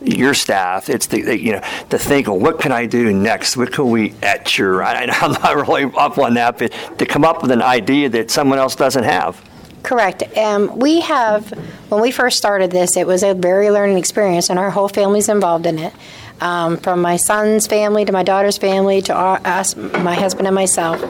your 0.02 0.34
staff, 0.34 0.88
it's 0.88 1.06
the, 1.06 1.22
the 1.22 1.38
you 1.38 1.52
know 1.52 1.62
to 1.90 1.98
think, 1.98 2.28
of 2.28 2.34
what 2.34 2.60
can 2.60 2.72
I 2.72 2.86
do 2.86 3.12
next? 3.12 3.56
What 3.56 3.72
can 3.72 3.90
we 3.90 4.14
etch? 4.22 4.60
Or 4.60 4.82
I, 4.82 5.06
know 5.06 5.12
I'm 5.20 5.32
not 5.32 5.56
really 5.56 5.84
up 5.96 6.18
on 6.18 6.34
that, 6.34 6.58
but 6.58 6.72
to 6.98 7.06
come 7.06 7.24
up 7.24 7.42
with 7.42 7.50
an 7.50 7.62
idea 7.62 8.08
that 8.10 8.30
someone 8.30 8.58
else 8.58 8.76
doesn't 8.76 9.04
have. 9.04 9.42
Correct. 9.82 10.22
Um, 10.36 10.78
we 10.78 11.00
have, 11.00 11.50
when 11.88 12.02
we 12.02 12.10
first 12.10 12.36
started 12.36 12.70
this, 12.70 12.98
it 12.98 13.06
was 13.06 13.22
a 13.22 13.34
very 13.34 13.70
learning 13.70 13.96
experience, 13.96 14.50
and 14.50 14.58
our 14.58 14.70
whole 14.70 14.88
family's 14.88 15.28
involved 15.28 15.66
in 15.66 15.78
it 15.78 15.94
um, 16.40 16.76
from 16.78 17.00
my 17.00 17.16
son's 17.16 17.66
family 17.66 18.04
to 18.04 18.12
my 18.12 18.22
daughter's 18.22 18.58
family 18.58 19.02
to 19.02 19.14
our, 19.14 19.40
us, 19.44 19.76
my 19.76 20.14
husband 20.14 20.46
and 20.46 20.54
myself. 20.54 21.00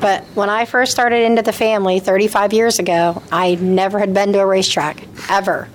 But 0.00 0.24
when 0.34 0.48
I 0.48 0.64
first 0.64 0.92
started 0.92 1.24
into 1.24 1.42
the 1.42 1.52
family 1.52 2.00
35 2.00 2.52
years 2.52 2.78
ago, 2.78 3.22
I 3.30 3.56
never 3.56 3.98
had 3.98 4.14
been 4.14 4.32
to 4.32 4.40
a 4.40 4.46
racetrack, 4.46 5.04
ever. 5.28 5.68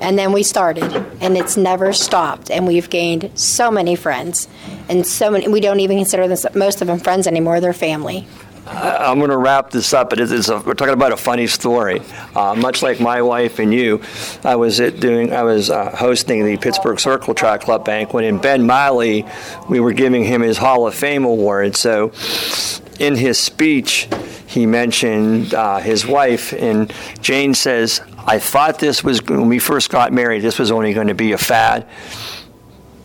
And 0.00 0.18
then 0.18 0.32
we 0.32 0.42
started, 0.42 0.92
and 1.20 1.36
it's 1.36 1.56
never 1.56 1.92
stopped. 1.92 2.50
And 2.50 2.66
we've 2.66 2.90
gained 2.90 3.30
so 3.38 3.70
many 3.70 3.94
friends, 3.94 4.48
and 4.88 5.06
so 5.06 5.30
many. 5.30 5.46
We 5.46 5.60
don't 5.60 5.80
even 5.80 5.98
consider 5.98 6.26
this, 6.26 6.44
most 6.54 6.82
of 6.82 6.88
them 6.88 6.98
friends 6.98 7.28
anymore. 7.28 7.60
They're 7.60 7.72
family. 7.72 8.26
I'm 8.66 9.18
going 9.18 9.30
to 9.30 9.36
wrap 9.36 9.70
this 9.70 9.92
up. 9.92 10.12
Is 10.14 10.48
a, 10.48 10.58
we're 10.58 10.74
talking 10.74 10.94
about 10.94 11.12
a 11.12 11.16
funny 11.16 11.46
story. 11.46 12.00
Uh, 12.34 12.54
much 12.54 12.82
like 12.82 12.98
my 12.98 13.20
wife 13.22 13.58
and 13.58 13.74
you, 13.74 14.00
I 14.42 14.56
was 14.56 14.78
doing. 14.78 15.32
I 15.32 15.42
was 15.42 15.70
uh, 15.70 15.94
hosting 15.94 16.44
the 16.44 16.56
Pittsburgh 16.56 16.98
Circle 16.98 17.34
Track 17.34 17.62
Club 17.62 17.84
banquet, 17.84 18.24
and 18.24 18.40
Ben 18.40 18.66
Miley, 18.66 19.26
we 19.68 19.80
were 19.80 19.92
giving 19.92 20.24
him 20.24 20.40
his 20.40 20.56
Hall 20.56 20.86
of 20.86 20.94
Fame 20.94 21.24
award. 21.24 21.76
So, 21.76 22.12
in 22.98 23.16
his 23.16 23.38
speech, 23.38 24.08
he 24.46 24.66
mentioned 24.66 25.52
uh, 25.52 25.78
his 25.78 26.06
wife, 26.06 26.52
and 26.54 26.92
Jane 27.20 27.54
says, 27.54 28.00
"I 28.18 28.38
thought 28.38 28.78
this 28.78 29.04
was 29.04 29.22
when 29.22 29.48
we 29.48 29.58
first 29.58 29.90
got 29.90 30.12
married. 30.12 30.40
This 30.40 30.58
was 30.58 30.70
only 30.70 30.94
going 30.94 31.08
to 31.08 31.14
be 31.14 31.32
a 31.32 31.38
fad." 31.38 31.86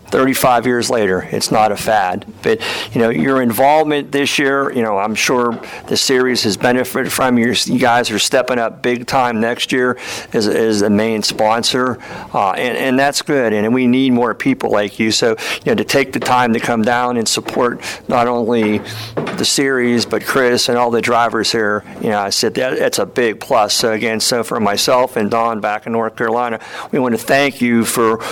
35 0.09 0.65
years 0.65 0.89
later, 0.89 1.21
it's 1.31 1.51
not 1.51 1.71
a 1.71 1.77
fad. 1.77 2.25
But 2.41 2.61
you 2.93 3.01
know, 3.01 3.09
your 3.09 3.41
involvement 3.41 4.11
this 4.11 4.39
year, 4.39 4.71
you 4.71 4.81
know, 4.81 4.97
I'm 4.97 5.15
sure 5.15 5.59
the 5.87 5.97
series 5.97 6.43
has 6.43 6.57
benefited 6.57 7.11
from. 7.11 7.37
you 7.37 7.53
you 7.65 7.79
guys 7.79 8.11
are 8.11 8.19
stepping 8.19 8.59
up 8.59 8.81
big 8.81 9.05
time 9.05 9.39
next 9.39 9.71
year 9.71 9.97
as, 10.33 10.47
as 10.47 10.79
the 10.79 10.89
main 10.89 11.23
sponsor, 11.23 11.99
uh, 12.33 12.51
and, 12.51 12.77
and 12.77 12.99
that's 12.99 13.21
good. 13.21 13.53
And 13.53 13.73
we 13.73 13.87
need 13.87 14.13
more 14.13 14.33
people 14.33 14.71
like 14.71 14.99
you. 14.99 15.11
So 15.11 15.35
you 15.63 15.71
know, 15.71 15.75
to 15.75 15.83
take 15.83 16.13
the 16.13 16.19
time 16.19 16.53
to 16.53 16.59
come 16.59 16.81
down 16.81 17.17
and 17.17 17.27
support 17.27 17.81
not 18.07 18.27
only 18.27 18.79
the 19.15 19.45
series 19.45 20.05
but 20.05 20.25
Chris 20.25 20.69
and 20.69 20.77
all 20.77 20.91
the 20.91 21.01
drivers 21.01 21.51
here, 21.51 21.83
you 22.01 22.09
know, 22.09 22.19
I 22.19 22.29
said 22.29 22.55
that 22.55 22.79
that's 22.79 22.99
a 22.99 23.05
big 23.05 23.39
plus. 23.39 23.73
So 23.73 23.91
again, 23.91 24.19
so 24.19 24.43
for 24.43 24.59
myself 24.59 25.15
and 25.15 25.29
Don 25.29 25.61
back 25.61 25.85
in 25.85 25.91
North 25.91 26.15
Carolina, 26.15 26.59
we 26.91 26.99
want 26.99 27.13
to 27.13 27.21
thank 27.21 27.61
you 27.61 27.85
for 27.85 28.23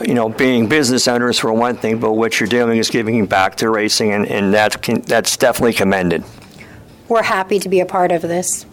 you 0.00 0.14
know 0.14 0.28
being 0.28 0.68
business 0.68 1.06
owners 1.12 1.38
for 1.38 1.52
one 1.52 1.76
thing, 1.76 1.98
but 1.98 2.12
what 2.12 2.40
you're 2.40 2.48
doing 2.48 2.78
is 2.78 2.90
giving 2.90 3.26
back 3.26 3.56
to 3.56 3.70
racing, 3.70 4.12
and, 4.12 4.26
and 4.26 4.52
that's, 4.52 4.76
that's 5.06 5.36
definitely 5.36 5.74
commended. 5.74 6.24
We're 7.08 7.22
happy 7.22 7.58
to 7.60 7.68
be 7.68 7.80
a 7.80 7.86
part 7.86 8.10
of 8.10 8.22
this. 8.22 8.66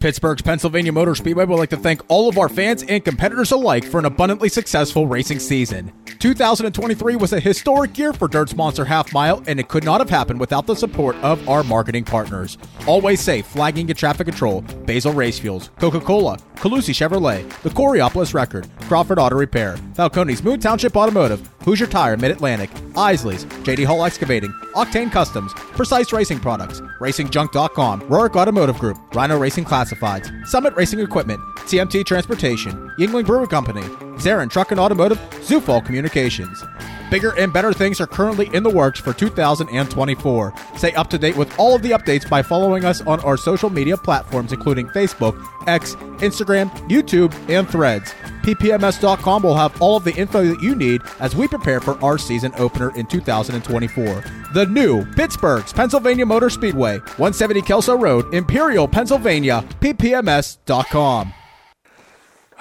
Pittsburgh's 0.00 0.42
Pennsylvania 0.42 0.92
Motor 0.92 1.16
Speedway 1.16 1.44
would 1.44 1.58
like 1.58 1.70
to 1.70 1.76
thank 1.76 2.02
all 2.06 2.28
of 2.28 2.38
our 2.38 2.48
fans 2.48 2.84
and 2.84 3.04
competitors 3.04 3.50
alike 3.50 3.84
for 3.84 3.98
an 3.98 4.04
abundantly 4.04 4.48
successful 4.48 5.08
racing 5.08 5.40
season. 5.40 5.92
2023 6.20 7.16
was 7.16 7.32
a 7.32 7.40
historic 7.40 7.98
year 7.98 8.12
for 8.12 8.28
Dirt's 8.28 8.54
Monster 8.54 8.84
Half 8.84 9.12
Mile, 9.12 9.42
and 9.48 9.58
it 9.58 9.66
could 9.66 9.82
not 9.82 10.00
have 10.00 10.08
happened 10.08 10.38
without 10.38 10.66
the 10.66 10.76
support 10.76 11.16
of 11.16 11.48
our 11.48 11.64
marketing 11.64 12.04
partners. 12.04 12.58
Always 12.86 13.20
Safe, 13.20 13.44
Flagging 13.44 13.90
and 13.90 13.98
Traffic 13.98 14.28
Control, 14.28 14.60
Basil 14.60 15.12
Race 15.12 15.40
Fuels, 15.40 15.70
Coca 15.80 16.00
Cola, 16.00 16.38
Colussy 16.56 16.94
Chevrolet, 16.94 17.48
the 17.62 17.70
Coraopolis 17.70 18.34
Record, 18.34 18.68
Crawford 18.82 19.18
Auto 19.18 19.34
Repair, 19.36 19.76
Falcone's 19.94 20.44
Moon 20.44 20.60
Township 20.60 20.96
Automotive, 20.96 21.48
Hoosier 21.68 21.86
Tire 21.86 22.16
Mid 22.16 22.30
Atlantic, 22.30 22.70
Isaly's, 22.96 23.44
JD 23.44 23.84
Hall 23.84 24.02
Excavating, 24.02 24.50
Octane 24.74 25.12
Customs, 25.12 25.52
Precise 25.52 26.14
Racing 26.14 26.40
Products, 26.40 26.80
RacingJunk.com, 26.98 28.00
Rorick 28.08 28.36
Automotive 28.36 28.78
Group, 28.78 28.96
Rhino 29.14 29.38
Racing 29.38 29.66
Classifieds, 29.66 30.46
Summit 30.46 30.74
Racing 30.76 31.00
Equipment, 31.00 31.42
TMT 31.66 32.06
Transportation, 32.06 32.72
Yuengling 32.98 33.26
Brewery 33.26 33.48
Company, 33.48 33.82
Zarin 34.16 34.48
Truck 34.50 34.70
and 34.70 34.80
Automotive, 34.80 35.18
Zufall 35.42 35.84
Communications. 35.84 36.64
Bigger 37.10 37.36
and 37.38 37.52
better 37.52 37.72
things 37.72 38.00
are 38.00 38.06
currently 38.06 38.50
in 38.54 38.62
the 38.62 38.70
works 38.70 39.00
for 39.00 39.12
2024. 39.12 40.54
Stay 40.76 40.92
up 40.92 41.08
to 41.10 41.18
date 41.18 41.36
with 41.36 41.58
all 41.58 41.74
of 41.74 41.82
the 41.82 41.92
updates 41.92 42.28
by 42.28 42.42
following 42.42 42.84
us 42.84 43.00
on 43.02 43.20
our 43.20 43.36
social 43.36 43.70
media 43.70 43.96
platforms, 43.96 44.52
including 44.52 44.88
Facebook, 44.88 45.42
X, 45.66 45.94
Instagram, 46.18 46.70
YouTube, 46.88 47.34
and 47.48 47.68
Threads. 47.68 48.12
PPMS.com 48.42 49.42
will 49.42 49.56
have 49.56 49.80
all 49.80 49.96
of 49.96 50.04
the 50.04 50.14
info 50.14 50.44
that 50.44 50.62
you 50.62 50.74
need 50.74 51.02
as 51.20 51.34
we 51.34 51.48
prepare 51.48 51.80
for 51.80 52.02
our 52.02 52.18
season 52.18 52.52
opener 52.56 52.94
in 52.96 53.06
2024. 53.06 54.24
The 54.54 54.66
new 54.66 55.04
Pittsburgh's 55.14 55.72
Pennsylvania 55.72 56.26
Motor 56.26 56.50
Speedway, 56.50 56.98
170 56.98 57.62
Kelso 57.62 57.96
Road, 57.96 58.32
Imperial, 58.34 58.88
Pennsylvania, 58.88 59.64
PPMS.com. 59.80 61.34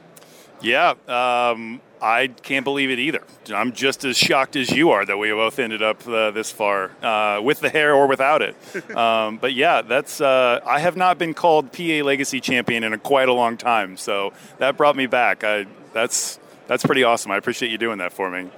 Yeah, 0.61 0.95
um, 1.09 1.81
I 2.01 2.29
can't 2.29 2.65
believe 2.65 2.91
it 2.91 2.99
either. 2.99 3.23
I'm 3.53 3.73
just 3.73 4.05
as 4.05 4.17
shocked 4.17 4.57
as 4.57 4.71
you 4.71 4.91
are 4.91 5.05
that 5.05 5.17
we 5.17 5.31
both 5.31 5.59
ended 5.59 5.83
up 5.83 6.07
uh, 6.07 6.31
this 6.31 6.51
far 6.51 6.91
uh, 7.03 7.41
with 7.41 7.61
the 7.61 7.69
hair 7.69 7.95
or 7.95 8.07
without 8.07 8.43
it. 8.43 8.57
Um, 8.93 9.39
but 9.39 9.55
yeah, 9.55 9.81
that's 9.83 10.21
uh, 10.21 10.61
I 10.67 10.79
have 10.81 10.97
not 10.97 11.19
been 11.19 11.33
called 11.33 11.73
PA 11.73 12.03
Legacy 12.05 12.41
Champion 12.41 12.85
in 12.85 12.93
a 12.93 12.99
quite 12.99 13.29
a 13.29 13.33
long 13.33 13.57
time, 13.57 13.97
so 13.97 14.33
that 14.59 14.77
brought 14.77 14.97
me 14.97 15.07
back. 15.07 15.45
I, 15.45 15.67
that's 15.95 16.39
that's 16.67 16.85
pretty 16.85 17.03
awesome. 17.03 17.31
I 17.33 17.37
appreciate 17.37 17.71
you 17.71 17.79
doing 17.79 17.99
that 17.99 18.13
for 18.13 18.31
me. 18.31 18.51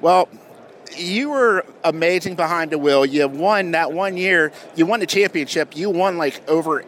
Well, 0.00 0.28
you 0.96 1.30
were 1.30 1.64
amazing 1.82 2.36
behind 2.36 2.70
the 2.70 2.78
wheel. 2.78 3.04
You 3.04 3.26
won 3.26 3.72
that 3.72 3.92
one 3.92 4.16
year. 4.16 4.52
You 4.76 4.86
won 4.86 5.00
the 5.00 5.06
championship. 5.06 5.76
You 5.76 5.90
won 5.90 6.16
like 6.16 6.48
over 6.48 6.84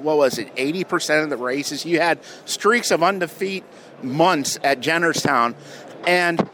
what 0.00 0.16
was 0.16 0.38
it, 0.38 0.54
80% 0.56 1.24
of 1.24 1.30
the 1.30 1.36
races. 1.36 1.84
You 1.84 2.00
had 2.00 2.18
streaks 2.44 2.90
of 2.90 3.02
undefeated 3.02 3.68
months 4.02 4.58
at 4.62 4.80
Jennerstown. 4.80 5.54
And 6.06 6.48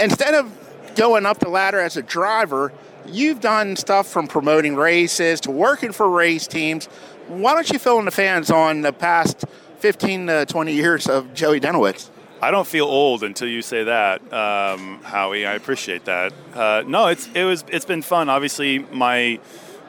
instead 0.00 0.34
of 0.34 0.50
going 0.96 1.26
up 1.26 1.38
the 1.38 1.48
ladder 1.48 1.80
as 1.80 1.96
a 1.96 2.02
driver, 2.02 2.72
you've 3.06 3.40
done 3.40 3.76
stuff 3.76 4.06
from 4.06 4.26
promoting 4.26 4.76
races 4.76 5.40
to 5.40 5.50
working 5.50 5.92
for 5.92 6.08
race 6.08 6.46
teams. 6.46 6.86
Why 7.28 7.54
don't 7.54 7.70
you 7.70 7.78
fill 7.78 7.98
in 7.98 8.04
the 8.04 8.10
fans 8.10 8.50
on 8.50 8.82
the 8.82 8.92
past 8.92 9.44
15 9.78 10.26
to 10.26 10.46
20 10.46 10.72
years 10.72 11.06
of 11.06 11.32
Joey 11.34 11.60
Denowitz? 11.60 12.10
I 12.42 12.50
don't 12.50 12.66
feel 12.66 12.86
old 12.86 13.22
until 13.22 13.48
you 13.48 13.60
say 13.60 13.84
that, 13.84 14.20
um, 14.32 15.00
Howie. 15.02 15.44
I 15.44 15.54
appreciate 15.54 16.06
that. 16.06 16.32
Uh, 16.54 16.82
no, 16.86 17.08
it's 17.08 17.28
it 17.34 17.44
was 17.44 17.64
it's 17.68 17.84
been 17.84 18.00
fun. 18.00 18.30
Obviously, 18.30 18.78
my 18.78 19.38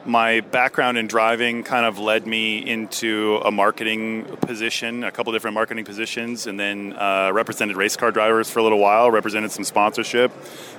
my 0.05 0.41
background 0.41 0.97
in 0.97 1.07
driving 1.07 1.63
kind 1.63 1.85
of 1.85 1.99
led 1.99 2.25
me 2.25 2.57
into 2.57 3.39
a 3.45 3.51
marketing 3.51 4.25
position, 4.41 5.03
a 5.03 5.11
couple 5.11 5.31
different 5.33 5.53
marketing 5.53 5.85
positions, 5.85 6.47
and 6.47 6.59
then 6.59 6.93
uh, 6.93 7.31
represented 7.33 7.75
race 7.77 7.95
car 7.95 8.11
drivers 8.11 8.49
for 8.49 8.59
a 8.59 8.63
little 8.63 8.79
while, 8.79 9.11
represented 9.11 9.51
some 9.51 9.63
sponsorship. 9.63 10.31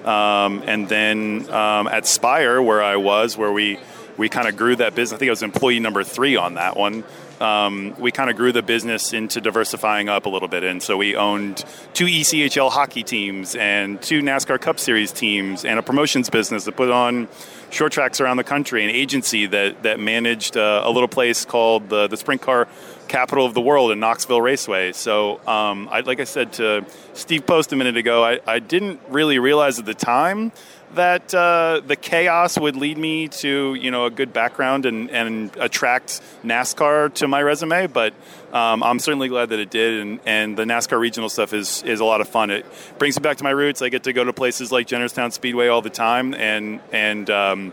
Um, 0.06 0.62
and 0.66 0.88
then 0.88 1.48
um, 1.50 1.86
at 1.88 2.06
Spire, 2.06 2.60
where 2.60 2.82
I 2.82 2.96
was, 2.96 3.36
where 3.36 3.52
we, 3.52 3.78
we 4.16 4.28
kind 4.28 4.48
of 4.48 4.56
grew 4.56 4.76
that 4.76 4.94
business, 4.94 5.16
I 5.16 5.18
think 5.18 5.28
I 5.28 5.32
was 5.32 5.42
employee 5.42 5.80
number 5.80 6.02
three 6.04 6.36
on 6.36 6.54
that 6.54 6.76
one. 6.76 7.04
Um, 7.42 7.96
we 7.98 8.12
kind 8.12 8.30
of 8.30 8.36
grew 8.36 8.52
the 8.52 8.62
business 8.62 9.12
into 9.12 9.40
diversifying 9.40 10.08
up 10.08 10.26
a 10.26 10.28
little 10.28 10.46
bit. 10.46 10.62
And 10.62 10.80
so 10.80 10.96
we 10.96 11.16
owned 11.16 11.64
two 11.92 12.06
ECHL 12.06 12.70
hockey 12.70 13.02
teams 13.02 13.56
and 13.56 14.00
two 14.00 14.22
NASCAR 14.22 14.60
Cup 14.60 14.78
Series 14.78 15.10
teams 15.10 15.64
and 15.64 15.78
a 15.78 15.82
promotions 15.82 16.30
business 16.30 16.64
that 16.66 16.76
put 16.76 16.90
on 16.90 17.28
short 17.70 17.90
tracks 17.90 18.20
around 18.20 18.36
the 18.36 18.44
country, 18.44 18.84
an 18.84 18.90
agency 18.90 19.46
that, 19.46 19.82
that 19.82 19.98
managed 19.98 20.56
uh, 20.56 20.82
a 20.84 20.90
little 20.90 21.08
place 21.08 21.44
called 21.44 21.88
the, 21.88 22.06
the 22.06 22.16
Sprint 22.16 22.42
Car 22.42 22.68
Capital 23.08 23.44
of 23.44 23.54
the 23.54 23.60
World 23.60 23.90
in 23.90 23.98
Knoxville 23.98 24.40
Raceway. 24.40 24.92
So, 24.92 25.40
um, 25.46 25.88
I, 25.90 26.00
like 26.00 26.20
I 26.20 26.24
said 26.24 26.52
to 26.54 26.84
Steve 27.14 27.44
Post 27.44 27.72
a 27.72 27.76
minute 27.76 27.96
ago, 27.96 28.24
I, 28.24 28.40
I 28.46 28.58
didn't 28.58 29.00
really 29.08 29.38
realize 29.38 29.78
at 29.78 29.84
the 29.84 29.94
time 29.94 30.52
that 30.94 31.34
uh, 31.34 31.80
the 31.86 31.96
chaos 31.96 32.58
would 32.58 32.76
lead 32.76 32.98
me 32.98 33.28
to 33.28 33.74
you 33.74 33.90
know 33.90 34.06
a 34.06 34.10
good 34.10 34.32
background 34.32 34.86
and, 34.86 35.10
and 35.10 35.56
attract 35.58 36.20
NASCAR 36.44 37.12
to 37.14 37.28
my 37.28 37.42
resume, 37.42 37.86
but 37.86 38.14
um, 38.52 38.82
I'm 38.82 38.98
certainly 38.98 39.28
glad 39.28 39.48
that 39.50 39.58
it 39.58 39.70
did. 39.70 40.00
And, 40.00 40.20
and 40.26 40.56
the 40.56 40.64
NASCAR 40.64 40.98
regional 40.98 41.28
stuff 41.28 41.52
is 41.52 41.82
is 41.82 42.00
a 42.00 42.04
lot 42.04 42.20
of 42.20 42.28
fun. 42.28 42.50
It 42.50 42.66
brings 42.98 43.18
me 43.18 43.22
back 43.22 43.38
to 43.38 43.44
my 43.44 43.50
roots. 43.50 43.82
I 43.82 43.88
get 43.88 44.04
to 44.04 44.12
go 44.12 44.24
to 44.24 44.32
places 44.32 44.70
like 44.72 44.86
Jennerstown 44.86 45.32
Speedway 45.32 45.68
all 45.68 45.82
the 45.82 45.90
time, 45.90 46.34
and 46.34 46.80
and 46.92 47.28
um, 47.30 47.72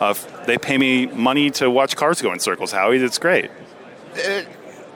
uh, 0.00 0.14
they 0.46 0.58
pay 0.58 0.78
me 0.78 1.06
money 1.06 1.50
to 1.52 1.70
watch 1.70 1.96
cars 1.96 2.22
go 2.22 2.32
in 2.32 2.38
circles. 2.38 2.72
Howie, 2.72 2.98
it's 2.98 3.18
great. 3.18 3.50
Uh, 4.16 4.42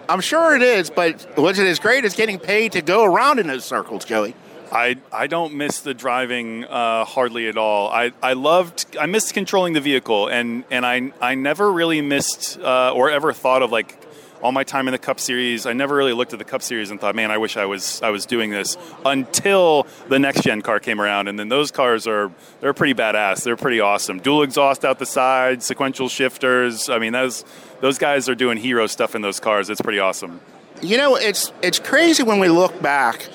I'm 0.09 0.21
sure 0.21 0.55
it 0.55 0.63
is, 0.63 0.91
but 0.91 1.27
what's 1.37 1.59
it 1.59 1.67
as 1.67 1.79
great 1.79 2.05
is 2.05 2.15
getting 2.15 2.39
paid 2.39 2.73
to 2.73 2.83
go 2.83 3.05
around 3.05 3.39
in 3.39 3.47
those 3.47 3.65
circles, 3.65 4.05
Joey? 4.05 4.35
I, 4.73 4.97
I 5.13 5.27
don't 5.27 5.55
miss 5.55 5.81
the 5.81 5.95
driving 5.95 6.65
uh, 6.65 7.05
hardly 7.05 7.49
at 7.49 7.57
all. 7.57 7.89
I, 7.89 8.13
I 8.23 8.33
loved 8.33 8.97
I 8.99 9.07
missed 9.07 9.35
controlling 9.35 9.73
the 9.73 9.81
vehicle 9.81 10.29
and, 10.29 10.65
and 10.71 10.85
I 10.85 11.13
I 11.21 11.35
never 11.35 11.71
really 11.71 12.01
missed 12.01 12.59
uh, 12.59 12.93
or 12.93 13.11
ever 13.11 13.33
thought 13.33 13.63
of 13.63 13.71
like 13.71 14.05
all 14.45 14.53
my 14.53 14.63
time 14.63 14.87
in 14.89 14.93
the 14.93 14.99
Cup 14.99 15.19
Series. 15.19 15.65
I 15.65 15.73
never 15.73 15.95
really 15.95 16.13
looked 16.13 16.35
at 16.35 16.39
the 16.39 16.45
Cup 16.45 16.61
Series 16.61 16.91
and 16.91 17.01
thought, 17.01 17.15
man, 17.15 17.31
I 17.31 17.39
wish 17.39 17.57
I 17.57 17.65
was 17.65 18.03
I 18.03 18.11
was 18.11 18.27
doing 18.27 18.51
this 18.51 18.77
until 19.05 19.87
the 20.09 20.19
next 20.19 20.43
gen 20.43 20.61
car 20.61 20.81
came 20.81 21.01
around, 21.01 21.29
and 21.29 21.39
then 21.39 21.49
those 21.49 21.71
cars 21.71 22.07
are 22.07 22.31
they're 22.61 22.75
pretty 22.75 22.93
badass. 22.95 23.43
They're 23.43 23.57
pretty 23.57 23.81
awesome. 23.81 24.19
Dual 24.19 24.43
exhaust 24.43 24.85
out 24.85 24.99
the 24.99 25.07
side, 25.07 25.63
sequential 25.63 26.11
shifters. 26.11 26.91
I 26.91 26.99
mean, 26.99 27.15
those 27.15 27.45
those 27.81 27.97
guys 27.97 28.29
are 28.29 28.35
doing 28.35 28.59
hero 28.59 28.87
stuff 28.87 29.15
in 29.15 29.23
those 29.23 29.41
cars. 29.41 29.71
It's 29.71 29.81
pretty 29.81 29.99
awesome. 29.99 30.41
You 30.83 30.99
know, 30.99 31.17
it's 31.17 31.51
it's 31.63 31.79
crazy 31.79 32.23
when 32.23 32.39
we 32.39 32.49
look 32.49 32.83
back 32.83 33.27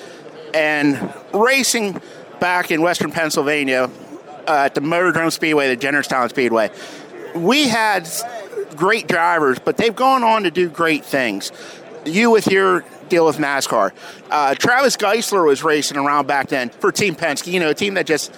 and 0.54 1.12
racing 1.32 2.00
back 2.40 2.70
in 2.70 2.82
Western 2.82 3.12
Pennsylvania 3.12 3.90
uh, 4.48 4.52
at 4.64 4.74
the 4.74 4.80
Motordrome 4.80 5.32
Speedway, 5.32 5.74
the 5.74 5.86
Jennerstown 5.86 6.28
Speedway. 6.30 6.70
We 7.34 7.68
had 7.68 8.08
great 8.76 9.06
drivers, 9.06 9.58
but 9.58 9.76
they've 9.76 9.94
gone 9.94 10.22
on 10.22 10.44
to 10.44 10.50
do 10.50 10.68
great 10.68 11.04
things. 11.04 11.52
You 12.04 12.30
with 12.30 12.50
your 12.50 12.84
deal 13.08 13.26
with 13.26 13.36
NASCAR. 13.36 13.92
Uh, 14.30 14.54
Travis 14.54 14.96
Geisler 14.96 15.44
was 15.44 15.62
racing 15.62 15.98
around 15.98 16.26
back 16.26 16.48
then 16.48 16.70
for 16.70 16.90
Team 16.90 17.14
Penske, 17.14 17.52
you 17.52 17.60
know, 17.60 17.70
a 17.70 17.74
team 17.74 17.94
that 17.94 18.06
just 18.06 18.32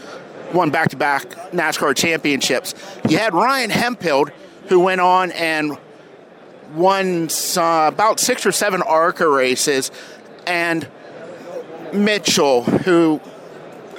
won 0.53 0.71
back 0.71 0.89
to 0.91 0.97
back 0.97 1.23
NASCAR 1.53 1.95
championships. 1.95 2.75
You 3.09 3.19
had 3.19 3.35
Ryan 3.35 3.71
Hemphill, 3.71 4.27
who 4.69 4.81
went 4.81 5.01
on 5.01 5.31
and 5.33 5.79
won 6.75 7.29
uh, 7.57 7.91
about 7.93 8.19
six 8.19 8.45
or 8.47 8.53
seven 8.53 8.83
ARCA 8.83 9.29
races, 9.29 9.91
and 10.47 10.89
Mitchell, 11.93 12.63
who, 12.63 13.21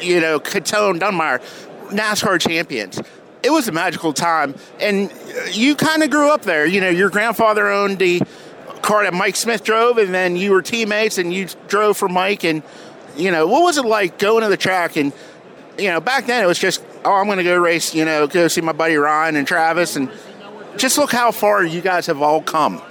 you 0.02 0.20
know, 0.20 0.40
Catone, 0.40 1.00
Dunmire, 1.00 1.42
NASCAR 1.90 2.40
champions. 2.40 3.02
It 3.44 3.52
was 3.52 3.68
a 3.68 3.72
magical 3.72 4.14
time, 4.14 4.56
and 4.80 5.12
you 5.52 5.76
kind 5.76 6.02
of 6.02 6.10
grew 6.10 6.32
up 6.32 6.44
there. 6.44 6.66
You 6.66 6.80
know, 6.80 6.90
your 6.90 7.10
grandfather 7.10 7.68
owned 7.68 8.00
the 8.00 8.22
car 8.82 9.04
that 9.04 9.14
Mike 9.14 9.36
Smith 9.36 9.64
drove, 9.64 9.98
and 9.98 10.14
then 10.14 10.36
you 10.36 10.52
were 10.52 10.62
teammates, 10.62 11.18
and 11.18 11.34
you 11.34 11.48
drove 11.68 11.98
for 11.98 12.08
Mike. 12.08 12.46
And 12.46 12.64
you 13.18 13.32
know, 13.32 13.46
what 13.46 13.64
was 13.64 13.78
it 13.78 13.86
like 13.86 14.18
going 14.18 14.44
to 14.44 14.50
the 14.50 14.58
track? 14.58 14.96
And 14.96 15.12
you 15.78 15.90
know, 15.90 16.00
back 16.00 16.26
then 16.26 16.44
it 16.44 16.48
was 16.48 16.60
just, 16.60 16.84
oh, 17.04 17.14
I'm 17.14 17.26
going 17.26 17.38
to 17.38 17.44
go 17.44 17.58
race. 17.58 17.94
You 17.94 18.06
know, 18.06 18.28
go 18.28 18.48
see 18.48 18.62
my 18.62 18.72
buddy 18.72 18.96
Ryan 18.96 19.36
and 19.36 19.46
Travis, 19.46 19.98
and 19.98 20.10
just 20.78 20.98
look 20.98 21.12
how 21.12 21.32
far 21.32 21.64
you 21.66 21.82
guys 21.82 22.06
have 22.06 22.22
all 22.22 22.42
come. 22.42 22.82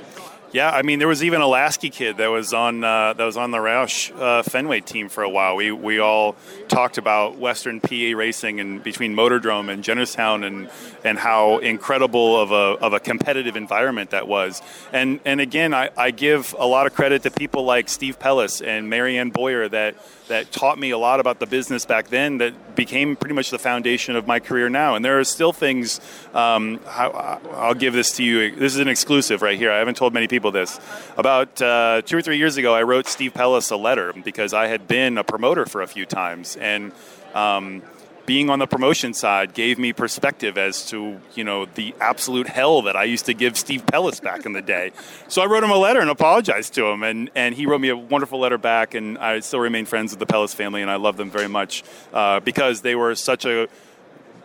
Yeah, 0.53 0.71
I 0.71 0.83
mean, 0.83 0.99
there 0.99 1.09
was 1.09 1.25
even 1.25 1.41
a 1.41 1.47
Lasky 1.47 1.89
kid 1.89 2.19
that 2.19 2.27
was 2.27 2.53
on 2.53 2.85
uh, 2.85 3.15
that 3.15 3.25
was 3.25 3.39
on 3.39 3.53
the 3.53 3.59
Roush 3.59 4.13
uh, 4.21 4.43
Fenway 4.43 4.81
team 4.81 5.09
for 5.09 5.25
a 5.25 5.29
while. 5.29 5.57
We 5.57 5.73
we 5.73 5.99
all 5.99 6.37
talked 6.69 6.99
about 6.99 7.39
Western 7.39 7.81
PA 7.81 8.13
racing 8.15 8.61
and 8.61 8.85
between 8.85 9.17
Motordrome 9.17 9.73
and 9.73 9.83
Jennerstown 9.83 10.47
and 10.47 10.69
and 11.05 11.19
how 11.19 11.57
incredible 11.57 12.39
of 12.39 12.53
a 12.53 12.85
of 12.85 12.93
a 12.93 13.01
competitive 13.01 13.57
environment 13.57 14.11
that 14.11 14.29
was. 14.29 14.61
And 14.93 15.21
and 15.25 15.41
again, 15.41 15.73
I, 15.73 15.89
I 15.97 16.11
give 16.11 16.55
a 16.59 16.67
lot 16.67 16.87
of 16.87 16.93
credit 16.93 17.23
to 17.23 17.31
people 17.31 17.65
like 17.65 17.89
Steve 17.89 18.19
Pellis 18.19 18.61
and 18.65 18.91
Marianne 18.91 19.31
Boyer 19.31 19.71
that 19.71 19.97
that 20.29 20.53
taught 20.53 20.79
me 20.79 20.91
a 20.91 20.99
lot 20.99 21.21
about 21.21 21.41
the 21.41 21.47
business 21.47 21.85
back 21.85 22.09
then 22.09 22.39
that 22.39 22.75
became 22.75 23.17
pretty 23.17 23.35
much 23.35 23.51
the 23.51 23.59
foundation 23.59 24.17
of 24.17 24.27
my 24.27 24.41
career 24.41 24.69
now. 24.69 24.95
And 24.95 25.05
there 25.05 25.19
are 25.19 25.25
still 25.25 25.53
things. 25.53 26.01
Um, 26.35 26.81
I'll 26.87 27.75
give 27.75 27.93
this 27.93 28.17
to 28.17 28.25
you. 28.25 28.55
This 28.55 28.75
is 28.75 28.81
an 28.81 28.89
exclusive 28.89 29.43
right 29.43 29.59
here. 29.59 29.71
I 29.71 29.79
haven't 29.79 29.97
told 29.97 30.15
many 30.15 30.29
people 30.29 30.51
this. 30.51 30.81
About 31.17 31.61
uh, 31.61 32.03
two 32.05 32.17
or 32.17 32.23
three 32.23 32.39
years 32.39 32.57
ago, 32.57 32.75
I 32.75 32.83
wrote 32.83 33.07
Steve 33.07 33.35
Pellis 33.35 33.71
a 33.71 33.77
letter 33.77 34.13
because 34.25 34.55
I 34.55 34.67
had 34.67 34.89
been 34.89 35.19
a 35.19 35.25
promoter 35.25 35.67
for 35.67 35.83
a 35.83 35.87
few 35.87 36.07
times 36.07 36.57
and. 36.57 36.93
Um, 37.35 37.83
being 38.27 38.51
on 38.51 38.59
the 38.59 38.67
promotion 38.67 39.15
side 39.15 39.55
gave 39.55 39.79
me 39.79 39.93
perspective 39.93 40.57
as 40.57 40.87
to 40.87 41.21
you 41.35 41.45
know 41.45 41.67
the 41.67 41.95
absolute 42.01 42.47
hell 42.47 42.83
that 42.83 42.97
I 42.97 43.05
used 43.05 43.27
to 43.27 43.35
give 43.35 43.57
Steve 43.57 43.85
Pellis 43.87 44.23
back 44.23 44.47
in 44.47 44.53
the 44.53 44.63
day. 44.63 44.93
So 45.29 45.43
I 45.43 45.47
wrote 45.47 45.65
him 45.65 45.71
a 45.71 45.77
letter 45.77 46.01
and 46.01 46.11
apologized 46.11 46.75
to 46.75 46.87
him, 46.87 47.03
and 47.03 47.31
and 47.35 47.55
he 47.55 47.67
wrote 47.67 47.81
me 47.81 47.89
a 47.89 47.97
wonderful 47.97 48.39
letter 48.39 48.59
back, 48.59 48.95
and 48.95 49.19
I 49.19 49.41
still 49.41 49.61
remain 49.61 49.87
friends 49.87 50.13
with 50.13 50.21
the 50.21 50.27
Pellis 50.27 50.55
family, 50.55 50.83
and 50.83 50.91
I 50.91 50.97
love 50.97 51.17
them 51.17 51.31
very 51.31 51.49
much 51.49 51.83
uh, 52.13 52.41
because 52.41 52.83
they 52.83 52.95
were 52.95 53.15
such 53.15 53.45
a 53.45 53.69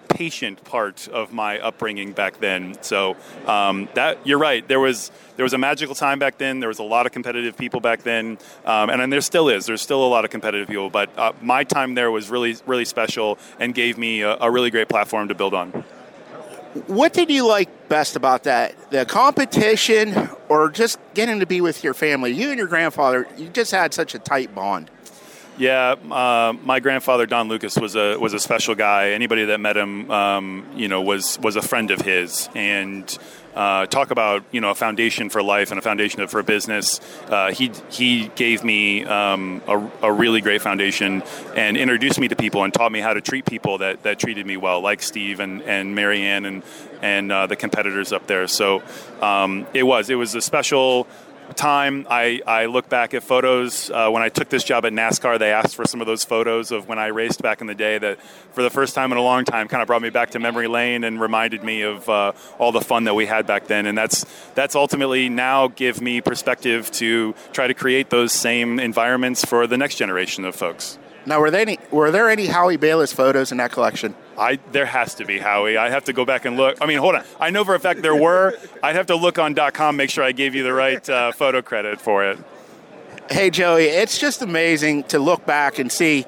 patient 0.07 0.63
part 0.63 1.07
of 1.07 1.33
my 1.33 1.59
upbringing 1.59 2.13
back 2.13 2.39
then. 2.39 2.77
So 2.81 3.15
um, 3.45 3.89
that 3.93 4.25
you're 4.25 4.39
right. 4.39 4.67
There 4.67 4.79
was 4.79 5.11
there 5.35 5.43
was 5.43 5.53
a 5.53 5.57
magical 5.57 5.95
time 5.95 6.19
back 6.19 6.37
then. 6.37 6.59
There 6.59 6.69
was 6.69 6.79
a 6.79 6.83
lot 6.83 7.05
of 7.05 7.11
competitive 7.11 7.57
people 7.57 7.79
back 7.79 8.03
then, 8.03 8.37
um, 8.65 8.89
and, 8.89 9.01
and 9.01 9.13
there 9.13 9.21
still 9.21 9.49
is. 9.49 9.65
There's 9.65 9.81
still 9.81 10.05
a 10.05 10.07
lot 10.09 10.25
of 10.25 10.31
competitive 10.31 10.67
people. 10.67 10.89
But 10.89 11.09
uh, 11.17 11.33
my 11.41 11.63
time 11.63 11.95
there 11.95 12.11
was 12.11 12.29
really 12.29 12.57
really 12.65 12.85
special 12.85 13.37
and 13.59 13.73
gave 13.73 13.97
me 13.97 14.21
a, 14.21 14.37
a 14.41 14.51
really 14.51 14.71
great 14.71 14.89
platform 14.89 15.27
to 15.27 15.35
build 15.35 15.53
on. 15.53 15.83
What 16.85 17.13
did 17.13 17.31
you 17.31 17.47
like 17.47 17.89
best 17.89 18.15
about 18.15 18.43
that? 18.43 18.91
The 18.91 19.05
competition 19.05 20.29
or 20.47 20.69
just 20.69 20.99
getting 21.15 21.39
to 21.39 21.47
be 21.47 21.59
with 21.59 21.83
your 21.83 21.95
family? 21.95 22.33
You 22.33 22.49
and 22.49 22.57
your 22.57 22.67
grandfather, 22.67 23.27
you 23.35 23.47
just 23.49 23.71
had 23.71 23.93
such 23.93 24.13
a 24.13 24.19
tight 24.19 24.53
bond. 24.53 24.91
Yeah, 25.57 25.95
uh, 26.11 26.53
my 26.63 26.79
grandfather 26.79 27.25
Don 27.25 27.47
Lucas 27.47 27.75
was 27.77 27.95
a 27.95 28.15
was 28.17 28.33
a 28.35 28.39
special 28.39 28.75
guy. 28.75 29.09
Anybody 29.09 29.45
that 29.45 29.59
met 29.59 29.75
him, 29.75 30.09
um, 30.11 30.67
you 30.75 30.87
know, 30.87 31.01
was 31.01 31.39
was 31.39 31.55
a 31.55 31.63
friend 31.63 31.89
of 31.89 32.01
his, 32.01 32.47
and 32.53 33.17
uh, 33.55 33.87
talk 33.87 34.11
about 34.11 34.43
you 34.51 34.61
know 34.61 34.69
a 34.69 34.75
foundation 34.75 35.31
for 35.31 35.41
life 35.41 35.71
and 35.71 35.79
a 35.79 35.81
foundation 35.81 36.25
for 36.27 36.43
business. 36.43 37.01
Uh, 37.27 37.51
he 37.51 37.71
he 37.89 38.27
gave 38.35 38.63
me 38.63 39.03
um, 39.05 39.63
a, 39.67 39.79
a, 40.03 40.13
really 40.13 40.41
great 40.41 40.61
foundation 40.61 41.23
and 41.55 41.75
introduced 41.75 42.19
me 42.19 42.27
to 42.27 42.35
people 42.35 42.63
and 42.63 42.71
taught 42.71 42.91
me 42.91 42.99
how 42.99 43.15
to 43.15 43.21
treat 43.21 43.43
people 43.47 43.79
that, 43.79 44.03
that 44.03 44.19
treated 44.19 44.45
me 44.45 44.57
well, 44.57 44.81
like 44.81 45.01
Steve 45.01 45.39
and 45.39 45.63
and 45.63 45.95
Marianne 45.95 46.45
and 46.45 46.63
and 47.01 47.31
uh, 47.31 47.47
the 47.47 47.55
competitors 47.55 48.13
up 48.13 48.27
there. 48.27 48.45
So 48.45 48.83
um, 49.21 49.65
it 49.73 49.83
was 49.83 50.11
it 50.11 50.15
was 50.15 50.35
a 50.35 50.41
special 50.41 51.07
time, 51.55 52.05
I, 52.09 52.41
I 52.45 52.65
look 52.65 52.89
back 52.89 53.13
at 53.13 53.23
photos. 53.23 53.89
Uh, 53.89 54.09
when 54.09 54.21
I 54.21 54.29
took 54.29 54.49
this 54.49 54.63
job 54.63 54.85
at 54.85 54.93
NASCAR, 54.93 55.39
they 55.39 55.51
asked 55.51 55.75
for 55.75 55.85
some 55.85 56.01
of 56.01 56.07
those 56.07 56.23
photos 56.23 56.71
of 56.71 56.87
when 56.87 56.99
I 56.99 57.07
raced 57.07 57.41
back 57.41 57.61
in 57.61 57.67
the 57.67 57.75
day 57.75 57.97
that, 57.97 58.19
for 58.53 58.63
the 58.63 58.69
first 58.69 58.95
time 58.95 59.11
in 59.11 59.17
a 59.17 59.21
long 59.21 59.45
time, 59.45 59.67
kind 59.67 59.81
of 59.81 59.87
brought 59.87 60.01
me 60.01 60.09
back 60.09 60.31
to 60.31 60.39
memory 60.39 60.67
lane 60.67 61.03
and 61.03 61.19
reminded 61.21 61.63
me 61.63 61.81
of 61.81 62.07
uh, 62.09 62.33
all 62.59 62.71
the 62.71 62.81
fun 62.81 63.05
that 63.05 63.15
we 63.15 63.25
had 63.25 63.47
back 63.47 63.67
then. 63.67 63.85
And 63.85 63.97
that's, 63.97 64.25
that's 64.55 64.75
ultimately 64.75 65.29
now 65.29 65.67
give 65.67 66.01
me 66.01 66.21
perspective 66.21 66.91
to 66.91 67.33
try 67.53 67.67
to 67.67 67.73
create 67.73 68.09
those 68.09 68.33
same 68.33 68.79
environments 68.79 69.45
for 69.45 69.67
the 69.67 69.77
next 69.77 69.95
generation 69.95 70.45
of 70.45 70.55
folks. 70.55 70.97
Now, 71.27 71.41
were 71.41 71.51
there 71.51 71.59
any 71.59 71.77
were 71.91 72.09
there 72.09 72.29
any 72.29 72.47
Howie 72.47 72.77
Balis 72.77 73.13
photos 73.13 73.51
in 73.51 73.57
that 73.57 73.73
collection? 73.73 74.15
I 74.37 74.59
there 74.71 74.85
has 74.85 75.15
to 75.15 75.25
be 75.25 75.39
Howie. 75.39 75.75
I 75.75 75.89
have 75.89 76.05
to 76.05 76.13
go 76.13 76.23
back 76.23 76.45
and 76.45 76.55
look. 76.55 76.77
I 76.79 76.85
mean, 76.85 76.99
hold 76.99 77.15
on. 77.15 77.25
I 77.37 77.49
know 77.49 77.65
for 77.65 77.75
a 77.75 77.79
fact 77.81 78.01
there 78.01 78.15
were. 78.15 78.57
I'd 78.81 78.95
have 78.95 79.07
to 79.07 79.15
look 79.17 79.37
on 79.37 79.53
.com, 79.73 79.97
make 79.97 80.09
sure 80.09 80.23
I 80.23 80.31
gave 80.31 80.55
you 80.55 80.63
the 80.63 80.73
right 80.73 81.07
uh, 81.09 81.33
photo 81.33 81.61
credit 81.61 81.99
for 81.99 82.23
it. 82.23 82.39
Hey 83.29 83.49
Joey, 83.49 83.83
it's 83.83 84.17
just 84.17 84.41
amazing 84.41 85.03
to 85.05 85.19
look 85.19 85.45
back 85.45 85.79
and 85.79 85.91
see 85.91 86.25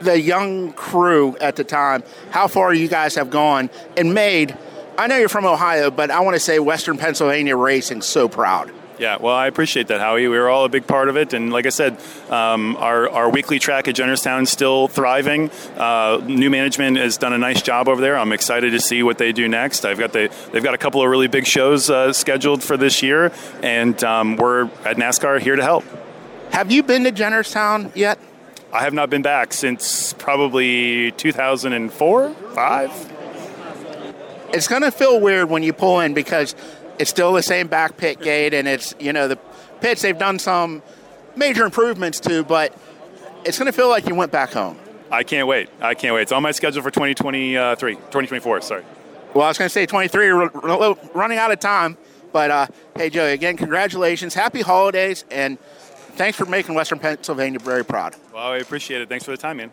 the 0.00 0.20
young 0.20 0.72
crew 0.72 1.36
at 1.40 1.54
the 1.54 1.62
time, 1.62 2.02
how 2.30 2.48
far 2.48 2.74
you 2.74 2.88
guys 2.88 3.14
have 3.14 3.30
gone 3.30 3.70
and 3.96 4.12
made. 4.12 4.58
I 4.98 5.06
know 5.06 5.16
you're 5.16 5.28
from 5.28 5.46
Ohio, 5.46 5.92
but 5.92 6.10
I 6.10 6.18
want 6.20 6.34
to 6.34 6.40
say 6.40 6.58
Western 6.58 6.98
Pennsylvania 6.98 7.56
racing 7.56 8.02
so 8.02 8.28
proud. 8.28 8.72
Yeah, 8.98 9.18
well, 9.20 9.34
I 9.34 9.46
appreciate 9.46 9.86
that, 9.88 10.00
Howie. 10.00 10.26
We 10.26 10.36
were 10.36 10.48
all 10.48 10.64
a 10.64 10.68
big 10.68 10.86
part 10.86 11.08
of 11.08 11.16
it, 11.16 11.32
and 11.32 11.52
like 11.52 11.66
I 11.66 11.68
said, 11.68 12.00
um, 12.30 12.76
our 12.76 13.08
our 13.08 13.30
weekly 13.30 13.60
track 13.60 13.86
at 13.86 13.94
Jennerstown 13.94 14.42
is 14.42 14.50
still 14.50 14.88
thriving. 14.88 15.50
Uh, 15.76 16.20
new 16.26 16.50
management 16.50 16.96
has 16.96 17.16
done 17.16 17.32
a 17.32 17.38
nice 17.38 17.62
job 17.62 17.88
over 17.88 18.00
there. 18.00 18.18
I'm 18.18 18.32
excited 18.32 18.72
to 18.72 18.80
see 18.80 19.04
what 19.04 19.18
they 19.18 19.32
do 19.32 19.48
next. 19.48 19.84
I've 19.84 19.98
got 19.98 20.12
the 20.12 20.34
they've 20.52 20.64
got 20.64 20.74
a 20.74 20.78
couple 20.78 21.00
of 21.00 21.08
really 21.08 21.28
big 21.28 21.46
shows 21.46 21.88
uh, 21.88 22.12
scheduled 22.12 22.60
for 22.60 22.76
this 22.76 23.00
year, 23.00 23.32
and 23.62 24.02
um, 24.02 24.36
we're 24.36 24.64
at 24.84 24.96
NASCAR 24.96 25.40
here 25.40 25.54
to 25.54 25.62
help. 25.62 25.84
Have 26.50 26.72
you 26.72 26.82
been 26.82 27.04
to 27.04 27.12
Jennerstown 27.12 27.94
yet? 27.94 28.18
I 28.72 28.82
have 28.82 28.92
not 28.92 29.10
been 29.10 29.22
back 29.22 29.52
since 29.52 30.12
probably 30.14 31.12
2004, 31.12 32.34
five. 32.52 32.90
It's 34.52 34.66
going 34.66 34.82
to 34.82 34.90
feel 34.90 35.20
weird 35.20 35.50
when 35.50 35.62
you 35.62 35.72
pull 35.72 36.00
in 36.00 36.14
because 36.14 36.54
it's 36.98 37.10
still 37.10 37.32
the 37.32 37.42
same 37.42 37.68
back 37.68 37.96
pit 37.96 38.20
gate, 38.20 38.54
and 38.54 38.66
it's 38.68 38.94
you 38.98 39.12
know 39.12 39.28
the 39.28 39.36
pits 39.80 40.02
they've 40.02 40.18
done 40.18 40.38
some 40.38 40.82
major 41.36 41.64
improvements 41.64 42.20
to, 42.20 42.44
but 42.44 42.76
it's 43.44 43.58
going 43.58 43.66
to 43.66 43.72
feel 43.72 43.88
like 43.88 44.06
you 44.08 44.14
went 44.14 44.32
back 44.32 44.52
home. 44.52 44.78
I 45.10 45.22
can't 45.22 45.46
wait. 45.46 45.70
I 45.80 45.94
can't 45.94 46.14
wait. 46.14 46.22
It's 46.22 46.32
on 46.32 46.42
my 46.42 46.50
schedule 46.50 46.82
for 46.82 46.90
2023, 46.90 47.94
2024. 47.94 48.60
Sorry. 48.60 48.84
Well, 49.32 49.44
I 49.44 49.48
was 49.48 49.58
going 49.58 49.68
to 49.68 49.72
say 49.72 49.86
23, 49.86 50.28
running 50.28 51.38
out 51.38 51.50
of 51.50 51.60
time. 51.60 51.96
But 52.32 52.50
uh, 52.50 52.66
hey, 52.94 53.08
Joey, 53.08 53.32
again, 53.32 53.56
congratulations, 53.56 54.34
happy 54.34 54.60
holidays, 54.60 55.24
and 55.30 55.58
thanks 55.60 56.36
for 56.36 56.44
making 56.44 56.74
Western 56.74 56.98
Pennsylvania 56.98 57.58
very 57.58 57.84
proud. 57.84 58.16
Well, 58.34 58.48
I 58.48 58.58
appreciate 58.58 59.00
it. 59.00 59.08
Thanks 59.08 59.24
for 59.24 59.30
the 59.30 59.38
time, 59.38 59.56
man 59.56 59.72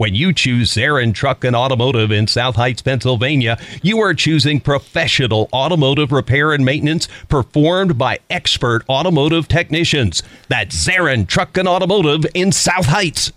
When 0.00 0.14
you 0.14 0.32
choose 0.32 0.72
Zarin 0.72 1.12
Truck 1.12 1.44
and 1.44 1.54
Automotive 1.54 2.10
in 2.10 2.26
South 2.26 2.56
Heights, 2.56 2.80
Pennsylvania, 2.80 3.58
you 3.82 4.00
are 4.00 4.14
choosing 4.14 4.58
professional 4.58 5.50
automotive 5.52 6.10
repair 6.10 6.52
and 6.52 6.64
maintenance 6.64 7.06
performed 7.28 7.98
by 7.98 8.20
expert 8.30 8.82
automotive 8.88 9.46
technicians. 9.46 10.22
That's 10.48 10.74
Zarin 10.74 11.28
Truck 11.28 11.58
and 11.58 11.68
Automotive 11.68 12.24
in 12.32 12.50
South 12.50 12.86
Heights. 12.86 13.30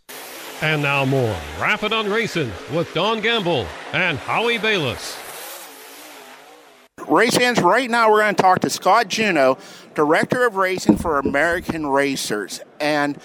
And 0.61 0.81
now 0.83 1.03
more 1.03 1.35
Rappin' 1.59 1.91
on 1.91 2.09
Racing 2.09 2.49
with 2.73 2.93
Don 2.93 3.19
Gamble 3.19 3.67
and 3.91 4.17
Howie 4.17 4.57
Balis. 4.57 5.19
Race 7.09 7.35
fans, 7.35 7.61
right 7.61 7.89
now 7.89 8.09
we're 8.09 8.21
going 8.21 8.35
to 8.35 8.41
talk 8.41 8.59
to 8.59 8.69
Scott 8.69 9.09
Juno, 9.09 9.57
Director 9.95 10.45
of 10.45 10.55
Racing 10.55 10.95
for 10.95 11.19
American 11.19 11.87
Racers. 11.87 12.61
And 12.79 13.21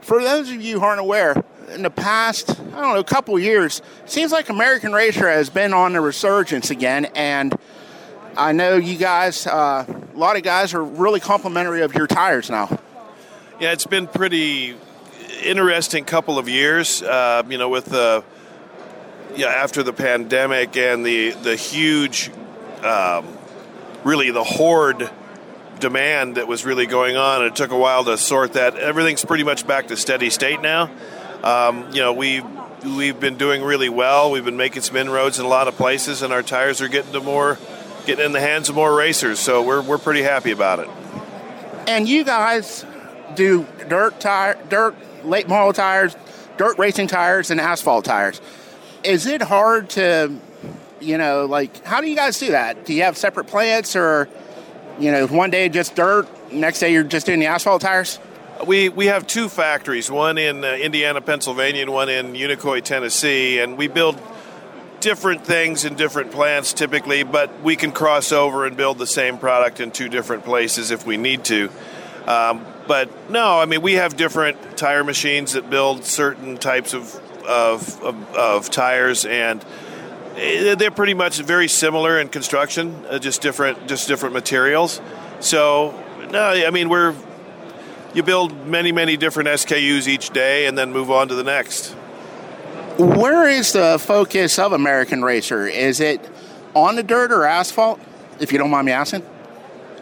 for 0.00 0.20
those 0.20 0.50
of 0.50 0.60
you 0.60 0.80
who 0.80 0.84
aren't 0.84 0.98
aware, 0.98 1.44
in 1.72 1.82
the 1.82 1.90
past, 1.90 2.50
I 2.50 2.80
don't 2.80 2.94
know, 2.94 2.98
a 2.98 3.04
couple 3.04 3.38
years, 3.38 3.82
seems 4.06 4.32
like 4.32 4.48
American 4.48 4.92
Racer 4.92 5.28
has 5.28 5.50
been 5.50 5.72
on 5.72 5.92
the 5.92 6.00
resurgence 6.00 6.70
again. 6.70 7.06
And 7.14 7.56
I 8.36 8.52
know 8.52 8.76
you 8.76 8.96
guys, 8.96 9.46
uh, 9.46 9.84
a 10.14 10.16
lot 10.16 10.36
of 10.36 10.42
guys 10.42 10.74
are 10.74 10.82
really 10.82 11.20
complimentary 11.20 11.82
of 11.82 11.94
your 11.94 12.06
tires 12.06 12.50
now. 12.50 12.78
Yeah, 13.60 13.72
it's 13.72 13.86
been 13.86 14.06
pretty 14.06 14.74
interesting 15.42 16.04
couple 16.04 16.38
of 16.38 16.48
years. 16.48 17.02
Uh, 17.02 17.42
you 17.48 17.58
know, 17.58 17.68
with 17.68 17.86
the 17.86 18.24
yeah 19.36 19.46
after 19.46 19.82
the 19.82 19.92
pandemic 19.92 20.76
and 20.76 21.04
the 21.06 21.30
the 21.30 21.56
huge, 21.56 22.30
um, 22.82 23.26
really 24.04 24.30
the 24.30 24.44
horde 24.44 25.10
demand 25.78 26.36
that 26.36 26.46
was 26.48 26.64
really 26.64 26.86
going 26.86 27.16
on. 27.16 27.44
It 27.44 27.56
took 27.56 27.70
a 27.70 27.76
while 27.78 28.04
to 28.04 28.16
sort 28.16 28.54
that. 28.54 28.76
Everything's 28.76 29.24
pretty 29.24 29.44
much 29.44 29.66
back 29.66 29.88
to 29.88 29.96
steady 29.96 30.30
state 30.30 30.60
now. 30.60 30.90
Um, 31.42 31.90
you 31.92 32.00
know, 32.00 32.12
we 32.12 32.40
we've 32.84 33.18
been 33.18 33.36
doing 33.36 33.62
really 33.62 33.88
well. 33.88 34.30
We've 34.30 34.44
been 34.44 34.56
making 34.56 34.82
some 34.82 34.96
inroads 34.96 35.38
in 35.38 35.44
a 35.44 35.48
lot 35.48 35.68
of 35.68 35.76
places, 35.76 36.22
and 36.22 36.32
our 36.32 36.42
tires 36.42 36.80
are 36.80 36.88
getting 36.88 37.12
to 37.12 37.20
more, 37.20 37.58
getting 38.06 38.24
in 38.24 38.32
the 38.32 38.40
hands 38.40 38.68
of 38.68 38.74
more 38.74 38.94
racers. 38.94 39.40
So 39.40 39.62
we're 39.62 39.82
we're 39.82 39.98
pretty 39.98 40.22
happy 40.22 40.52
about 40.52 40.78
it. 40.78 40.88
And 41.88 42.08
you 42.08 42.24
guys 42.24 42.86
do 43.34 43.66
dirt 43.88 44.20
tire, 44.20 44.56
dirt 44.68 44.94
late 45.24 45.48
model 45.48 45.72
tires, 45.72 46.14
dirt 46.58 46.78
racing 46.78 47.08
tires, 47.08 47.50
and 47.50 47.60
asphalt 47.60 48.04
tires. 48.04 48.40
Is 49.02 49.26
it 49.26 49.42
hard 49.42 49.90
to, 49.90 50.32
you 51.00 51.18
know, 51.18 51.46
like 51.46 51.84
how 51.84 52.00
do 52.00 52.08
you 52.08 52.14
guys 52.14 52.38
do 52.38 52.52
that? 52.52 52.84
Do 52.84 52.94
you 52.94 53.02
have 53.02 53.16
separate 53.16 53.48
plants, 53.48 53.96
or, 53.96 54.28
you 55.00 55.10
know, 55.10 55.26
one 55.26 55.50
day 55.50 55.68
just 55.68 55.96
dirt, 55.96 56.28
next 56.52 56.78
day 56.78 56.92
you're 56.92 57.02
just 57.02 57.26
doing 57.26 57.40
the 57.40 57.46
asphalt 57.46 57.82
tires? 57.82 58.20
We 58.66 58.88
we 58.90 59.06
have 59.06 59.26
two 59.26 59.48
factories, 59.48 60.08
one 60.08 60.38
in 60.38 60.62
uh, 60.62 60.74
Indiana, 60.74 61.20
Pennsylvania, 61.20 61.82
and 61.82 61.92
one 61.92 62.08
in 62.08 62.34
Unicoi, 62.34 62.80
Tennessee, 62.82 63.58
and 63.58 63.76
we 63.76 63.88
build 63.88 64.20
different 65.00 65.44
things 65.44 65.84
in 65.84 65.96
different 65.96 66.30
plants 66.30 66.72
typically, 66.72 67.24
but 67.24 67.60
we 67.62 67.74
can 67.74 67.90
cross 67.90 68.30
over 68.30 68.64
and 68.64 68.76
build 68.76 68.98
the 68.98 69.06
same 69.06 69.36
product 69.36 69.80
in 69.80 69.90
two 69.90 70.08
different 70.08 70.44
places 70.44 70.92
if 70.92 71.04
we 71.04 71.16
need 71.16 71.44
to. 71.44 71.70
Um, 72.26 72.64
but 72.86 73.30
no, 73.30 73.58
I 73.58 73.66
mean 73.66 73.82
we 73.82 73.94
have 73.94 74.16
different 74.16 74.76
tire 74.76 75.02
machines 75.02 75.54
that 75.54 75.68
build 75.68 76.04
certain 76.04 76.56
types 76.56 76.94
of 76.94 77.20
of, 77.44 78.00
of, 78.00 78.34
of 78.36 78.70
tires, 78.70 79.24
and 79.24 79.64
eh, 80.36 80.76
they're 80.76 80.92
pretty 80.92 81.14
much 81.14 81.40
very 81.40 81.66
similar 81.66 82.20
in 82.20 82.28
construction, 82.28 83.04
uh, 83.10 83.18
just 83.18 83.42
different 83.42 83.88
just 83.88 84.06
different 84.06 84.34
materials. 84.34 85.00
So 85.40 86.00
no, 86.30 86.50
I 86.50 86.70
mean 86.70 86.88
we're 86.88 87.16
you 88.14 88.22
build 88.22 88.66
many 88.66 88.92
many 88.92 89.16
different 89.16 89.48
SKUs 89.48 90.06
each 90.06 90.30
day, 90.30 90.66
and 90.66 90.76
then 90.76 90.92
move 90.92 91.10
on 91.10 91.28
to 91.28 91.34
the 91.34 91.44
next. 91.44 91.90
Where 92.98 93.48
is 93.48 93.72
the 93.72 93.98
focus 93.98 94.58
of 94.58 94.72
American 94.72 95.22
Racer? 95.22 95.66
Is 95.66 96.00
it 96.00 96.20
on 96.74 96.96
the 96.96 97.02
dirt 97.02 97.32
or 97.32 97.44
asphalt? 97.44 98.00
If 98.38 98.52
you 98.52 98.58
don't 98.58 98.70
mind 98.70 98.86
me 98.86 98.92
asking. 98.92 99.24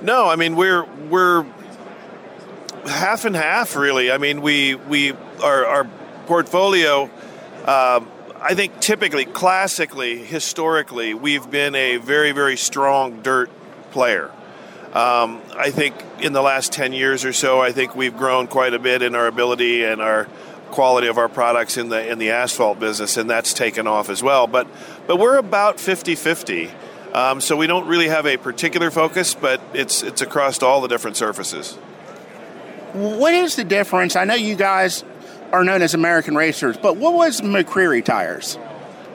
No, 0.03 0.29
I 0.29 0.37
mean 0.37 0.57
we're 0.57 0.85
we're 1.09 1.45
half 2.87 3.25
and 3.25 3.37
half, 3.37 3.77
really. 3.77 4.11
I 4.11 4.19
mean, 4.19 4.43
we 4.43 4.75
we 4.75 5.13
our, 5.43 5.67
our 5.67 5.85
portfolio. 6.27 7.11
Uh, 7.65 8.01
I 8.41 8.55
think 8.55 8.81
typically, 8.81 9.27
classically, 9.27 10.19
historically, 10.19 11.15
we've 11.15 11.51
been 11.51 11.75
a 11.75 11.99
very 11.99 12.33
very 12.33 12.57
strong 12.57 13.23
dirt 13.23 13.51
player. 13.91 14.31
Um, 14.93 15.41
I 15.57 15.71
think 15.71 15.95
in 16.21 16.33
the 16.33 16.43
last 16.43 16.73
ten 16.73 16.93
years 16.93 17.25
or 17.25 17.33
so, 17.33 17.61
I 17.61 17.73
think 17.73 17.95
we've 17.95 18.17
grown 18.17 18.49
quite 18.49 18.75
a 18.75 18.79
bit 18.79 19.03
in 19.03 19.15
our 19.15 19.27
ability 19.27 19.85
and 19.85 20.01
our 20.01 20.27
quality 20.71 21.07
of 21.07 21.19
our 21.19 21.29
products 21.29 21.77
in 21.77 21.89
the 21.89 22.11
in 22.11 22.19
the 22.19 22.31
asphalt 22.31 22.81
business, 22.81 23.17
and 23.17 23.29
that's 23.29 23.53
taken 23.53 23.87
off 23.87 24.09
as 24.09 24.23
well. 24.23 24.47
But 24.47 24.67
but 25.07 25.19
we're 25.19 25.37
about 25.37 25.77
50-50. 25.77 26.71
Um, 27.13 27.41
so 27.41 27.57
we 27.57 27.67
don't 27.67 27.89
really 27.89 28.09
have 28.09 28.27
a 28.27 28.37
particular 28.37 28.91
focus, 28.91 29.35
but 29.35 29.61
it's 29.75 30.03
it's 30.03 30.23
across 30.23 30.63
all 30.63 30.81
the 30.81 30.89
different 30.89 31.17
surfaces. 31.17 31.75
What 32.93 33.35
is 33.35 33.57
the 33.57 33.65
difference? 33.65 34.17
I 34.17 34.25
know 34.25 34.35
you 34.35 34.57
guys 34.57 35.05
are 35.53 35.65
known 35.65 35.83
as 35.83 35.95
American 35.95 36.35
Racers, 36.35 36.77
but 36.77 36.97
what 36.97 37.15
was 37.15 37.41
McCreary 37.41 38.05
Tires? 38.05 38.59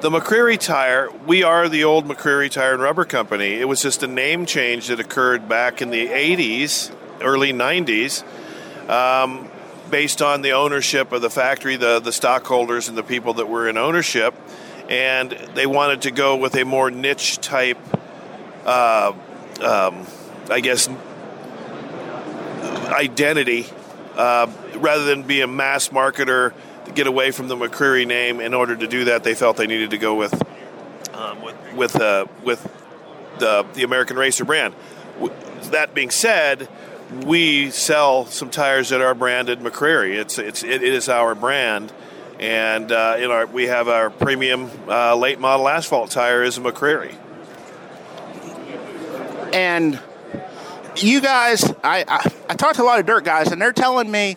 The 0.06 0.12
McCreary 0.12 0.60
Tire, 0.60 1.10
we 1.26 1.42
are 1.42 1.68
the 1.68 1.84
old 1.84 2.08
McCreary 2.08 2.52
Tire 2.52 2.74
and 2.74 2.84
Rubber 2.84 3.06
Company. 3.06 3.54
It 3.54 3.68
was 3.68 3.82
just 3.82 4.04
a 4.04 4.08
name 4.08 4.46
change 4.46 4.90
that 4.90 5.00
occurred 5.00 5.50
back 5.50 5.82
in 5.82 5.90
the 5.90 6.06
80s, 6.10 6.96
early 7.22 7.52
90s, 7.52 8.24
um, 8.88 9.50
based 9.90 10.22
on 10.22 10.44
the 10.44 10.52
ownership 10.52 11.12
of 11.12 11.24
the 11.24 11.32
factory, 11.32 11.76
the, 11.76 12.00
the 12.00 12.12
stockholders, 12.12 12.88
and 12.88 12.96
the 12.96 13.02
people 13.02 13.34
that 13.34 13.50
were 13.50 13.68
in 13.68 13.78
ownership. 13.78 14.36
And 14.90 15.32
they 15.56 15.66
wanted 15.66 16.04
to 16.04 16.12
go 16.12 16.36
with 16.36 16.54
a 16.54 16.66
more 16.66 16.92
niche 16.92 17.40
type, 17.40 17.80
uh, 18.64 19.12
um, 19.60 20.06
I 20.52 20.60
guess, 20.60 20.88
identity 22.92 23.66
uh, 24.16 24.52
rather 24.76 25.04
than 25.06 25.24
be 25.24 25.42
a 25.42 25.48
mass 25.48 25.90
marketer 25.90 26.54
get 26.96 27.08
away 27.08 27.32
from 27.32 27.48
the 27.48 27.56
McCreary 27.56 28.08
name. 28.08 28.40
In 28.40 28.54
order 28.54 28.76
to 28.76 28.88
do 28.88 29.06
that, 29.06 29.24
they 29.24 29.36
felt 29.36 29.58
they 29.58 29.68
needed 29.68 29.92
to 29.92 29.98
go 29.98 30.16
with 30.16 30.34
um, 31.14 31.42
with 31.42 31.56
with, 31.76 31.96
uh, 32.02 32.26
with 32.44 32.64
the 33.40 33.66
the 33.74 33.84
American 33.84 34.18
Racer 34.18 34.46
brand. 34.46 34.74
That 35.72 35.94
being 35.94 36.10
said, 36.10 36.68
we 37.26 37.70
sell 37.72 38.26
some 38.26 38.50
tires 38.50 38.90
that 38.90 39.02
are 39.02 39.14
branded 39.14 39.60
McCreary. 39.60 40.16
It's 40.16 40.40
it's 40.40 40.64
it 40.64 40.82
is 40.82 41.10
our 41.10 41.36
brand. 41.36 41.94
And 42.38 42.92
uh, 42.92 43.16
in 43.18 43.32
our, 43.32 43.46
we 43.46 43.68
have 43.68 43.88
our 43.88 44.10
premium 44.10 44.70
uh, 44.90 45.16
late 45.16 45.40
model 45.40 45.70
asphalt 45.70 46.12
tire 46.12 46.44
is 46.44 46.58
a 46.58 46.62
McCreary. 46.62 47.16
And 49.54 50.02
you 50.98 51.22
guys, 51.22 51.64
I, 51.82 52.04
I, 52.06 52.32
I 52.50 52.56
talked 52.56 52.76
to 52.76 52.82
a 52.82 52.84
lot 52.84 53.00
of 53.00 53.06
dirt 53.06 53.24
guys, 53.24 53.54
and 53.54 53.62
they're 53.62 53.72
telling 53.72 54.12
me 54.12 54.36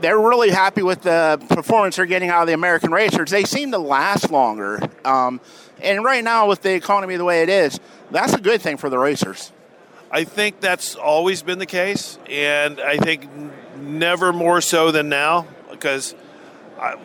they're 0.00 0.18
really 0.18 0.50
happy 0.50 0.82
with 0.82 1.02
the 1.02 1.40
performance 1.48 1.96
they're 1.96 2.06
getting 2.06 2.28
out 2.28 2.42
of 2.42 2.46
the 2.48 2.54
American 2.54 2.92
racers. 2.92 3.30
They 3.30 3.44
seem 3.44 3.70
to 3.72 3.78
last 3.78 4.30
longer. 4.30 4.80
Um, 5.04 5.40
and 5.80 6.04
right 6.04 6.22
now, 6.22 6.48
with 6.48 6.62
the 6.62 6.74
economy 6.74 7.16
the 7.16 7.24
way 7.24 7.42
it 7.42 7.48
is, 7.48 7.78
that's 8.10 8.34
a 8.34 8.40
good 8.40 8.60
thing 8.60 8.76
for 8.76 8.90
the 8.90 8.98
racers. 8.98 9.52
I 10.10 10.24
think 10.24 10.60
that's 10.60 10.94
always 10.94 11.42
been 11.42 11.58
the 11.58 11.66
case, 11.66 12.18
and 12.28 12.80
I 12.80 12.96
think 12.96 13.28
never 13.76 14.32
more 14.32 14.60
so 14.60 14.90
than 14.90 15.08
now 15.08 15.46
because. 15.70 16.14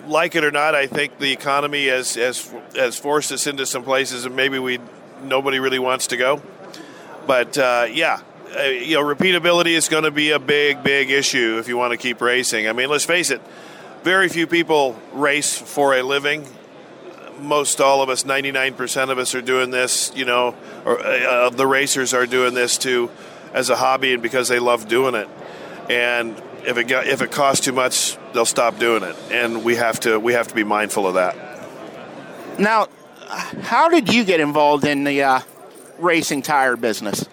Like 0.05 0.35
it 0.35 0.43
or 0.43 0.51
not, 0.51 0.75
I 0.75 0.85
think 0.85 1.17
the 1.17 1.31
economy 1.31 1.87
has, 1.87 2.13
has 2.13 2.53
has 2.75 2.95
forced 2.95 3.31
us 3.31 3.47
into 3.47 3.65
some 3.65 3.83
places, 3.83 4.23
and 4.23 4.35
maybe 4.35 4.59
we 4.59 4.77
nobody 5.23 5.57
really 5.57 5.79
wants 5.79 6.05
to 6.07 6.17
go. 6.17 6.43
But 7.25 7.57
uh, 7.57 7.87
yeah, 7.89 8.21
uh, 8.57 8.63
you 8.63 8.95
know, 8.95 9.03
repeatability 9.03 9.71
is 9.71 9.89
going 9.89 10.03
to 10.03 10.11
be 10.11 10.31
a 10.31 10.39
big, 10.39 10.83
big 10.83 11.09
issue 11.09 11.57
if 11.59 11.67
you 11.67 11.77
want 11.77 11.91
to 11.91 11.97
keep 11.97 12.21
racing. 12.21 12.67
I 12.67 12.73
mean, 12.73 12.89
let's 12.89 13.05
face 13.05 13.31
it, 13.31 13.41
very 14.03 14.29
few 14.29 14.47
people 14.47 14.99
race 15.13 15.57
for 15.57 15.95
a 15.95 16.03
living. 16.03 16.47
Most 17.39 17.81
all 17.81 18.01
of 18.01 18.09
us, 18.09 18.23
99% 18.23 19.09
of 19.09 19.17
us, 19.17 19.33
are 19.33 19.41
doing 19.41 19.71
this, 19.71 20.11
you 20.15 20.25
know, 20.25 20.55
or 20.85 20.99
uh, 20.99 21.49
the 21.49 21.65
racers 21.65 22.13
are 22.13 22.25
doing 22.25 22.53
this 22.53 22.77
too 22.77 23.09
as 23.53 23.69
a 23.69 23.75
hobby 23.75 24.13
and 24.13 24.21
because 24.21 24.47
they 24.47 24.59
love 24.59 24.87
doing 24.87 25.15
it. 25.15 25.27
And 25.89 26.41
if 26.65 26.77
it 26.77 26.85
got, 26.85 27.07
if 27.07 27.21
it 27.21 27.31
costs 27.31 27.65
too 27.65 27.71
much, 27.71 28.17
they'll 28.33 28.45
stop 28.45 28.79
doing 28.79 29.03
it, 29.03 29.15
and 29.31 29.63
we 29.63 29.75
have 29.75 29.99
to 30.01 30.19
we 30.19 30.33
have 30.33 30.47
to 30.47 30.55
be 30.55 30.63
mindful 30.63 31.05
of 31.07 31.15
that. 31.15 31.35
Now, 32.59 32.87
how 33.61 33.89
did 33.89 34.13
you 34.13 34.23
get 34.23 34.39
involved 34.39 34.85
in 34.85 35.03
the 35.03 35.23
uh, 35.23 35.39
racing 35.99 36.41
tire 36.41 36.77
business? 36.77 37.25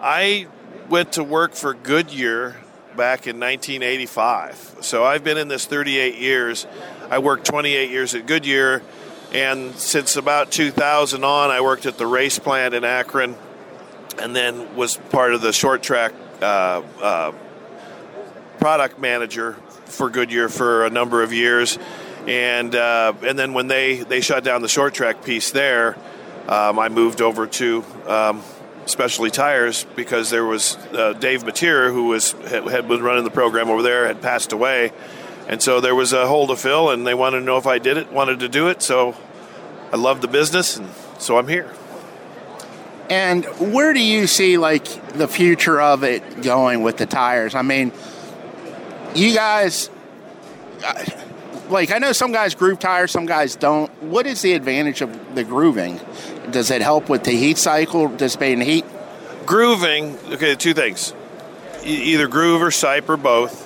I 0.00 0.46
went 0.88 1.12
to 1.12 1.24
work 1.24 1.54
for 1.54 1.74
Goodyear 1.74 2.56
back 2.96 3.26
in 3.26 3.40
1985. 3.40 4.76
So 4.80 5.04
I've 5.04 5.24
been 5.24 5.38
in 5.38 5.48
this 5.48 5.64
38 5.64 6.16
years. 6.16 6.66
I 7.10 7.18
worked 7.18 7.46
28 7.46 7.90
years 7.90 8.14
at 8.14 8.26
Goodyear, 8.26 8.82
and 9.32 9.74
since 9.74 10.16
about 10.16 10.50
2000 10.50 11.24
on, 11.24 11.50
I 11.50 11.60
worked 11.60 11.86
at 11.86 11.98
the 11.98 12.06
race 12.06 12.38
plant 12.38 12.74
in 12.74 12.84
Akron, 12.84 13.36
and 14.18 14.34
then 14.34 14.76
was 14.76 14.96
part 14.96 15.34
of 15.34 15.40
the 15.40 15.52
short 15.52 15.82
track 15.82 16.12
uh, 16.42 16.82
uh, 17.00 17.32
product 18.58 18.98
manager 18.98 19.54
for 19.86 20.10
Goodyear 20.10 20.48
for 20.48 20.84
a 20.84 20.90
number 20.90 21.22
of 21.22 21.32
years. 21.32 21.78
And 22.26 22.74
uh, 22.74 23.14
and 23.24 23.38
then 23.38 23.54
when 23.54 23.68
they, 23.68 23.98
they 23.98 24.20
shut 24.20 24.42
down 24.42 24.60
the 24.60 24.68
short 24.68 24.94
track 24.94 25.24
piece 25.24 25.52
there, 25.52 25.96
um, 26.48 26.78
I 26.78 26.88
moved 26.88 27.20
over 27.20 27.46
to 27.46 27.84
um, 28.06 28.42
Specialty 28.86 29.30
Tires 29.30 29.84
because 29.96 30.30
there 30.30 30.44
was 30.44 30.76
uh, 30.92 31.12
Dave 31.12 31.42
Mateer, 31.42 31.90
who 31.90 32.04
was 32.04 32.32
had 32.32 32.88
been 32.88 33.02
running 33.02 33.24
the 33.24 33.30
program 33.30 33.68
over 33.68 33.82
there, 33.82 34.06
had 34.06 34.22
passed 34.22 34.52
away, 34.52 34.92
and 35.48 35.60
so 35.60 35.80
there 35.80 35.94
was 35.94 36.12
a 36.12 36.26
hole 36.26 36.46
to 36.46 36.56
fill, 36.56 36.90
and 36.90 37.06
they 37.06 37.14
wanted 37.14 37.40
to 37.40 37.44
know 37.44 37.56
if 37.56 37.66
I 37.66 37.78
did 37.78 37.96
it, 37.96 38.12
wanted 38.12 38.40
to 38.40 38.48
do 38.48 38.68
it. 38.68 38.82
So 38.82 39.16
I 39.92 39.96
love 39.96 40.20
the 40.20 40.28
business, 40.28 40.76
and 40.76 40.88
so 41.18 41.36
I'm 41.36 41.48
here. 41.48 41.70
And 43.08 43.44
where 43.44 43.92
do 43.92 44.00
you 44.00 44.26
see 44.26 44.58
like 44.58 44.84
the 45.12 45.28
future 45.28 45.80
of 45.80 46.02
it 46.02 46.42
going 46.42 46.82
with 46.82 46.96
the 46.96 47.06
tires? 47.06 47.54
I 47.54 47.62
mean, 47.62 47.92
you 49.14 49.34
guys, 49.34 49.90
like 51.68 51.90
I 51.92 51.98
know 51.98 52.12
some 52.12 52.32
guys 52.32 52.54
groove 52.54 52.78
tires, 52.78 53.12
some 53.12 53.26
guys 53.26 53.56
don't. 53.56 53.90
What 54.02 54.26
is 54.26 54.42
the 54.42 54.54
advantage 54.54 55.02
of 55.02 55.34
the 55.34 55.44
grooving? 55.44 56.00
Does 56.50 56.70
it 56.70 56.82
help 56.82 57.08
with 57.08 57.24
the 57.24 57.32
heat 57.32 57.58
cycle, 57.58 58.08
dissipating 58.08 58.60
heat? 58.60 58.84
Grooving, 59.44 60.18
okay, 60.32 60.54
two 60.54 60.74
things. 60.74 61.14
E- 61.84 62.12
either 62.12 62.28
groove 62.28 62.62
or 62.62 62.70
sipe 62.70 63.08
or 63.08 63.16
both. 63.16 63.64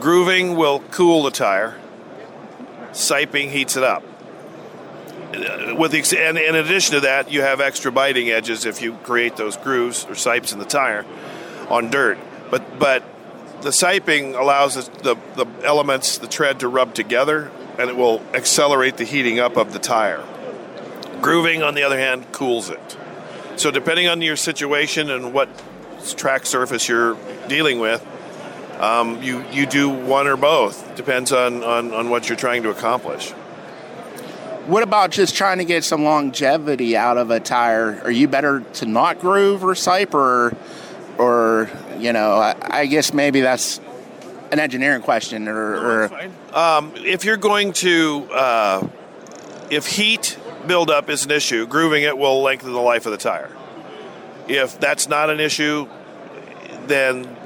Grooving 0.00 0.56
will 0.56 0.80
cool 0.90 1.22
the 1.22 1.30
tire. 1.30 1.76
Siping 2.92 3.50
heats 3.50 3.76
it 3.76 3.82
up. 3.82 4.02
Uh, 5.34 5.74
With 5.74 5.92
the, 5.92 6.18
and 6.18 6.38
in 6.38 6.54
addition 6.54 6.94
to 6.94 7.00
that, 7.00 7.30
you 7.30 7.42
have 7.42 7.60
extra 7.60 7.92
biting 7.92 8.30
edges 8.30 8.64
if 8.64 8.80
you 8.80 8.94
create 9.02 9.36
those 9.36 9.56
grooves 9.56 10.04
or 10.04 10.12
sipes 10.12 10.52
in 10.52 10.58
the 10.58 10.64
tire. 10.64 11.04
on 11.68 11.90
dirt. 11.90 12.18
But 12.50 12.78
but 12.78 13.02
the 13.62 13.70
siping 13.70 14.38
allows 14.38 14.74
the, 14.74 15.14
the, 15.34 15.44
the 15.44 15.66
elements, 15.66 16.18
the 16.18 16.28
tread 16.28 16.60
to 16.60 16.68
rub 16.68 16.94
together, 16.94 17.50
and 17.78 17.90
it 17.90 17.96
will 17.96 18.22
accelerate 18.34 18.96
the 18.98 19.04
heating 19.04 19.40
up 19.40 19.56
of 19.56 19.72
the 19.72 19.78
tire. 19.78 20.22
Grooving, 21.20 21.62
on 21.62 21.74
the 21.74 21.82
other 21.82 21.98
hand, 21.98 22.30
cools 22.32 22.70
it. 22.70 22.96
So 23.56 23.70
depending 23.70 24.06
on 24.08 24.20
your 24.22 24.36
situation 24.36 25.10
and 25.10 25.32
what 25.32 25.48
track 26.16 26.46
surface 26.46 26.88
you're 26.88 27.16
dealing 27.48 27.78
with, 27.78 28.06
um, 28.78 29.22
you 29.22 29.42
you 29.50 29.66
do 29.66 29.88
one 29.88 30.26
or 30.26 30.36
both. 30.36 30.94
Depends 30.94 31.32
on, 31.32 31.64
on, 31.64 31.92
on 31.92 32.10
what 32.10 32.28
you're 32.28 32.36
trying 32.36 32.62
to 32.64 32.70
accomplish. 32.70 33.32
What 34.66 34.82
about 34.82 35.10
just 35.10 35.34
trying 35.36 35.58
to 35.58 35.64
get 35.64 35.84
some 35.84 36.04
longevity 36.04 36.96
out 36.96 37.18
of 37.18 37.30
a 37.30 37.40
tire? 37.40 38.00
Are 38.04 38.10
you 38.10 38.28
better 38.28 38.60
to 38.74 38.86
not 38.86 39.20
groove 39.20 39.64
or 39.64 39.74
sipe, 39.74 40.12
or, 40.12 40.56
or 41.18 41.70
you 41.98 42.12
know, 42.12 42.32
I, 42.32 42.56
I 42.62 42.86
guess 42.86 43.14
maybe 43.14 43.40
that's 43.40 43.80
an 44.52 44.58
engineering 44.58 45.02
question, 45.02 45.48
or, 45.48 45.76
or 45.76 46.30
Um, 46.52 46.92
if 46.96 47.24
you're 47.24 47.36
going 47.36 47.72
to, 47.74 48.28
uh, 48.32 48.88
if 49.70 49.86
heat 49.86 50.36
buildup 50.66 51.08
is 51.08 51.24
an 51.24 51.30
issue, 51.30 51.66
grooving 51.66 52.02
it 52.02 52.16
will 52.16 52.42
lengthen 52.42 52.72
the 52.72 52.80
life 52.80 53.06
of 53.06 53.12
the 53.12 53.18
tire. 53.18 53.50
If 54.48 54.78
that's 54.78 55.08
not 55.08 55.30
an 55.30 55.40
issue, 55.40 55.88
then 56.86 57.36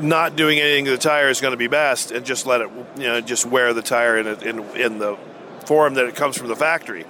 not 0.00 0.36
doing 0.36 0.58
anything 0.58 0.84
to 0.86 0.90
the 0.90 0.98
tire 0.98 1.28
is 1.28 1.40
going 1.40 1.52
to 1.52 1.58
be 1.58 1.68
best, 1.68 2.10
and 2.10 2.24
just 2.24 2.46
let 2.46 2.60
it, 2.60 2.70
you 2.96 3.04
know, 3.04 3.20
just 3.20 3.46
wear 3.46 3.72
the 3.72 3.82
tire 3.82 4.18
in, 4.18 4.26
in 4.26 4.58
in 4.76 4.98
the 4.98 5.16
form 5.66 5.94
that 5.94 6.06
it 6.06 6.14
comes 6.14 6.36
from 6.36 6.48
the 6.48 6.56
factory. 6.56 7.04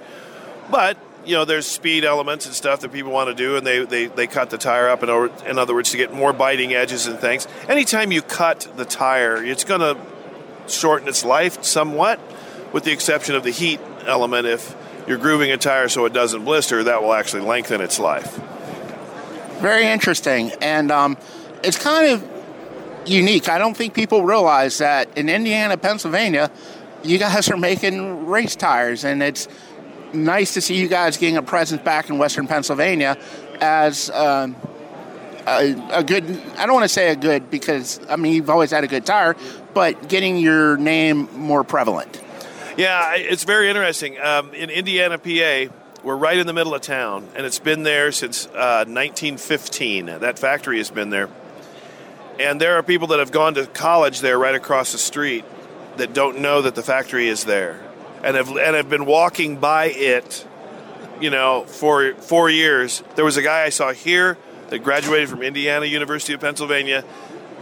But 0.69 0.97
you 1.27 1.33
know, 1.33 1.45
there's 1.45 1.67
speed 1.67 2.05
elements 2.05 2.45
and 2.45 2.55
stuff 2.55 2.79
that 2.79 2.93
people 2.93 3.11
want 3.11 3.27
to 3.27 3.35
do, 3.35 3.57
and 3.57 3.67
they, 3.67 3.83
they, 3.83 4.05
they 4.05 4.27
cut 4.27 4.49
the 4.49 4.57
tire 4.57 4.87
up, 4.87 5.03
in, 5.03 5.09
or, 5.09 5.29
in 5.45 5.59
other 5.59 5.73
words, 5.73 5.91
to 5.91 5.97
get 5.97 6.13
more 6.13 6.31
biting 6.31 6.73
edges 6.73 7.05
and 7.05 7.19
things. 7.19 7.47
Anytime 7.67 8.13
you 8.13 8.21
cut 8.21 8.71
the 8.77 8.85
tire, 8.85 9.43
it's 9.43 9.65
going 9.65 9.81
to 9.81 9.97
shorten 10.71 11.09
its 11.09 11.25
life 11.25 11.63
somewhat, 11.63 12.19
with 12.71 12.85
the 12.85 12.93
exception 12.93 13.35
of 13.35 13.43
the 13.43 13.51
heat 13.51 13.81
element. 14.05 14.47
If 14.47 14.73
you're 15.07 15.17
grooving 15.17 15.51
a 15.51 15.57
tire 15.57 15.87
so 15.87 16.05
it 16.05 16.13
doesn't 16.13 16.43
blister, 16.43 16.83
that 16.83 17.01
will 17.01 17.13
actually 17.13 17.43
lengthen 17.43 17.81
its 17.81 17.99
life. 17.99 18.39
very 19.59 19.87
interesting, 19.87 20.51
and 20.61 20.91
um, 20.91 21.17
it's 21.63 21.77
kind 21.77 22.11
of 22.11 22.27
unique. 23.05 23.49
I 23.49 23.57
don't 23.57 23.75
think 23.75 23.93
people 23.93 24.23
realize 24.23 24.77
that 24.79 25.17
in 25.17 25.29
Indiana, 25.29 25.77
Pennsylvania, 25.77 26.51
you 27.03 27.17
guys 27.17 27.49
are 27.49 27.57
making 27.57 28.27
race 28.27 28.55
tires, 28.55 29.05
and 29.05 29.23
it's 29.23 29.47
nice 30.13 30.53
to 30.53 30.61
see 30.61 30.75
you 30.75 30.87
guys 30.87 31.17
getting 31.17 31.37
a 31.37 31.41
presence 31.41 31.81
back 31.81 32.09
in 32.09 32.17
Western 32.17 32.47
Pennsylvania 32.47 33.17
as 33.61 34.09
um, 34.11 34.55
a, 35.47 35.73
a 35.91 36.03
good. 36.03 36.23
I 36.57 36.65
don't 36.65 36.73
want 36.73 36.83
to 36.83 36.89
say 36.89 37.11
a 37.11 37.15
good 37.15 37.49
because 37.49 37.99
I 38.09 38.15
mean 38.15 38.33
you've 38.33 38.49
always 38.49 38.71
had 38.71 38.83
a 38.83 38.87
good 38.87 39.05
tire, 39.05 39.35
but 39.73 40.09
getting 40.09 40.37
your 40.37 40.77
name 40.77 41.29
more 41.33 41.63
prevalent. 41.63 42.21
Yeah, 42.77 43.15
it's 43.15 43.43
very 43.43 43.69
interesting. 43.69 44.19
Um, 44.19 44.53
in 44.53 44.69
Indiana, 44.69 45.17
PA, 45.17 45.73
we're 46.03 46.15
right 46.15 46.37
in 46.37 46.45
the 46.45 46.53
middle 46.53 46.75
of 46.75 46.81
town, 46.81 47.27
and 47.35 47.43
it's 47.43 47.57
been 47.57 47.81
there 47.81 48.11
since 48.11 48.45
uh, 48.45 48.85
1915. 48.85 50.05
That 50.05 50.37
factory 50.37 50.77
has 50.77 50.91
been 50.91 51.09
there. 51.09 51.27
And 52.39 52.61
there 52.61 52.77
are 52.77 52.83
people 52.83 53.07
that 53.07 53.17
have 53.17 53.31
gone 53.31 53.55
to 53.55 53.65
college 53.65 54.19
there 54.19 54.37
right 54.37 54.53
across 54.53 54.91
the 54.91 54.99
street 54.99 55.43
that 55.97 56.13
don't 56.13 56.37
know 56.37 56.61
that 56.61 56.75
the 56.75 56.83
factory 56.83 57.27
is 57.27 57.45
there 57.45 57.81
and 58.23 58.37
have, 58.37 58.49
and 58.49 58.75
have 58.75 58.89
been 58.89 59.07
walking 59.07 59.57
by 59.57 59.85
it, 59.85 60.45
you 61.19 61.31
know, 61.31 61.63
for 61.65 62.13
four 62.13 62.47
years. 62.47 63.01
There 63.15 63.25
was 63.25 63.37
a 63.37 63.41
guy 63.41 63.63
I 63.63 63.69
saw 63.69 63.91
here 63.91 64.37
that 64.69 64.83
graduated 64.83 65.29
from 65.29 65.41
Indiana 65.41 65.87
University 65.87 66.33
of 66.33 66.41
Pennsylvania 66.41 67.03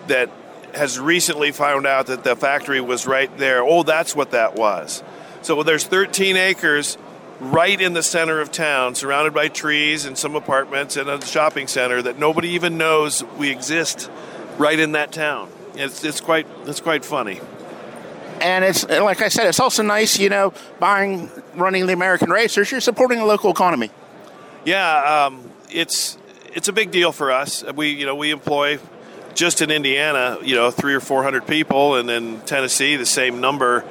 that 0.08 0.30
has 0.76 1.00
recently 1.00 1.52
found 1.52 1.88
out 1.88 2.08
that 2.08 2.24
the 2.24 2.36
factory 2.36 2.82
was 2.82 3.08
right 3.08 3.36
there. 3.38 3.64
Oh, 3.64 3.84
that's 3.84 4.16
what 4.16 4.32
that 4.32 4.56
was. 4.56 5.04
So 5.42 5.64
there's 5.64 5.86
13 5.86 6.38
acres 6.38 6.98
right 7.40 7.80
in 7.80 7.94
the 7.94 8.04
center 8.04 8.40
of 8.40 8.52
town, 8.52 8.96
surrounded 8.96 9.34
by 9.34 9.48
trees 9.48 10.06
and 10.06 10.18
some 10.18 10.36
apartments 10.36 10.98
and 10.98 11.10
a 11.10 11.24
shopping 11.26 11.68
center 11.68 12.02
that 12.02 12.18
nobody 12.18 12.50
even 12.50 12.78
knows 12.78 13.24
we 13.38 13.50
exist 13.50 14.10
right 14.58 14.80
in 14.80 14.94
that 14.94 15.12
town. 15.12 15.50
It's, 15.76 16.04
it's 16.04 16.22
quite 16.22 16.48
it's 16.66 16.80
quite 16.80 17.04
funny. 17.04 17.42
And 18.42 18.66
it's 18.66 18.88
like 18.88 19.22
I 19.22 19.30
said, 19.30 19.48
it's 19.48 19.60
also 19.60 19.84
nice, 19.84 20.20
you 20.20 20.30
know, 20.30 20.54
buying, 20.80 21.30
running 21.56 21.86
the 21.86 21.94
American 21.94 22.30
racers. 22.30 22.72
You're 22.72 22.82
supporting 22.82 23.20
a 23.20 23.26
local 23.26 23.52
economy. 23.52 23.92
Yeah, 24.66 25.26
um, 25.28 25.50
it's 25.70 26.18
it's 26.54 26.68
a 26.68 26.74
big 26.74 26.92
deal 26.92 27.12
for 27.12 27.32
us. 27.32 27.64
We 27.74 27.90
you 27.90 28.06
know 28.06 28.16
we 28.16 28.32
employ 28.32 28.80
just 29.36 29.62
in 29.62 29.70
Indiana, 29.70 30.38
you 30.42 30.56
know, 30.56 30.72
three 30.72 30.96
or 30.96 31.00
four 31.00 31.22
hundred 31.22 31.46
people, 31.46 31.96
and 31.96 32.10
in 32.10 32.42
Tennessee 32.42 32.96
the 32.96 33.06
same 33.06 33.42
number. 33.42 33.86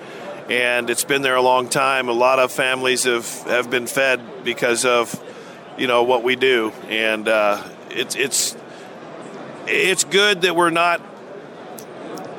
And 0.49 0.91
it's 0.91 1.05
been 1.05 1.23
there 1.23 1.37
a 1.37 1.43
long 1.43 1.69
time. 1.69 2.09
A 2.09 2.13
lot 2.13 2.39
of 2.39 2.53
families 2.53 3.05
have, 3.05 3.27
have 3.45 3.71
been 3.71 3.87
fed 3.87 4.45
because 4.45 4.85
of 4.85 5.23
you 5.79 5.87
know 5.87 6.03
what 6.03 6.23
we 6.23 6.37
do, 6.37 6.73
and 6.89 7.29
uh, 7.29 7.63
it's 7.91 8.17
it's 8.17 8.57
it's 9.67 10.05
good 10.05 10.43
that 10.43 10.57
we're 10.57 10.71
not 10.71 11.01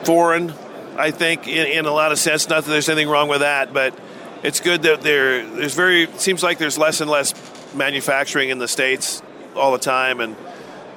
foreign. 0.06 0.54
I 0.98 1.12
think 1.12 1.48
in, 1.48 1.68
in 1.68 1.86
a 1.86 1.92
lot 1.92 2.12
of 2.12 2.20
sense, 2.20 2.48
not 2.48 2.64
that 2.64 2.70
there's 2.70 2.90
anything 2.90 3.10
wrong 3.10 3.28
with 3.28 3.42
that, 3.42 3.74
but 3.74 3.98
it's 4.44 4.60
good 4.60 4.84
that 4.84 5.02
there 5.02 5.46
there's 5.46 5.74
very 5.74 6.08
seems 6.18 6.44
like 6.44 6.58
there's 6.58 6.78
less 6.78 7.02
and 7.02 7.10
less 7.10 7.34
manufacturing 7.74 8.50
in 8.50 8.60
the 8.60 8.68
states 8.68 9.22
all 9.56 9.72
the 9.72 9.80
time, 9.80 10.20
and 10.20 10.36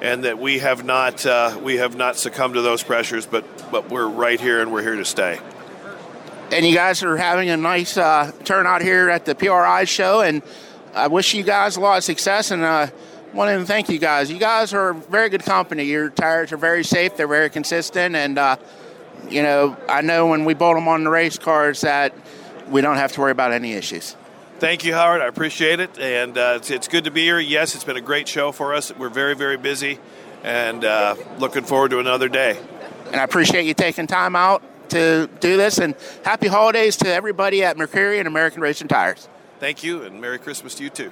and 0.01 0.23
that 0.23 0.39
we 0.39 0.59
have 0.59 0.83
not 0.83 1.25
uh, 1.25 1.59
we 1.61 1.77
have 1.77 1.95
not 1.95 2.17
succumbed 2.17 2.55
to 2.55 2.61
those 2.61 2.83
pressures, 2.83 3.25
but 3.25 3.45
but 3.71 3.89
we're 3.89 4.07
right 4.07 4.39
here 4.39 4.61
and 4.61 4.71
we're 4.71 4.81
here 4.81 4.95
to 4.95 5.05
stay. 5.05 5.39
And 6.51 6.65
you 6.65 6.73
guys 6.73 7.03
are 7.03 7.17
having 7.17 7.49
a 7.49 7.57
nice 7.57 7.97
uh, 7.97 8.31
turnout 8.43 8.81
here 8.81 9.09
at 9.09 9.25
the 9.25 9.35
PRI 9.35 9.83
show, 9.83 10.21
and 10.21 10.41
I 10.95 11.07
wish 11.07 11.33
you 11.33 11.43
guys 11.43 11.77
a 11.77 11.79
lot 11.79 11.97
of 11.97 12.03
success. 12.03 12.51
And 12.51 12.63
uh, 12.63 12.87
wanted 13.33 13.59
to 13.59 13.65
thank 13.65 13.89
you 13.89 13.99
guys. 13.99 14.31
You 14.31 14.39
guys 14.39 14.73
are 14.73 14.93
very 14.93 15.29
good 15.29 15.43
company. 15.43 15.83
Your 15.83 16.09
tires 16.09 16.51
are 16.51 16.57
very 16.57 16.83
safe. 16.83 17.15
They're 17.15 17.27
very 17.27 17.49
consistent, 17.49 18.15
and 18.15 18.37
uh, 18.37 18.55
you 19.29 19.43
know 19.43 19.77
I 19.87 20.01
know 20.01 20.27
when 20.27 20.45
we 20.45 20.53
bolt 20.53 20.75
them 20.75 20.87
on 20.87 21.03
the 21.03 21.09
race 21.09 21.37
cars 21.37 21.81
that 21.81 22.13
we 22.69 22.81
don't 22.81 22.97
have 22.97 23.11
to 23.13 23.21
worry 23.21 23.31
about 23.31 23.51
any 23.51 23.73
issues. 23.73 24.15
Thank 24.59 24.83
you, 24.83 24.93
Howard. 24.93 25.21
I 25.21 25.27
appreciate 25.27 25.79
it, 25.79 25.97
and 25.97 26.37
uh, 26.37 26.55
it's, 26.57 26.69
it's 26.69 26.89
good 26.89 27.05
to 27.05 27.11
be 27.11 27.21
here. 27.21 27.39
Yes, 27.39 27.75
it's 27.75 27.85
been 27.85 27.95
a 27.95 28.01
great 28.01 28.27
show 28.27 28.51
for 28.51 28.73
us. 28.73 28.93
We're 28.93 29.07
very 29.07 29.33
very 29.33 29.55
busy, 29.55 29.99
and 30.43 30.83
uh, 30.83 31.15
looking 31.37 31.63
forward 31.63 31.91
to 31.91 31.99
another 31.99 32.27
day. 32.27 32.59
And 33.07 33.15
I 33.15 33.23
appreciate 33.23 33.65
you 33.65 33.73
taking 33.73 34.05
time 34.05 34.35
out 34.35 34.61
to 34.89 35.29
do 35.39 35.55
this. 35.55 35.77
And 35.77 35.95
happy 36.25 36.47
holidays 36.47 36.97
to 36.97 37.07
everybody 37.07 37.63
at 37.63 37.77
McCreary 37.77 38.19
and 38.19 38.27
American 38.27 38.61
Racing 38.61 38.89
Tires. 38.89 39.29
Thank 39.59 39.81
you, 39.81 40.03
and 40.03 40.19
Merry 40.19 40.39
Christmas 40.39 40.75
to 40.75 40.83
you 40.83 40.89
too. 40.89 41.11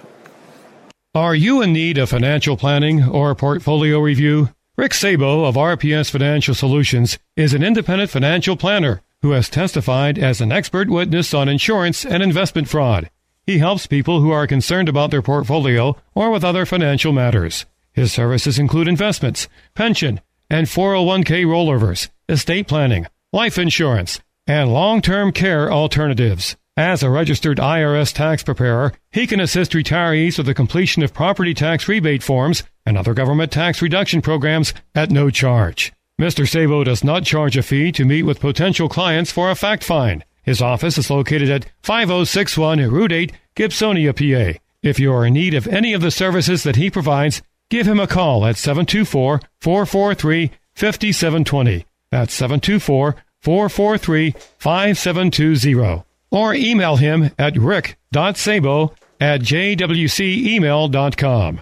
Are 1.16 1.34
you 1.34 1.62
in 1.62 1.72
need 1.72 1.98
of 1.98 2.10
financial 2.10 2.58
planning 2.58 3.04
or 3.04 3.34
portfolio 3.34 4.00
review? 4.00 4.50
Rick 4.76 4.94
Sabo 4.94 5.46
of 5.46 5.56
RPS 5.56 6.12
Financial 6.12 6.54
Solutions 6.54 7.18
is 7.38 7.54
an 7.54 7.64
independent 7.64 8.10
financial 8.10 8.58
planner 8.58 9.02
who 9.22 9.32
has 9.32 9.50
testified 9.50 10.20
as 10.20 10.42
an 10.42 10.52
expert 10.52 10.90
witness 10.90 11.34
on 11.34 11.48
insurance 11.48 12.06
and 12.06 12.22
investment 12.22 12.68
fraud. 12.68 13.10
He 13.48 13.60
helps 13.60 13.88
people 13.88 14.20
who 14.20 14.30
are 14.32 14.46
concerned 14.46 14.90
about 14.90 15.10
their 15.10 15.22
portfolio 15.22 15.96
or 16.14 16.32
with 16.32 16.44
other 16.44 16.66
financial 16.66 17.14
matters. 17.14 17.66
His 17.94 18.12
services 18.12 18.60
include 18.60 18.90
investments, 18.90 19.48
pension, 19.74 20.20
and 20.50 20.68
401k 20.68 21.46
rollovers, 21.46 22.10
estate 22.28 22.68
planning, 22.68 23.08
life 23.32 23.58
insurance, 23.58 24.20
and 24.48 24.74
long-term 24.74 25.32
care 25.32 25.72
alternatives. 25.72 26.58
As 26.76 27.02
a 27.02 27.10
registered 27.10 27.58
IRS 27.58 28.14
tax 28.14 28.44
preparer, 28.44 28.92
he 29.14 29.26
can 29.26 29.40
assist 29.40 29.72
retirees 29.72 30.38
with 30.38 30.46
the 30.46 30.54
completion 30.54 31.02
of 31.02 31.14
property 31.14 31.54
tax 31.54 31.88
rebate 31.88 32.24
forms 32.24 32.64
and 32.86 32.98
other 32.98 33.14
government 33.14 33.54
tax 33.54 33.82
reduction 33.82 34.22
programs 34.22 34.74
at 34.94 35.10
no 35.10 35.30
charge. 35.30 35.94
Mr. 36.20 36.46
Sabo 36.46 36.84
does 36.84 37.02
not 37.02 37.24
charge 37.24 37.56
a 37.56 37.64
fee 37.64 37.94
to 37.94 38.04
meet 38.04 38.24
with 38.24 38.42
potential 38.42 38.90
clients 38.90 39.32
for 39.32 39.50
a 39.50 39.56
fact 39.56 39.86
find. 39.86 40.26
His 40.48 40.62
office 40.62 40.98
is 40.98 41.10
located 41.10 41.50
at 41.50 41.66
5061 41.84 42.80
Route 42.90 43.12
8, 43.12 43.34
Gibsonia, 43.54 44.14
PA. 44.14 44.58
If 44.82 44.98
you 44.98 45.14
are 45.14 45.26
in 45.26 45.34
need 45.34 45.54
of 45.54 45.68
any 45.68 45.92
of 45.92 46.02
the 46.02 46.10
services 46.10 46.64
that 46.64 46.78
he 46.78 46.90
provides, 46.90 47.42
give 47.70 47.86
him 47.86 48.00
a 48.00 48.08
call 48.08 48.46
at 48.46 48.56
724 48.56 49.42
443 49.60 50.52
5720. 50.74 51.86
That's 52.12 52.34
724 52.34 53.18
443 53.42 54.32
5720. 54.58 56.04
Or 56.32 56.54
email 56.54 56.96
him 56.96 57.32
at 57.38 57.58
rick.sabo 57.58 58.94
at 59.20 59.42
jwcemail.com. 59.42 61.62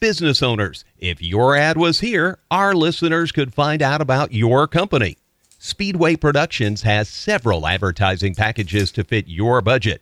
business 0.00 0.42
owners. 0.42 0.84
If 0.98 1.22
your 1.22 1.54
ad 1.54 1.76
was 1.76 2.00
here, 2.00 2.38
our 2.50 2.74
listeners 2.74 3.32
could 3.32 3.52
find 3.54 3.82
out 3.82 4.00
about 4.00 4.32
your 4.32 4.66
company. 4.66 5.18
Speedway 5.58 6.16
Productions 6.16 6.82
has 6.82 7.08
several 7.08 7.66
advertising 7.66 8.34
packages 8.34 8.90
to 8.92 9.04
fit 9.04 9.28
your 9.28 9.60
budget. 9.60 10.00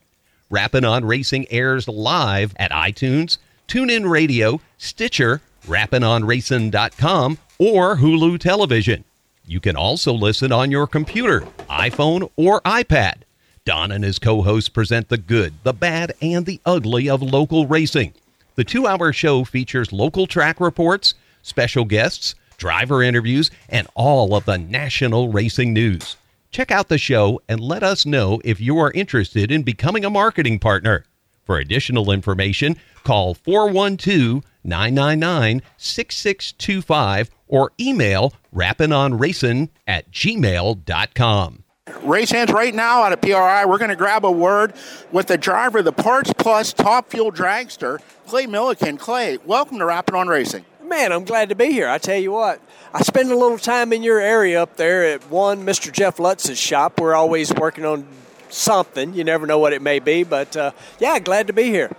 Rappin' 0.50 0.84
on 0.84 1.04
Racing 1.04 1.46
airs 1.50 1.88
live 1.88 2.54
at 2.56 2.70
iTunes, 2.70 3.38
TuneIn 3.66 4.08
Radio, 4.08 4.60
Stitcher, 4.78 5.42
rappinonracing.com, 5.66 7.38
or 7.58 7.96
Hulu 7.96 8.38
Television. 8.38 9.04
You 9.46 9.60
can 9.60 9.76
also 9.76 10.12
listen 10.12 10.52
on 10.52 10.70
your 10.70 10.86
computer, 10.86 11.40
iPhone, 11.68 12.30
or 12.36 12.60
iPad. 12.60 13.22
Don 13.64 13.90
and 13.90 14.04
his 14.04 14.18
co 14.20 14.42
hosts 14.42 14.68
present 14.68 15.08
the 15.08 15.18
good, 15.18 15.54
the 15.64 15.72
bad, 15.72 16.12
and 16.22 16.46
the 16.46 16.60
ugly 16.64 17.10
of 17.10 17.20
local 17.20 17.66
racing. 17.66 18.14
The 18.59 18.64
two 18.64 18.89
hour 18.89 19.12
show 19.12 19.44
features 19.44 19.93
local 19.93 20.26
track 20.26 20.59
reports, 20.59 21.14
special 21.43 21.85
guests, 21.85 22.35
driver 22.56 23.05
interviews, 23.05 23.52
and 23.68 23.86
all 23.94 24.35
of 24.35 24.47
the 24.47 24.59
national 24.59 25.28
racing 25.28 25.72
news. 25.72 26.16
Check 26.51 26.72
out 26.72 26.89
the 26.89 26.98
show 26.98 27.40
and 27.48 27.60
let 27.60 27.85
us 27.85 28.05
know 28.05 28.40
if 28.44 28.60
you 28.60 28.76
are 28.78 28.90
interested 28.90 29.52
in 29.52 29.62
becoming 29.62 30.05
a 30.05 30.10
marketing 30.10 30.59
partner. 30.59 31.05
For 31.44 31.59
additional 31.59 32.10
information, 32.10 32.76
call 33.05 33.35
412 33.35 34.43
999 34.64 35.62
6625 35.76 37.30
or 37.47 37.70
email 37.78 38.32
rappinonracing 38.52 39.68
at 39.86 40.10
gmail.com. 40.10 41.62
Race 42.02 42.31
hands 42.31 42.52
right 42.52 42.74
now 42.74 43.02
out 43.02 43.12
of 43.12 43.20
PRI. 43.20 43.65
We're 43.65 43.78
going 43.78 43.90
to 43.90 43.97
grab 43.97 44.24
a 44.24 44.31
word 44.31 44.74
with 45.10 45.27
the 45.27 45.39
driver 45.39 45.78
of 45.78 45.85
the 45.85 45.93
Parts 45.93 46.32
Plus 46.32 46.73
Top 46.73 47.10
Fuel 47.10 47.32
Dragster, 47.32 48.01
Clay 48.27 48.47
Milligan. 48.47 48.97
Clay, 48.97 49.39
welcome 49.44 49.78
to 49.78 49.85
Rappin' 49.85 50.15
on 50.15 50.28
Racing. 50.28 50.65
Man, 50.85 51.12
I'm 51.12 51.24
glad 51.24 51.48
to 51.51 51.55
be 51.55 51.66
here. 51.66 51.89
I 51.89 51.98
tell 51.98 52.19
you 52.19 52.32
what, 52.32 52.60
I 52.94 53.02
spend 53.02 53.31
a 53.31 53.36
little 53.36 53.59
time 53.59 53.93
in 53.93 54.02
your 54.02 54.20
area 54.20 54.62
up 54.62 54.77
there 54.77 55.05
at 55.05 55.28
one 55.31 55.65
Mr. 55.65 55.93
Jeff 55.93 56.19
Lutz's 56.19 56.59
shop. 56.59 57.01
We're 57.01 57.15
always 57.15 57.52
working 57.52 57.85
on 57.85 58.06
something. 58.48 59.12
You 59.12 59.24
never 59.24 59.47
know 59.47 59.59
what 59.59 59.73
it 59.73 59.82
may 59.82 59.98
be, 59.98 60.24
but 60.24 60.56
uh, 60.56 60.70
yeah, 60.98 61.19
glad 61.19 61.48
to 61.48 61.52
be 61.52 61.65
here. 61.65 61.94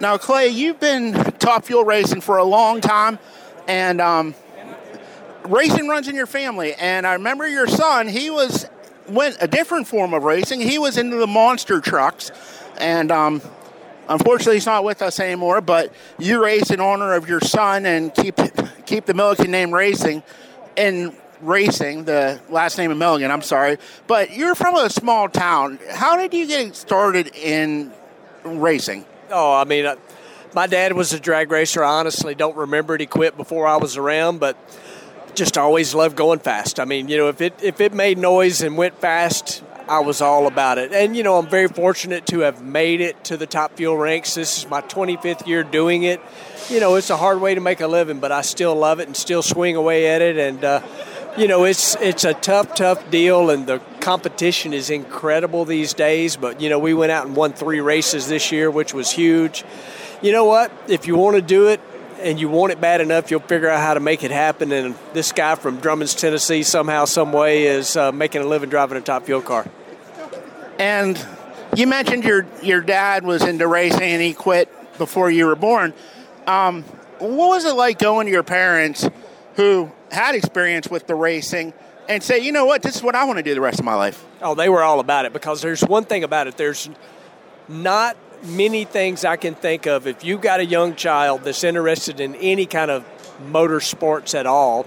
Now, 0.00 0.18
Clay, 0.18 0.48
you've 0.48 0.80
been 0.80 1.14
top 1.38 1.64
fuel 1.64 1.84
racing 1.84 2.20
for 2.20 2.36
a 2.36 2.44
long 2.44 2.80
time, 2.80 3.18
and 3.66 4.00
um, 4.00 4.34
racing 5.44 5.88
runs 5.88 6.08
in 6.08 6.14
your 6.14 6.26
family. 6.26 6.74
And 6.74 7.06
I 7.06 7.14
remember 7.14 7.48
your 7.48 7.66
son; 7.66 8.08
he 8.08 8.30
was 8.30 8.66
went 9.12 9.36
a 9.40 9.46
different 9.46 9.86
form 9.86 10.14
of 10.14 10.24
racing. 10.24 10.60
He 10.60 10.78
was 10.78 10.98
into 10.98 11.16
the 11.16 11.26
monster 11.26 11.80
trucks, 11.80 12.30
and 12.78 13.12
um, 13.12 13.42
unfortunately, 14.08 14.54
he's 14.54 14.66
not 14.66 14.84
with 14.84 15.02
us 15.02 15.20
anymore. 15.20 15.60
But 15.60 15.92
you 16.18 16.42
race 16.42 16.70
in 16.70 16.80
honor 16.80 17.14
of 17.14 17.28
your 17.28 17.40
son 17.40 17.86
and 17.86 18.14
keep 18.14 18.36
keep 18.86 19.06
the 19.06 19.14
Milligan 19.14 19.50
name 19.50 19.72
racing 19.72 20.22
in 20.76 21.14
racing. 21.40 22.04
The 22.04 22.40
last 22.48 22.78
name 22.78 22.90
of 22.90 22.96
Milligan. 22.96 23.30
I'm 23.30 23.42
sorry, 23.42 23.78
but 24.06 24.32
you're 24.32 24.54
from 24.54 24.76
a 24.76 24.90
small 24.90 25.28
town. 25.28 25.78
How 25.90 26.16
did 26.16 26.34
you 26.34 26.46
get 26.46 26.74
started 26.74 27.34
in 27.34 27.92
racing? 28.44 29.04
Oh, 29.30 29.54
I 29.54 29.64
mean. 29.64 29.86
Uh, 29.86 29.96
my 30.54 30.66
dad 30.66 30.92
was 30.92 31.14
a 31.14 31.18
drag 31.18 31.50
racer. 31.50 31.82
I 31.82 32.00
honestly 32.00 32.34
don't 32.34 32.56
remember 32.56 32.94
it. 32.94 33.00
He 33.00 33.06
quit 33.06 33.38
before 33.38 33.66
I 33.66 33.76
was 33.76 33.96
around, 33.96 34.38
but 34.38 34.56
just 35.34 35.58
always 35.58 35.94
loved 35.94 36.16
going 36.16 36.38
fast. 36.38 36.78
I 36.80 36.84
mean, 36.84 37.08
you 37.08 37.16
know, 37.16 37.28
if 37.28 37.40
it 37.40 37.54
if 37.62 37.80
it 37.80 37.92
made 37.92 38.18
noise 38.18 38.62
and 38.62 38.76
went 38.76 38.98
fast, 38.98 39.62
I 39.88 40.00
was 40.00 40.20
all 40.20 40.46
about 40.46 40.78
it. 40.78 40.92
And 40.92 41.16
you 41.16 41.22
know, 41.22 41.38
I'm 41.38 41.48
very 41.48 41.68
fortunate 41.68 42.26
to 42.26 42.40
have 42.40 42.62
made 42.62 43.00
it 43.00 43.24
to 43.24 43.36
the 43.36 43.46
top 43.46 43.76
fuel 43.76 43.96
ranks. 43.96 44.34
This 44.34 44.58
is 44.58 44.70
my 44.70 44.80
25th 44.80 45.46
year 45.46 45.62
doing 45.62 46.02
it. 46.02 46.20
You 46.68 46.80
know, 46.80 46.94
it's 46.94 47.10
a 47.10 47.16
hard 47.16 47.40
way 47.40 47.54
to 47.54 47.60
make 47.60 47.80
a 47.80 47.86
living, 47.86 48.20
but 48.20 48.32
I 48.32 48.42
still 48.42 48.74
love 48.74 49.00
it 49.00 49.06
and 49.06 49.16
still 49.16 49.42
swing 49.42 49.76
away 49.76 50.08
at 50.08 50.22
it. 50.22 50.38
And 50.38 50.64
uh, 50.64 50.82
you 51.36 51.48
know, 51.48 51.64
it's 51.64 51.96
it's 51.96 52.24
a 52.24 52.34
tough, 52.34 52.74
tough 52.74 53.10
deal, 53.10 53.50
and 53.50 53.66
the 53.66 53.78
competition 54.00 54.72
is 54.72 54.90
incredible 54.90 55.64
these 55.64 55.94
days. 55.94 56.36
But 56.36 56.60
you 56.60 56.68
know, 56.68 56.78
we 56.78 56.94
went 56.94 57.12
out 57.12 57.26
and 57.26 57.34
won 57.34 57.52
three 57.52 57.80
races 57.80 58.28
this 58.28 58.52
year, 58.52 58.70
which 58.70 58.94
was 58.94 59.10
huge. 59.10 59.64
You 60.20 60.32
know 60.32 60.44
what? 60.44 60.70
If 60.88 61.06
you 61.06 61.16
want 61.16 61.36
to 61.36 61.42
do 61.42 61.68
it, 61.68 61.80
and 62.22 62.40
you 62.40 62.48
want 62.48 62.72
it 62.72 62.80
bad 62.80 63.00
enough, 63.00 63.30
you'll 63.30 63.40
figure 63.40 63.68
out 63.68 63.80
how 63.80 63.94
to 63.94 64.00
make 64.00 64.24
it 64.24 64.30
happen. 64.30 64.72
And 64.72 64.94
this 65.12 65.32
guy 65.32 65.54
from 65.54 65.78
Drummonds, 65.78 66.14
Tennessee, 66.14 66.62
somehow, 66.62 67.04
some 67.04 67.32
way, 67.32 67.64
is 67.64 67.96
uh, 67.96 68.12
making 68.12 68.42
a 68.42 68.46
living 68.46 68.70
driving 68.70 68.96
a 68.96 69.00
top 69.00 69.24
fuel 69.24 69.42
car. 69.42 69.66
And 70.78 71.24
you 71.76 71.86
mentioned 71.86 72.24
your 72.24 72.46
your 72.62 72.80
dad 72.80 73.24
was 73.24 73.42
into 73.42 73.66
racing 73.66 74.02
and 74.02 74.22
he 74.22 74.34
quit 74.34 74.68
before 74.98 75.30
you 75.30 75.46
were 75.46 75.56
born. 75.56 75.94
Um, 76.46 76.82
what 77.18 77.48
was 77.48 77.64
it 77.64 77.74
like 77.74 77.98
going 77.98 78.26
to 78.26 78.32
your 78.32 78.42
parents 78.42 79.08
who 79.54 79.90
had 80.10 80.34
experience 80.34 80.90
with 80.90 81.06
the 81.06 81.14
racing 81.14 81.72
and 82.08 82.22
say, 82.22 82.40
you 82.40 82.52
know 82.52 82.66
what, 82.66 82.82
this 82.82 82.96
is 82.96 83.02
what 83.02 83.14
I 83.14 83.24
want 83.24 83.38
to 83.38 83.42
do 83.42 83.54
the 83.54 83.60
rest 83.60 83.78
of 83.78 83.84
my 83.84 83.94
life? 83.94 84.24
Oh, 84.40 84.54
they 84.54 84.68
were 84.68 84.82
all 84.82 85.00
about 85.00 85.24
it 85.24 85.32
because 85.32 85.62
there's 85.62 85.82
one 85.82 86.04
thing 86.04 86.24
about 86.24 86.46
it. 86.46 86.56
There's 86.56 86.90
not 87.68 88.16
many 88.42 88.84
things 88.84 89.24
I 89.24 89.36
can 89.36 89.54
think 89.54 89.86
of. 89.86 90.06
If 90.06 90.24
you've 90.24 90.40
got 90.40 90.60
a 90.60 90.64
young 90.64 90.94
child 90.94 91.42
that's 91.42 91.64
interested 91.64 92.20
in 92.20 92.34
any 92.36 92.66
kind 92.66 92.90
of 92.90 93.04
motorsports 93.50 94.38
at 94.38 94.46
all, 94.46 94.86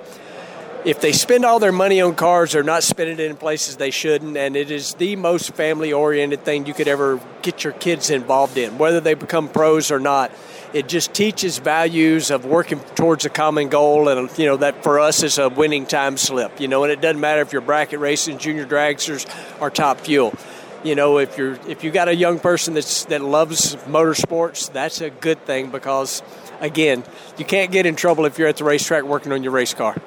if 0.85 1.01
they 1.01 1.13
spend 1.13 1.45
all 1.45 1.57
their 1.57 1.71
money 1.71 1.99
on 1.99 2.13
cars, 2.13 2.51
they're 2.51 2.61
not 2.61 2.83
spending 2.83 3.19
it 3.19 3.31
in 3.31 3.35
places 3.35 3.77
they 3.77 3.89
shouldn't, 3.89 4.37
and 4.37 4.55
it 4.55 4.69
is 4.69 4.93
the 4.95 5.15
most 5.15 5.53
family 5.55 5.91
oriented 5.91 6.45
thing 6.45 6.67
you 6.67 6.75
could 6.75 6.87
ever 6.87 7.19
get 7.41 7.63
your 7.63 7.73
kids 7.73 8.11
involved 8.11 8.57
in, 8.57 8.77
whether 8.77 8.99
they 8.99 9.15
become 9.15 9.49
pros 9.49 9.89
or 9.89 9.99
not. 9.99 10.31
It 10.73 10.87
just 10.87 11.13
teaches 11.13 11.57
values 11.57 12.29
of 12.29 12.45
working 12.45 12.79
towards 12.95 13.25
a 13.25 13.29
common 13.29 13.69
goal, 13.69 14.09
and 14.09 14.29
you 14.37 14.45
know 14.45 14.57
that 14.57 14.83
for 14.83 14.99
us 14.99 15.23
is 15.23 15.39
a 15.39 15.49
winning 15.49 15.87
time 15.87 16.17
slip. 16.17 16.59
You 16.59 16.67
know, 16.67 16.83
and 16.83 16.91
it 16.91 17.01
doesn't 17.01 17.19
matter 17.19 17.41
if 17.41 17.51
you're 17.51 17.61
bracket 17.61 17.99
racing, 17.99 18.37
junior 18.37 18.65
dragsters, 18.65 19.25
or 19.59 19.71
top 19.71 20.01
fuel 20.01 20.37
you 20.85 20.93
know, 20.93 21.17
if 21.17 21.37
you're 21.37 21.57
if 21.67 21.83
you 21.83 21.89
got 21.89 22.07
a 22.07 22.15
young 22.15 22.39
person 22.39 22.75
that's 22.75 23.05
that 23.05 23.21
loves 23.21 23.75
motorsports, 23.87 24.71
that's 24.71 25.01
a 25.01 25.09
good 25.09 25.43
thing 25.45 25.71
because, 25.71 26.21
again, 26.61 27.03
you 27.39 27.45
can't 27.45 27.71
get 27.71 27.87
in 27.87 27.95
trouble 27.95 28.25
if 28.25 28.37
you're 28.37 28.47
at 28.47 28.57
the 28.57 28.63
racetrack 28.63 29.03
working 29.03 29.31
on 29.31 29.41
your 29.41 29.51
race 29.51 29.73
car. 29.73 29.97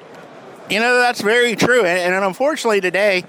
You 0.69 0.79
know, 0.79 0.99
that's 0.99 1.21
very 1.21 1.55
true, 1.55 1.83
and, 1.83 2.13
and 2.15 2.23
unfortunately 2.23 2.79
today, 2.79 3.25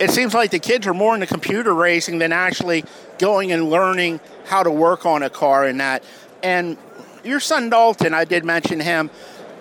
it 0.00 0.10
seems 0.10 0.34
like 0.34 0.50
the 0.50 0.58
kids 0.58 0.86
are 0.88 0.94
more 0.94 1.14
into 1.14 1.26
computer 1.26 1.72
racing 1.72 2.18
than 2.18 2.32
actually 2.32 2.84
going 3.18 3.52
and 3.52 3.70
learning 3.70 4.18
how 4.46 4.64
to 4.64 4.70
work 4.70 5.06
on 5.06 5.22
a 5.22 5.30
car 5.30 5.66
and 5.66 5.80
that. 5.80 6.02
And 6.42 6.76
your 7.22 7.40
son 7.40 7.70
Dalton, 7.70 8.12
I 8.12 8.24
did 8.24 8.44
mention 8.44 8.80
him. 8.80 9.10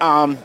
Um, 0.02 0.38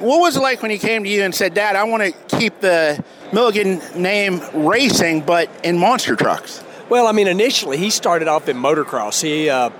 what 0.00 0.20
was 0.20 0.36
it 0.36 0.40
like 0.40 0.62
when 0.62 0.70
he 0.70 0.78
came 0.78 1.04
to 1.04 1.08
you 1.08 1.22
and 1.22 1.34
said, 1.34 1.54
"Dad, 1.54 1.76
I 1.76 1.84
want 1.84 2.02
to 2.02 2.36
keep 2.38 2.60
the 2.60 3.02
Milligan 3.32 3.80
name 3.94 4.42
racing, 4.54 5.22
but 5.22 5.48
in 5.62 5.78
monster 5.78 6.16
trucks? 6.16 6.62
Well, 6.88 7.06
I 7.06 7.12
mean, 7.12 7.28
initially 7.28 7.76
he 7.76 7.90
started 7.90 8.26
off 8.26 8.48
in 8.48 8.56
motocross. 8.56 9.22
He, 9.22 9.48
uh, 9.48 9.70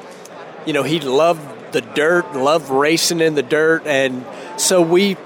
you 0.65 0.73
know, 0.73 0.83
he 0.83 1.01
loved 1.01 1.73
the 1.73 1.81
dirt, 1.81 2.35
loved 2.35 2.71
racing 2.71 3.21
in 3.21 3.35
the 3.35 3.43
dirt, 3.43 3.87
and 3.87 4.25
so 4.57 4.83
we 4.83 5.17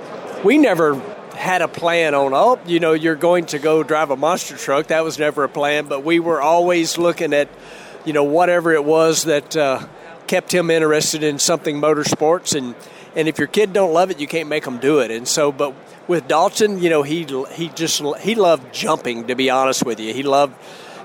we 0.45 0.59
never 0.59 0.95
had 1.35 1.63
a 1.63 1.69
plan 1.69 2.15
on 2.15 2.33
oh 2.33 2.61
you 2.65 2.79
know 2.79 2.93
you're 2.93 3.17
going 3.17 3.45
to 3.45 3.59
go 3.59 3.83
drive 3.83 4.11
a 4.11 4.17
monster 4.17 4.57
truck 4.57 4.87
that 4.87 5.03
was 5.03 5.19
never 5.19 5.43
a 5.43 5.49
plan 5.49 5.87
but 5.87 6.05
we 6.05 6.21
were 6.21 6.41
always 6.41 6.97
looking 6.97 7.33
at 7.33 7.49
you 8.05 8.13
know 8.13 8.23
whatever 8.23 8.73
it 8.73 8.85
was 8.85 9.25
that 9.25 9.57
uh, 9.57 9.85
kept 10.27 10.53
him 10.53 10.71
interested 10.71 11.23
in 11.23 11.39
something 11.39 11.81
motorsports 11.81 12.57
and 12.57 12.75
and 13.17 13.29
if 13.29 13.39
your 13.39 13.47
kid 13.47 13.73
don't 13.73 13.93
love 13.93 14.11
it 14.11 14.19
you 14.19 14.27
can't 14.27 14.49
make 14.49 14.65
them 14.65 14.79
do 14.79 15.01
it 15.01 15.11
and 15.11 15.29
so 15.29 15.53
but 15.53 15.75
with 16.07 16.29
Dalton, 16.29 16.81
you 16.81 16.91
know, 16.91 17.03
he 17.03 17.27
he 17.53 17.69
just 17.71 18.03
he 18.21 18.35
loved 18.35 18.73
jumping. 18.75 19.27
To 19.29 19.35
be 19.35 19.51
honest 19.51 19.85
with 19.85 20.01
you, 20.01 20.13
he 20.13 20.23
loved 20.23 20.55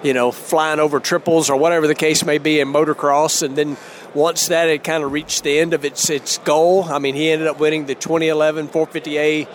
you 0.04 0.14
know 0.14 0.32
flying 0.32 0.80
over 0.80 1.00
triples 1.00 1.50
or 1.50 1.58
whatever 1.58 1.88
the 1.88 1.96
case 1.96 2.26
may 2.26 2.38
be 2.38 2.60
in 2.60 2.68
motocross. 2.68 3.44
And 3.44 3.56
then 3.56 3.78
once 4.14 4.48
that 4.48 4.70
had 4.70 4.84
kind 4.84 5.04
of 5.04 5.12
reached 5.12 5.44
the 5.44 5.60
end 5.60 5.74
of 5.74 5.86
its 5.86 6.10
its 6.10 6.38
goal, 6.40 6.86
I 6.86 7.00
mean, 7.00 7.16
he 7.16 7.30
ended 7.30 7.48
up 7.48 7.60
winning 7.60 7.86
the 7.86 7.96
2011 7.96 8.70
450A 8.70 9.48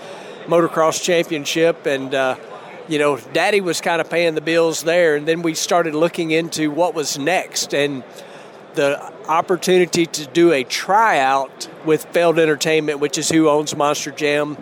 motocross 0.47 1.03
championship 1.03 1.87
and. 1.87 2.15
Uh, 2.15 2.37
you 2.87 2.99
know, 2.99 3.17
Daddy 3.17 3.63
was 3.63 3.81
kind 3.81 4.03
of 4.03 4.11
paying 4.11 4.35
the 4.35 4.43
bills 4.43 4.83
there, 4.83 5.17
and 5.17 5.27
then 5.27 5.41
we 5.41 5.55
started 5.55 5.95
looking 5.95 6.33
into 6.33 6.71
what 6.71 6.93
was 6.95 7.19
next. 7.19 7.73
And 7.75 8.05
the 8.75 9.14
opportunity 9.29 10.07
to 10.07 10.27
do 10.27 10.53
a 10.53 10.65
tryout 10.65 11.69
with 11.85 12.05
Feld 12.07 12.39
Entertainment, 12.39 13.01
which 13.01 13.19
is 13.19 13.29
who 13.29 13.49
owns 13.49 13.77
Monster 13.77 14.11
Jam. 14.11 14.57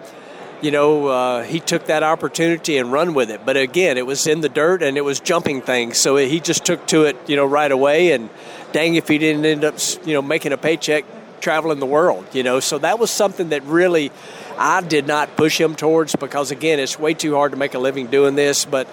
You 0.61 0.71
know, 0.71 1.07
uh, 1.09 1.43
he 1.43 1.59
took 1.59 1.87
that 1.87 2.03
opportunity 2.03 2.79
and 2.79 2.93
run 2.93 3.15
with 3.15 3.31
it. 3.31 3.45
But 3.45 3.57
again, 3.57 3.99
it 3.99 4.07
was 4.07 4.27
in 4.27 4.41
the 4.41 4.49
dirt 4.49 4.83
and 4.83 4.97
it 4.97 5.01
was 5.01 5.19
jumping 5.19 5.61
things, 5.61 5.99
so 5.99 6.17
he 6.17 6.39
just 6.39 6.65
took 6.65 6.87
to 6.89 7.05
it, 7.05 7.17
you 7.29 7.35
know, 7.35 7.45
right 7.45 7.71
away. 7.71 8.13
And 8.13 8.31
dang, 8.73 8.95
if 8.95 9.09
he 9.09 9.19
didn't 9.19 9.45
end 9.45 9.65
up, 9.65 9.75
you 10.05 10.15
know, 10.15 10.23
making 10.23 10.53
a 10.53 10.57
paycheck 10.57 11.05
traveling 11.41 11.81
the 11.81 11.87
world, 11.87 12.25
you 12.33 12.43
know. 12.43 12.61
So 12.61 12.79
that 12.79 12.99
was 12.99 13.11
something 13.11 13.49
that 13.49 13.65
really 13.65 14.13
I 14.57 14.81
did 14.81 15.07
not 15.07 15.37
push 15.37 15.61
him 15.61 15.75
towards 15.75 16.15
because, 16.17 16.51
again, 16.51 16.79
it's 16.79 16.99
way 16.99 17.15
too 17.15 17.35
hard 17.35 17.53
to 17.53 17.59
make 17.59 17.75
a 17.75 17.79
living 17.79 18.07
doing 18.07 18.37
this. 18.37 18.65
But 18.65 18.87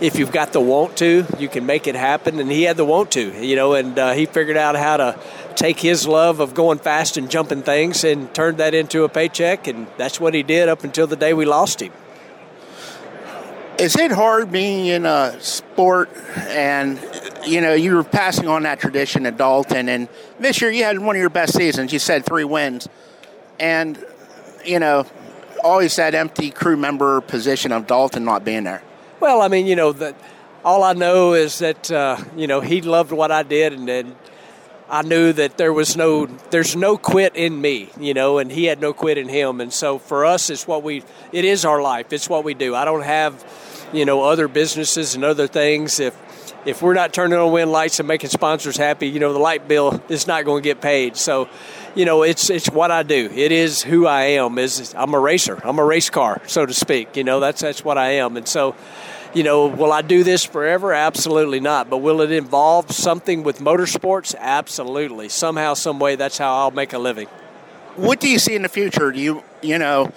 if 0.00 0.18
you've 0.18 0.32
got 0.32 0.52
the 0.52 0.60
want 0.60 0.96
to, 0.98 1.26
you 1.38 1.48
can 1.48 1.64
make 1.64 1.86
it 1.86 1.94
happen. 1.94 2.38
And 2.38 2.50
he 2.50 2.64
had 2.64 2.76
the 2.76 2.84
want 2.84 3.12
to, 3.12 3.44
you 3.44 3.56
know, 3.56 3.74
and 3.74 3.98
uh, 3.98 4.12
he 4.12 4.26
figured 4.26 4.56
out 4.56 4.76
how 4.76 4.96
to 4.98 5.18
take 5.54 5.80
his 5.80 6.06
love 6.06 6.40
of 6.40 6.54
going 6.54 6.78
fast 6.78 7.16
and 7.16 7.30
jumping 7.30 7.62
things 7.62 8.04
and 8.04 8.32
turned 8.34 8.58
that 8.58 8.74
into 8.74 9.04
a 9.04 9.08
paycheck. 9.08 9.66
And 9.66 9.86
that's 9.96 10.20
what 10.20 10.34
he 10.34 10.42
did 10.42 10.68
up 10.68 10.84
until 10.84 11.06
the 11.06 11.16
day 11.16 11.32
we 11.32 11.44
lost 11.44 11.80
him. 11.80 11.92
Is 13.78 13.96
it 13.96 14.10
hard 14.10 14.50
being 14.50 14.86
in 14.86 15.04
a 15.04 15.38
sport 15.40 16.10
and 16.48 16.98
you 17.46 17.60
know 17.60 17.74
you 17.74 17.94
were 17.94 18.04
passing 18.04 18.48
on 18.48 18.62
that 18.62 18.80
tradition 18.80 19.26
at 19.26 19.36
Dalton 19.36 19.90
and 19.90 20.08
this 20.40 20.62
year 20.62 20.70
you 20.70 20.82
had 20.82 20.98
one 20.98 21.14
of 21.14 21.20
your 21.20 21.28
best 21.28 21.54
seasons 21.54 21.92
you 21.92 21.98
said 21.98 22.24
three 22.24 22.42
wins 22.42 22.88
and 23.60 24.02
you 24.64 24.80
know 24.80 25.04
always 25.62 25.94
that 25.96 26.14
empty 26.14 26.50
crew 26.50 26.78
member 26.78 27.20
position 27.20 27.70
of 27.70 27.86
Dalton 27.86 28.24
not 28.24 28.46
being 28.46 28.64
there 28.64 28.82
well 29.20 29.42
I 29.42 29.48
mean 29.48 29.66
you 29.66 29.76
know 29.76 29.92
that 29.92 30.16
all 30.64 30.82
I 30.82 30.94
know 30.94 31.34
is 31.34 31.60
that 31.60 31.90
uh, 31.90 32.16
you 32.36 32.46
know 32.46 32.60
he 32.60 32.82
loved 32.82 33.12
what 33.12 33.30
I 33.30 33.42
did 33.42 33.72
and, 33.72 33.88
and 33.88 34.16
I 34.88 35.02
knew 35.02 35.32
that 35.32 35.58
there 35.58 35.72
was 35.72 35.96
no 35.96 36.26
there's 36.26 36.76
no 36.76 36.96
quit 36.96 37.34
in 37.34 37.60
me, 37.60 37.90
you 37.98 38.14
know, 38.14 38.38
and 38.38 38.52
he 38.52 38.66
had 38.66 38.80
no 38.80 38.92
quit 38.92 39.18
in 39.18 39.28
him. 39.28 39.60
And 39.60 39.72
so 39.72 39.98
for 39.98 40.24
us 40.24 40.48
it's 40.48 40.66
what 40.66 40.82
we 40.82 41.02
it 41.32 41.44
is 41.44 41.64
our 41.64 41.82
life. 41.82 42.12
It's 42.12 42.28
what 42.28 42.44
we 42.44 42.54
do. 42.54 42.74
I 42.74 42.84
don't 42.84 43.02
have 43.02 43.44
you 43.92 44.04
know 44.04 44.22
other 44.22 44.46
businesses 44.48 45.14
and 45.14 45.24
other 45.24 45.46
things 45.46 45.98
if 45.98 46.16
if 46.66 46.82
we're 46.82 46.94
not 46.94 47.12
turning 47.12 47.38
on 47.38 47.52
wind 47.52 47.70
lights 47.70 48.00
and 48.00 48.08
making 48.08 48.28
sponsors 48.28 48.76
happy 48.76 49.06
you 49.08 49.20
know 49.20 49.32
the 49.32 49.38
light 49.38 49.68
bill 49.68 50.02
is 50.08 50.26
not 50.26 50.44
going 50.44 50.62
to 50.62 50.68
get 50.68 50.80
paid. 50.80 51.16
So 51.16 51.48
you 51.94 52.04
know 52.04 52.22
it's 52.22 52.50
it's 52.50 52.68
what 52.68 52.90
i 52.90 53.02
do. 53.02 53.30
It 53.32 53.52
is 53.52 53.82
who 53.82 54.06
i 54.06 54.22
am. 54.22 54.58
Is 54.58 54.94
i'm 54.94 55.14
a 55.14 55.20
racer. 55.20 55.60
I'm 55.64 55.78
a 55.78 55.84
race 55.84 56.10
car 56.10 56.42
so 56.46 56.66
to 56.66 56.74
speak. 56.74 57.16
You 57.16 57.24
know 57.24 57.40
that's 57.40 57.62
that's 57.62 57.84
what 57.84 57.96
i 57.96 58.12
am. 58.12 58.36
And 58.36 58.46
so 58.46 58.74
you 59.32 59.44
know 59.44 59.66
will 59.66 59.92
i 59.92 60.02
do 60.02 60.24
this 60.24 60.44
forever? 60.44 60.92
Absolutely 60.92 61.60
not. 61.60 61.88
But 61.88 61.98
will 61.98 62.20
it 62.20 62.32
involve 62.32 62.90
something 62.90 63.44
with 63.44 63.60
motorsports? 63.60 64.34
Absolutely. 64.36 65.28
Somehow 65.28 65.74
some 65.74 65.98
way 65.98 66.16
that's 66.16 66.38
how 66.38 66.52
i'll 66.52 66.72
make 66.72 66.92
a 66.92 66.98
living. 66.98 67.28
What 67.94 68.20
do 68.20 68.28
you 68.28 68.38
see 68.38 68.54
in 68.54 68.62
the 68.62 68.68
future? 68.68 69.12
Do 69.12 69.20
you 69.20 69.42
you 69.62 69.78
know 69.78 70.12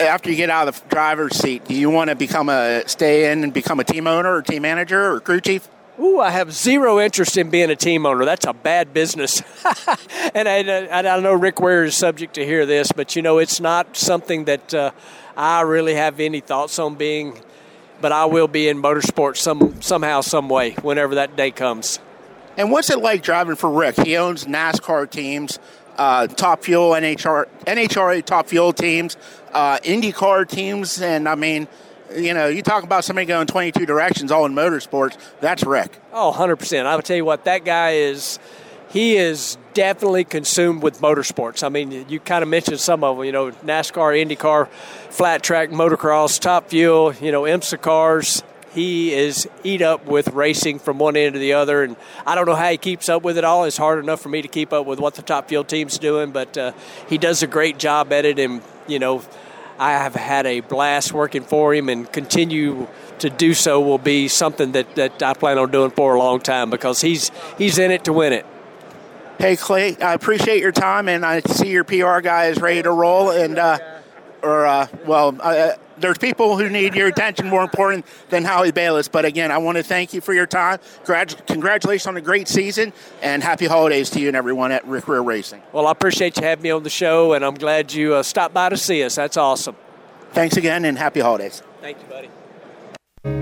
after 0.00 0.30
you 0.30 0.36
get 0.36 0.50
out 0.50 0.68
of 0.68 0.80
the 0.80 0.88
driver's 0.88 1.36
seat, 1.36 1.64
do 1.66 1.74
you 1.74 1.90
want 1.90 2.10
to 2.10 2.16
become 2.16 2.48
a 2.48 2.82
stay 2.86 3.30
in 3.30 3.44
and 3.44 3.52
become 3.52 3.80
a 3.80 3.84
team 3.84 4.06
owner 4.06 4.34
or 4.34 4.42
team 4.42 4.62
manager 4.62 5.12
or 5.12 5.20
crew 5.20 5.40
chief? 5.40 5.68
Ooh, 6.00 6.20
I 6.20 6.30
have 6.30 6.52
zero 6.52 6.98
interest 6.98 7.36
in 7.36 7.50
being 7.50 7.70
a 7.70 7.76
team 7.76 8.06
owner. 8.06 8.24
That's 8.24 8.46
a 8.46 8.54
bad 8.54 8.94
business. 8.94 9.42
and 10.34 10.48
I, 10.48 10.88
I, 10.90 11.20
know 11.20 11.34
Rick 11.34 11.60
Ware 11.60 11.84
is 11.84 11.94
subject 11.94 12.34
to 12.34 12.44
hear 12.46 12.64
this, 12.64 12.90
but 12.92 13.14
you 13.14 13.22
know, 13.22 13.38
it's 13.38 13.60
not 13.60 13.96
something 13.96 14.46
that 14.46 14.72
uh, 14.72 14.90
I 15.36 15.60
really 15.60 15.94
have 15.94 16.18
any 16.18 16.40
thoughts 16.40 16.78
on 16.78 16.94
being. 16.94 17.40
But 18.00 18.10
I 18.10 18.24
will 18.24 18.48
be 18.48 18.68
in 18.68 18.82
motorsports 18.82 19.36
some 19.36 19.80
somehow, 19.80 20.22
some 20.22 20.48
way, 20.48 20.72
whenever 20.82 21.14
that 21.14 21.36
day 21.36 21.52
comes. 21.52 22.00
And 22.56 22.72
what's 22.72 22.90
it 22.90 22.98
like 22.98 23.22
driving 23.22 23.54
for 23.54 23.70
Rick? 23.70 24.00
He 24.00 24.16
owns 24.16 24.44
NASCAR 24.44 25.08
teams 25.08 25.58
uh, 25.96 26.26
top 26.26 26.64
fuel 26.64 26.90
NHR, 26.90 27.46
NHRA 27.66 28.24
top 28.24 28.48
fuel 28.48 28.72
teams, 28.72 29.16
uh, 29.52 29.78
IndyCar 29.78 30.48
teams, 30.48 31.00
and 31.00 31.28
I 31.28 31.34
mean, 31.34 31.68
you 32.16 32.34
know, 32.34 32.48
you 32.48 32.62
talk 32.62 32.84
about 32.84 33.04
somebody 33.04 33.26
going 33.26 33.46
22 33.46 33.86
directions 33.86 34.30
all 34.30 34.44
in 34.46 34.52
motorsports, 34.52 35.16
that's 35.40 35.64
Rick. 35.64 35.98
Oh, 36.12 36.32
100%. 36.36 36.86
I 36.86 36.96
would 36.96 37.04
tell 37.04 37.16
you 37.16 37.24
what, 37.24 37.44
that 37.44 37.64
guy 37.64 37.92
is, 37.92 38.38
he 38.90 39.16
is 39.16 39.56
definitely 39.74 40.24
consumed 40.24 40.82
with 40.82 41.00
motorsports. 41.00 41.64
I 41.64 41.68
mean, 41.68 42.06
you 42.08 42.20
kind 42.20 42.42
of 42.42 42.48
mentioned 42.48 42.80
some 42.80 43.02
of 43.04 43.16
them, 43.16 43.24
you 43.24 43.32
know, 43.32 43.50
NASCAR, 43.50 44.24
IndyCar, 44.24 44.68
flat 45.10 45.42
track, 45.42 45.70
motocross, 45.70 46.38
top 46.38 46.68
fuel, 46.68 47.14
you 47.14 47.32
know, 47.32 47.42
IMSA 47.42 47.80
cars, 47.80 48.42
he 48.74 49.12
is 49.12 49.48
eat 49.62 49.82
up 49.82 50.06
with 50.06 50.28
racing 50.28 50.78
from 50.78 50.98
one 50.98 51.16
end 51.16 51.34
to 51.34 51.38
the 51.38 51.52
other, 51.52 51.82
and 51.82 51.96
I 52.26 52.34
don't 52.34 52.46
know 52.46 52.54
how 52.54 52.70
he 52.70 52.78
keeps 52.78 53.08
up 53.08 53.22
with 53.22 53.36
it 53.36 53.44
all. 53.44 53.64
It's 53.64 53.76
hard 53.76 53.98
enough 53.98 54.20
for 54.20 54.28
me 54.28 54.42
to 54.42 54.48
keep 54.48 54.72
up 54.72 54.86
with 54.86 54.98
what 54.98 55.14
the 55.14 55.22
top 55.22 55.48
fuel 55.48 55.64
team's 55.64 55.98
doing, 55.98 56.30
but 56.30 56.56
uh, 56.56 56.72
he 57.08 57.18
does 57.18 57.42
a 57.42 57.46
great 57.46 57.78
job 57.78 58.12
at 58.12 58.24
it, 58.24 58.38
and 58.38 58.62
you 58.86 58.98
know, 58.98 59.22
I 59.78 59.92
have 59.92 60.14
had 60.14 60.46
a 60.46 60.60
blast 60.60 61.12
working 61.12 61.42
for 61.42 61.74
him, 61.74 61.88
and 61.88 62.10
continue 62.10 62.88
to 63.18 63.28
do 63.28 63.52
so 63.54 63.80
will 63.80 63.98
be 63.98 64.28
something 64.28 64.72
that, 64.72 64.94
that 64.96 65.22
I 65.22 65.34
plan 65.34 65.58
on 65.58 65.70
doing 65.70 65.90
for 65.90 66.14
a 66.14 66.18
long 66.18 66.40
time 66.40 66.70
because 66.70 67.00
he's 67.00 67.30
he's 67.58 67.78
in 67.78 67.90
it 67.90 68.04
to 68.04 68.12
win 68.12 68.32
it. 68.32 68.46
Hey 69.38 69.56
Clay, 69.56 69.96
I 69.98 70.14
appreciate 70.14 70.60
your 70.60 70.72
time, 70.72 71.08
and 71.08 71.26
I 71.26 71.40
see 71.40 71.68
your 71.70 71.84
PR 71.84 72.20
guy 72.20 72.46
is 72.46 72.60
ready 72.60 72.82
to 72.82 72.90
roll, 72.90 73.30
and 73.30 73.58
uh, 73.58 73.78
or 74.42 74.66
uh, 74.66 74.86
well. 75.06 75.36
Uh, 75.40 75.72
there's 75.98 76.18
people 76.18 76.56
who 76.56 76.68
need 76.68 76.94
your 76.94 77.08
attention 77.08 77.48
more 77.48 77.62
important 77.62 78.06
than 78.30 78.44
Howie 78.44 78.72
Balis. 78.72 79.10
But 79.10 79.24
again, 79.24 79.50
I 79.50 79.58
want 79.58 79.78
to 79.78 79.82
thank 79.82 80.12
you 80.12 80.20
for 80.20 80.32
your 80.34 80.46
time. 80.46 80.78
Congratulations 81.04 82.06
on 82.06 82.16
a 82.16 82.20
great 82.20 82.48
season, 82.48 82.92
and 83.22 83.42
happy 83.42 83.66
holidays 83.66 84.10
to 84.10 84.20
you 84.20 84.28
and 84.28 84.36
everyone 84.36 84.72
at 84.72 84.86
Rick 84.86 85.08
Ware 85.08 85.22
Racing. 85.22 85.62
Well, 85.72 85.86
I 85.86 85.92
appreciate 85.92 86.36
you 86.36 86.44
having 86.44 86.62
me 86.62 86.70
on 86.70 86.82
the 86.82 86.90
show, 86.90 87.32
and 87.34 87.44
I'm 87.44 87.54
glad 87.54 87.92
you 87.92 88.14
uh, 88.14 88.22
stopped 88.22 88.54
by 88.54 88.68
to 88.68 88.76
see 88.76 89.02
us. 89.02 89.14
That's 89.14 89.36
awesome. 89.36 89.76
Thanks 90.32 90.56
again, 90.56 90.84
and 90.84 90.96
happy 90.96 91.20
holidays. 91.20 91.62
Thank 91.80 91.98
you, 91.98 92.04
buddy. 92.08 92.30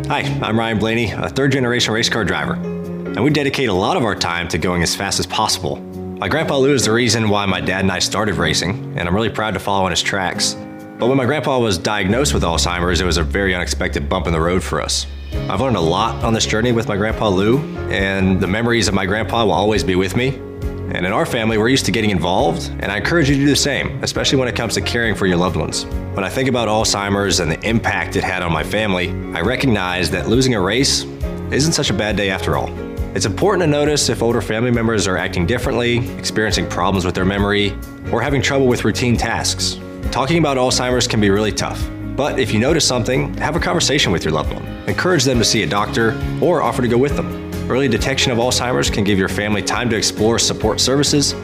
Hi, 0.08 0.20
I'm 0.42 0.58
Ryan 0.58 0.78
Blaney, 0.78 1.12
a 1.12 1.28
third 1.28 1.52
generation 1.52 1.94
race 1.94 2.08
car 2.08 2.24
driver, 2.24 2.54
and 2.54 3.22
we 3.22 3.30
dedicate 3.30 3.68
a 3.68 3.72
lot 3.72 3.96
of 3.96 4.04
our 4.04 4.14
time 4.14 4.48
to 4.48 4.58
going 4.58 4.82
as 4.82 4.94
fast 4.94 5.20
as 5.20 5.26
possible. 5.26 5.76
My 5.76 6.28
grandpa 6.28 6.58
Lou 6.58 6.74
is 6.74 6.84
the 6.84 6.92
reason 6.92 7.30
why 7.30 7.46
my 7.46 7.60
dad 7.60 7.80
and 7.80 7.90
I 7.90 7.98
started 7.98 8.34
racing, 8.34 8.98
and 8.98 9.08
I'm 9.08 9.14
really 9.14 9.30
proud 9.30 9.54
to 9.54 9.60
follow 9.60 9.86
in 9.86 9.90
his 9.90 10.02
tracks. 10.02 10.54
But 11.00 11.08
when 11.08 11.16
my 11.16 11.24
grandpa 11.24 11.58
was 11.58 11.78
diagnosed 11.78 12.34
with 12.34 12.42
Alzheimer's, 12.42 13.00
it 13.00 13.06
was 13.06 13.16
a 13.16 13.22
very 13.22 13.54
unexpected 13.54 14.06
bump 14.06 14.26
in 14.26 14.34
the 14.34 14.40
road 14.40 14.62
for 14.62 14.82
us. 14.82 15.06
I've 15.48 15.62
learned 15.62 15.78
a 15.78 15.80
lot 15.80 16.22
on 16.22 16.34
this 16.34 16.44
journey 16.44 16.72
with 16.72 16.88
my 16.88 16.96
grandpa 16.98 17.28
Lou, 17.28 17.60
and 17.88 18.38
the 18.38 18.46
memories 18.46 18.86
of 18.86 18.92
my 18.92 19.06
grandpa 19.06 19.46
will 19.46 19.52
always 19.52 19.82
be 19.82 19.94
with 19.94 20.14
me. 20.14 20.28
And 20.28 21.06
in 21.06 21.06
our 21.06 21.24
family, 21.24 21.56
we're 21.56 21.70
used 21.70 21.86
to 21.86 21.90
getting 21.90 22.10
involved, 22.10 22.68
and 22.80 22.92
I 22.92 22.98
encourage 22.98 23.30
you 23.30 23.36
to 23.36 23.40
do 23.40 23.46
the 23.46 23.56
same, 23.56 23.98
especially 24.04 24.36
when 24.36 24.48
it 24.48 24.54
comes 24.54 24.74
to 24.74 24.82
caring 24.82 25.14
for 25.14 25.26
your 25.26 25.38
loved 25.38 25.56
ones. 25.56 25.86
When 25.86 26.22
I 26.22 26.28
think 26.28 26.50
about 26.50 26.68
Alzheimer's 26.68 27.40
and 27.40 27.50
the 27.50 27.66
impact 27.66 28.16
it 28.16 28.22
had 28.22 28.42
on 28.42 28.52
my 28.52 28.62
family, 28.62 29.08
I 29.34 29.40
recognize 29.40 30.10
that 30.10 30.28
losing 30.28 30.54
a 30.54 30.60
race 30.60 31.04
isn't 31.50 31.72
such 31.72 31.88
a 31.88 31.94
bad 31.94 32.16
day 32.16 32.28
after 32.28 32.58
all. 32.58 32.68
It's 33.16 33.24
important 33.24 33.62
to 33.62 33.66
notice 33.68 34.10
if 34.10 34.22
older 34.22 34.42
family 34.42 34.70
members 34.70 35.06
are 35.06 35.16
acting 35.16 35.46
differently, 35.46 36.06
experiencing 36.18 36.68
problems 36.68 37.06
with 37.06 37.14
their 37.14 37.24
memory, 37.24 37.74
or 38.12 38.20
having 38.20 38.42
trouble 38.42 38.66
with 38.66 38.84
routine 38.84 39.16
tasks. 39.16 39.80
Talking 40.10 40.38
about 40.38 40.56
Alzheimer's 40.56 41.06
can 41.06 41.20
be 41.20 41.30
really 41.30 41.52
tough. 41.52 41.88
But 42.16 42.40
if 42.40 42.52
you 42.52 42.58
notice 42.58 42.84
something, 42.84 43.32
have 43.34 43.54
a 43.54 43.60
conversation 43.60 44.10
with 44.10 44.24
your 44.24 44.32
loved 44.32 44.52
one. 44.52 44.66
Encourage 44.88 45.22
them 45.22 45.38
to 45.38 45.44
see 45.44 45.62
a 45.62 45.66
doctor 45.66 46.20
or 46.40 46.62
offer 46.62 46.82
to 46.82 46.88
go 46.88 46.98
with 46.98 47.14
them. 47.14 47.48
Early 47.70 47.86
detection 47.86 48.32
of 48.32 48.38
Alzheimer's 48.38 48.90
can 48.90 49.04
give 49.04 49.18
your 49.18 49.28
family 49.28 49.62
time 49.62 49.88
to 49.90 49.96
explore 49.96 50.40
support 50.40 50.80
services, 50.80 51.34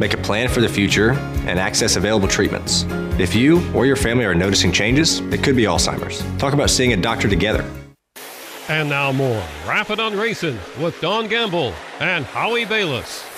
make 0.00 0.14
a 0.14 0.16
plan 0.16 0.48
for 0.48 0.60
the 0.60 0.68
future, 0.68 1.12
and 1.46 1.60
access 1.60 1.94
available 1.94 2.26
treatments. 2.26 2.84
If 3.20 3.36
you 3.36 3.62
or 3.72 3.86
your 3.86 3.96
family 3.96 4.24
are 4.24 4.34
noticing 4.34 4.72
changes, 4.72 5.20
it 5.20 5.44
could 5.44 5.54
be 5.54 5.62
Alzheimer's. 5.62 6.20
Talk 6.40 6.54
about 6.54 6.70
seeing 6.70 6.92
a 6.94 6.96
doctor 6.96 7.28
together. 7.28 7.64
And 8.68 8.88
now 8.88 9.12
more 9.12 9.42
Rappin' 9.64 10.00
on 10.00 10.16
Racing 10.16 10.58
with 10.80 11.00
Don 11.00 11.28
Gamble 11.28 11.72
and 12.00 12.24
Howie 12.24 12.66
Balis. 12.66 13.37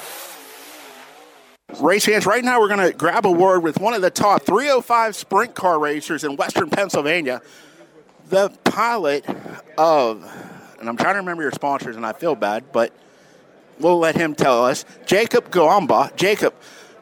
Race 1.78 2.04
fans, 2.04 2.26
right 2.26 2.44
now 2.44 2.60
we're 2.60 2.68
going 2.68 2.90
to 2.90 2.96
grab 2.96 3.24
a 3.24 3.30
word 3.30 3.62
with 3.62 3.78
one 3.78 3.94
of 3.94 4.02
the 4.02 4.10
top 4.10 4.42
305 4.42 5.14
sprint 5.14 5.54
car 5.54 5.78
racers 5.78 6.24
in 6.24 6.36
Western 6.36 6.68
Pennsylvania, 6.68 7.40
the 8.28 8.50
pilot 8.64 9.24
of, 9.78 10.24
and 10.78 10.88
I'm 10.88 10.96
trying 10.96 11.14
to 11.14 11.20
remember 11.20 11.42
your 11.42 11.52
sponsors 11.52 11.96
and 11.96 12.04
I 12.04 12.12
feel 12.12 12.34
bad, 12.34 12.72
but 12.72 12.92
we'll 13.78 13.98
let 13.98 14.16
him 14.16 14.34
tell 14.34 14.64
us, 14.64 14.84
Jacob 15.06 15.50
Goamba. 15.50 16.14
Jacob, 16.16 16.54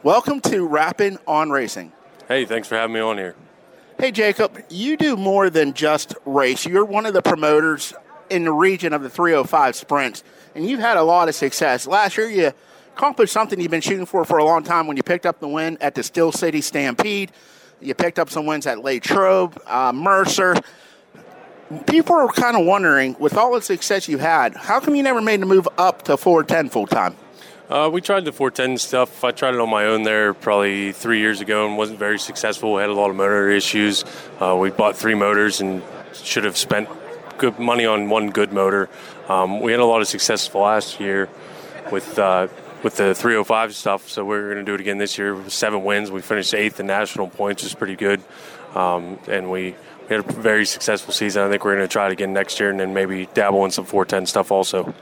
welcome 0.02 0.40
to 0.42 0.66
Rappin' 0.66 1.18
on 1.26 1.50
Racing. 1.50 1.92
Hey, 2.28 2.44
thanks 2.44 2.68
for 2.68 2.76
having 2.76 2.94
me 2.94 3.00
on 3.00 3.16
here. 3.16 3.34
Hey, 3.98 4.12
Jacob, 4.12 4.62
you 4.70 4.96
do 4.96 5.16
more 5.16 5.50
than 5.50 5.72
just 5.72 6.14
race. 6.24 6.66
You're 6.66 6.84
one 6.84 7.06
of 7.06 7.14
the 7.14 7.22
promoters 7.22 7.94
in 8.30 8.44
the 8.44 8.52
region 8.52 8.92
of 8.92 9.02
the 9.02 9.10
305 9.10 9.74
sprints, 9.74 10.22
and 10.54 10.68
you've 10.68 10.80
had 10.80 10.96
a 10.96 11.02
lot 11.02 11.28
of 11.28 11.34
success. 11.34 11.86
Last 11.86 12.16
year, 12.16 12.28
you 12.28 12.52
accomplished 12.98 13.32
something 13.32 13.60
you've 13.60 13.70
been 13.70 13.80
shooting 13.80 14.06
for 14.06 14.24
for 14.24 14.38
a 14.38 14.44
long 14.44 14.64
time 14.64 14.88
when 14.88 14.96
you 14.96 15.04
picked 15.04 15.24
up 15.24 15.38
the 15.38 15.46
win 15.46 15.78
at 15.80 15.94
the 15.94 16.02
Steel 16.02 16.32
City 16.32 16.60
Stampede. 16.60 17.30
You 17.80 17.94
picked 17.94 18.18
up 18.18 18.28
some 18.28 18.44
wins 18.44 18.66
at 18.66 18.82
Latrobe, 18.82 19.56
uh, 19.68 19.92
Mercer. 19.92 20.56
People 21.86 22.16
are 22.16 22.26
kind 22.26 22.56
of 22.56 22.66
wondering, 22.66 23.14
with 23.20 23.36
all 23.36 23.54
the 23.54 23.62
success 23.62 24.08
you 24.08 24.18
had, 24.18 24.56
how 24.56 24.80
come 24.80 24.96
you 24.96 25.04
never 25.04 25.22
made 25.22 25.40
the 25.40 25.46
move 25.46 25.68
up 25.78 26.02
to 26.02 26.16
410 26.16 26.70
full 26.70 26.88
time? 26.88 27.14
Uh, 27.70 27.88
we 27.92 28.00
tried 28.00 28.24
the 28.24 28.32
410 28.32 28.78
stuff. 28.78 29.22
I 29.22 29.30
tried 29.30 29.54
it 29.54 29.60
on 29.60 29.70
my 29.70 29.84
own 29.84 30.02
there 30.02 30.34
probably 30.34 30.90
three 30.90 31.20
years 31.20 31.40
ago 31.40 31.68
and 31.68 31.78
wasn't 31.78 32.00
very 32.00 32.18
successful. 32.18 32.74
We 32.74 32.80
had 32.80 32.90
a 32.90 32.94
lot 32.94 33.10
of 33.10 33.16
motor 33.16 33.48
issues. 33.48 34.04
Uh, 34.40 34.56
we 34.60 34.70
bought 34.70 34.96
three 34.96 35.14
motors 35.14 35.60
and 35.60 35.84
should 36.14 36.42
have 36.42 36.56
spent 36.56 36.88
good 37.38 37.60
money 37.60 37.86
on 37.86 38.08
one 38.08 38.30
good 38.30 38.52
motor. 38.52 38.88
Um, 39.28 39.60
we 39.60 39.70
had 39.70 39.80
a 39.80 39.84
lot 39.84 40.00
of 40.00 40.08
success 40.08 40.52
last 40.52 40.98
year 40.98 41.28
with 41.92 42.18
uh, 42.18 42.48
with 42.82 42.96
the 42.96 43.14
305 43.14 43.74
stuff, 43.74 44.08
so 44.08 44.24
we're 44.24 44.52
going 44.52 44.64
to 44.64 44.70
do 44.70 44.74
it 44.74 44.80
again 44.80 44.98
this 44.98 45.18
year. 45.18 45.34
With 45.34 45.52
seven 45.52 45.84
wins, 45.84 46.10
we 46.10 46.22
finished 46.22 46.54
eighth 46.54 46.80
in 46.80 46.86
national 46.86 47.28
points, 47.28 47.62
which 47.62 47.72
is 47.72 47.76
pretty 47.76 47.96
good, 47.96 48.22
um, 48.74 49.18
and 49.28 49.50
we. 49.50 49.74
We 50.08 50.16
had 50.16 50.26
a 50.26 50.32
very 50.32 50.64
successful 50.64 51.12
season. 51.12 51.42
I 51.42 51.50
think 51.50 51.66
we're 51.66 51.76
going 51.76 51.86
to 51.86 51.92
try 51.92 52.06
it 52.06 52.12
again 52.12 52.32
next 52.32 52.58
year 52.58 52.70
and 52.70 52.80
then 52.80 52.94
maybe 52.94 53.28
dabble 53.34 53.62
in 53.66 53.70
some 53.70 53.84
410 53.84 54.24
stuff 54.24 54.50
also. 54.50 54.94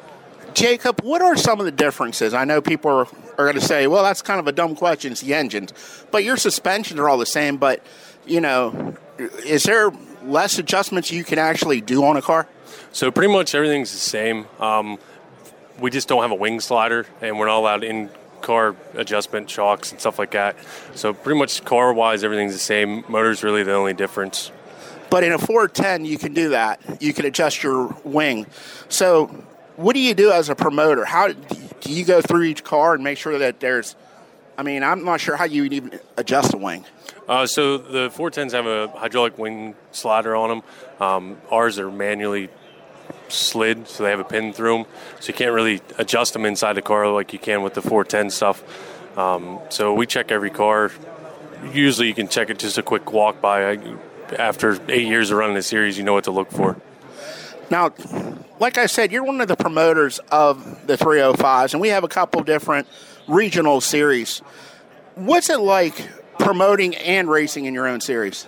Jacob, 0.52 1.00
what 1.02 1.22
are 1.22 1.36
some 1.36 1.60
of 1.60 1.64
the 1.66 1.70
differences? 1.70 2.34
I 2.34 2.44
know 2.44 2.60
people 2.60 2.90
are, 2.90 3.06
are 3.38 3.44
going 3.44 3.54
to 3.54 3.60
say, 3.60 3.86
well, 3.86 4.02
that's 4.02 4.20
kind 4.20 4.40
of 4.40 4.48
a 4.48 4.52
dumb 4.52 4.74
question. 4.74 5.12
It's 5.12 5.20
the 5.20 5.34
engines. 5.34 5.72
But 6.10 6.24
your 6.24 6.36
suspensions 6.36 6.98
are 6.98 7.08
all 7.08 7.18
the 7.18 7.26
same. 7.26 7.56
But, 7.56 7.82
you 8.26 8.40
know, 8.40 8.96
is 9.18 9.64
there 9.64 9.92
less 10.24 10.58
adjustments 10.58 11.12
you 11.12 11.24
can 11.24 11.38
actually 11.38 11.82
do 11.82 12.04
on 12.04 12.16
a 12.16 12.22
car? 12.22 12.48
So 12.90 13.10
pretty 13.10 13.32
much 13.32 13.54
everything's 13.54 13.92
the 13.92 13.98
same. 13.98 14.46
Um, 14.58 14.98
we 15.78 15.90
just 15.90 16.08
don't 16.08 16.22
have 16.22 16.30
a 16.30 16.36
wing 16.36 16.60
slider, 16.60 17.06
and 17.20 17.38
we're 17.38 17.46
not 17.46 17.58
allowed 17.58 17.84
in 17.84 18.10
car 18.42 18.76
adjustment 18.94 19.50
shocks 19.50 19.90
and 19.90 20.00
stuff 20.00 20.18
like 20.18 20.30
that. 20.32 20.56
So 20.94 21.12
pretty 21.12 21.38
much 21.38 21.64
car 21.64 21.92
wise, 21.92 22.22
everything's 22.22 22.52
the 22.52 22.58
same. 22.58 23.04
Motor's 23.08 23.42
really 23.42 23.62
the 23.62 23.74
only 23.74 23.92
difference. 23.92 24.52
But 25.10 25.24
in 25.24 25.32
a 25.32 25.38
410, 25.38 26.04
you 26.04 26.18
can 26.18 26.34
do 26.34 26.50
that. 26.50 26.80
You 27.00 27.12
can 27.12 27.26
adjust 27.26 27.62
your 27.62 27.96
wing. 28.04 28.46
So, 28.88 29.26
what 29.76 29.94
do 29.94 30.00
you 30.00 30.14
do 30.14 30.32
as 30.32 30.48
a 30.48 30.54
promoter? 30.54 31.04
How 31.04 31.28
do 31.32 31.92
you 31.92 32.04
go 32.04 32.20
through 32.20 32.44
each 32.44 32.64
car 32.64 32.94
and 32.94 33.04
make 33.04 33.18
sure 33.18 33.38
that 33.38 33.60
there's? 33.60 33.94
I 34.58 34.62
mean, 34.62 34.82
I'm 34.82 35.04
not 35.04 35.20
sure 35.20 35.36
how 35.36 35.44
you 35.44 35.62
would 35.62 35.72
even 35.72 36.00
adjust 36.16 36.54
a 36.54 36.56
wing. 36.56 36.84
Uh, 37.28 37.46
so 37.46 37.76
the 37.76 38.08
410s 38.08 38.52
have 38.52 38.66
a 38.66 38.88
hydraulic 38.88 39.38
wing 39.38 39.74
slider 39.92 40.34
on 40.34 40.48
them. 40.48 40.62
Um, 41.00 41.38
ours 41.50 41.78
are 41.78 41.90
manually 41.90 42.48
slid, 43.28 43.88
so 43.88 44.02
they 44.04 44.10
have 44.10 44.20
a 44.20 44.24
pin 44.24 44.52
through 44.52 44.78
them. 44.78 44.86
So 45.20 45.28
you 45.28 45.34
can't 45.34 45.52
really 45.52 45.80
adjust 45.98 46.32
them 46.32 46.44
inside 46.44 46.74
the 46.74 46.82
car 46.82 47.08
like 47.10 47.32
you 47.32 47.38
can 47.38 47.62
with 47.62 47.74
the 47.74 47.82
410 47.82 48.30
stuff. 48.30 48.62
Um, 49.18 49.60
so 49.70 49.94
we 49.94 50.06
check 50.06 50.30
every 50.30 50.50
car. 50.50 50.90
Usually, 51.72 52.06
you 52.06 52.14
can 52.14 52.28
check 52.28 52.50
it 52.50 52.58
just 52.58 52.78
a 52.78 52.82
quick 52.82 53.12
walk 53.12 53.40
by. 53.40 53.78
After 54.38 54.78
eight 54.88 55.06
years 55.06 55.30
of 55.30 55.38
running 55.38 55.54
the 55.54 55.62
series, 55.62 55.96
you 55.96 56.04
know 56.04 56.12
what 56.12 56.24
to 56.24 56.32
look 56.32 56.50
for. 56.50 56.76
Now, 57.70 57.92
like 58.60 58.78
I 58.78 58.86
said, 58.86 59.10
you're 59.10 59.24
one 59.24 59.40
of 59.40 59.48
the 59.48 59.56
promoters 59.56 60.18
of 60.30 60.86
the 60.86 60.96
305s, 60.96 61.72
and 61.72 61.80
we 61.80 61.88
have 61.88 62.04
a 62.04 62.08
couple 62.08 62.42
different 62.42 62.86
regional 63.26 63.80
series. 63.80 64.38
What's 65.14 65.50
it 65.50 65.60
like 65.60 66.08
promoting 66.38 66.94
and 66.96 67.28
racing 67.28 67.64
in 67.64 67.74
your 67.74 67.88
own 67.88 68.00
series? 68.00 68.46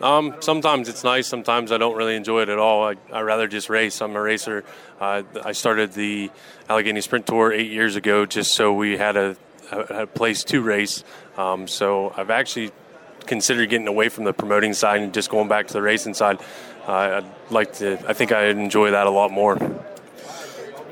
Um, 0.00 0.36
sometimes 0.40 0.88
it's 0.88 1.04
nice. 1.04 1.26
Sometimes 1.26 1.72
I 1.72 1.78
don't 1.78 1.96
really 1.96 2.16
enjoy 2.16 2.42
it 2.42 2.48
at 2.48 2.58
all. 2.58 2.84
I, 2.84 2.96
I 3.12 3.20
rather 3.20 3.48
just 3.48 3.70
race. 3.70 4.02
I'm 4.02 4.14
a 4.14 4.20
racer. 4.20 4.64
Uh, 5.00 5.22
I 5.44 5.52
started 5.52 5.92
the 5.92 6.30
Allegheny 6.68 7.00
Sprint 7.00 7.26
Tour 7.26 7.52
eight 7.52 7.70
years 7.70 7.96
ago 7.96 8.26
just 8.26 8.54
so 8.54 8.74
we 8.74 8.98
had 8.98 9.16
a, 9.16 9.36
a, 9.72 9.78
a 9.78 10.06
place 10.06 10.44
to 10.44 10.60
race. 10.60 11.02
Um, 11.38 11.66
so 11.66 12.12
I've 12.16 12.30
actually 12.30 12.72
considered 13.26 13.70
getting 13.70 13.88
away 13.88 14.08
from 14.08 14.24
the 14.24 14.32
promoting 14.32 14.74
side 14.74 15.00
and 15.00 15.14
just 15.14 15.30
going 15.30 15.48
back 15.48 15.66
to 15.68 15.72
the 15.72 15.82
racing 15.82 16.14
side. 16.14 16.40
Uh, 16.86 17.22
I'd 17.22 17.52
like 17.52 17.72
to. 17.74 17.98
I 18.06 18.12
think 18.12 18.32
I 18.32 18.46
enjoy 18.46 18.90
that 18.90 19.06
a 19.06 19.10
lot 19.10 19.30
more. 19.30 19.58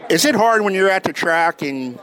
Is 0.08 0.24
it 0.24 0.34
hard 0.34 0.62
when 0.62 0.74
you're 0.74 0.90
at 0.90 1.04
the 1.04 1.12
track 1.12 1.62
and 1.62 1.98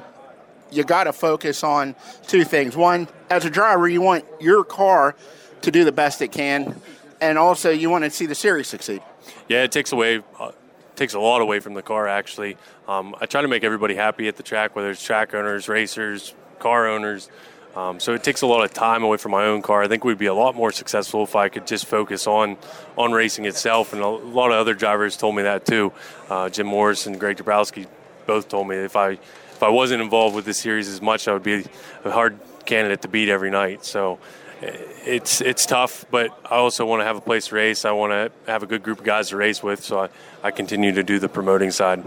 you 0.72 0.84
got 0.84 1.04
to 1.06 1.14
focus 1.14 1.64
on 1.64 1.96
two 2.28 2.44
things? 2.44 2.76
One, 2.76 3.08
as 3.30 3.46
a 3.46 3.50
driver, 3.50 3.88
you 3.88 4.02
want 4.02 4.26
your 4.40 4.64
car 4.64 5.16
to 5.62 5.72
do 5.72 5.84
the 5.84 5.92
best 5.92 6.22
it 6.22 6.32
can, 6.32 6.82
and 7.22 7.38
also 7.38 7.70
you 7.70 7.90
want 7.90 8.04
to 8.04 8.10
see 8.10 8.26
the 8.26 8.36
series 8.36 8.68
succeed. 8.68 9.02
Yeah, 9.48 9.64
it 9.64 9.72
takes 9.72 9.92
away. 9.92 10.24
Uh, 10.38 10.52
takes 10.96 11.14
a 11.14 11.20
lot 11.20 11.42
away 11.42 11.60
from 11.60 11.74
the 11.74 11.82
car 11.82 12.08
actually 12.08 12.56
um, 12.88 13.16
i 13.20 13.26
try 13.26 13.42
to 13.42 13.48
make 13.48 13.64
everybody 13.64 13.96
happy 13.96 14.28
at 14.28 14.36
the 14.36 14.44
track 14.44 14.76
whether 14.76 14.92
it's 14.92 15.04
track 15.04 15.34
owners 15.34 15.68
racers 15.68 16.36
car 16.60 16.88
owners 16.88 17.28
um, 17.76 18.00
so 18.00 18.14
it 18.14 18.24
takes 18.24 18.42
a 18.42 18.48
lot 18.48 18.64
of 18.64 18.74
time 18.74 19.04
away 19.04 19.18
from 19.18 19.32
my 19.32 19.46
own 19.46 19.62
car. 19.62 19.82
I 19.82 19.88
think 19.88 20.04
we'd 20.04 20.18
be 20.18 20.26
a 20.26 20.34
lot 20.34 20.56
more 20.56 20.72
successful 20.72 21.24
if 21.24 21.36
I 21.36 21.48
could 21.48 21.66
just 21.66 21.86
focus 21.86 22.28
on 22.28 22.58
on 22.98 23.14
racing 23.14 23.46
itself. 23.46 23.94
And 23.94 24.02
a 24.02 24.08
lot 24.08 24.52
of 24.52 24.58
other 24.58 24.74
drivers 24.74 25.16
told 25.16 25.36
me 25.36 25.44
that 25.44 25.66
too. 25.66 25.94
Uh, 26.30 26.50
Jim 26.50 26.68
Morris 26.68 27.06
and 27.08 27.20
Greg 27.20 27.38
Dabrowski 27.38 27.88
both 28.26 28.50
told 28.50 28.68
me 28.68 28.76
if 28.76 28.96
I 28.96 29.12
if 29.12 29.64
I 29.64 29.70
wasn't 29.70 30.02
involved 30.02 30.36
with 30.36 30.46
the 30.46 30.54
series 30.54 30.90
as 30.90 31.02
much, 31.02 31.28
I 31.28 31.34
would 31.34 31.44
be 31.44 31.66
a 32.04 32.12
hard 32.12 32.38
candidate 32.66 33.04
to 33.04 33.08
beat 33.08 33.30
every 33.30 33.52
night. 33.52 33.86
So 33.86 34.20
it's 34.62 35.42
it's 35.42 35.66
tough, 35.66 36.06
but 36.12 36.30
I 36.46 36.56
also 36.56 36.86
want 36.86 37.02
to 37.02 37.06
have 37.06 37.18
a 37.18 37.22
place 37.22 37.48
to 37.48 37.56
race. 37.56 37.86
I 37.86 37.92
want 37.92 38.12
to 38.12 38.52
have 38.52 38.64
a 38.64 38.68
good 38.68 38.84
group 38.84 39.00
of 39.00 39.06
guys 39.06 39.30
to 39.30 39.38
race 39.38 39.64
with. 39.64 39.84
So 39.84 40.02
I, 40.02 40.10
I 40.44 40.52
continue 40.52 40.92
to 40.92 41.04
do 41.04 41.20
the 41.20 41.30
promoting 41.30 41.72
side 41.72 42.04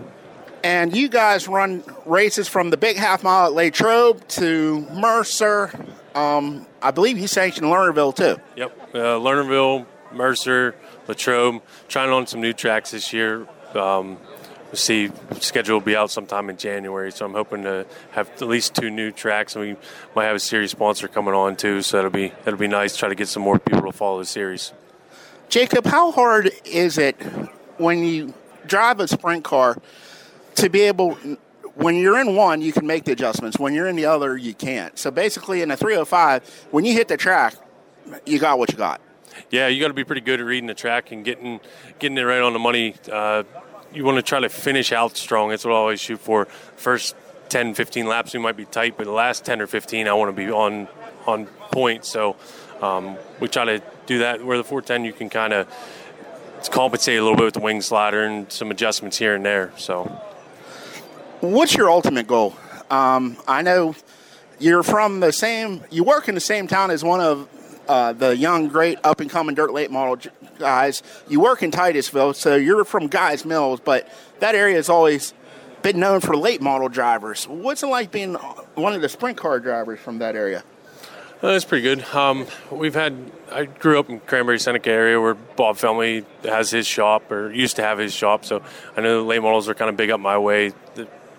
and 0.65 0.97
you 0.97 1.09
guys 1.09 1.47
run 1.47 1.85
races 2.07 2.49
from 2.49 2.71
the 2.71 2.77
big 2.79 2.97
half 2.97 3.23
mile 3.23 3.47
at 3.47 3.53
Latrobe 3.53 4.27
to 4.29 4.81
Mercer. 4.93 5.71
Um, 6.15 6.67
I 6.81 6.91
believe 6.91 7.19
you 7.19 7.29
sanctioned 7.29 7.67
Lernerville 7.67 8.17
too. 8.17 8.41
Yep, 8.57 8.95
uh, 8.95 8.99
Lernerville, 9.19 9.87
Mercer, 10.11 10.75
Latrobe. 11.07 11.63
Trying 11.89 12.11
on 12.11 12.27
some 12.27 12.41
new 12.41 12.55
tracks 12.55 12.93
this 12.93 13.13
year. 13.13 13.47
Um, 13.75 14.17
we'll 14.75 14.77
see, 14.77 15.09
schedule 15.39 15.77
will 15.77 15.85
be 15.85 15.95
out 15.95 16.11
sometime 16.11 16.51
in 16.51 16.57
January, 16.57 17.13
so 17.13 17.25
I'm 17.25 17.33
hoping 17.33 17.63
to 17.63 17.87
have 18.11 18.29
at 18.31 18.43
least 18.43 18.75
two 18.75 18.91
new 18.91 19.13
tracks, 19.13 19.55
and 19.55 19.65
we 19.65 19.77
might 20.17 20.25
have 20.25 20.35
a 20.35 20.41
series 20.41 20.73
sponsor 20.73 21.07
coming 21.07 21.33
on 21.33 21.55
too. 21.55 21.81
So 21.81 21.99
it'll 21.99 22.11
be 22.11 22.33
it'll 22.45 22.59
be 22.59 22.69
nice. 22.69 22.97
Try 22.97 23.09
to 23.09 23.15
get 23.15 23.29
some 23.29 23.43
more 23.43 23.59
people 23.59 23.83
to 23.83 23.93
follow 23.93 24.19
the 24.19 24.25
series. 24.25 24.73
Jacob, 25.49 25.87
how 25.87 26.11
hard 26.11 26.51
is 26.65 26.99
it 26.99 27.15
when 27.79 28.05
you 28.05 28.35
drive 28.67 29.01
a 29.01 29.09
sprint 29.09 29.45
car? 29.45 29.77
to 30.57 30.71
be 30.71 30.83
able 30.83 31.15
when 31.75 31.97
you're 31.97 32.21
in 32.21 32.37
one, 32.37 32.63
you 32.63 32.73
can 32.73 32.87
make 32.87 33.05
the 33.05 33.13
adjustments. 33.13 33.59
When 33.59 33.75
you're 33.75 33.89
in 33.89 33.97
the 33.97 34.05
other, 34.05 34.37
you 34.37 34.55
can't. 34.55 34.97
So 34.97 35.11
basically, 35.11 35.61
in 35.61 35.73
a 35.73 35.77
305, 35.77 36.69
when 36.71 36.85
you 36.85 36.93
hit 36.93 37.09
the 37.09 37.17
track, 37.17 37.55
you 38.25 38.39
got 38.39 38.61
what 38.61 38.71
you 38.71 38.79
got. 38.79 39.01
Yeah, 39.51 39.67
you 39.67 39.81
got 39.81 39.89
to 39.89 39.95
be 39.95 40.05
pretty 40.05 40.21
good 40.21 40.39
at 40.39 40.47
reading 40.47 40.69
the 40.69 40.75
track 40.75 41.11
and 41.11 41.25
getting 41.25 41.59
getting 41.99 42.17
it 42.17 42.23
right 42.23 42.41
on 42.41 42.53
the 42.53 42.61
money. 42.61 42.95
Uh, 43.11 43.43
you 43.95 44.05
want 44.05 44.17
to 44.17 44.23
try 44.23 44.41
to 44.41 44.49
finish 44.49 44.93
out 44.93 45.17
strong. 45.17 45.51
That's 45.51 45.65
what 45.65 45.73
I 45.73 45.77
always 45.77 46.01
shoot 46.01 46.21
for. 46.21 46.47
First 46.77 47.15
10, 47.49 47.75
15 47.75 48.07
laps, 48.07 48.35
we 48.35 48.41
might 48.41 48.57
be 48.57 48.65
tight, 48.65 48.97
but 48.97 49.05
the 49.05 49.13
last 49.13 49.45
10 49.45 49.61
or 49.61 49.67
15, 49.67 50.09
I 50.09 50.13
want 50.15 50.35
to 50.35 50.45
be 50.45 50.51
on 50.51 50.89
on 51.27 51.47
point. 51.73 52.05
So 52.05 52.37
um, 52.83 53.17
we 53.41 53.49
try 53.49 53.65
to 53.65 53.83
do 54.07 54.19
that. 54.19 54.45
Where 54.45 54.59
the 54.59 54.65
410, 54.65 55.05
you 55.05 55.13
can 55.13 55.31
kind 55.31 55.53
of 55.53 55.69
compensate 56.71 57.19
a 57.19 57.23
little 57.23 57.37
bit 57.37 57.45
with 57.45 57.55
the 57.55 57.61
wing 57.61 57.81
slider 57.81 58.25
and 58.25 58.51
some 58.51 58.71
adjustments 58.71 59.19
here 59.19 59.35
and 59.35 59.45
there. 59.45 59.73
So 59.77 60.05
what's 61.41 61.75
your 61.75 61.91
ultimate 61.91 62.27
goal? 62.27 62.57
Um, 62.91 63.37
I 63.47 63.63
know 63.63 63.95
you're 64.59 64.83
from 64.83 65.21
the 65.21 65.33
same, 65.33 65.83
you 65.91 66.05
work 66.05 66.29
in 66.29 66.35
the 66.35 66.41
same 66.41 66.67
town 66.67 66.91
as 66.91 67.03
one 67.03 67.21
of 67.21 67.49
uh, 67.89 68.13
the 68.13 68.37
young, 68.37 68.69
great, 68.69 68.99
up 69.05 69.21
and 69.21 69.29
coming 69.29 69.55
dirt 69.55 69.73
late 69.73 69.91
model 69.91 70.17
guys. 70.59 71.03
You 71.29 71.41
work 71.41 71.63
in 71.63 71.71
Titusville, 71.71 72.35
so 72.35 72.57
you're 72.57 72.85
from 72.85 73.07
Guys 73.07 73.45
Mills, 73.45 73.81
but 73.81 74.09
that 74.41 74.55
area 74.55 74.77
has 74.77 74.89
always 74.89 75.35
been 75.83 76.01
known 76.01 76.21
for 76.21 76.37
late 76.37 76.63
model 76.63 76.89
drivers. 76.89 77.47
What's 77.47 77.83
it 77.83 77.89
like 77.89 78.11
being 78.11 78.35
one 78.75 78.95
of 78.95 79.03
the 79.03 79.09
sprint 79.09 79.37
car 79.37 79.61
drivers 79.61 80.01
from 80.01 80.19
that 80.19 80.35
area? 80.35 80.65
Uh, 81.43 81.53
that's 81.53 81.65
pretty 81.67 81.83
good. 81.83 82.03
Um, 82.15 82.47
we've 82.71 82.95
had. 82.95 83.15
I 83.53 83.67
grew 83.67 83.99
up 83.99 84.09
in 84.09 84.19
Cranberry 84.21 84.59
Seneca 84.59 84.91
area 84.91 85.21
where 85.21 85.35
Bob 85.35 85.77
Felmy 85.77 86.25
has 86.43 86.71
his 86.71 86.87
shop 86.87 87.31
or 87.31 87.53
used 87.53 87.77
to 87.77 87.83
have 87.83 87.99
his 87.99 88.15
shop, 88.15 88.47
so 88.47 88.63
I 88.97 89.03
know 89.03 89.19
the 89.19 89.25
late 89.25 89.43
models 89.43 89.69
are 89.69 89.75
kind 89.75 89.91
of 89.91 89.97
big 89.97 90.11
up 90.11 90.21
my 90.21 90.39
way. 90.39 90.73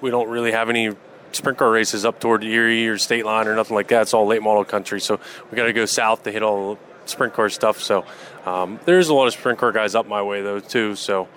We 0.01 0.11
don't 0.11 0.29
really 0.29 0.51
have 0.51 0.69
any 0.69 0.91
sprint 1.31 1.57
car 1.57 1.71
races 1.71 2.05
up 2.05 2.19
toward 2.19 2.43
Erie 2.43 2.87
or 2.87 2.97
State 2.99 3.25
Line 3.25 3.47
or 3.47 3.55
nothing 3.55 3.75
like 3.75 3.87
that. 3.87 4.03
It's 4.03 4.13
all 4.13 4.27
late 4.27 4.43
model 4.43 4.63
country, 4.63 5.01
so 5.01 5.19
we 5.49 5.55
got 5.55 5.65
to 5.65 5.73
go 5.73 5.85
south 5.85 6.23
to 6.23 6.31
hit 6.31 6.43
all 6.43 6.75
the 6.75 7.09
sprint 7.09 7.33
car 7.33 7.49
stuff. 7.49 7.81
So 7.81 8.05
um, 8.45 8.79
there's 8.85 9.09
a 9.09 9.13
lot 9.13 9.27
of 9.27 9.33
sprint 9.33 9.59
car 9.59 9.71
guys 9.71 9.95
up 9.95 10.07
my 10.07 10.21
way 10.21 10.41
though 10.41 10.59
too. 10.59 10.95
So 10.95 11.27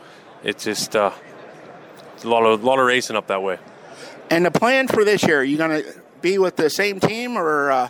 it's 0.45 0.65
just 0.65 0.95
uh, 0.95 1.13
a 2.23 2.29
lot 2.29 2.45
of 2.45 2.63
lot 2.65 2.79
of 2.79 2.87
racing 2.87 3.17
up 3.17 3.27
that 3.29 3.43
way. 3.43 3.59
And 4.31 4.45
the 4.45 4.51
plan 4.51 4.89
for 4.89 5.05
this 5.05 5.23
year, 5.23 5.41
are 5.41 5.45
you 5.45 5.57
going 5.57 5.83
to 5.83 5.95
be 6.21 6.39
with 6.39 6.57
the 6.57 6.69
same 6.69 7.01
team 7.01 7.39
or 7.39 7.71
uh, 7.71 7.89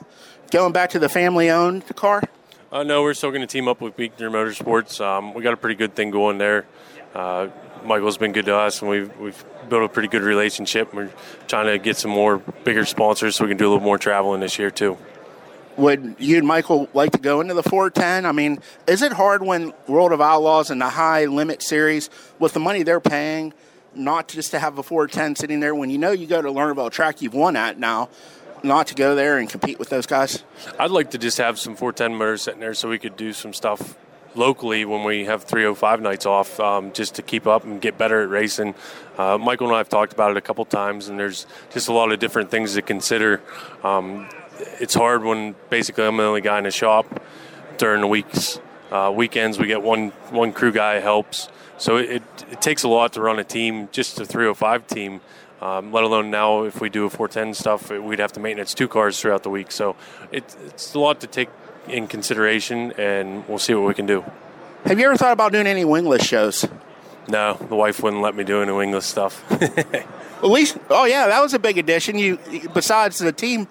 going 0.53 0.73
back 0.73 0.91
to 0.91 1.01
the 1.01 1.09
family-owned 1.09 1.85
car? 1.97 2.23
Uh, 2.71 2.85
no, 2.85 3.03
we're 3.03 3.15
still 3.15 3.31
going 3.31 3.41
to 3.41 3.47
team 3.47 3.67
up 3.67 3.81
with 3.81 3.97
Buechner 3.97 4.31
Motorsports. 4.31 5.01
Um, 5.05 5.35
we 5.35 5.43
got 5.43 5.55
a 5.55 5.57
pretty 5.57 5.75
good 5.75 5.95
thing 5.95 6.11
going 6.11 6.39
there. 6.39 6.67
Uh, 7.15 7.49
Michael's 7.85 8.19
been 8.19 8.33
good 8.33 8.45
to 8.47 8.55
us, 8.55 8.83
and 8.83 8.91
we've 8.91 9.17
we've 9.19 9.45
built 9.69 9.83
a 9.83 9.89
pretty 9.89 10.09
good 10.09 10.23
relationship. 10.23 10.93
We're 10.95 11.11
trying 11.47 11.67
to 11.67 11.79
get 11.79 11.97
some 11.97 12.11
more 12.11 12.39
bigger 12.39 12.85
sponsors 12.85 13.37
so 13.37 13.45
we 13.45 13.49
can 13.49 13.57
do 13.57 13.67
a 13.67 13.71
little 13.71 13.85
more 13.85 13.99
traveling 13.99 14.41
this 14.41 14.59
year 14.59 14.71
too. 14.71 14.99
Would 15.79 16.17
you 16.19 16.39
and 16.39 16.47
Michael 16.47 16.89
like 16.93 17.13
to 17.13 17.19
go 17.19 17.41
into 17.41 17.55
the 17.55 17.63
410? 17.63 18.27
I 18.27 18.33
mean, 18.33 18.59
is 18.89 19.01
it 19.01 19.13
hard 19.13 19.45
when 19.45 19.73
World 19.87 20.11
of 20.11 20.21
Outlaws 20.21 20.73
and 20.73 20.81
the 20.81 20.89
high 20.89 21.27
limit 21.27 21.63
series, 21.63 22.11
with 22.41 22.53
the 22.53 22.59
money 22.59 22.83
they're 22.83 22.99
paying, 22.99 23.55
not 23.95 24.27
just 24.27 24.51
to 24.51 24.59
have 24.59 24.77
a 24.79 24.83
410 24.83 25.37
sitting 25.37 25.61
there 25.61 25.77
when 25.77 25.89
you 25.89 25.97
know 25.97 26.11
you 26.11 26.27
go 26.27 26.43
to 26.43 26.49
Lernerville 26.49 26.91
track 26.91 27.23
you've 27.23 27.33
won 27.33 27.55
at 27.55 27.79
now, 27.79 28.09
not 28.65 28.89
to 28.89 28.97
go 28.97 29.15
there 29.15 29.39
and 29.39 29.49
compete 29.49 29.79
with 29.79 29.89
those 29.89 30.05
guys? 30.05 30.43
I'd 30.81 30.91
like 30.91 31.13
to 31.13 31.19
just 31.19 31.39
have 31.39 31.61
some 31.61 31.77
410 31.77 32.19
motors 32.19 32.43
sitting 32.43 32.61
there 32.61 32.75
so 32.75 32.89
we 32.89 32.99
could 32.99 33.17
do 33.17 33.33
some 33.33 33.53
stuff 33.53 33.97
locally 34.35 34.85
when 34.85 35.05
we 35.05 35.27
have 35.27 35.45
305 35.45 36.01
nights 36.01 36.27
off 36.27 36.59
um, 36.59 36.93
just 36.93 37.15
to 37.15 37.23
keep 37.23 37.47
up 37.47 37.63
and 37.63 37.81
get 37.81 37.97
better 37.97 38.23
at 38.23 38.29
racing. 38.29 38.75
Uh, 39.17 39.39
Michael 39.39 39.69
and 39.69 39.77
I 39.77 39.79
have 39.79 39.89
talked 39.89 40.13
about 40.13 40.33
it 40.33 40.37
a 40.37 40.41
couple 40.41 40.65
times, 40.65 41.09
and 41.09 41.21
there's 41.21 41.47
just 41.73 41.87
a 41.87 41.93
lot 41.93 42.11
of 42.11 42.19
different 42.19 42.51
things 42.51 42.75
to 42.75 42.83
consider. 42.83 43.41
Um, 43.85 44.29
it's 44.81 44.95
hard 44.95 45.23
when 45.23 45.55
basically 45.71 46.05
I'm 46.05 46.17
the 46.17 46.25
only 46.25 46.41
guy 46.41 46.59
in 46.59 46.65
the 46.65 46.71
shop 46.71 47.23
during 47.77 48.01
the 48.01 48.07
weeks. 48.07 48.61
Uh, 48.91 49.13
weekends 49.15 49.59
we 49.59 49.67
get 49.67 49.83
one 49.83 50.09
one 50.31 50.53
crew 50.53 50.73
guy 50.73 50.99
helps, 51.01 51.49
so 51.77 51.97
it, 51.97 52.23
it 52.51 52.63
takes 52.63 52.83
a 52.85 52.89
lot 52.89 53.13
to 53.13 53.21
run 53.21 53.39
a 53.39 53.45
team, 53.45 53.89
just 53.93 54.19
a 54.19 54.25
305 54.25 54.87
team. 54.87 55.21
Um, 55.61 55.93
let 55.93 56.05
alone 56.05 56.31
now 56.31 56.63
if 56.63 56.81
we 56.81 56.89
do 56.89 57.05
a 57.05 57.11
410 57.11 57.55
stuff, 57.55 57.91
we'd 57.91 58.21
have 58.21 58.33
to 58.33 58.41
maintenance 58.41 58.75
two 58.75 58.89
cars 58.89 59.21
throughout 59.21 59.43
the 59.43 59.51
week. 59.51 59.73
So 59.73 59.97
it, 60.31 60.57
it's 60.67 60.95
a 60.95 60.99
lot 60.99 61.21
to 61.21 61.27
take 61.27 61.49
in 61.89 62.07
consideration, 62.07 62.93
and 62.93 63.47
we'll 63.49 63.59
see 63.59 63.75
what 63.75 63.87
we 63.87 63.95
can 63.95 64.07
do. 64.07 64.25
Have 64.85 64.99
you 64.99 65.07
ever 65.07 65.17
thought 65.17 65.33
about 65.33 65.53
doing 65.53 65.67
any 65.67 65.85
wingless 65.85 66.25
shows? 66.25 66.67
No, 67.29 67.55
the 67.55 67.77
wife 67.77 68.03
wouldn't 68.03 68.23
let 68.23 68.35
me 68.35 68.45
do 68.45 68.63
any 68.63 68.73
wingless 68.73 69.05
stuff. 69.05 69.45
At 69.53 70.45
least, 70.45 70.79
oh 70.89 71.05
yeah, 71.05 71.27
that 71.27 71.43
was 71.43 71.53
a 71.53 71.59
big 71.59 71.77
addition. 71.77 72.17
You, 72.17 72.39
besides 72.73 73.19
the 73.19 73.33
team 73.33 73.67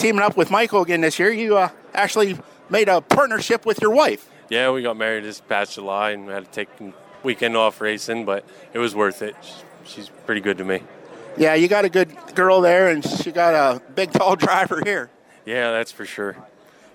teaming 0.00 0.22
up 0.22 0.36
with 0.36 0.50
Michael 0.50 0.82
again 0.82 1.02
this 1.02 1.18
year, 1.18 1.30
you 1.30 1.56
uh, 1.56 1.68
actually 1.92 2.38
made 2.70 2.88
a 2.88 3.00
partnership 3.00 3.66
with 3.66 3.80
your 3.80 3.90
wife. 3.90 4.28
Yeah, 4.48 4.70
we 4.70 4.82
got 4.82 4.96
married 4.96 5.24
this 5.24 5.40
past 5.40 5.74
July 5.74 6.12
and 6.12 6.28
had 6.28 6.46
to 6.46 6.50
take 6.50 6.68
a 6.80 6.92
weekend 7.22 7.56
off 7.56 7.80
racing, 7.80 8.24
but 8.24 8.44
it 8.72 8.78
was 8.78 8.94
worth 8.94 9.22
it. 9.22 9.36
She's 9.84 10.08
pretty 10.26 10.40
good 10.40 10.58
to 10.58 10.64
me. 10.64 10.82
Yeah, 11.36 11.54
you 11.54 11.68
got 11.68 11.84
a 11.84 11.88
good 11.88 12.10
girl 12.34 12.60
there, 12.60 12.88
and 12.88 13.04
she 13.04 13.30
got 13.30 13.54
a 13.54 13.80
big, 13.92 14.10
tall 14.12 14.36
driver 14.46 14.80
here. 14.84 15.10
Yeah, 15.44 15.70
that's 15.70 15.92
for 15.92 16.04
sure. 16.04 16.36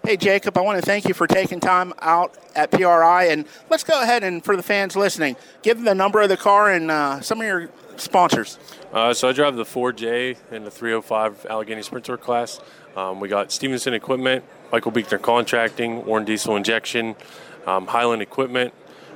Hey, 0.04 0.18
Jacob, 0.18 0.58
I 0.58 0.62
want 0.62 0.80
to 0.80 0.86
thank 0.86 1.08
you 1.08 1.14
for 1.14 1.26
taking 1.26 1.60
time 1.60 1.94
out 2.00 2.38
at 2.56 2.70
PRI. 2.70 3.26
And 3.26 3.46
let's 3.70 3.84
go 3.84 4.02
ahead 4.02 4.24
and, 4.24 4.44
for 4.44 4.56
the 4.56 4.62
fans 4.62 4.96
listening, 4.96 5.36
give 5.64 5.78
them 5.78 5.86
the 5.86 5.96
number 5.96 6.22
of 6.22 6.30
the 6.30 6.38
car 6.38 6.72
and 6.72 6.92
uh, 6.92 7.22
some 7.22 7.42
of 7.42 7.48
your 7.48 7.70
sponsors. 8.00 8.60
Uh, 8.94 9.14
so 9.14 9.30
I 9.30 9.32
drive 9.34 9.56
the 9.56 9.64
4J 9.64 10.38
in 10.52 10.64
the 10.64 10.72
305 10.72 11.46
Allegheny 11.50 11.82
Sprinter 11.82 12.18
class. 12.18 12.60
Um, 12.96 13.20
we 13.20 13.28
got 13.28 13.52
Stevenson 13.52 13.94
Equipment, 13.94 14.44
Michael 14.72 14.92
Beekner 14.92 15.22
Contracting, 15.22 16.06
Warren 16.06 16.26
Diesel 16.26 16.56
Injection, 16.56 17.16
um, 17.66 17.88
Highland 17.88 18.22
Equipment, 18.22 18.74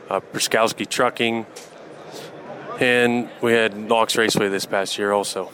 uh, 0.09 0.19
Perskowski 0.19 0.87
Trucking, 0.87 1.45
and 2.79 3.29
we 3.41 3.53
had 3.53 3.75
Knox 3.77 4.17
Raceway 4.17 4.49
this 4.49 4.65
past 4.65 4.97
year 4.97 5.11
also. 5.11 5.51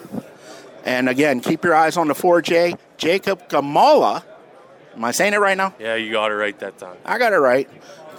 And 0.84 1.08
again, 1.08 1.40
keep 1.40 1.64
your 1.64 1.74
eyes 1.74 1.96
on 1.96 2.08
the 2.08 2.14
4J. 2.14 2.78
Jacob 2.96 3.48
Gomola. 3.48 4.22
Am 4.94 5.04
I 5.04 5.10
saying 5.10 5.34
it 5.34 5.40
right 5.40 5.56
now? 5.56 5.74
Yeah, 5.78 5.96
you 5.96 6.12
got 6.12 6.30
it 6.30 6.34
right 6.34 6.58
that 6.60 6.78
time. 6.78 6.96
I 7.04 7.18
got 7.18 7.32
it 7.32 7.38
right. 7.38 7.68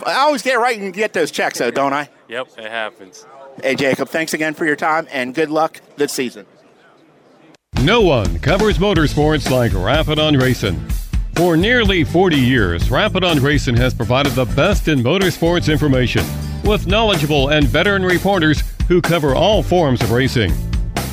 I 0.06 0.20
always 0.20 0.42
get 0.42 0.56
it 0.56 0.60
right 0.60 0.78
and 0.80 0.94
get 0.94 1.14
those 1.14 1.32
checks, 1.32 1.60
though, 1.60 1.72
don't 1.72 1.94
I? 1.94 2.10
Yep, 2.28 2.50
it 2.58 2.70
happens. 2.70 3.26
Hey, 3.62 3.76
Jacob, 3.76 4.10
thanks 4.10 4.34
again 4.34 4.54
for 4.54 4.66
your 4.66 4.76
time 4.76 5.08
and 5.12 5.34
good 5.34 5.50
luck 5.50 5.82
this 5.96 6.14
season. 6.14 6.46
No 7.82 8.02
one 8.02 8.40
covers 8.40 8.78
motorsports 8.78 9.50
like 9.50 9.74
Rappin' 9.74 10.20
on 10.20 10.36
Racing. 10.36 10.80
For 11.36 11.56
nearly 11.56 12.04
40 12.04 12.36
years, 12.36 12.90
Rappin' 12.90 13.24
on 13.24 13.40
Racing 13.40 13.78
has 13.78 13.94
provided 13.94 14.34
the 14.34 14.46
best 14.46 14.88
in 14.88 15.00
motorsports 15.00 15.72
information 15.72 16.26
with 16.64 16.88
knowledgeable 16.88 17.50
and 17.50 17.66
veteran 17.68 18.04
reporters 18.04 18.64
who 18.88 19.02
cover 19.02 19.36
all 19.36 19.64
forms 19.64 20.02
of 20.02 20.12
racing. 20.12 20.52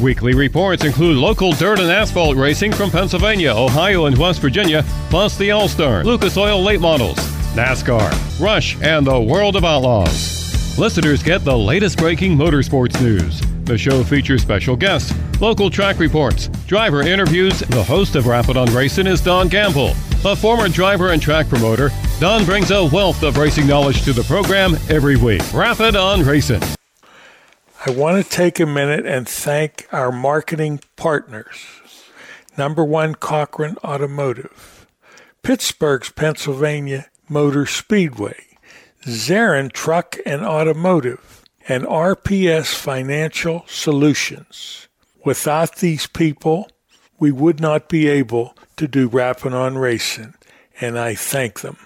Weekly 0.01 0.35
reports 0.35 0.85
include 0.85 1.16
local 1.16 1.53
dirt 1.53 1.79
and 1.79 1.91
asphalt 1.91 2.37
racing 2.37 2.73
from 2.73 2.91
Pennsylvania, 2.91 3.55
Ohio, 3.55 4.07
and 4.07 4.19
West 4.19 4.41
Virginia, 4.41 4.83
plus 5.11 5.37
the 5.39 5.51
All 5.53 5.69
Star, 5.69 6.03
Lucas 6.03 6.37
Oil 6.37 6.62
late 6.62 6.81
models, 6.81 7.16
NASCAR, 7.55 8.41
Rush, 8.41 8.77
and 8.83 9.07
the 9.07 9.21
World 9.21 9.55
of 9.55 9.65
Outlaws. 9.65 10.44
Listeners 10.77 11.23
get 11.23 11.45
the 11.45 11.57
latest 11.57 11.99
breaking 11.99 12.37
motorsports 12.37 13.01
news. 13.01 13.41
The 13.65 13.79
show 13.79 14.03
features 14.03 14.43
special 14.43 14.75
guests, 14.75 15.15
local 15.41 15.71
track 15.71 16.01
reports, 16.01 16.49
driver 16.67 17.03
interviews. 17.03 17.61
The 17.61 17.85
host 17.85 18.17
of 18.17 18.27
Rappin' 18.27 18.57
on 18.57 18.75
Racing 18.75 19.07
is 19.07 19.21
Don 19.21 19.47
Gamble. 19.47 19.93
A 20.25 20.35
former 20.35 20.69
driver 20.69 21.13
and 21.13 21.23
track 21.23 21.49
promoter, 21.49 21.91
Don 22.19 22.45
brings 22.45 22.73
a 22.73 22.87
wealth 22.87 23.23
of 23.23 23.37
racing 23.37 23.69
knowledge 23.69 24.03
to 24.03 24.13
the 24.13 24.25
program 24.25 24.75
every 24.89 25.15
week. 25.17 25.43
Rappin' 25.55 25.95
on 25.95 26.23
Racing. 26.23 26.63
I 27.87 27.93
want 27.93 28.25
to 28.25 28.29
take 28.29 28.59
a 28.59 28.67
minute 28.67 29.07
and 29.07 29.29
thank 29.29 29.87
our 29.93 30.11
marketing 30.11 30.81
partners. 30.97 31.65
Number 32.59 32.85
one, 32.85 33.15
Cochran 33.15 33.77
Automotive, 33.85 34.89
Pittsburgh's 35.45 36.11
Pennsylvania 36.11 37.07
Motor 37.29 37.65
Speedway, 37.65 38.53
Zarin 39.06 39.70
Truck 39.70 40.16
and 40.24 40.43
Automotive, 40.43 41.43
and 41.68 41.85
RPS 41.85 42.74
Financial 42.74 43.64
Solutions. 43.66 44.89
Without 45.24 45.76
these 45.76 46.06
people, 46.06 46.70
we 47.18 47.31
would 47.31 47.60
not 47.60 47.90
be 47.90 48.09
able 48.09 48.56
to 48.76 48.89
do 48.89 49.09
Rappin' 49.09 49.52
on 49.52 49.76
Racing, 49.76 50.35
and 50.81 50.98
I 50.98 51.14
thank 51.14 51.60
them. 51.60 51.76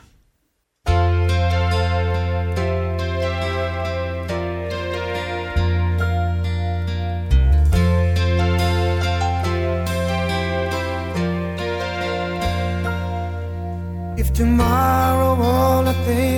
If 14.17 14.33
tomorrow 14.33 15.41
all 15.43 15.83
the 15.83 15.95
things 16.05 16.38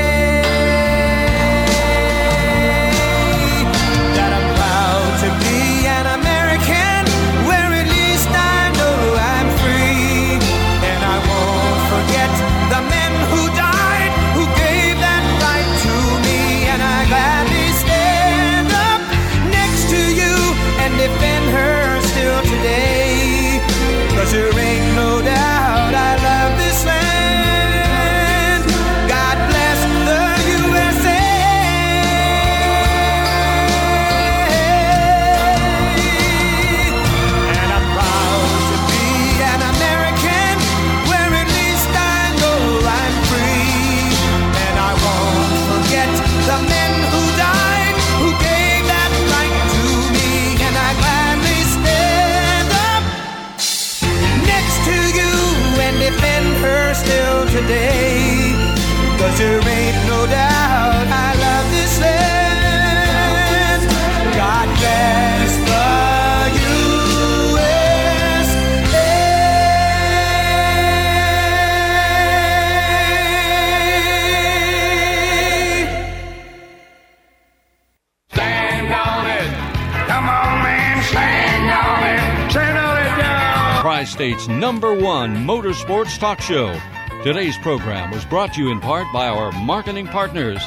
Prize 57.71 59.19
Cause 59.19 59.37
there 59.37 59.61
ain't 59.67 59.99
no 60.07 60.25
doubt 60.27 61.07
I 61.07 61.33
love 61.45 61.71
this 61.71 61.99
land. 62.01 62.41
God 64.35 64.67
bless 64.77 65.55
the 65.65 65.81
State's 84.03 84.47
number 84.47 84.93
one 84.93 85.35
motorsports 85.35 86.19
talk 86.19 86.41
show. 86.41 86.77
Today's 87.23 87.55
program 87.59 88.09
was 88.09 88.25
brought 88.25 88.51
to 88.55 88.63
you 88.63 88.71
in 88.71 88.79
part 88.79 89.05
by 89.13 89.27
our 89.27 89.51
marketing 89.51 90.07
partners. 90.07 90.59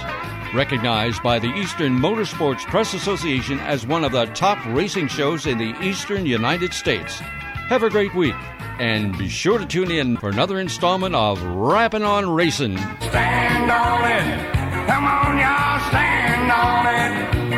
Recognized 0.55 1.21
by 1.21 1.41
the 1.41 1.49
Eastern 1.49 1.99
Motorsports 1.99 2.65
Press 2.67 2.95
Association 2.95 3.59
as 3.59 3.85
one 3.85 4.05
of 4.05 4.13
the 4.13 4.27
top 4.27 4.65
racing 4.67 5.09
shows 5.09 5.47
in 5.47 5.59
the 5.59 5.75
eastern 5.83 6.27
United 6.27 6.73
States. 6.73 7.19
Have 7.19 7.83
a 7.83 7.91
great 7.91 8.15
week, 8.15 8.37
and 8.79 9.19
be 9.19 9.29
sure 9.29 9.59
to 9.59 9.67
tune 9.67 9.91
in 9.91 10.17
for 10.17 10.29
another 10.29 10.61
installment 10.61 11.17
of 11.17 11.43
Rappin' 11.43 12.05
on 12.05 12.31
Racing. 12.31 12.79
Stand 12.79 13.69
on 13.73 14.05
it. 14.05 14.55
Come 14.87 15.05
on, 15.07 15.37
y'all, 15.37 15.89
stand 15.89 16.53
on 16.53 17.51
it. 17.51 17.54